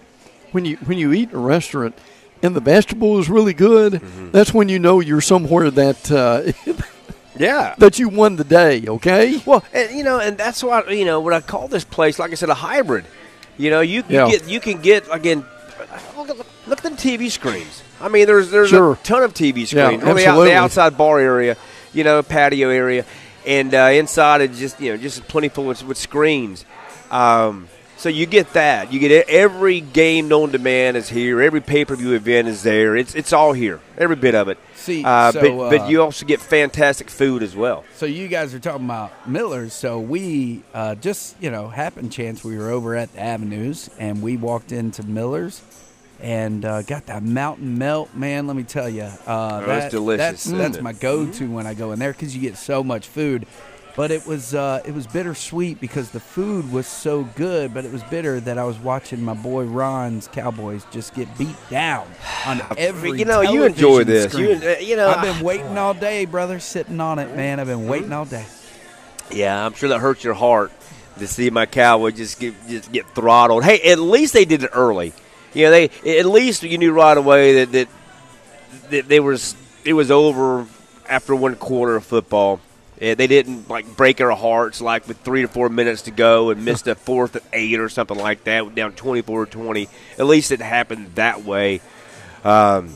When 0.51 0.65
you 0.65 0.75
when 0.85 0.97
you 0.97 1.11
eat 1.13 1.29
in 1.31 1.35
a 1.37 1.39
restaurant, 1.39 1.97
and 2.43 2.55
the 2.55 2.59
vegetable 2.61 3.17
is 3.19 3.29
really 3.29 3.53
good, 3.53 3.93
Mm-hmm. 3.93 4.31
that's 4.31 4.53
when 4.53 4.69
you 4.69 4.77
know 4.77 4.99
you're 4.99 5.21
somewhere 5.21 5.71
that 5.71 6.11
uh, 6.11 6.51
Yeah. 7.37 7.75
that 7.77 7.99
you 7.99 8.09
won 8.09 8.35
the 8.37 8.43
day. 8.43 8.83
Okay. 8.87 9.41
Well, 9.45 9.63
and 9.73 9.91
you 9.97 10.03
know, 10.03 10.19
and 10.19 10.37
that's 10.37 10.63
why 10.63 10.83
you 10.89 11.05
know 11.05 11.19
what 11.19 11.33
I 11.33 11.41
call 11.41 11.67
this 11.67 11.83
place, 11.83 12.17
like 12.19 12.31
I 12.31 12.35
said, 12.35 12.49
a 12.49 12.53
hybrid. 12.53 13.05
You 13.57 13.69
know, 13.69 13.81
you, 13.81 14.03
can 14.03 14.11
Yeah. 14.11 14.29
get 14.29 14.47
you 14.49 14.59
can 14.59 14.81
get 14.81 15.05
again. 15.11 15.45
Look 16.17 16.29
at, 16.29 16.37
look 16.67 16.83
at 16.85 16.91
the 16.97 16.97
TV 16.97 17.29
screens. 17.29 17.83
I 18.01 18.07
mean, 18.09 18.25
there's 18.27 18.51
there's 18.51 18.69
Sure. 18.69 18.93
a 18.93 18.95
ton 18.97 19.23
of 19.23 19.33
TV 19.33 19.65
screens 19.67 20.03
on 20.03 20.15
the, 20.15 20.27
out, 20.27 20.43
the 20.43 20.53
outside 20.53 20.97
bar 20.97 21.19
area, 21.19 21.55
you 21.93 22.03
know, 22.03 22.21
patio 22.23 22.69
area, 22.69 23.05
and 23.45 23.73
uh, 23.73 23.89
inside 23.93 24.41
it's 24.41 24.59
just 24.59 24.79
you 24.79 24.91
know 24.91 24.97
just 24.97 25.27
plentiful 25.27 25.65
with, 25.65 25.83
with 25.83 25.97
screens. 25.97 26.65
Um, 27.11 27.67
so 28.05 28.09
you 28.09 28.27
get 28.27 28.53
that. 28.53 28.93
You 28.93 28.99
get 28.99 29.27
every 29.27 29.81
game 29.81 30.27
known 30.27 30.51
to 30.51 30.59
man 30.59 30.95
is 30.95 31.09
here. 31.09 31.41
Every 31.41 31.59
pay 31.59 31.85
per 31.85 31.95
view 31.95 32.13
event 32.13 32.47
is 32.47 32.61
there. 32.61 32.95
It's 32.95 33.15
it's 33.15 33.33
all 33.33 33.51
here. 33.51 33.79
Every 33.97 34.15
bit 34.15 34.35
of 34.35 34.47
it. 34.47 34.59
See, 34.75 35.03
uh, 35.03 35.31
so, 35.31 35.41
but, 35.41 35.69
but 35.71 35.81
uh, 35.81 35.85
you 35.87 36.03
also 36.03 36.23
get 36.23 36.39
fantastic 36.39 37.09
food 37.09 37.41
as 37.41 37.55
well. 37.55 37.83
So 37.95 38.05
you 38.05 38.27
guys 38.27 38.53
are 38.53 38.59
talking 38.59 38.85
about 38.85 39.27
Miller's. 39.27 39.73
So 39.73 39.99
we 39.99 40.61
uh, 40.75 40.93
just 40.93 41.35
you 41.41 41.49
know 41.49 41.67
happen 41.67 42.11
chance 42.11 42.43
we 42.43 42.59
were 42.59 42.69
over 42.69 42.95
at 42.95 43.11
the 43.13 43.21
Avenues 43.21 43.89
and 43.97 44.21
we 44.21 44.37
walked 44.37 44.71
into 44.71 45.01
Miller's 45.01 45.63
and 46.19 46.63
uh, 46.63 46.83
got 46.83 47.07
that 47.07 47.23
mountain 47.23 47.79
melt. 47.79 48.13
Man, 48.13 48.45
let 48.45 48.55
me 48.55 48.63
tell 48.63 48.87
you, 48.87 49.01
uh, 49.01 49.17
Oh, 49.25 49.65
that's 49.65 49.89
delicious, 49.89 50.43
That's 50.43 50.73
that's 50.73 50.79
my 50.79 50.93
go-to 50.93 51.49
when 51.49 51.65
I 51.65 51.73
go 51.73 51.91
in 51.91 51.97
there 51.97 52.11
because 52.11 52.35
you 52.35 52.41
get 52.41 52.55
so 52.55 52.83
much 52.83 53.07
food. 53.07 53.47
But 53.95 54.11
it 54.11 54.27
was 54.27 54.53
uh, 54.53 54.81
it 54.83 54.93
was 54.93 55.07
bittersweet 55.07 55.79
because 55.79 56.11
the 56.11 56.19
food 56.19 56.69
was 56.71 56.85
so 56.85 57.23
good, 57.35 57.73
but 57.73 57.85
it 57.85 57.93
was 57.93 58.03
bitter 58.03 58.41
that 58.41 58.57
I 58.57 58.65
was 58.65 58.77
watching 58.77 59.23
my 59.23 59.33
boy 59.33 59.63
Ron's 59.63 60.27
Cowboys 60.27 60.85
just 60.91 61.13
get 61.13 61.37
beat 61.37 61.55
down 61.69 62.05
on 62.45 62.61
every. 62.77 63.17
you 63.17 63.25
know, 63.25 63.39
you 63.41 63.63
enjoy 63.63 64.03
this. 64.03 64.33
screen. 64.33 64.61
You, 64.61 64.75
you 64.81 64.95
know, 64.97 65.07
I've 65.07 65.21
been 65.21 65.43
waiting 65.45 65.77
all 65.77 65.93
day, 65.93 66.25
brother, 66.25 66.59
sitting 66.59 66.99
on 66.99 67.19
it, 67.19 67.33
man. 67.37 67.59
I've 67.59 67.67
been 67.67 67.87
waiting 67.87 68.11
all 68.11 68.25
day. 68.25 68.45
Yeah, 69.31 69.65
I'm 69.65 69.73
sure 69.73 69.89
that 69.89 69.99
hurts 69.99 70.23
your 70.23 70.33
heart 70.33 70.71
to 71.19 71.27
see 71.27 71.49
my 71.49 71.65
cowboy 71.65 72.11
just 72.11 72.39
get 72.39 72.53
just 72.67 72.91
get 72.91 73.07
throttled. 73.15 73.63
Hey, 73.63 73.79
at 73.91 73.99
least 73.99 74.33
they 74.33 74.45
did 74.45 74.63
it 74.63 74.71
early. 74.73 75.13
You 75.53 75.65
know, 75.65 75.71
they 75.71 76.19
at 76.19 76.25
least 76.25 76.63
you 76.63 76.77
knew 76.77 76.91
right 76.91 77.17
away 77.17 77.63
that 77.65 77.71
that, 77.71 77.87
that 78.89 79.07
they 79.07 79.19
was 79.21 79.55
it 79.85 79.93
was 79.93 80.11
over 80.11 80.67
after 81.07 81.35
one 81.35 81.55
quarter 81.55 81.95
of 81.95 82.05
football. 82.05 82.59
Yeah, 82.99 83.15
they 83.15 83.27
didn't 83.27 83.69
like 83.69 83.97
break 83.97 84.21
our 84.21 84.31
hearts 84.31 84.79
like 84.79 85.07
with 85.07 85.17
three 85.19 85.41
to 85.41 85.47
four 85.47 85.67
minutes 85.69 86.03
to 86.03 86.11
go 86.11 86.49
and 86.49 86.63
missed 86.65 86.87
a 86.87 86.95
fourth 86.95 87.35
and 87.35 87.45
eight 87.51 87.79
or 87.79 87.89
something 87.89 88.17
like 88.17 88.45
that, 88.45 88.73
down 88.73 88.93
24-20. 88.93 89.89
At 90.17 90.25
least 90.25 90.51
it 90.51 90.61
happened 90.61 91.15
that 91.15 91.43
way. 91.43 91.81
Um, 92.43 92.95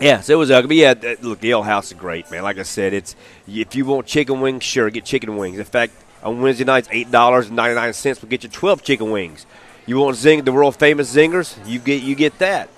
yeah, 0.00 0.20
so 0.20 0.34
it 0.34 0.36
was 0.36 0.50
ugly. 0.50 0.68
But 0.84 1.02
yeah, 1.02 1.14
look, 1.22 1.40
the 1.40 1.50
Ale 1.50 1.62
House 1.62 1.88
is 1.88 1.98
great, 1.98 2.30
man. 2.30 2.42
Like 2.42 2.58
I 2.58 2.62
said, 2.62 2.92
it's 2.92 3.16
if 3.48 3.74
you 3.74 3.84
want 3.84 4.06
chicken 4.06 4.40
wings, 4.40 4.62
sure, 4.62 4.88
get 4.90 5.04
chicken 5.04 5.36
wings. 5.36 5.58
In 5.58 5.64
fact, 5.64 5.92
on 6.22 6.40
Wednesday 6.40 6.64
nights, 6.64 6.88
eight 6.92 7.10
dollars 7.10 7.48
and 7.48 7.56
ninety 7.56 7.74
nine 7.74 7.92
cents 7.92 8.22
will 8.22 8.28
get 8.28 8.44
you 8.44 8.48
twelve 8.48 8.82
chicken 8.82 9.10
wings. 9.10 9.46
You 9.86 9.98
want 9.98 10.16
zing 10.16 10.44
the 10.44 10.52
world 10.52 10.76
famous 10.76 11.12
zingers? 11.12 11.56
You 11.66 11.80
get 11.80 12.02
you 12.02 12.14
get 12.14 12.38
that. 12.38 12.68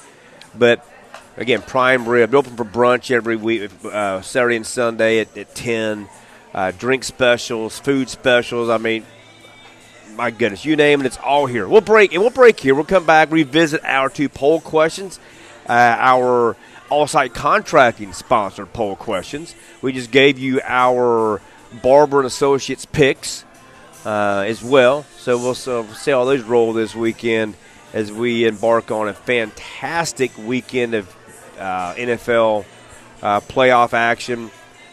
But 0.57 0.87
again, 1.37 1.61
prime 1.61 2.09
rib 2.09 2.35
open 2.35 2.57
for 2.57 2.65
brunch 2.65 3.11
every 3.11 3.37
week, 3.37 3.71
uh, 3.85 4.23
Saturday 4.23 4.57
and 4.57 4.67
Sunday 4.67 5.21
at, 5.21 5.37
at 5.37 5.55
ten. 5.55 6.09
Uh, 6.53 6.73
drink 6.73 7.05
specials, 7.05 7.79
food 7.79 8.09
specials. 8.09 8.69
I 8.69 8.79
mean, 8.79 9.05
my 10.17 10.31
goodness, 10.31 10.65
you 10.65 10.77
name 10.77 11.01
it, 11.01 11.07
it's 11.07 11.19
all 11.19 11.47
here. 11.47 11.69
We'll 11.69 11.81
break 11.81 12.13
and 12.13 12.23
we'll 12.23 12.31
break 12.31 12.59
here. 12.59 12.75
We'll 12.75 12.85
come 12.85 13.07
back, 13.07 13.31
revisit 13.31 13.83
our 13.85 14.09
two 14.09 14.29
poll 14.29 14.61
questions, 14.61 15.21
uh, 15.69 15.73
our 15.73 16.57
all-site 16.91 17.35
contracting 17.35 18.13
sponsored 18.13 18.73
poll 18.73 18.97
questions. 18.97 19.55
We 19.81 19.93
just 19.93 20.11
gave 20.11 20.39
you 20.39 20.61
our 20.65 21.41
Barber 21.83 22.19
and 22.19 22.27
Associates 22.27 22.85
picks 22.85 23.45
uh, 24.05 24.45
as 24.47 24.63
well. 24.63 25.05
So 25.19 25.39
we'll, 25.39 25.55
so 25.55 25.87
see 25.87 26.11
how 26.11 26.25
those 26.25 26.43
roll 26.43 26.73
this 26.73 26.95
weekend 26.95 27.55
as 27.93 28.13
we 28.13 28.47
embark 28.47 28.91
on 28.91 29.09
a 29.09 29.15
fantastic 29.15 30.37
weekend 30.39 30.95
of 30.95 31.17
uh, 31.59 31.95
NFL 31.95 32.65
uh, 33.23 33.41
playoff 33.41 33.93
action. 33.93 34.51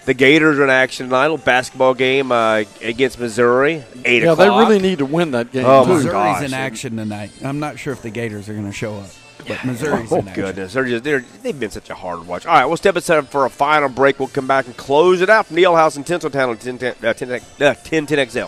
The 0.08 0.14
Gators 0.14 0.58
are 0.58 0.64
in 0.64 0.70
action 0.70 1.08
tonight. 1.08 1.20
A 1.20 1.30
little 1.32 1.38
basketball 1.38 1.94
game 1.94 2.32
uh, 2.32 2.64
against 2.82 3.20
Missouri. 3.20 3.84
Eight 4.06 4.24
Yeah, 4.24 4.32
o'clock. 4.32 4.38
they 4.38 4.50
really 4.50 4.80
need 4.80 5.00
to 5.00 5.06
win 5.06 5.32
that 5.32 5.52
game 5.52 5.66
Oh, 5.66 5.82
my 5.82 5.86
too. 5.86 5.94
Missouri's 5.96 6.12
gosh. 6.14 6.44
in 6.46 6.54
action 6.54 6.96
tonight. 6.98 7.32
I'm 7.44 7.60
not 7.60 7.78
sure 7.78 7.92
if 7.94 8.02
the 8.02 8.10
Gators 8.10 8.48
are 8.48 8.54
going 8.54 8.66
to 8.66 8.72
show 8.72 8.96
up, 8.96 9.10
but 9.48 9.64
Missouri's 9.66 10.10
Oh 10.12 10.20
in 10.20 10.30
action. 10.30 10.44
goodness, 10.46 10.74
they're 10.74 10.86
just 10.86 11.04
they're, 11.04 11.26
they've 11.44 11.60
been 11.60 11.72
such 11.72 11.90
a 11.90 11.94
hard 11.96 12.26
watch. 12.26 12.46
All 12.46 12.54
right, 12.54 12.66
we'll 12.66 12.78
step 12.78 12.96
aside 12.96 13.28
for 13.28 13.46
a 13.46 13.50
final 13.50 13.90
break. 13.90 14.18
We'll 14.18 14.30
come 14.30 14.48
back 14.48 14.66
and 14.66 14.78
close 14.78 15.20
it 15.22 15.30
out 15.30 15.48
from 15.48 15.58
Neil 15.58 15.76
House 15.76 15.98
in 15.98 16.06
Tinseltown 16.06 16.44
on 16.44 16.58
1010 16.58 16.96
uh, 17.06 17.14
10, 17.14 17.30
uh, 17.32 17.40
1010 17.60 18.30
XL. 18.30 18.46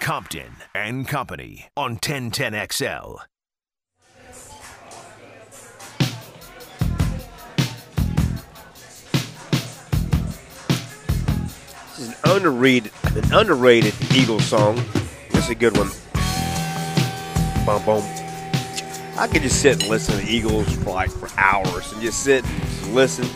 Compton 0.00 0.52
and 0.74 1.08
Company 1.08 1.68
on 1.78 1.96
1010XL. 1.96 3.20
Underrated, 12.24 12.92
an 13.16 13.32
underrated 13.32 13.94
Eagles 14.14 14.44
song. 14.44 14.78
Is 15.34 15.48
a 15.48 15.54
good 15.54 15.76
one. 15.76 15.88
Boom, 17.66 17.84
boom. 17.84 18.02
I 19.18 19.28
could 19.30 19.42
just 19.42 19.60
sit 19.60 19.80
and 19.80 19.90
listen 19.90 20.18
to 20.18 20.24
the 20.24 20.30
Eagles 20.30 20.72
for 20.76 20.90
like 20.90 21.10
for 21.10 21.28
hours 21.38 21.92
and 21.92 22.00
just 22.02 22.22
sit 22.22 22.44
and 22.44 22.60
just 22.62 22.90
listen 22.90 23.26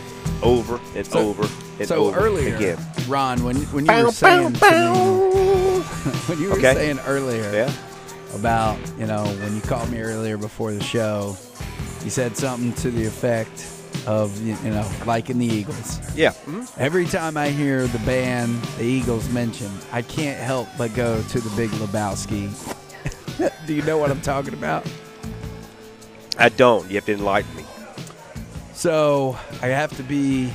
over 0.43 0.81
and 0.97 1.07
So- 1.07 1.19
over 1.19 1.49
and 1.79 1.89
So 1.89 2.07
over 2.07 2.19
earlier, 2.19 2.55
again. 2.57 2.79
Ron, 3.09 3.43
when 3.45 3.57
when 3.67 3.85
you 3.85 3.91
Bow, 3.93 4.05
were 4.05 4.11
saying 4.13 4.53
bow, 4.55 4.61
to 4.61 5.79
me, 5.79 5.81
when 6.27 6.41
you 6.41 6.49
were 6.51 6.57
Okay. 6.57 6.75
saying 6.75 7.01
earlier 7.07 7.51
Yeah. 7.53 7.73
about 8.35 8.79
you 8.99 9.07
know 9.07 9.25
when 9.25 9.55
you 9.55 9.61
called 9.63 9.91
me 9.91 10.01
earlier 10.01 10.37
before 10.37 10.73
the 10.73 10.83
show, 10.83 11.37
you 12.03 12.11
said 12.11 12.37
something 12.37 12.73
to 12.83 12.91
the 12.91 13.05
effect 13.07 13.67
of 14.07 14.41
you 14.41 14.55
know 14.71 14.89
liking 15.07 15.39
the 15.39 15.47
Eagles. 15.47 15.99
Yeah. 16.17 16.33
Mhm. 16.47 16.71
Every 16.79 17.07
time 17.07 17.37
I 17.37 17.49
hear 17.49 17.87
the 17.87 17.99
band, 18.01 18.63
the 18.79 18.85
Eagles 18.85 19.29
mentioned, 19.31 19.77
I 19.93 20.03
can't 20.03 20.39
help 20.39 20.69
but 20.79 20.95
go 20.95 21.23
to 21.23 21.41
the 21.41 21.51
Big 21.57 21.71
Lebowski. 21.71 22.51
Do 23.67 23.75
you 23.75 23.83
know 23.83 23.99
what 23.99 24.11
I'm 24.11 24.21
talking 24.21 24.55
about? 24.55 24.87
I 26.39 26.49
don't. 26.49 26.89
You 26.89 26.97
have 26.97 27.07
to 27.07 27.13
enlighten 27.13 27.55
me. 27.57 27.65
So 28.75 29.39
I 29.63 29.69
have 29.69 29.97
to 29.97 30.03
be 30.03 30.53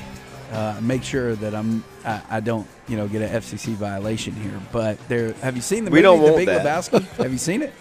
uh, 0.52 0.78
make 0.82 1.04
sure 1.04 1.36
that 1.36 1.54
I'm 1.56 1.84
I, 2.06 2.22
I 2.30 2.40
don't 2.40 2.68
you 2.88 2.98
know 2.98 3.08
get 3.08 3.22
an 3.22 3.30
FCC 3.42 3.74
violation 3.74 4.34
here. 4.34 4.60
But 4.72 4.98
there, 5.08 5.34
have 5.42 5.56
you 5.56 5.62
seen 5.62 5.86
the 5.86 5.92
We 5.92 6.02
movie 6.02 6.04
don't 6.04 6.32
The 6.32 6.38
Big 6.38 6.46
that. 6.48 6.66
Lebowski? 6.66 7.02
have 7.18 7.32
you 7.32 7.38
seen 7.38 7.62
it? 7.62 7.74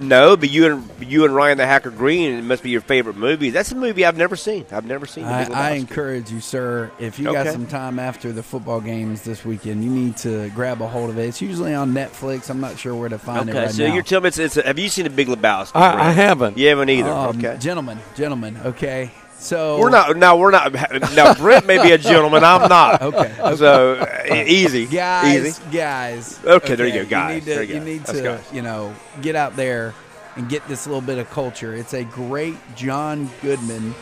No, 0.00 0.36
but 0.36 0.50
you 0.50 0.66
and 0.66 0.90
you 1.00 1.24
and 1.24 1.34
Ryan 1.34 1.58
the 1.58 1.66
Hacker 1.66 1.90
Green, 1.90 2.32
it 2.32 2.42
must 2.42 2.62
be 2.62 2.70
your 2.70 2.80
favorite 2.80 3.16
movie. 3.16 3.50
That's 3.50 3.70
a 3.72 3.76
movie 3.76 4.04
I've 4.04 4.16
never 4.16 4.36
seen. 4.36 4.66
I've 4.72 4.86
never 4.86 5.06
seen. 5.06 5.24
The 5.24 5.30
I, 5.30 5.44
I 5.52 5.70
encourage 5.72 6.30
you, 6.30 6.40
sir. 6.40 6.90
If 6.98 7.18
you 7.18 7.32
got 7.32 7.46
some 7.46 7.66
time 7.66 7.98
after 7.98 8.32
the 8.32 8.42
football 8.42 8.80
games 8.80 9.22
this 9.22 9.44
weekend, 9.44 9.84
you 9.84 9.90
need 9.90 10.16
to 10.18 10.50
grab 10.50 10.80
a 10.82 10.88
hold 10.88 11.10
of 11.10 11.18
it. 11.18 11.28
It's 11.28 11.40
usually 11.40 11.74
on 11.74 11.92
Netflix. 11.92 12.50
I'm 12.50 12.60
not 12.60 12.78
sure 12.78 12.94
where 12.94 13.08
to 13.08 13.18
find 13.18 13.48
it 13.48 13.52
Okay, 13.52 13.64
right 13.66 13.70
so 13.70 13.86
now. 13.86 13.94
you're 13.94 14.02
telling 14.02 14.24
me 14.24 14.28
it's, 14.28 14.38
it's 14.38 14.56
a, 14.56 14.62
have 14.62 14.78
you 14.78 14.88
seen 14.88 15.04
the 15.04 15.10
Big 15.10 15.28
Lebowski? 15.28 15.72
I, 15.76 16.08
I 16.08 16.10
haven't. 16.12 16.58
You 16.58 16.68
haven't 16.68 16.90
either. 16.90 17.10
Um, 17.10 17.38
okay. 17.38 17.56
gentlemen, 17.60 17.98
gentlemen. 18.16 18.56
Okay, 18.64 19.10
so 19.38 19.78
We're 19.78 19.90
not. 19.90 20.16
now. 20.16 20.36
we're 20.36 20.50
not. 20.50 20.72
Now 21.14 21.34
Brent 21.34 21.66
may 21.66 21.82
be 21.82 21.92
a 21.92 21.98
gentleman. 21.98 22.44
I'm 22.44 22.68
not. 22.68 23.02
Okay, 23.02 23.34
okay. 23.38 23.56
So 23.56 23.94
uh, 23.94 24.34
easy, 24.46 24.86
guys, 24.86 25.46
easy. 25.46 25.62
guys. 25.72 26.40
Okay, 26.44 26.74
there 26.74 26.86
you 26.86 27.02
go, 27.04 27.08
guys. 27.10 27.46
You 27.46 27.54
need 27.54 27.56
to, 27.56 27.66
you 27.66 27.74
you 27.74 27.80
need 27.80 28.04
to 28.06 28.40
you 28.52 28.62
know, 28.62 28.94
get 29.22 29.36
out 29.36 29.54
there 29.56 29.94
and 30.36 30.48
get 30.48 30.66
this 30.66 30.86
little 30.86 31.00
bit 31.02 31.18
of 31.18 31.28
culture. 31.30 31.74
It's 31.74 31.92
a 31.94 32.04
great 32.04 32.56
John 32.74 33.28
Goodman 33.42 33.94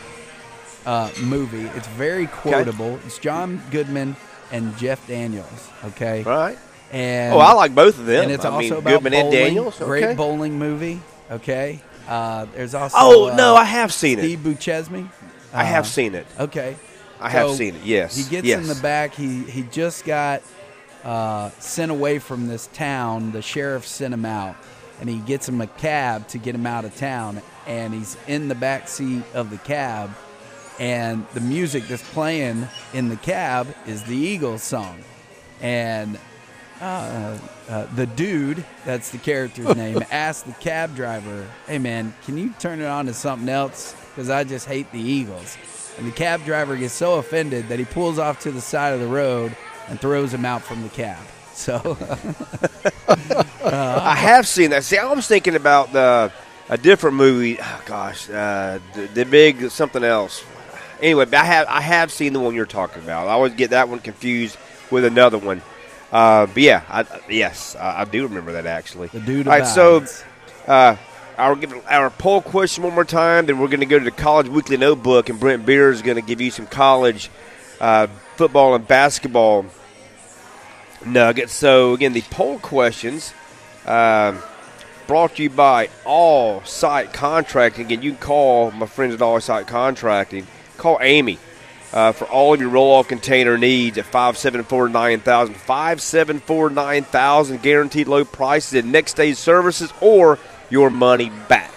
uh, 0.87 1.11
movie. 1.23 1.65
It's 1.77 1.89
very 1.89 2.27
quotable. 2.29 2.99
It's 3.07 3.19
John 3.19 3.61
Goodman 3.71 4.17
and 4.53 4.77
Jeff 4.79 5.07
Daniels. 5.09 5.71
Okay, 5.87 6.23
Right. 6.23 6.59
and 6.93 7.35
Oh, 7.35 7.39
I 7.39 7.53
like 7.55 7.75
both 7.75 7.99
of 7.99 8.07
them. 8.07 8.25
and 8.25 8.33
it's 8.33 8.45
I 8.45 8.49
also 8.51 8.61
mean, 8.61 8.73
about 8.75 8.91
Goodman 8.91 9.13
bowling. 9.13 9.25
and 9.27 9.33
Daniels. 9.33 9.81
Okay. 9.81 9.87
Great 9.87 10.17
bowling 10.17 10.59
movie. 10.59 11.01
Okay, 11.31 11.81
uh, 12.09 12.45
there's 12.55 12.75
also 12.75 12.95
Oh 12.99 13.31
uh, 13.31 13.37
no, 13.37 13.55
I 13.55 13.65
have 13.65 13.93
seen 13.93 14.19
it. 14.19 14.23
Steve 14.23 14.41
Buscemi. 14.41 15.09
I 15.53 15.65
have 15.65 15.85
Uh, 15.85 15.89
seen 15.89 16.15
it. 16.15 16.27
Okay. 16.39 16.77
I 17.21 17.29
have 17.31 17.51
seen 17.53 17.77
it. 17.77 17.83
Yes. 17.85 18.17
He 18.17 18.25
gets 18.29 18.47
yes. 18.47 18.61
in 18.61 18.67
the 18.69 18.81
back. 18.83 19.15
He 19.15 19.43
he 19.45 19.63
just 19.63 20.05
got 20.05 20.43
uh, 21.05 21.51
sent 21.59 21.91
away 21.93 22.19
from 22.19 22.49
this 22.49 22.69
town. 22.73 23.33
The 23.33 23.43
sheriff 23.43 23.87
sent 23.87 24.13
him 24.15 24.25
out, 24.25 24.57
and 25.01 25.09
he 25.09 25.19
gets 25.19 25.49
him 25.49 25.61
a 25.61 25.67
cab 25.69 26.27
to 26.29 26.39
get 26.39 26.55
him 26.55 26.67
out 26.67 26.85
of 26.85 26.97
town. 26.97 27.41
And 27.67 27.95
he's 27.95 28.17
in 28.27 28.49
the 28.49 28.57
back 28.57 28.89
seat 28.89 29.23
of 29.35 29.51
the 29.51 29.59
cab, 29.59 30.11
and 30.81 31.25
the 31.35 31.41
music 31.41 31.87
that's 31.87 32.03
playing 32.11 32.67
in 32.93 33.09
the 33.09 33.17
cab 33.17 33.73
is 33.87 34.03
the 34.03 34.17
Eagles 34.17 34.65
song, 34.65 34.99
and 35.61 36.19
uh, 36.81 37.39
the 37.95 38.07
dude, 38.07 38.65
that's 38.85 39.11
the 39.11 39.19
character's 39.19 39.77
name, 39.77 40.03
asked 40.11 40.47
the 40.47 40.53
cab 40.55 40.97
driver, 40.97 41.47
"Hey 41.69 41.79
man, 41.79 42.15
can 42.27 42.37
you 42.37 42.53
turn 42.59 42.81
it 42.81 42.87
on 42.87 43.07
to 43.07 43.15
something 43.15 43.49
else? 43.49 43.95
Because 44.15 44.31
I 44.31 44.45
just 44.45 44.67
hate 44.67 44.91
the 44.93 45.01
Eagles." 45.01 45.57
And 45.99 46.07
the 46.07 46.13
cab 46.13 46.45
driver 46.45 46.77
gets 46.77 46.95
so 46.95 47.15
offended 47.15 47.69
that 47.69 47.79
he 47.79 47.85
pulls 47.85 48.19
off 48.19 48.41
to 48.41 48.51
the 48.51 48.61
side 48.61 48.95
of 48.95 49.01
the 49.01 49.07
road 49.07 49.55
and 49.89 50.01
throws 50.01 50.33
him 50.33 50.45
out 50.45 50.63
from 50.63 50.83
the 50.83 50.89
cab. 50.89 51.19
So 51.55 51.99
I 53.63 54.17
have 54.17 54.49
seen 54.49 54.71
that. 54.71 54.85
See, 54.85 54.97
I 54.97 55.13
was 55.13 55.27
thinking 55.29 55.55
about 55.55 55.93
the 55.93 56.33
a 56.71 56.79
different 56.79 57.17
movie. 57.17 57.59
Oh, 57.61 57.83
gosh, 57.85 58.29
uh, 58.31 58.79
the, 58.95 59.03
the 59.09 59.25
big 59.27 59.71
something 59.71 60.03
else. 60.03 60.43
Anyway, 61.01 61.27
but 61.27 61.35
I 61.35 61.45
have 61.45 61.67
I 61.69 61.83
have 61.83 62.11
seen 62.11 62.33
the 62.33 62.41
one 62.41 62.55
you're 62.55 62.65
talking 62.65 63.03
about. 63.03 63.29
I 63.29 63.33
always 63.33 63.53
get 63.53 63.71
that 63.71 63.91
one 63.91 63.99
confused 63.99 64.57
with 64.91 65.05
another 65.05 65.37
one. 65.37 65.61
Uh, 66.11 66.47
but 66.47 66.57
yeah, 66.57 66.83
I, 66.89 67.05
yes, 67.29 67.77
I, 67.77 68.01
I 68.01 68.05
do 68.07 68.23
remember 68.25 68.53
that 68.53 68.67
actually. 68.67 69.09
the 69.09 69.21
dude. 69.21 69.47
All 69.47 69.53
right, 69.53 69.67
so 69.67 70.05
abides. 71.39 71.65
uh, 71.65 71.81
our 71.91 72.03
our 72.03 72.11
poll 72.11 72.43
question 72.43 72.85
one 72.85 72.95
more 72.95 73.05
time. 73.05 73.47
Then 73.47 73.59
we're 73.59 73.69
going 73.69 73.81
to 73.81 73.87
go 73.87 73.99
to 73.99 74.05
the 74.05 74.11
College 74.11 74.49
Weekly 74.49 74.77
Notebook, 74.77 75.29
and 75.29 75.41
Brent 75.41 75.67
Beard 75.67 75.95
is 75.95 76.03
going 76.03 76.17
to 76.17 76.23
give 76.23 76.41
you 76.41 76.51
some 76.51 76.67
college 76.67 77.31
uh, 77.81 78.07
football 78.37 78.75
and 78.75 78.87
basketball 78.87 79.67
nuggets. 81.05 81.53
So 81.53 81.95
again, 81.95 82.13
the 82.13 82.23
poll 82.23 82.59
questions 82.59 83.33
um, 83.87 84.39
brought 85.07 85.37
to 85.37 85.43
you 85.43 85.51
by 85.51 85.89
All 86.05 86.63
Site 86.65 87.13
Contracting. 87.13 87.87
Again, 87.87 88.03
you 88.03 88.13
can 88.13 88.21
call 88.21 88.71
my 88.71 88.87
friends 88.87 89.15
at 89.15 89.23
All 89.23 89.41
Site 89.41 89.67
Contracting. 89.67 90.47
Call 90.77 90.99
Amy. 91.01 91.39
Uh, 91.93 92.11
for 92.11 92.25
all 92.25 92.55
of 92.55 92.61
your 92.61 92.71
roll-off 92.71 93.07
container 93.07 93.59
needs 93.59 93.99
at 93.99 94.07
574-9000. 94.07 95.21
574-9000. 95.23 97.61
Guaranteed 97.61 98.09
low 98.09 98.25
prices 98.25 98.73
and 98.73 98.91
next 98.91 99.13
day 99.13 99.35
services 99.35 99.93
or 100.01 100.39
your 100.73 100.91
money 100.91 101.31
back. 101.49 101.69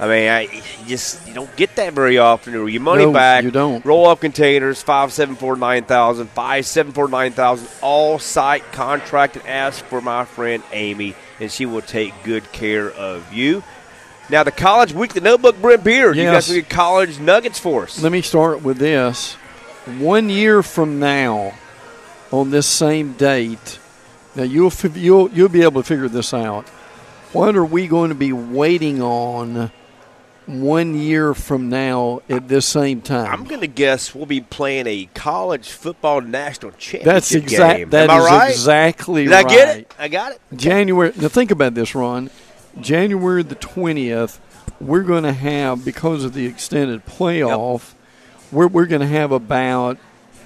I 0.00 0.08
mean, 0.08 0.28
I, 0.28 0.40
you 0.42 0.88
just 0.88 1.26
you 1.28 1.32
don't 1.34 1.54
get 1.56 1.76
that 1.76 1.92
very 1.92 2.18
often. 2.18 2.56
Or 2.56 2.68
your 2.68 2.82
money 2.82 3.04
No, 3.06 3.12
back. 3.12 3.44
you 3.44 3.52
don't. 3.52 3.84
Roll 3.84 4.08
up 4.08 4.20
containers, 4.20 4.82
574-9000, 4.82 6.26
574-9000. 6.34 7.78
All 7.82 8.18
site 8.18 8.64
contract 8.72 9.36
and 9.36 9.46
Ask 9.46 9.84
for 9.84 10.00
my 10.00 10.24
friend 10.24 10.62
Amy, 10.72 11.14
and 11.40 11.50
she 11.52 11.66
will 11.66 11.82
take 11.82 12.12
good 12.24 12.50
care 12.52 12.90
of 12.90 13.32
you. 13.32 13.62
Now, 14.28 14.42
the 14.44 14.50
College 14.50 14.92
Weekly 14.92 15.20
Notebook, 15.20 15.60
Brent 15.60 15.84
Beard. 15.84 16.16
You 16.16 16.24
got 16.24 16.32
Yes. 16.32 16.46
some 16.46 16.56
good 16.56 16.68
college 16.68 17.18
nuggets 17.20 17.58
for 17.58 17.84
us. 17.84 18.02
Let 18.02 18.10
me 18.12 18.22
start 18.22 18.62
with 18.62 18.78
this. 18.78 19.34
One 19.98 20.28
year 20.30 20.62
from 20.62 20.98
now, 20.98 21.52
on 22.32 22.50
this 22.50 22.66
same 22.66 23.12
date, 23.12 23.78
now 24.34 24.44
you'll 24.44 24.72
you'll 24.94 25.28
you'll 25.30 25.48
be 25.48 25.62
able 25.62 25.82
to 25.82 25.86
figure 25.86 26.08
this 26.08 26.32
out. 26.32 26.66
What 27.32 27.56
are 27.56 27.64
we 27.64 27.86
going 27.86 28.10
to 28.10 28.14
be 28.14 28.32
waiting 28.32 29.00
on 29.00 29.70
one 30.46 30.94
year 30.94 31.32
from 31.34 31.70
now 31.70 32.20
at 32.28 32.48
this 32.48 32.66
same 32.66 33.00
time? 33.00 33.32
I'm 33.32 33.44
going 33.44 33.62
to 33.62 33.66
guess 33.66 34.14
we'll 34.14 34.26
be 34.26 34.40
playing 34.42 34.86
a 34.86 35.08
college 35.14 35.70
football 35.70 36.20
national 36.20 36.72
championship 36.72 37.04
That's 37.04 37.30
game. 37.32 37.42
exact. 37.42 37.90
That 37.92 38.10
Am 38.10 38.20
is 38.20 38.26
I 38.26 38.28
right? 38.38 38.50
exactly 38.50 39.24
Did 39.24 39.30
right. 39.32 39.46
I 39.46 39.48
get 39.48 39.76
it? 39.78 39.94
I 39.98 40.08
got 40.08 40.32
it. 40.32 40.40
January. 40.54 41.12
Now 41.16 41.28
think 41.28 41.50
about 41.50 41.74
this, 41.74 41.94
Ron. 41.94 42.28
January 42.80 43.42
the 43.42 43.54
twentieth, 43.54 44.38
we're 44.80 45.02
going 45.02 45.24
to 45.24 45.32
have 45.32 45.84
because 45.84 46.24
of 46.24 46.34
the 46.34 46.44
extended 46.46 47.06
playoff, 47.06 47.94
we're 48.50 48.66
we're 48.66 48.86
going 48.86 49.00
to 49.02 49.06
have 49.06 49.32
about 49.32 49.96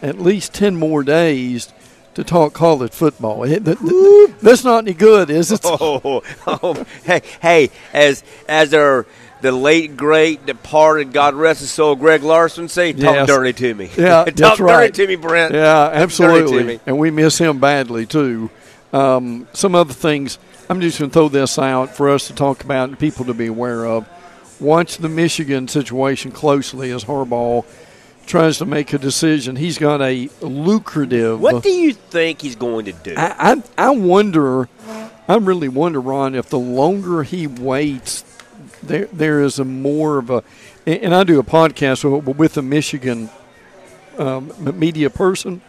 at 0.02 0.20
least 0.20 0.52
ten 0.54 0.76
more 0.76 1.02
days 1.02 1.72
to 2.16 2.24
talk 2.24 2.52
college 2.52 2.92
football. 2.92 3.44
It- 3.44 3.64
that- 3.64 3.78
that- 3.78 4.34
that's 4.42 4.64
not 4.64 4.84
any 4.84 4.92
good, 4.94 5.30
is 5.30 5.52
it? 5.52 5.60
Oh, 5.64 6.22
oh, 6.46 6.84
hey, 7.04 7.22
hey, 7.40 7.70
as 7.92 8.22
as 8.48 8.74
our 8.74 9.06
the 9.42 9.52
late 9.52 9.96
great 9.96 10.44
departed, 10.46 11.12
God 11.12 11.34
rest 11.34 11.60
his 11.60 11.70
soul, 11.70 11.94
Greg 11.94 12.22
Larson 12.22 12.68
say, 12.68 12.92
talk 12.92 13.14
Yes. 13.14 13.26
dirty 13.28 13.52
to 13.52 13.74
me. 13.74 13.90
Yeah, 13.96 14.24
talk 14.24 14.34
that's 14.34 14.60
right. 14.60 14.92
dirty 14.92 15.04
to 15.04 15.08
me, 15.08 15.16
Brent. 15.16 15.54
Yeah, 15.54 15.62
Talk 15.62 15.92
dirty 15.92 15.96
to 15.98 16.02
absolutely. 16.02 16.80
And 16.86 16.98
we 16.98 17.10
miss 17.10 17.38
him 17.38 17.58
badly 17.60 18.06
too. 18.06 18.50
Um, 18.92 19.46
some 19.52 19.74
other 19.74 19.92
things. 19.94 20.38
I'm 20.70 20.80
just 20.80 20.98
going 20.98 21.10
to 21.10 21.14
throw 21.14 21.28
this 21.28 21.58
out 21.58 21.94
for 21.94 22.08
us 22.10 22.26
to 22.28 22.34
talk 22.34 22.64
about 22.64 22.88
and 22.88 22.98
people 22.98 23.26
to 23.26 23.34
be 23.34 23.46
aware 23.46 23.84
of. 23.86 24.08
Watch 24.58 24.96
the 24.96 25.08
Michigan 25.08 25.68
situation 25.68 26.32
closely 26.32 26.90
as 26.90 27.04
Harbaugh 27.04 27.64
tries 28.26 28.58
to 28.58 28.66
make 28.66 28.92
a 28.92 28.98
decision. 28.98 29.56
He's 29.56 29.78
got 29.78 30.02
a 30.02 30.28
lucrative. 30.40 31.40
What 31.40 31.62
do 31.62 31.70
you 31.70 31.92
think 31.92 32.42
he's 32.42 32.56
going 32.56 32.86
to 32.86 32.92
do? 32.92 33.14
I, 33.16 33.52
I 33.78 33.86
I 33.88 33.90
wonder. 33.90 34.68
I 35.28 35.36
really 35.36 35.68
wonder, 35.68 36.00
Ron, 36.00 36.34
if 36.34 36.48
the 36.50 36.58
longer 36.58 37.22
he 37.22 37.46
waits, 37.46 38.24
there 38.82 39.06
there 39.12 39.42
is 39.42 39.58
a 39.58 39.64
more 39.64 40.18
of 40.18 40.30
a. 40.30 40.42
And 40.86 41.14
I 41.14 41.24
do 41.24 41.40
a 41.40 41.44
podcast 41.44 42.04
with 42.04 42.36
with 42.36 42.56
a 42.56 42.62
Michigan 42.62 43.28
um, 44.18 44.52
media 44.78 45.10
person, 45.10 45.60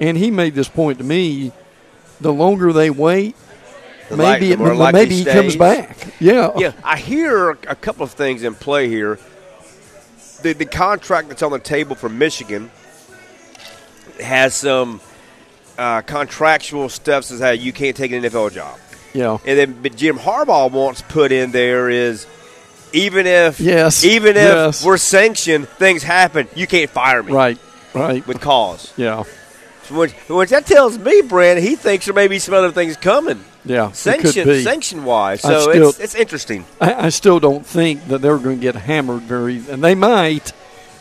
and 0.00 0.16
he 0.16 0.30
made 0.30 0.54
this 0.54 0.68
point 0.68 0.98
to 0.98 1.04
me: 1.04 1.52
the 2.20 2.32
longer 2.32 2.72
they 2.72 2.90
wait, 2.90 3.34
The 4.10 4.16
maybe 4.16 4.54
more 4.54 4.72
it, 4.74 4.92
maybe 4.92 5.16
he 5.16 5.24
comes 5.24 5.56
back. 5.56 6.14
Yeah, 6.20 6.52
Yeah, 6.56 6.72
I 6.84 6.98
hear 6.98 7.50
a 7.50 7.74
couple 7.74 8.04
of 8.04 8.12
things 8.12 8.44
in 8.44 8.54
play 8.54 8.88
here. 8.88 9.18
The 10.44 10.52
the 10.52 10.66
contract 10.66 11.28
that's 11.28 11.42
on 11.42 11.52
the 11.52 11.58
table 11.58 11.96
for 11.96 12.10
Michigan 12.10 12.70
has 14.20 14.54
some 14.54 15.00
uh, 15.78 16.02
contractual 16.02 16.90
stuff 16.90 17.24
says 17.24 17.40
hey 17.40 17.54
you 17.54 17.72
can't 17.72 17.96
take 17.96 18.12
an 18.12 18.22
NFL 18.22 18.52
job, 18.52 18.78
yeah. 19.14 19.38
and 19.46 19.58
then 19.58 19.82
but 19.82 19.96
Jim 19.96 20.18
Harbaugh 20.18 20.70
wants 20.70 21.00
put 21.00 21.32
in 21.32 21.50
there 21.50 21.88
is 21.88 22.26
even 22.92 23.26
if 23.26 23.58
Yes, 23.58 24.04
even 24.04 24.36
if 24.36 24.42
yes. 24.42 24.84
we're 24.84 24.98
sanctioned 24.98 25.66
things 25.66 26.02
happen 26.02 26.46
you 26.54 26.66
can't 26.66 26.90
fire 26.90 27.22
me 27.22 27.32
Right, 27.32 27.58
right. 27.94 28.26
with 28.26 28.42
cause. 28.42 28.92
Yeah, 28.98 29.24
which, 29.90 30.12
which 30.28 30.50
that 30.50 30.66
tells 30.66 30.98
me, 30.98 31.22
Brand, 31.22 31.58
he 31.58 31.74
thinks 31.74 32.04
there 32.04 32.14
may 32.14 32.28
be 32.28 32.38
some 32.38 32.52
other 32.52 32.70
things 32.70 32.98
coming. 32.98 33.42
Yeah. 33.64 33.92
Sanction, 33.92 34.62
sanction 34.62 35.04
wise. 35.04 35.40
So 35.40 35.70
still- 35.70 35.88
it's, 35.90 36.00
it's 36.00 36.14
interesting. 36.14 36.64
I, 36.80 37.06
I 37.06 37.08
still 37.08 37.40
don't 37.40 37.64
think 37.64 38.06
that 38.08 38.20
they're 38.22 38.38
going 38.38 38.56
to 38.56 38.62
get 38.62 38.74
hammered 38.74 39.22
very, 39.22 39.62
and 39.70 39.82
they 39.82 39.94
might, 39.94 40.52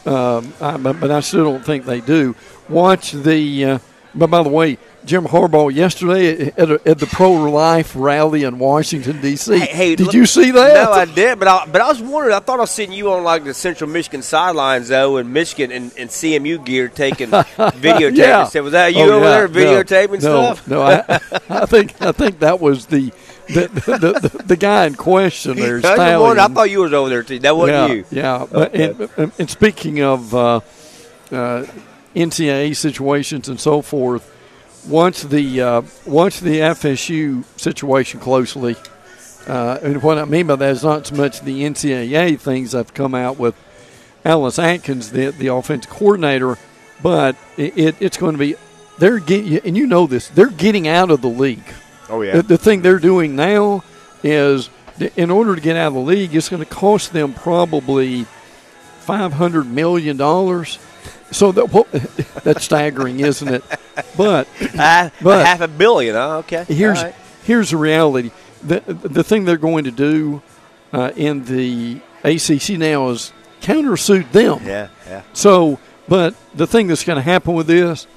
um, 0.06 0.54
I, 0.62 0.78
but, 0.78 1.00
but 1.00 1.12
I 1.12 1.20
still 1.22 1.44
don't 1.46 1.66
think 1.66 1.86
they 1.86 2.02
do. 2.02 2.36
Watch 2.70 3.12
the. 3.12 3.66
Uh, 3.66 3.80
but 4.16 4.28
by 4.28 4.44
the 4.44 4.50
way, 4.50 4.78
Jim 5.06 5.26
Harbaugh 5.26 5.74
yesterday 5.74 6.48
at, 6.58 6.72
a, 6.72 6.82
at 6.86 6.98
the 7.00 7.06
pro 7.08 7.32
life 7.34 7.94
rally 7.96 8.44
in 8.44 8.58
Washington 8.60 9.20
D.C. 9.22 9.58
Hey, 9.60 9.66
hey, 9.66 9.96
did 9.96 10.06
look- 10.08 10.14
you 10.16 10.26
see 10.26 10.52
that? 10.52 10.74
No, 10.74 10.92
I 10.92 11.06
did, 11.06 11.40
but 11.40 11.48
I, 11.48 11.66
but 11.66 11.82
I 11.82 11.90
was 11.90 12.02
wondering. 12.02 12.34
I 12.36 12.40
thought 12.40 12.58
I 12.60 12.62
was 12.62 12.72
seeing 12.72 12.92
you 12.94 13.12
on 13.12 13.24
like 13.24 13.44
the 13.44 13.54
Central 13.54 13.90
Michigan 13.90 14.22
sidelines 14.22 14.88
though, 14.88 15.18
in 15.18 15.34
Michigan 15.34 15.72
and, 15.72 15.92
and 15.98 16.10
CMU 16.10 16.64
gear 16.66 16.88
taking 16.88 17.30
videotaping. 17.32 18.16
yeah. 18.18 18.46
stuff. 18.46 18.64
Was 18.64 18.72
that 18.74 18.94
you 18.94 19.02
Oh, 19.04 19.12
over 19.18 19.26
yeah. 19.26 19.48
there 19.48 19.50
videotaping 19.50 20.22
no, 20.24 20.54
stuff? 20.54 20.68
No, 20.68 20.82
I, 20.82 21.00
I 21.50 21.66
think 21.66 22.02
I 22.02 22.12
think 22.12 22.40
that 22.40 22.60
was 22.60 22.86
the 22.86 23.12
the, 23.48 23.68
the, 23.68 24.20
the, 24.30 24.44
the 24.46 24.56
guy 24.56 24.86
in 24.86 24.96
question 24.96 25.58
there. 25.58 25.82
I, 25.84 26.18
was 26.18 26.38
I 26.38 26.48
thought 26.48 26.70
you 26.70 26.80
was 26.80 26.94
over 26.94 27.10
there 27.10 27.24
too. 27.24 27.40
That 27.40 27.58
wasn't 27.58 27.90
yeah, 27.90 27.94
you. 27.96 28.06
Yeah, 28.10 28.46
but 28.50 28.74
and, 28.74 29.10
and, 29.18 29.32
and 29.38 29.50
speaking 29.50 30.02
of 30.02 30.34
uh, 30.34 30.62
uh, 31.30 31.66
NCAA 32.16 32.74
situations 32.76 33.50
and 33.50 33.60
so 33.60 33.82
forth, 33.82 34.30
once 34.88 35.24
the 35.24 35.62
uh, 35.62 35.82
once 36.06 36.40
the 36.40 36.60
FSU 36.60 37.44
situation 37.60 38.20
closely, 38.20 38.76
uh, 39.48 39.80
and 39.82 40.02
what 40.04 40.18
I 40.18 40.26
mean 40.26 40.48
by 40.48 40.56
that 40.56 40.72
is 40.72 40.84
not 40.84 41.08
so 41.08 41.16
much 41.16 41.42
the 41.42 41.64
NCAA 41.64 42.40
things 42.40 42.72
that 42.72 42.78
have 42.80 42.94
come 42.94 43.16
out 43.16 43.38
with 43.38 43.56
Alex 44.26 44.60
Atkins, 44.60 45.12
the 45.12 45.32
the 45.32 45.48
offensive 45.48 45.92
coordinator, 45.92 46.58
but 47.02 47.36
it, 47.58 47.78
it, 47.78 47.96
it's 48.00 48.18
going 48.18 48.34
to 48.34 48.40
be 48.40 48.56
they're 49.00 49.20
getting 49.20 49.58
and 49.60 49.78
you 49.78 49.88
know 49.88 50.08
this 50.08 50.28
they're 50.30 50.50
getting 50.50 50.88
out 50.88 51.12
of 51.12 51.22
the 51.22 51.30
league. 51.30 51.64
Oh 52.10 52.22
yeah. 52.22 52.38
The, 52.38 52.44
the 52.44 52.58
thing 52.58 52.82
they're 52.82 53.00
doing 53.00 53.36
now 53.36 53.84
is, 54.24 54.70
in 55.16 55.32
order 55.32 55.56
to 55.56 55.62
get 55.62 55.76
out 55.76 55.88
of 55.88 55.94
the 55.96 56.00
league, 56.00 56.36
it's 56.36 56.50
going 56.50 56.64
to 56.64 56.70
cost 56.70 57.14
them 57.14 57.34
probably 57.34 58.26
five 59.00 59.34
hundred 59.34 59.66
million 59.66 60.18
dollars. 60.18 60.80
So 61.34 61.52
that 61.52 61.72
what, 61.72 61.92
that's 62.44 62.64
staggering, 62.64 63.20
isn't 63.20 63.48
it? 63.48 63.64
But 64.18 64.48
but- 64.76 65.46
half 65.46 65.62
a 65.62 65.68
billion. 65.68 66.16
Huh? 66.16 66.38
Okay. 66.40 66.64
here's 66.66 67.04
right. 67.04 67.16
here's 67.44 67.72
the 67.72 67.78
reality: 67.78 68.32
the 68.62 68.80
the 68.82 69.24
thing 69.24 69.46
they're 69.46 69.58
going 69.58 69.84
to 69.86 69.92
do 69.92 70.42
uh, 70.94 71.12
in 71.16 71.44
the 71.46 72.00
ACC 72.24 72.78
now 72.78 73.10
is 73.10 73.34
countersuit 73.62 74.32
them. 74.32 74.60
yeah, 74.66 74.90
yeah. 75.08 75.24
So, 75.34 75.80
but 76.08 76.36
the 76.54 76.68
thing 76.68 76.88
that's 76.88 77.04
going 77.04 77.18
to 77.18 77.22
happen 77.22 77.54
with 77.54 77.68
this, 77.68 78.08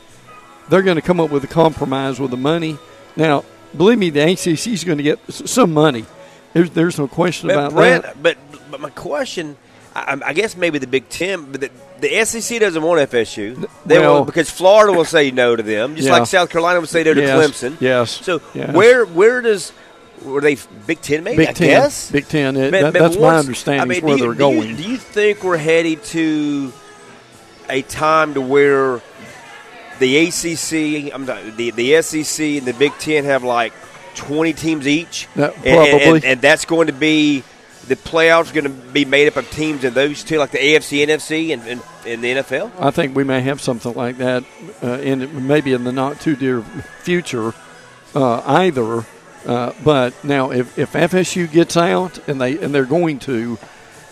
they're 0.69 0.83
going 0.83 0.97
to 0.97 1.03
come 1.03 1.21
up 1.21 1.31
with 1.31 1.45
a 1.45 1.49
compromise 1.49 2.21
with 2.21 2.31
the 2.31 2.37
money. 2.37 2.79
Now, 3.17 3.45
believe 3.77 3.99
me, 3.99 4.11
the 4.11 4.21
ACC 4.33 4.69
is 4.69 4.85
going 4.85 4.99
to 4.99 5.05
get 5.05 5.19
some 5.33 5.73
money. 5.73 6.05
There's, 6.53 6.71
there's 6.71 6.99
no 6.99 7.07
question 7.09 7.49
But 7.49 7.57
about 7.59 7.73
Brent, 7.73 8.03
that. 8.05 8.23
but 8.23 8.39
but 8.71 8.81
my 8.81 8.91
question, 8.91 9.57
I, 9.95 10.19
I 10.25 10.33
guess 10.33 10.57
maybe 10.57 10.79
the 10.79 10.87
Big 10.87 11.09
Ten, 11.09 11.51
but 11.53 11.61
the, 11.61 11.71
the 12.01 12.25
SEC 12.25 12.59
doesn't 12.61 12.83
want 12.83 13.01
FSU. 13.11 13.67
They 13.87 13.99
Well- 13.99 14.15
want, 14.15 14.27
because 14.27 14.51
Florida 14.51 14.93
will 14.93 15.05
say 15.05 15.31
no 15.31 15.57
to 15.57 15.63
them, 15.63 15.97
just 15.97 16.07
Yeah. 16.09 16.19
like 16.19 16.27
South 16.27 16.51
Carolina 16.51 16.81
would 16.81 16.89
say 16.89 17.03
no 17.03 17.15
to 17.15 17.21
Yes, 17.21 17.39
Clemson. 17.63 17.77
yes, 17.81 18.21
So 18.23 18.41
yes. 18.55 18.73
where 18.75 19.05
where 19.05 19.41
does 19.41 19.73
were 20.23 20.41
they 20.41 20.57
Big 20.87 21.01
Ten 21.03 21.23
maybe? 21.25 21.37
Big 21.39 21.49
I 21.49 21.53
Ten. 21.53 21.69
guess. 21.69 22.11
Big 22.11 22.29
Ten. 22.29 22.57
It- 22.57 22.71
But- 22.73 22.93
that- 22.93 22.93
that's 22.95 23.17
my 23.19 23.37
understanding 23.39 23.83
I 23.83 23.85
mean, 23.85 24.03
where 24.03 24.17
do 24.17 24.23
you, 24.25 24.35
they're 24.35 24.49
do 24.49 24.55
you- 24.55 24.61
going. 24.63 24.77
Do 24.77 24.83
you, 24.83 24.97
think 24.97 25.45
we're 25.45 25.57
headed 25.57 26.03
to 26.07 26.73
a 27.69 27.83
time 27.83 28.35
to 28.35 28.41
where 28.41 29.01
the 29.99 30.17
ACC, 30.27 31.11
I'm 31.13 31.25
not, 31.27 31.57
the 31.57 31.71
the 31.71 31.95
SEC, 32.03 32.59
and 32.59 32.67
the 32.67 32.73
Big 32.75 32.93
Ten 32.99 33.25
have 33.25 33.43
like 33.45 33.73
20 34.15 34.53
teams 34.53 34.87
each, 34.89 35.29
Yeah, 35.37 35.51
And- 35.65 35.67
and, 35.67 36.03
and, 36.17 36.25
and 36.25 36.41
that's 36.41 36.65
going 36.65 36.87
to 36.89 36.93
be 36.93 37.43
the 37.89 37.97
playoffs 37.97 38.53
going 38.53 38.65
to 38.65 38.71
be 38.71 39.05
made 39.05 39.29
up 39.29 39.37
of 39.37 39.51
teams 39.51 39.85
in 39.85 39.95
those 39.95 40.25
two, 40.25 40.39
like 40.39 40.51
the 40.51 40.59
AFC, 40.59 41.07
NFC, 41.07 41.53
and, 41.53 41.63
and, 41.63 41.83
and 42.05 42.23
the 42.23 42.33
NFL. 42.33 42.73
I 42.79 42.91
think 42.91 43.15
we 43.15 43.25
may 43.25 43.41
have 43.43 43.61
something 43.61 43.95
like 43.95 44.19
that 44.19 44.45
uh, 44.83 44.99
in 44.99 45.47
maybe 45.47 45.73
in 45.73 45.85
the 45.85 45.93
not 45.93 46.21
too 46.21 46.37
dear 46.37 46.63
future 46.63 47.55
uh, 48.15 48.43
either. 48.47 49.05
Uh, 49.47 49.73
but 49.85 50.25
now, 50.25 50.51
if, 50.51 50.77
if 50.77 50.93
FSU 50.93 51.51
gets 51.51 51.77
out 51.77 52.27
and 52.29 52.41
they 52.41 52.59
and 52.59 52.75
they're 52.75 52.85
going 52.85 53.21
to, 53.21 53.59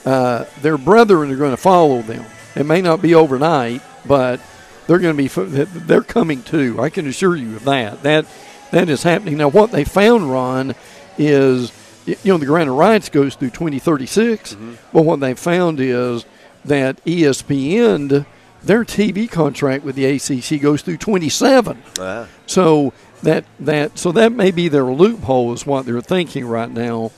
uh, 0.04 0.44
their 0.60 0.78
brethren 0.78 1.32
are 1.32 1.36
going 1.36 1.50
to 1.50 1.56
follow 1.56 2.02
them. 2.02 2.24
It 2.54 2.64
may 2.66 2.80
not 2.80 3.02
be 3.02 3.16
overnight, 3.16 3.82
but 4.06 4.40
they're 4.86 5.00
going 5.00 5.16
to 5.16 5.22
be 5.22 5.64
they're 5.80 6.02
coming 6.02 6.44
too. 6.44 6.80
I 6.80 6.90
can 6.90 7.08
assure 7.08 7.34
you 7.34 7.56
of 7.56 7.64
that. 7.64 8.04
That 8.04 8.26
that 8.70 8.88
is 8.88 9.02
happening 9.02 9.38
now. 9.38 9.48
What 9.48 9.72
they 9.72 9.82
found, 9.82 10.30
Ron, 10.30 10.76
is 11.18 11.72
you 12.06 12.16
know 12.24 12.36
the 12.38 12.46
grant 12.46 12.68
of 12.70 12.76
rights 12.76 13.08
goes 13.08 13.34
through 13.34 13.50
2036. 13.50 14.56
But 14.92 15.02
what 15.02 15.20
they 15.20 15.34
found 15.34 15.80
is 15.80 16.24
that 16.64 17.02
ESPN 17.04 18.26
their 18.62 18.82
TV 18.84 19.30
contract 19.30 19.84
with 19.84 19.94
the 19.94 20.06
ACC 20.06 20.58
goes 20.60 20.80
through 20.80 20.96
27. 20.96 21.82
Wow. 21.98 22.26
So 22.46 22.94
that 23.22 23.44
that 23.60 23.98
so 23.98 24.10
that 24.12 24.32
may 24.32 24.50
be 24.50 24.68
their 24.68 24.84
loophole 24.84 25.52
is 25.52 25.66
what 25.66 25.84
they're 25.86 26.00
thinking 26.00 26.46
right 26.46 26.70
now. 26.70 27.10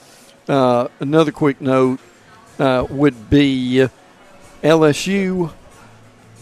Uh, 0.48 0.88
another 1.00 1.30
quick 1.32 1.60
note 1.60 2.00
uh, 2.58 2.86
would 2.90 3.28
be 3.30 3.86
LSU. 4.62 5.52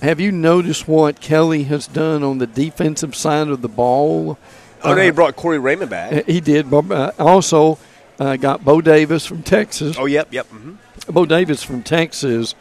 Have 0.03 0.21
you 0.21 0.33
noticed 0.33 0.87
what 0.87 1.21
Kelly 1.21 1.65
has 1.65 1.87
done 1.87 2.23
on 2.23 2.39
the 2.39 2.47
defensive 2.47 3.15
side 3.15 3.49
of 3.49 3.63
the 3.63 3.69
ball? 3.69 4.39
Oh, 4.83 4.95
no, 4.95 5.01
Uh, 5.01 5.05
he 5.05 5.11
brought 5.11 5.37
Corey 5.37 5.59
Raymond 5.59 5.91
back. 5.91 6.27
he 6.27 6.41
did. 6.41 6.71
but, 6.71 6.91
uh, 6.91 7.13
also 7.19 7.79
uh, 8.19 8.37
got 8.37 8.65
Bo 8.65 8.81
Davis 8.81 9.27
from 9.27 9.43
Texas. 9.43 9.97
Oh, 9.99 10.07
yep, 10.07 10.29
yep. 10.33 10.47
hmm 10.47 10.75
Bo 11.09 11.27
Davis 11.27 11.63
from 11.63 11.83
Texas 11.83 12.55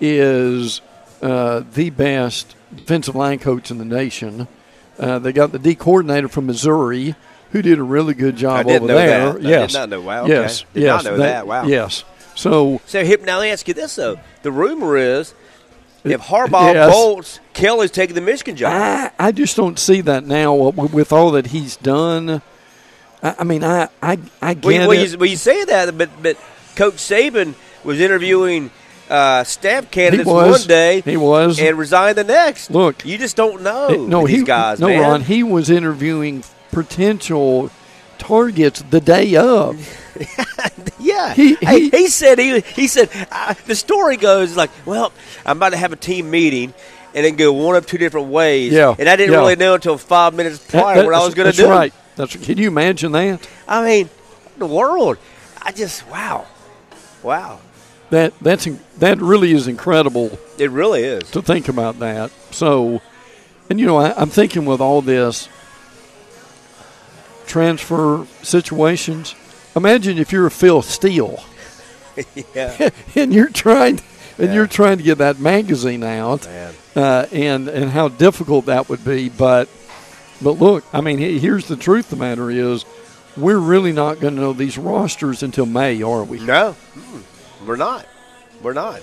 is 0.00 0.80
uh, 1.22 1.62
the 1.72 1.90
best 1.90 2.54
defensive 2.74 3.14
line 3.16 3.38
coach 3.38 3.70
in 3.70 3.78
the 3.78 3.84
nation. 3.84 4.46
Uh, 4.98 5.18
they 5.18 5.32
got 5.32 5.52
the 5.52 5.58
D 5.58 5.74
coordinator 5.74 6.28
from 6.28 6.46
Missouri, 6.46 7.14
who 7.52 7.62
did 7.62 7.78
a 7.78 7.82
really 7.82 8.14
good 8.14 8.36
job 8.36 8.66
I 8.66 8.74
over 8.74 8.86
there. 8.88 9.06
that. 9.06 9.28
I 9.30 9.32
did 9.40 9.42
Yes, 9.44 9.72
not 9.74 9.88
know- 9.88 10.00
wow, 10.00 10.24
okay. 10.24 10.32
Yes, 10.34 10.64
Did 10.74 10.82
yes, 10.82 11.04
not 11.04 11.10
know 11.12 11.18
that. 11.18 11.46
Wow. 11.46 11.66
Yes. 11.66 12.04
So 12.34 12.80
So 12.86 13.04
hip, 13.04 13.22
now 13.22 13.38
let 13.38 13.44
me 13.46 13.50
ask 13.50 13.66
you 13.66 13.74
this 13.74 13.94
though: 13.96 14.18
the 14.42 14.52
rumor 14.52 14.96
is 14.96 15.34
if 16.04 16.20
Harbaugh 16.20 16.72
Yes. 16.74 16.92
bolts, 16.92 17.40
Kelly's 17.52 17.90
taking 17.90 18.14
the 18.14 18.20
Michigan 18.20 18.54
job. 18.56 18.72
I, 18.72 19.10
I 19.28 19.32
just 19.32 19.56
don't 19.56 19.78
see 19.78 20.00
that 20.02 20.24
now 20.24 20.54
with 20.54 21.12
all 21.12 21.30
that 21.32 21.48
he's 21.48 21.76
done. 21.76 22.42
I, 23.22 23.36
I 23.40 23.44
mean, 23.44 23.64
I 23.64 23.88
I, 24.02 24.18
I 24.40 24.54
get 24.54 24.64
well, 24.64 24.72
you, 24.72 24.80
well, 24.80 24.90
it. 24.92 25.10
you, 25.12 25.18
well, 25.18 25.28
you 25.28 25.36
say 25.36 25.64
that, 25.64 25.96
but 25.98 26.10
but 26.22 26.36
Coach 26.76 26.94
Saban 26.94 27.54
was 27.84 28.00
interviewing 28.00 28.70
uh, 29.10 29.42
staff 29.44 29.90
candidates 29.90 30.26
was 30.28 30.60
one 30.60 30.68
day 30.68 31.00
He 31.00 31.16
was. 31.16 31.58
and 31.58 31.78
resigned 31.78 32.18
the 32.18 32.24
next. 32.24 32.70
Look, 32.70 33.04
you 33.06 33.16
just 33.18 33.36
don't 33.36 33.62
know 33.62 33.88
It- 33.88 34.00
no, 34.00 34.26
these 34.26 34.40
he, 34.40 34.44
guys, 34.44 34.80
no, 34.80 34.88
man. 34.88 35.00
Ron, 35.00 35.20
he 35.22 35.42
was 35.42 35.70
interviewing 35.70 36.44
potential 36.70 37.70
targets 38.18 38.82
the 38.82 39.00
day 39.00 39.34
of. 39.36 39.76
Yeah, 41.00 41.32
He- 41.32 41.54
he- 41.54 41.88
he 41.90 42.08
said 42.08 42.38
he 42.38 42.60
he 42.60 42.86
said 42.86 43.08
uh, 43.30 43.54
the 43.66 43.74
story 43.76 44.16
goes 44.16 44.56
like, 44.56 44.68
well, 44.84 45.12
I'm 45.46 45.56
about 45.56 45.70
to 45.70 45.76
have 45.78 45.92
a 45.92 45.96
team 45.96 46.30
meeting. 46.30 46.74
And 47.14 47.24
then 47.24 47.36
go 47.36 47.52
one 47.54 47.74
of 47.76 47.86
two 47.86 47.96
different 47.96 48.28
ways. 48.28 48.72
Yeah, 48.72 48.94
And 48.98 49.08
I 49.08 49.16
didn't 49.16 49.32
yeah. 49.32 49.38
really 49.38 49.56
know 49.56 49.74
until 49.74 49.96
five 49.96 50.34
minutes 50.34 50.58
That- 50.66 50.82
prior 50.82 51.04
what 51.04 51.14
I 51.14 51.24
was 51.24 51.34
going 51.34 51.50
to 51.50 51.56
that's 51.56 51.66
do. 51.66 51.68
right. 51.68 51.92
That's 52.18 52.36
can 52.36 52.58
you 52.58 52.68
imagine 52.68 53.12
that? 53.12 53.48
I 53.66 53.82
mean, 53.84 54.10
the 54.58 54.66
world. 54.66 55.16
I 55.62 55.72
just 55.72 56.06
wow, 56.08 56.46
wow. 57.22 57.60
That 58.10 58.32
that's 58.40 58.66
that 58.98 59.18
really 59.18 59.52
is 59.52 59.66
incredible 59.68 60.38
It 60.58 60.70
really 60.70 61.02
is. 61.04 61.30
to 61.30 61.40
think 61.42 61.68
about 61.68 61.98
that. 62.00 62.30
So, 62.50 63.00
and 63.70 63.78
you 63.80 63.86
know, 63.86 63.96
I, 63.98 64.12
I'm 64.20 64.30
thinking 64.30 64.64
with 64.66 64.80
all 64.80 65.00
this 65.02 65.48
transfer 67.46 68.26
situations. 68.42 69.34
Imagine 69.76 70.18
if 70.18 70.32
you're 70.32 70.46
a 70.46 70.50
Phil 70.50 70.82
Steele 70.82 71.42
Yeah, 72.54 72.90
and 73.14 73.32
you're 73.32 73.48
trying 73.50 74.00
and 74.38 74.48
Yeah. 74.48 74.54
you're 74.54 74.66
trying 74.66 74.98
to 74.98 75.02
get 75.04 75.18
that 75.18 75.38
magazine 75.38 76.02
out, 76.02 76.46
uh, 76.96 77.26
and 77.32 77.68
and 77.68 77.90
how 77.90 78.08
difficult 78.08 78.66
that 78.66 78.88
would 78.88 79.04
be. 79.04 79.28
But 79.28 79.68
but 80.42 80.52
look, 80.52 80.84
I 80.92 81.00
mean, 81.00 81.18
here's 81.18 81.68
the 81.68 81.76
truth. 81.76 82.12
of 82.12 82.18
The 82.18 82.24
matter 82.24 82.50
is, 82.50 82.84
we're 83.36 83.58
really 83.58 83.92
not 83.92 84.20
going 84.20 84.34
to 84.34 84.40
know 84.40 84.52
these 84.52 84.78
rosters 84.78 85.42
until 85.42 85.66
May, 85.66 86.02
are 86.02 86.24
we? 86.24 86.40
No, 86.40 86.76
we're 87.66 87.76
not. 87.76 88.06
We're 88.62 88.72
not. 88.72 89.00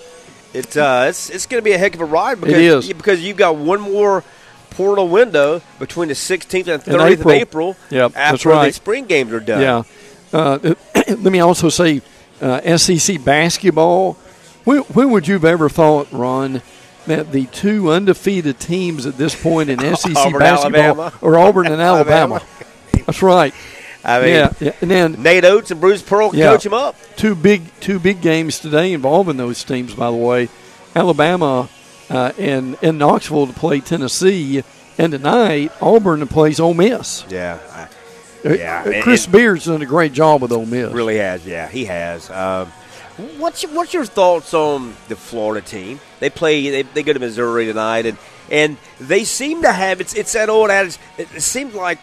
It's 0.54 0.78
uh, 0.78 1.08
it's 1.10 1.30
it's 1.30 1.46
going 1.46 1.62
to 1.62 1.66
be 1.66 1.74
a 1.74 1.78
heck 1.78 1.96
of 1.96 2.02
a 2.02 2.06
ride 2.06 2.40
because 2.40 2.88
because 2.92 3.22
you've 3.24 3.38
got 3.38 3.58
one 3.58 3.82
more 3.82 4.24
portal 4.72 5.08
window 5.08 5.62
between 5.80 6.10
the 6.10 6.14
16th 6.14 6.68
and 6.68 6.88
In 6.88 6.94
30th 6.94 7.14
of 7.14 7.20
April. 7.28 7.32
April. 7.34 7.78
Yep, 7.90 8.12
after 8.16 8.32
that's 8.32 8.46
right. 8.46 8.66
the 8.68 8.74
spring 8.74 9.06
games 9.06 9.32
are 9.34 9.40
done. 9.40 9.62
Yeah. 9.62 9.84
Uh, 10.34 10.76
let 11.08 11.22
me 11.32 11.40
also 11.40 11.70
say, 11.70 12.02
uh, 12.42 12.78
SEC 12.78 13.24
basketball. 13.24 14.14
When, 14.66 14.80
when 14.82 15.12
would 15.12 15.28
you 15.28 15.36
have 15.36 15.46
ever 15.46 15.70
thought, 15.70 16.12
Ron, 16.12 16.62
that 17.08 17.32
the 17.32 17.46
two 17.48 17.90
undefeated 17.92 18.60
teams 18.60 19.06
at 19.06 19.18
this 19.18 19.40
point 19.42 19.70
in 19.70 19.80
SEC 19.80 20.12
Auburn, 20.16 20.40
basketball 20.40 20.82
Alabama. 20.82 21.14
are 21.22 21.38
Auburn 21.38 21.68
and 21.68 21.82
Alabama? 21.82 22.42
That's 23.06 23.22
right. 23.22 23.54
I 24.04 24.20
mean, 24.22 24.30
yeah, 24.30 24.54
yeah. 24.60 24.72
And 24.82 24.92
then 24.92 25.22
Nate 25.24 25.46
Oats 25.46 25.72
and 25.72 25.82
Bruce 25.82 26.02
Pearl 26.04 26.30
Yeah. 26.36 26.52
coach 26.52 26.66
him 26.66 26.74
up. 26.76 26.96
two 27.16 27.34
big 27.36 27.64
two 27.80 27.98
big 28.00 28.22
games 28.22 28.60
today 28.60 28.94
involving 28.94 29.38
those 29.38 29.64
teams. 29.64 29.94
By 29.96 30.12
the 30.12 30.18
way, 30.18 30.48
Alabama 30.96 31.70
uh, 32.10 32.32
and 32.38 32.78
in 32.84 32.98
Knoxville 33.00 33.48
to 33.48 33.54
play 33.54 33.80
Tennessee, 33.80 34.64
and 35.00 35.12
tonight 35.12 35.72
Auburn 35.82 36.20
to 36.20 36.28
plays 36.28 36.60
Ole 36.60 36.76
Miss. 36.76 37.26
Yeah, 37.30 37.58
I, 37.74 37.88
Uh, 38.48 38.54
Yeah, 38.54 38.84
uh, 38.86 39.02
Chris 39.02 39.24
and- 39.26 39.34
Beard's 39.34 39.66
done 39.66 39.82
a 39.82 39.88
great 39.88 40.14
job 40.14 40.44
with 40.44 40.52
Ole 40.52 40.68
Miss. 40.68 40.92
really 40.94 41.18
has. 41.18 41.44
Yeah, 41.48 41.68
he 41.68 41.86
has. 41.86 42.30
Um, 42.30 42.72
what's 43.40 43.64
your, 43.64 43.72
what's 43.72 43.92
your 43.92 44.06
thoughts 44.06 44.54
on 44.54 44.96
the 45.08 45.16
Florida 45.16 45.66
team? 45.66 46.00
They 46.26 46.32
play. 46.32 46.70
They, 46.72 46.82
they 46.82 47.04
go 47.04 47.14
to 47.14 47.20
Missouri 47.20 47.68
tonight, 47.68 48.08
and 48.08 48.18
and 48.50 48.78
they 49.00 49.26
seem 49.26 49.62
to 49.62 49.72
have 49.72 50.02
it's 50.02 50.16
it's 50.16 50.34
that 50.34 50.50
old 50.50 50.72
adage. 50.72 50.98
It, 51.20 51.28
it 51.36 51.42
seems 51.42 51.76
like 51.76 52.00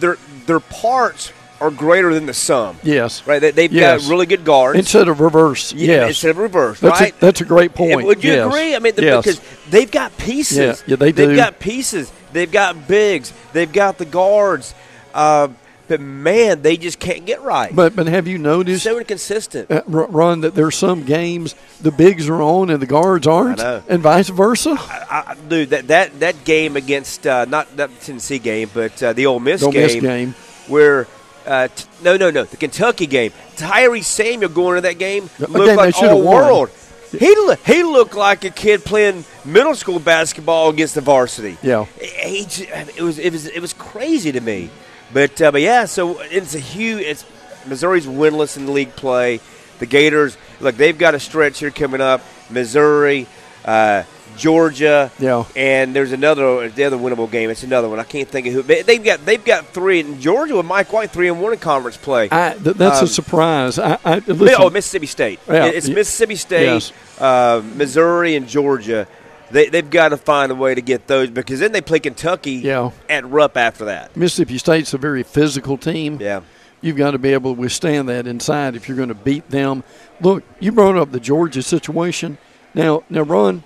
their 0.00 0.16
their 0.46 0.58
parts 0.60 1.34
are 1.60 1.70
greater 1.70 2.14
than 2.14 2.24
the 2.24 2.32
sum. 2.32 2.78
Yes. 2.82 3.26
Right. 3.26 3.38
They, 3.38 3.50
they've 3.50 3.72
Yes. 3.72 4.02
got 4.04 4.10
really 4.10 4.24
good 4.24 4.42
guards. 4.46 4.78
Instead 4.78 5.08
of 5.08 5.20
reverse. 5.20 5.74
Yeah, 5.74 5.86
yes. 5.86 6.08
instead 6.08 6.30
of 6.30 6.38
reverse. 6.38 6.80
That's, 6.80 6.98
right. 6.98 7.14
a, 7.14 7.20
that's 7.20 7.42
a 7.42 7.44
great 7.44 7.74
point. 7.74 8.06
Would 8.06 8.24
you 8.24 8.32
Yes. 8.32 8.46
agree? 8.46 8.74
I 8.74 8.78
mean, 8.78 8.94
the, 8.94 9.02
yes. 9.02 9.24
because 9.24 9.40
they've 9.68 9.90
got 9.90 10.16
pieces. 10.16 10.56
Yeah, 10.58 10.74
yeah, 10.86 10.96
they 10.96 11.12
They've 11.12 11.28
do. 11.30 11.36
got 11.36 11.58
pieces. 11.58 12.10
They've 12.32 12.50
got 12.50 12.88
bigs. 12.88 13.34
They've 13.52 13.72
got 13.72 13.98
the 13.98 14.04
guards. 14.06 14.74
Uh, 15.14 15.48
but 15.88 16.00
man, 16.00 16.62
they 16.62 16.76
just 16.76 16.98
can't 16.98 17.24
get 17.26 17.42
right. 17.42 17.74
but 17.74 17.94
but 17.96 18.06
have 18.06 18.26
you 18.26 18.38
noticed, 18.38 18.82
so 18.84 18.98
inconsistent. 18.98 19.70
uh, 19.70 19.82
Ron, 19.86 20.40
that 20.42 20.54
there's 20.54 20.76
some 20.76 21.04
games 21.04 21.54
the 21.80 21.90
bigs 21.92 22.28
are 22.28 22.42
on 22.42 22.70
and 22.70 22.80
the 22.80 22.86
guards 22.86 23.26
aren't, 23.26 23.60
and 23.60 24.00
vice 24.02 24.28
versa? 24.28 24.76
I, 24.78 25.24
I, 25.28 25.34
dude, 25.48 25.70
that, 25.70 25.88
that 25.88 26.20
that 26.20 26.44
game 26.44 26.76
against 26.76 27.26
uh, 27.26 27.44
not 27.44 27.76
that 27.76 27.90
Tennessee 28.00 28.38
game, 28.38 28.70
but 28.72 29.02
uh, 29.02 29.12
the 29.12 29.26
Ole 29.26 29.40
Miss 29.40 29.62
Ole 29.62 29.72
game, 29.72 29.82
Miss 29.82 29.94
game. 30.02 30.34
where 30.68 31.06
uh, 31.46 31.68
t- 31.68 31.84
no, 32.02 32.16
no, 32.16 32.30
no, 32.30 32.44
the 32.44 32.56
Kentucky 32.56 33.06
game. 33.06 33.32
Tyrese 33.56 34.04
Samuel 34.04 34.50
going 34.50 34.76
into 34.78 34.88
that 34.88 34.98
game 34.98 35.30
looked 35.38 35.76
like 35.76 35.96
all 36.02 36.22
won. 36.22 36.34
world. 36.46 36.70
He 37.12 37.34
loo- 37.34 37.54
he 37.64 37.82
looked 37.84 38.14
like 38.14 38.44
a 38.44 38.50
kid 38.50 38.84
playing 38.84 39.24
middle 39.44 39.76
school 39.76 40.00
basketball 40.00 40.70
against 40.70 40.96
the 40.96 41.00
varsity. 41.00 41.56
Yeah. 41.62 41.84
He, 42.00 42.44
j- 42.46 42.68
it 42.96 43.00
was 43.00 43.18
it 43.20 43.30
was 43.32 43.46
it 43.46 43.60
was 43.60 43.72
crazy 43.72 44.32
to 44.32 44.40
me, 44.40 44.70
but 45.12 45.40
uh, 45.40 45.50
but 45.52 45.60
yeah. 45.60 45.84
So 45.86 46.20
it's 46.20 46.54
a 46.54 46.60
huge. 46.60 47.02
It's 47.02 47.24
Missouri's 47.66 48.06
winless 48.06 48.56
in 48.56 48.72
league 48.72 48.94
play. 48.96 49.40
The 49.78 49.86
Gators 49.86 50.36
look. 50.60 50.76
They've 50.76 50.96
got 50.96 51.14
a 51.14 51.20
stretch 51.20 51.58
here 51.58 51.70
coming 51.70 52.00
up. 52.00 52.22
Missouri, 52.48 53.26
uh, 53.64 54.04
Georgia, 54.36 55.10
Yeah. 55.18 55.44
and 55.56 55.94
there's 55.96 56.12
another 56.12 56.68
the 56.68 56.84
other 56.84 56.96
winnable 56.96 57.30
game. 57.30 57.50
It's 57.50 57.62
another 57.62 57.88
one. 57.88 57.98
I 57.98 58.04
can't 58.04 58.28
think 58.28 58.46
of 58.46 58.52
who. 58.52 58.62
They, 58.62 58.82
they've 58.82 59.02
got 59.02 59.24
they've 59.26 59.44
got 59.44 59.66
three 59.68 60.00
in 60.00 60.20
Georgia 60.20 60.56
with 60.56 60.66
Mike 60.66 60.92
White, 60.92 61.10
three 61.10 61.28
and 61.28 61.40
one 61.40 61.52
in 61.52 61.58
conference 61.58 61.96
play. 61.96 62.28
I, 62.30 62.52
th- 62.54 62.76
that's 62.76 62.98
Um, 63.00 63.04
a 63.04 63.08
surprise. 63.08 63.78
I, 63.78 63.98
I 64.04 64.22
oh, 64.28 64.70
Mississippi 64.70 65.06
State. 65.06 65.40
Yeah. 65.48 65.66
It's 65.66 65.88
Mississippi 65.88 66.36
State, 66.36 66.64
Yes. 66.66 66.92
uh, 67.18 67.62
Missouri, 67.74 68.36
and 68.36 68.46
Georgia. 68.46 69.08
They, 69.50 69.68
they've 69.68 69.88
got 69.88 70.08
to 70.08 70.16
find 70.16 70.50
a 70.50 70.54
way 70.54 70.74
to 70.74 70.80
get 70.80 71.06
those 71.06 71.30
because 71.30 71.60
then 71.60 71.72
they 71.72 71.80
play 71.80 72.00
Kentucky 72.00 72.52
Yeah. 72.54 72.90
at 73.08 73.24
Rupp 73.28 73.56
after 73.56 73.84
that. 73.86 74.16
Mississippi 74.16 74.58
State's 74.58 74.92
a 74.94 74.98
very 74.98 75.22
physical 75.22 75.76
team. 75.78 76.18
Yeah. 76.20 76.40
You've 76.80 76.96
got 76.96 77.12
to 77.12 77.18
be 77.18 77.32
able 77.32 77.54
to 77.54 77.60
withstand 77.60 78.08
that 78.08 78.26
inside 78.26 78.74
if 78.76 78.88
you're 78.88 78.96
going 78.96 79.08
to 79.08 79.14
beat 79.14 79.48
them. 79.50 79.82
Look, 80.20 80.42
you 80.60 80.72
brought 80.72 80.96
up 80.96 81.10
the 81.12 81.20
Georgia 81.20 81.62
situation. 81.62 82.38
Now, 82.74 83.04
now, 83.08 83.22
Ron, 83.22 83.62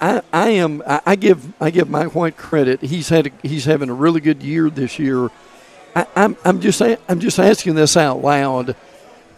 I, 0.00 0.20
I 0.32 0.48
am 0.50 0.82
I, 0.86 1.00
I 1.06 1.16
give 1.16 1.52
I 1.60 1.70
give 1.70 1.88
Mike 1.88 2.14
White 2.14 2.36
credit. 2.36 2.82
He's 2.82 3.08
had 3.08 3.28
a, 3.28 3.30
he's 3.42 3.64
having 3.64 3.88
a 3.88 3.94
really 3.94 4.20
good 4.20 4.42
year 4.42 4.68
this 4.68 4.98
year. 4.98 5.30
I, 5.94 6.06
I'm 6.16 6.36
I'm 6.44 6.60
just 6.60 6.82
I'm 6.82 7.20
just 7.20 7.38
asking 7.38 7.76
this 7.76 7.96
out 7.96 8.20
loud. 8.20 8.74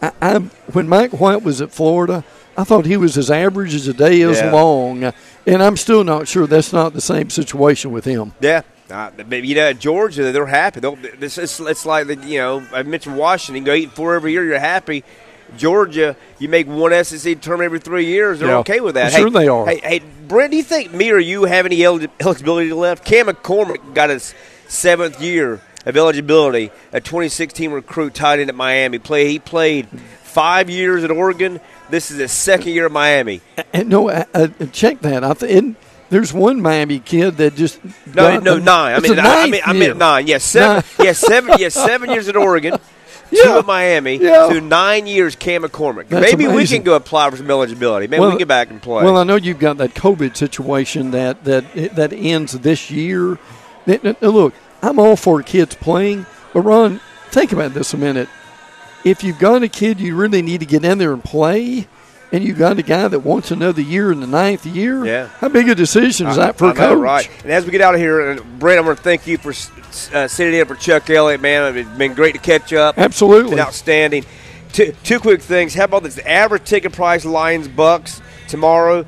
I, 0.01 0.11
I'm 0.21 0.49
when 0.73 0.89
Mike 0.89 1.11
White 1.13 1.43
was 1.43 1.61
at 1.61 1.71
Florida, 1.71 2.23
I 2.57 2.63
thought 2.63 2.85
he 2.85 2.97
was 2.97 3.17
as 3.17 3.29
average 3.31 3.73
as 3.75 3.87
a 3.87 3.93
day 3.93 4.21
is 4.21 4.39
Yeah. 4.39 4.51
long, 4.51 5.13
and 5.45 5.61
I'm 5.63 5.77
still 5.77 6.03
not 6.03 6.27
sure 6.27 6.47
that's 6.47 6.73
not 6.73 6.93
the 6.93 7.01
same 7.01 7.29
situation 7.29 7.91
with 7.91 8.05
him. 8.05 8.33
Yeah. 8.39 8.61
Uh, 8.89 9.09
but, 9.17 9.43
you 9.43 9.55
know, 9.55 9.73
Georgia, 9.73 10.31
they're 10.31 10.45
happy. 10.45 10.79
They'll, 10.79 10.95
this 10.95 11.37
is, 11.39 11.59
it's 11.59 11.85
like, 11.87 12.05
the, 12.07 12.15
you 12.17 12.37
know, 12.37 12.63
I 12.71 12.83
mentioned 12.83 13.17
Washington. 13.17 13.63
You 13.63 13.65
go 13.65 13.71
eight 13.73 13.83
and 13.85 13.93
four 13.93 14.13
every 14.15 14.31
year, 14.31 14.45
you're 14.45 14.59
happy. 14.59 15.03
Georgia, 15.57 16.15
you 16.39 16.49
make 16.49 16.67
one 16.67 16.91
SEC 17.03 17.41
term 17.41 17.61
every 17.61 17.79
three 17.79 18.05
years. 18.05 18.39
They're 18.39 18.49
Yeah. 18.49 18.57
okay 18.59 18.79
with 18.81 18.95
that. 18.95 19.13
I'm 19.13 19.19
sure 19.21 19.29
they 19.29 19.47
are. 19.47 19.65
Hey, 19.65 19.79
hey, 19.83 20.01
Brent, 20.27 20.51
do 20.51 20.57
you 20.57 20.63
think 20.63 20.93
me 20.93 21.11
or 21.11 21.19
you 21.19 21.45
have 21.45 21.65
any 21.65 21.83
eligibility 21.85 22.73
left? 22.73 23.05
Cam 23.05 23.27
McCormick 23.27 23.93
got 23.93 24.09
his 24.09 24.33
seventh 24.67 25.21
year 25.21 25.61
of 25.85 25.95
eligibility, 25.97 26.71
a 26.91 26.99
2016 26.99 27.71
recruit 27.71 28.13
tied 28.15 28.39
in 28.39 28.49
at 28.49 28.55
Miami. 28.55 28.97
Play 28.99 29.29
He 29.29 29.39
played 29.39 29.87
five 30.23 30.69
years 30.69 31.03
at 31.03 31.11
Oregon. 31.11 31.59
This 31.89 32.11
is 32.11 32.17
his 32.17 32.31
second 32.31 32.73
year 32.73 32.85
at 32.85 32.91
Miami. 32.91 33.41
And 33.73 33.89
no, 33.89 34.09
I, 34.09 34.25
I, 34.33 34.47
check 34.71 35.01
that. 35.01 35.23
I 35.23 35.33
th- 35.33 35.57
and 35.57 35.75
there's 36.09 36.33
one 36.33 36.61
Miami 36.61 36.99
kid 36.99 37.37
that 37.37 37.55
just 37.55 37.79
No, 38.13 38.39
no, 38.39 38.57
nine. 38.57 38.95
I 38.95 38.99
mean, 38.99 39.19
I, 39.19 39.43
I 39.43 39.49
mean, 39.49 39.61
I 39.65 39.73
meant 39.73 39.97
nine. 39.97 40.27
Yes, 40.27 40.43
seven. 40.43 40.75
Nine. 40.97 41.05
yes, 41.05 41.19
seven. 41.19 41.55
Yes, 41.59 41.73
seven 41.85 42.09
years 42.11 42.27
at 42.27 42.35
Oregon. 42.35 42.79
Two 43.31 43.37
Yeah. 43.37 43.57
at 43.57 43.65
Miami. 43.65 44.17
Yeah. 44.17 44.49
So 44.49 44.59
nine 44.59 45.07
years, 45.07 45.35
Cam 45.35 45.63
McCormick. 45.63 46.09
That's 46.09 46.31
Maybe 46.31 46.47
we 46.47 46.67
can 46.67 46.83
go 46.83 46.95
apply 46.95 47.29
for 47.31 47.37
some 47.37 47.49
eligibility. 47.49 48.07
Maybe 48.07 48.21
we 48.21 48.29
can 48.29 48.37
get 48.37 48.47
back 48.47 48.69
and 48.69 48.81
play. 48.81 49.03
Well, 49.03 49.17
I 49.17 49.23
know 49.23 49.35
you've 49.35 49.59
got 49.59 49.77
that 49.77 49.95
COVID 49.95 50.37
situation 50.37 51.11
that 51.11 51.43
that 51.45 51.95
that 51.95 52.13
ends 52.13 52.53
this 52.53 52.91
year. 52.91 53.37
Look, 53.87 54.53
I'm 54.81 54.99
all 54.99 55.15
for 55.15 55.41
kids 55.41 55.75
playing, 55.75 56.25
but 56.53 56.61
Ron, 56.61 56.99
think 57.29 57.51
about 57.51 57.73
this 57.73 57.93
a 57.93 57.97
minute. 57.97 58.29
If 59.05 59.23
you've 59.23 59.39
got 59.39 59.63
a 59.63 59.69
kid 59.69 59.99
you 60.01 60.15
really 60.15 60.41
need 60.41 60.59
to 60.59 60.65
get 60.65 60.83
in 60.83 60.97
there 60.97 61.13
and 61.13 61.23
play, 61.23 61.87
and 62.31 62.43
you've 62.43 62.57
got 62.57 62.77
a 62.79 62.81
guy 62.81 63.07
that 63.07 63.19
wants 63.19 63.51
another 63.51 63.81
year 63.81 64.11
in 64.11 64.19
the 64.19 64.27
ninth 64.27 64.65
year, 64.65 65.05
Yeah. 65.05 65.27
how 65.39 65.47
big 65.47 65.69
a 65.69 65.75
decision 65.75 66.27
is 66.27 66.35
that 66.37 66.57
for 66.57 66.65
I 66.65 66.71
a 66.71 66.73
know, 66.73 66.79
coach? 66.95 66.99
right? 67.03 67.29
And 67.43 67.51
as 67.51 67.65
we 67.65 67.71
get 67.71 67.81
out 67.81 67.93
of 67.93 67.99
here, 68.01 68.31
and 68.31 68.59
Brent, 68.59 68.79
I'm 68.79 68.85
going 68.85 68.97
to 68.97 69.01
thank 69.03 69.27
you 69.27 69.37
for 69.37 69.51
uh, 70.17 70.27
sitting 70.27 70.59
in 70.59 70.65
for 70.65 70.75
Chuck 70.75 71.07
Elliott, 71.09 71.39
man. 71.39 71.77
It's 71.77 71.89
been 71.97 72.15
great 72.15 72.33
to 72.33 72.41
catch 72.41 72.73
up. 72.73 72.97
Absolutely. 72.97 73.51
Been 73.51 73.59
outstanding. 73.59 74.25
Two, 74.73 74.93
two 75.03 75.19
quick 75.19 75.41
things. 75.41 75.73
How 75.75 75.85
about 75.85 76.03
this? 76.03 76.15
The 76.15 76.29
average 76.29 76.65
ticket 76.65 76.91
price, 76.91 77.23
Lions 77.23 77.67
Bucks 77.69 78.21
tomorrow, 78.49 79.05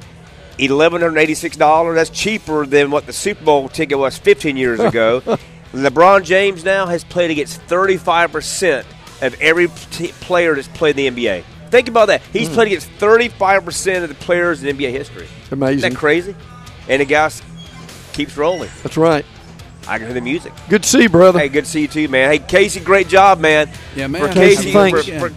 eleven 0.59 1.01
hundred 1.01 1.19
eighty-six 1.19 1.57
dollars. 1.57 1.95
That's 1.95 2.09
cheaper 2.11 2.65
than 2.65 2.89
what 2.91 3.05
the 3.07 3.11
Super 3.13 3.43
Bowl 3.43 3.67
ticket 3.67 3.97
was 3.97 4.17
15 4.17 4.55
years 4.55 4.79
ago. 4.79 5.21
LeBron 5.73 6.23
James 6.23 6.63
now 6.63 6.85
has 6.85 7.03
played 7.03 7.31
against 7.31 7.59
35 7.63 8.31
percent 8.31 8.87
of 9.21 9.39
every 9.41 9.67
t- 9.91 10.11
player 10.21 10.55
that's 10.55 10.67
played 10.69 10.97
in 10.97 11.13
the 11.13 11.25
NBA. 11.25 11.43
Think 11.69 11.89
about 11.89 12.07
that. 12.07 12.21
He's 12.33 12.47
hmm. 12.47 12.53
played 12.53 12.67
against 12.67 12.89
35 12.91 13.65
percent 13.65 14.03
of 14.03 14.09
the 14.09 14.15
players 14.15 14.63
in 14.63 14.75
NBA 14.75 14.91
history. 14.91 15.27
Amazing. 15.51 15.77
Isn't 15.77 15.93
that 15.93 15.99
crazy? 15.99 16.35
And 16.87 17.01
the 17.01 17.05
guy 17.05 17.29
keeps 18.13 18.37
rolling. 18.37 18.69
That's 18.83 18.97
right. 18.97 19.25
I 19.87 19.97
can 19.97 20.07
hear 20.07 20.13
the 20.13 20.21
music. 20.21 20.53
Good 20.69 20.83
to 20.83 20.89
see 20.89 21.03
you, 21.03 21.09
brother. 21.09 21.39
Hey, 21.39 21.49
good 21.49 21.65
to 21.65 21.69
see 21.69 21.81
you 21.81 21.87
too, 21.87 22.07
man. 22.09 22.29
Hey, 22.29 22.39
Casey, 22.39 22.81
great 22.81 23.07
job, 23.07 23.39
man. 23.39 23.69
Yeah, 23.95 24.07
man. 24.07 24.21
For 24.21 24.33
Casey, 24.33 24.71
Casey, 24.71 25.11
for, 25.17 25.29
for, 25.29 25.35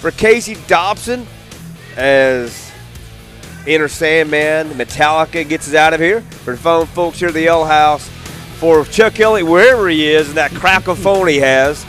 for 0.00 0.10
Casey 0.12 0.56
Dobson, 0.68 1.26
as 1.96 2.70
Enter 3.66 3.88
Sandman, 3.88 4.68
Metallica 4.70 5.46
gets 5.48 5.68
us 5.68 5.74
out 5.74 5.94
of 5.94 6.00
here. 6.00 6.20
For 6.20 6.52
the 6.52 6.58
phone 6.58 6.86
folks 6.86 7.18
here 7.18 7.28
at 7.28 7.34
the 7.34 7.46
Ale 7.46 7.64
House, 7.64 8.08
for 8.58 8.84
Chuck 8.84 9.18
Elliott, 9.20 9.46
wherever 9.48 9.88
he 9.88 10.08
is, 10.08 10.28
and 10.28 10.36
that 10.36 10.50
crackle 10.52 10.94
he 11.26 11.38
has, 11.38 11.86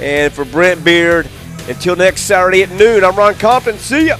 and 0.00 0.32
for 0.32 0.44
Brent 0.44 0.84
Beard, 0.84 1.28
until 1.68 1.96
next 1.96 2.22
Saturday 2.22 2.62
at 2.62 2.70
noon, 2.70 3.04
I'm 3.04 3.16
Ron 3.16 3.34
Compton. 3.34 3.78
See 3.78 4.08
ya. 4.08 4.16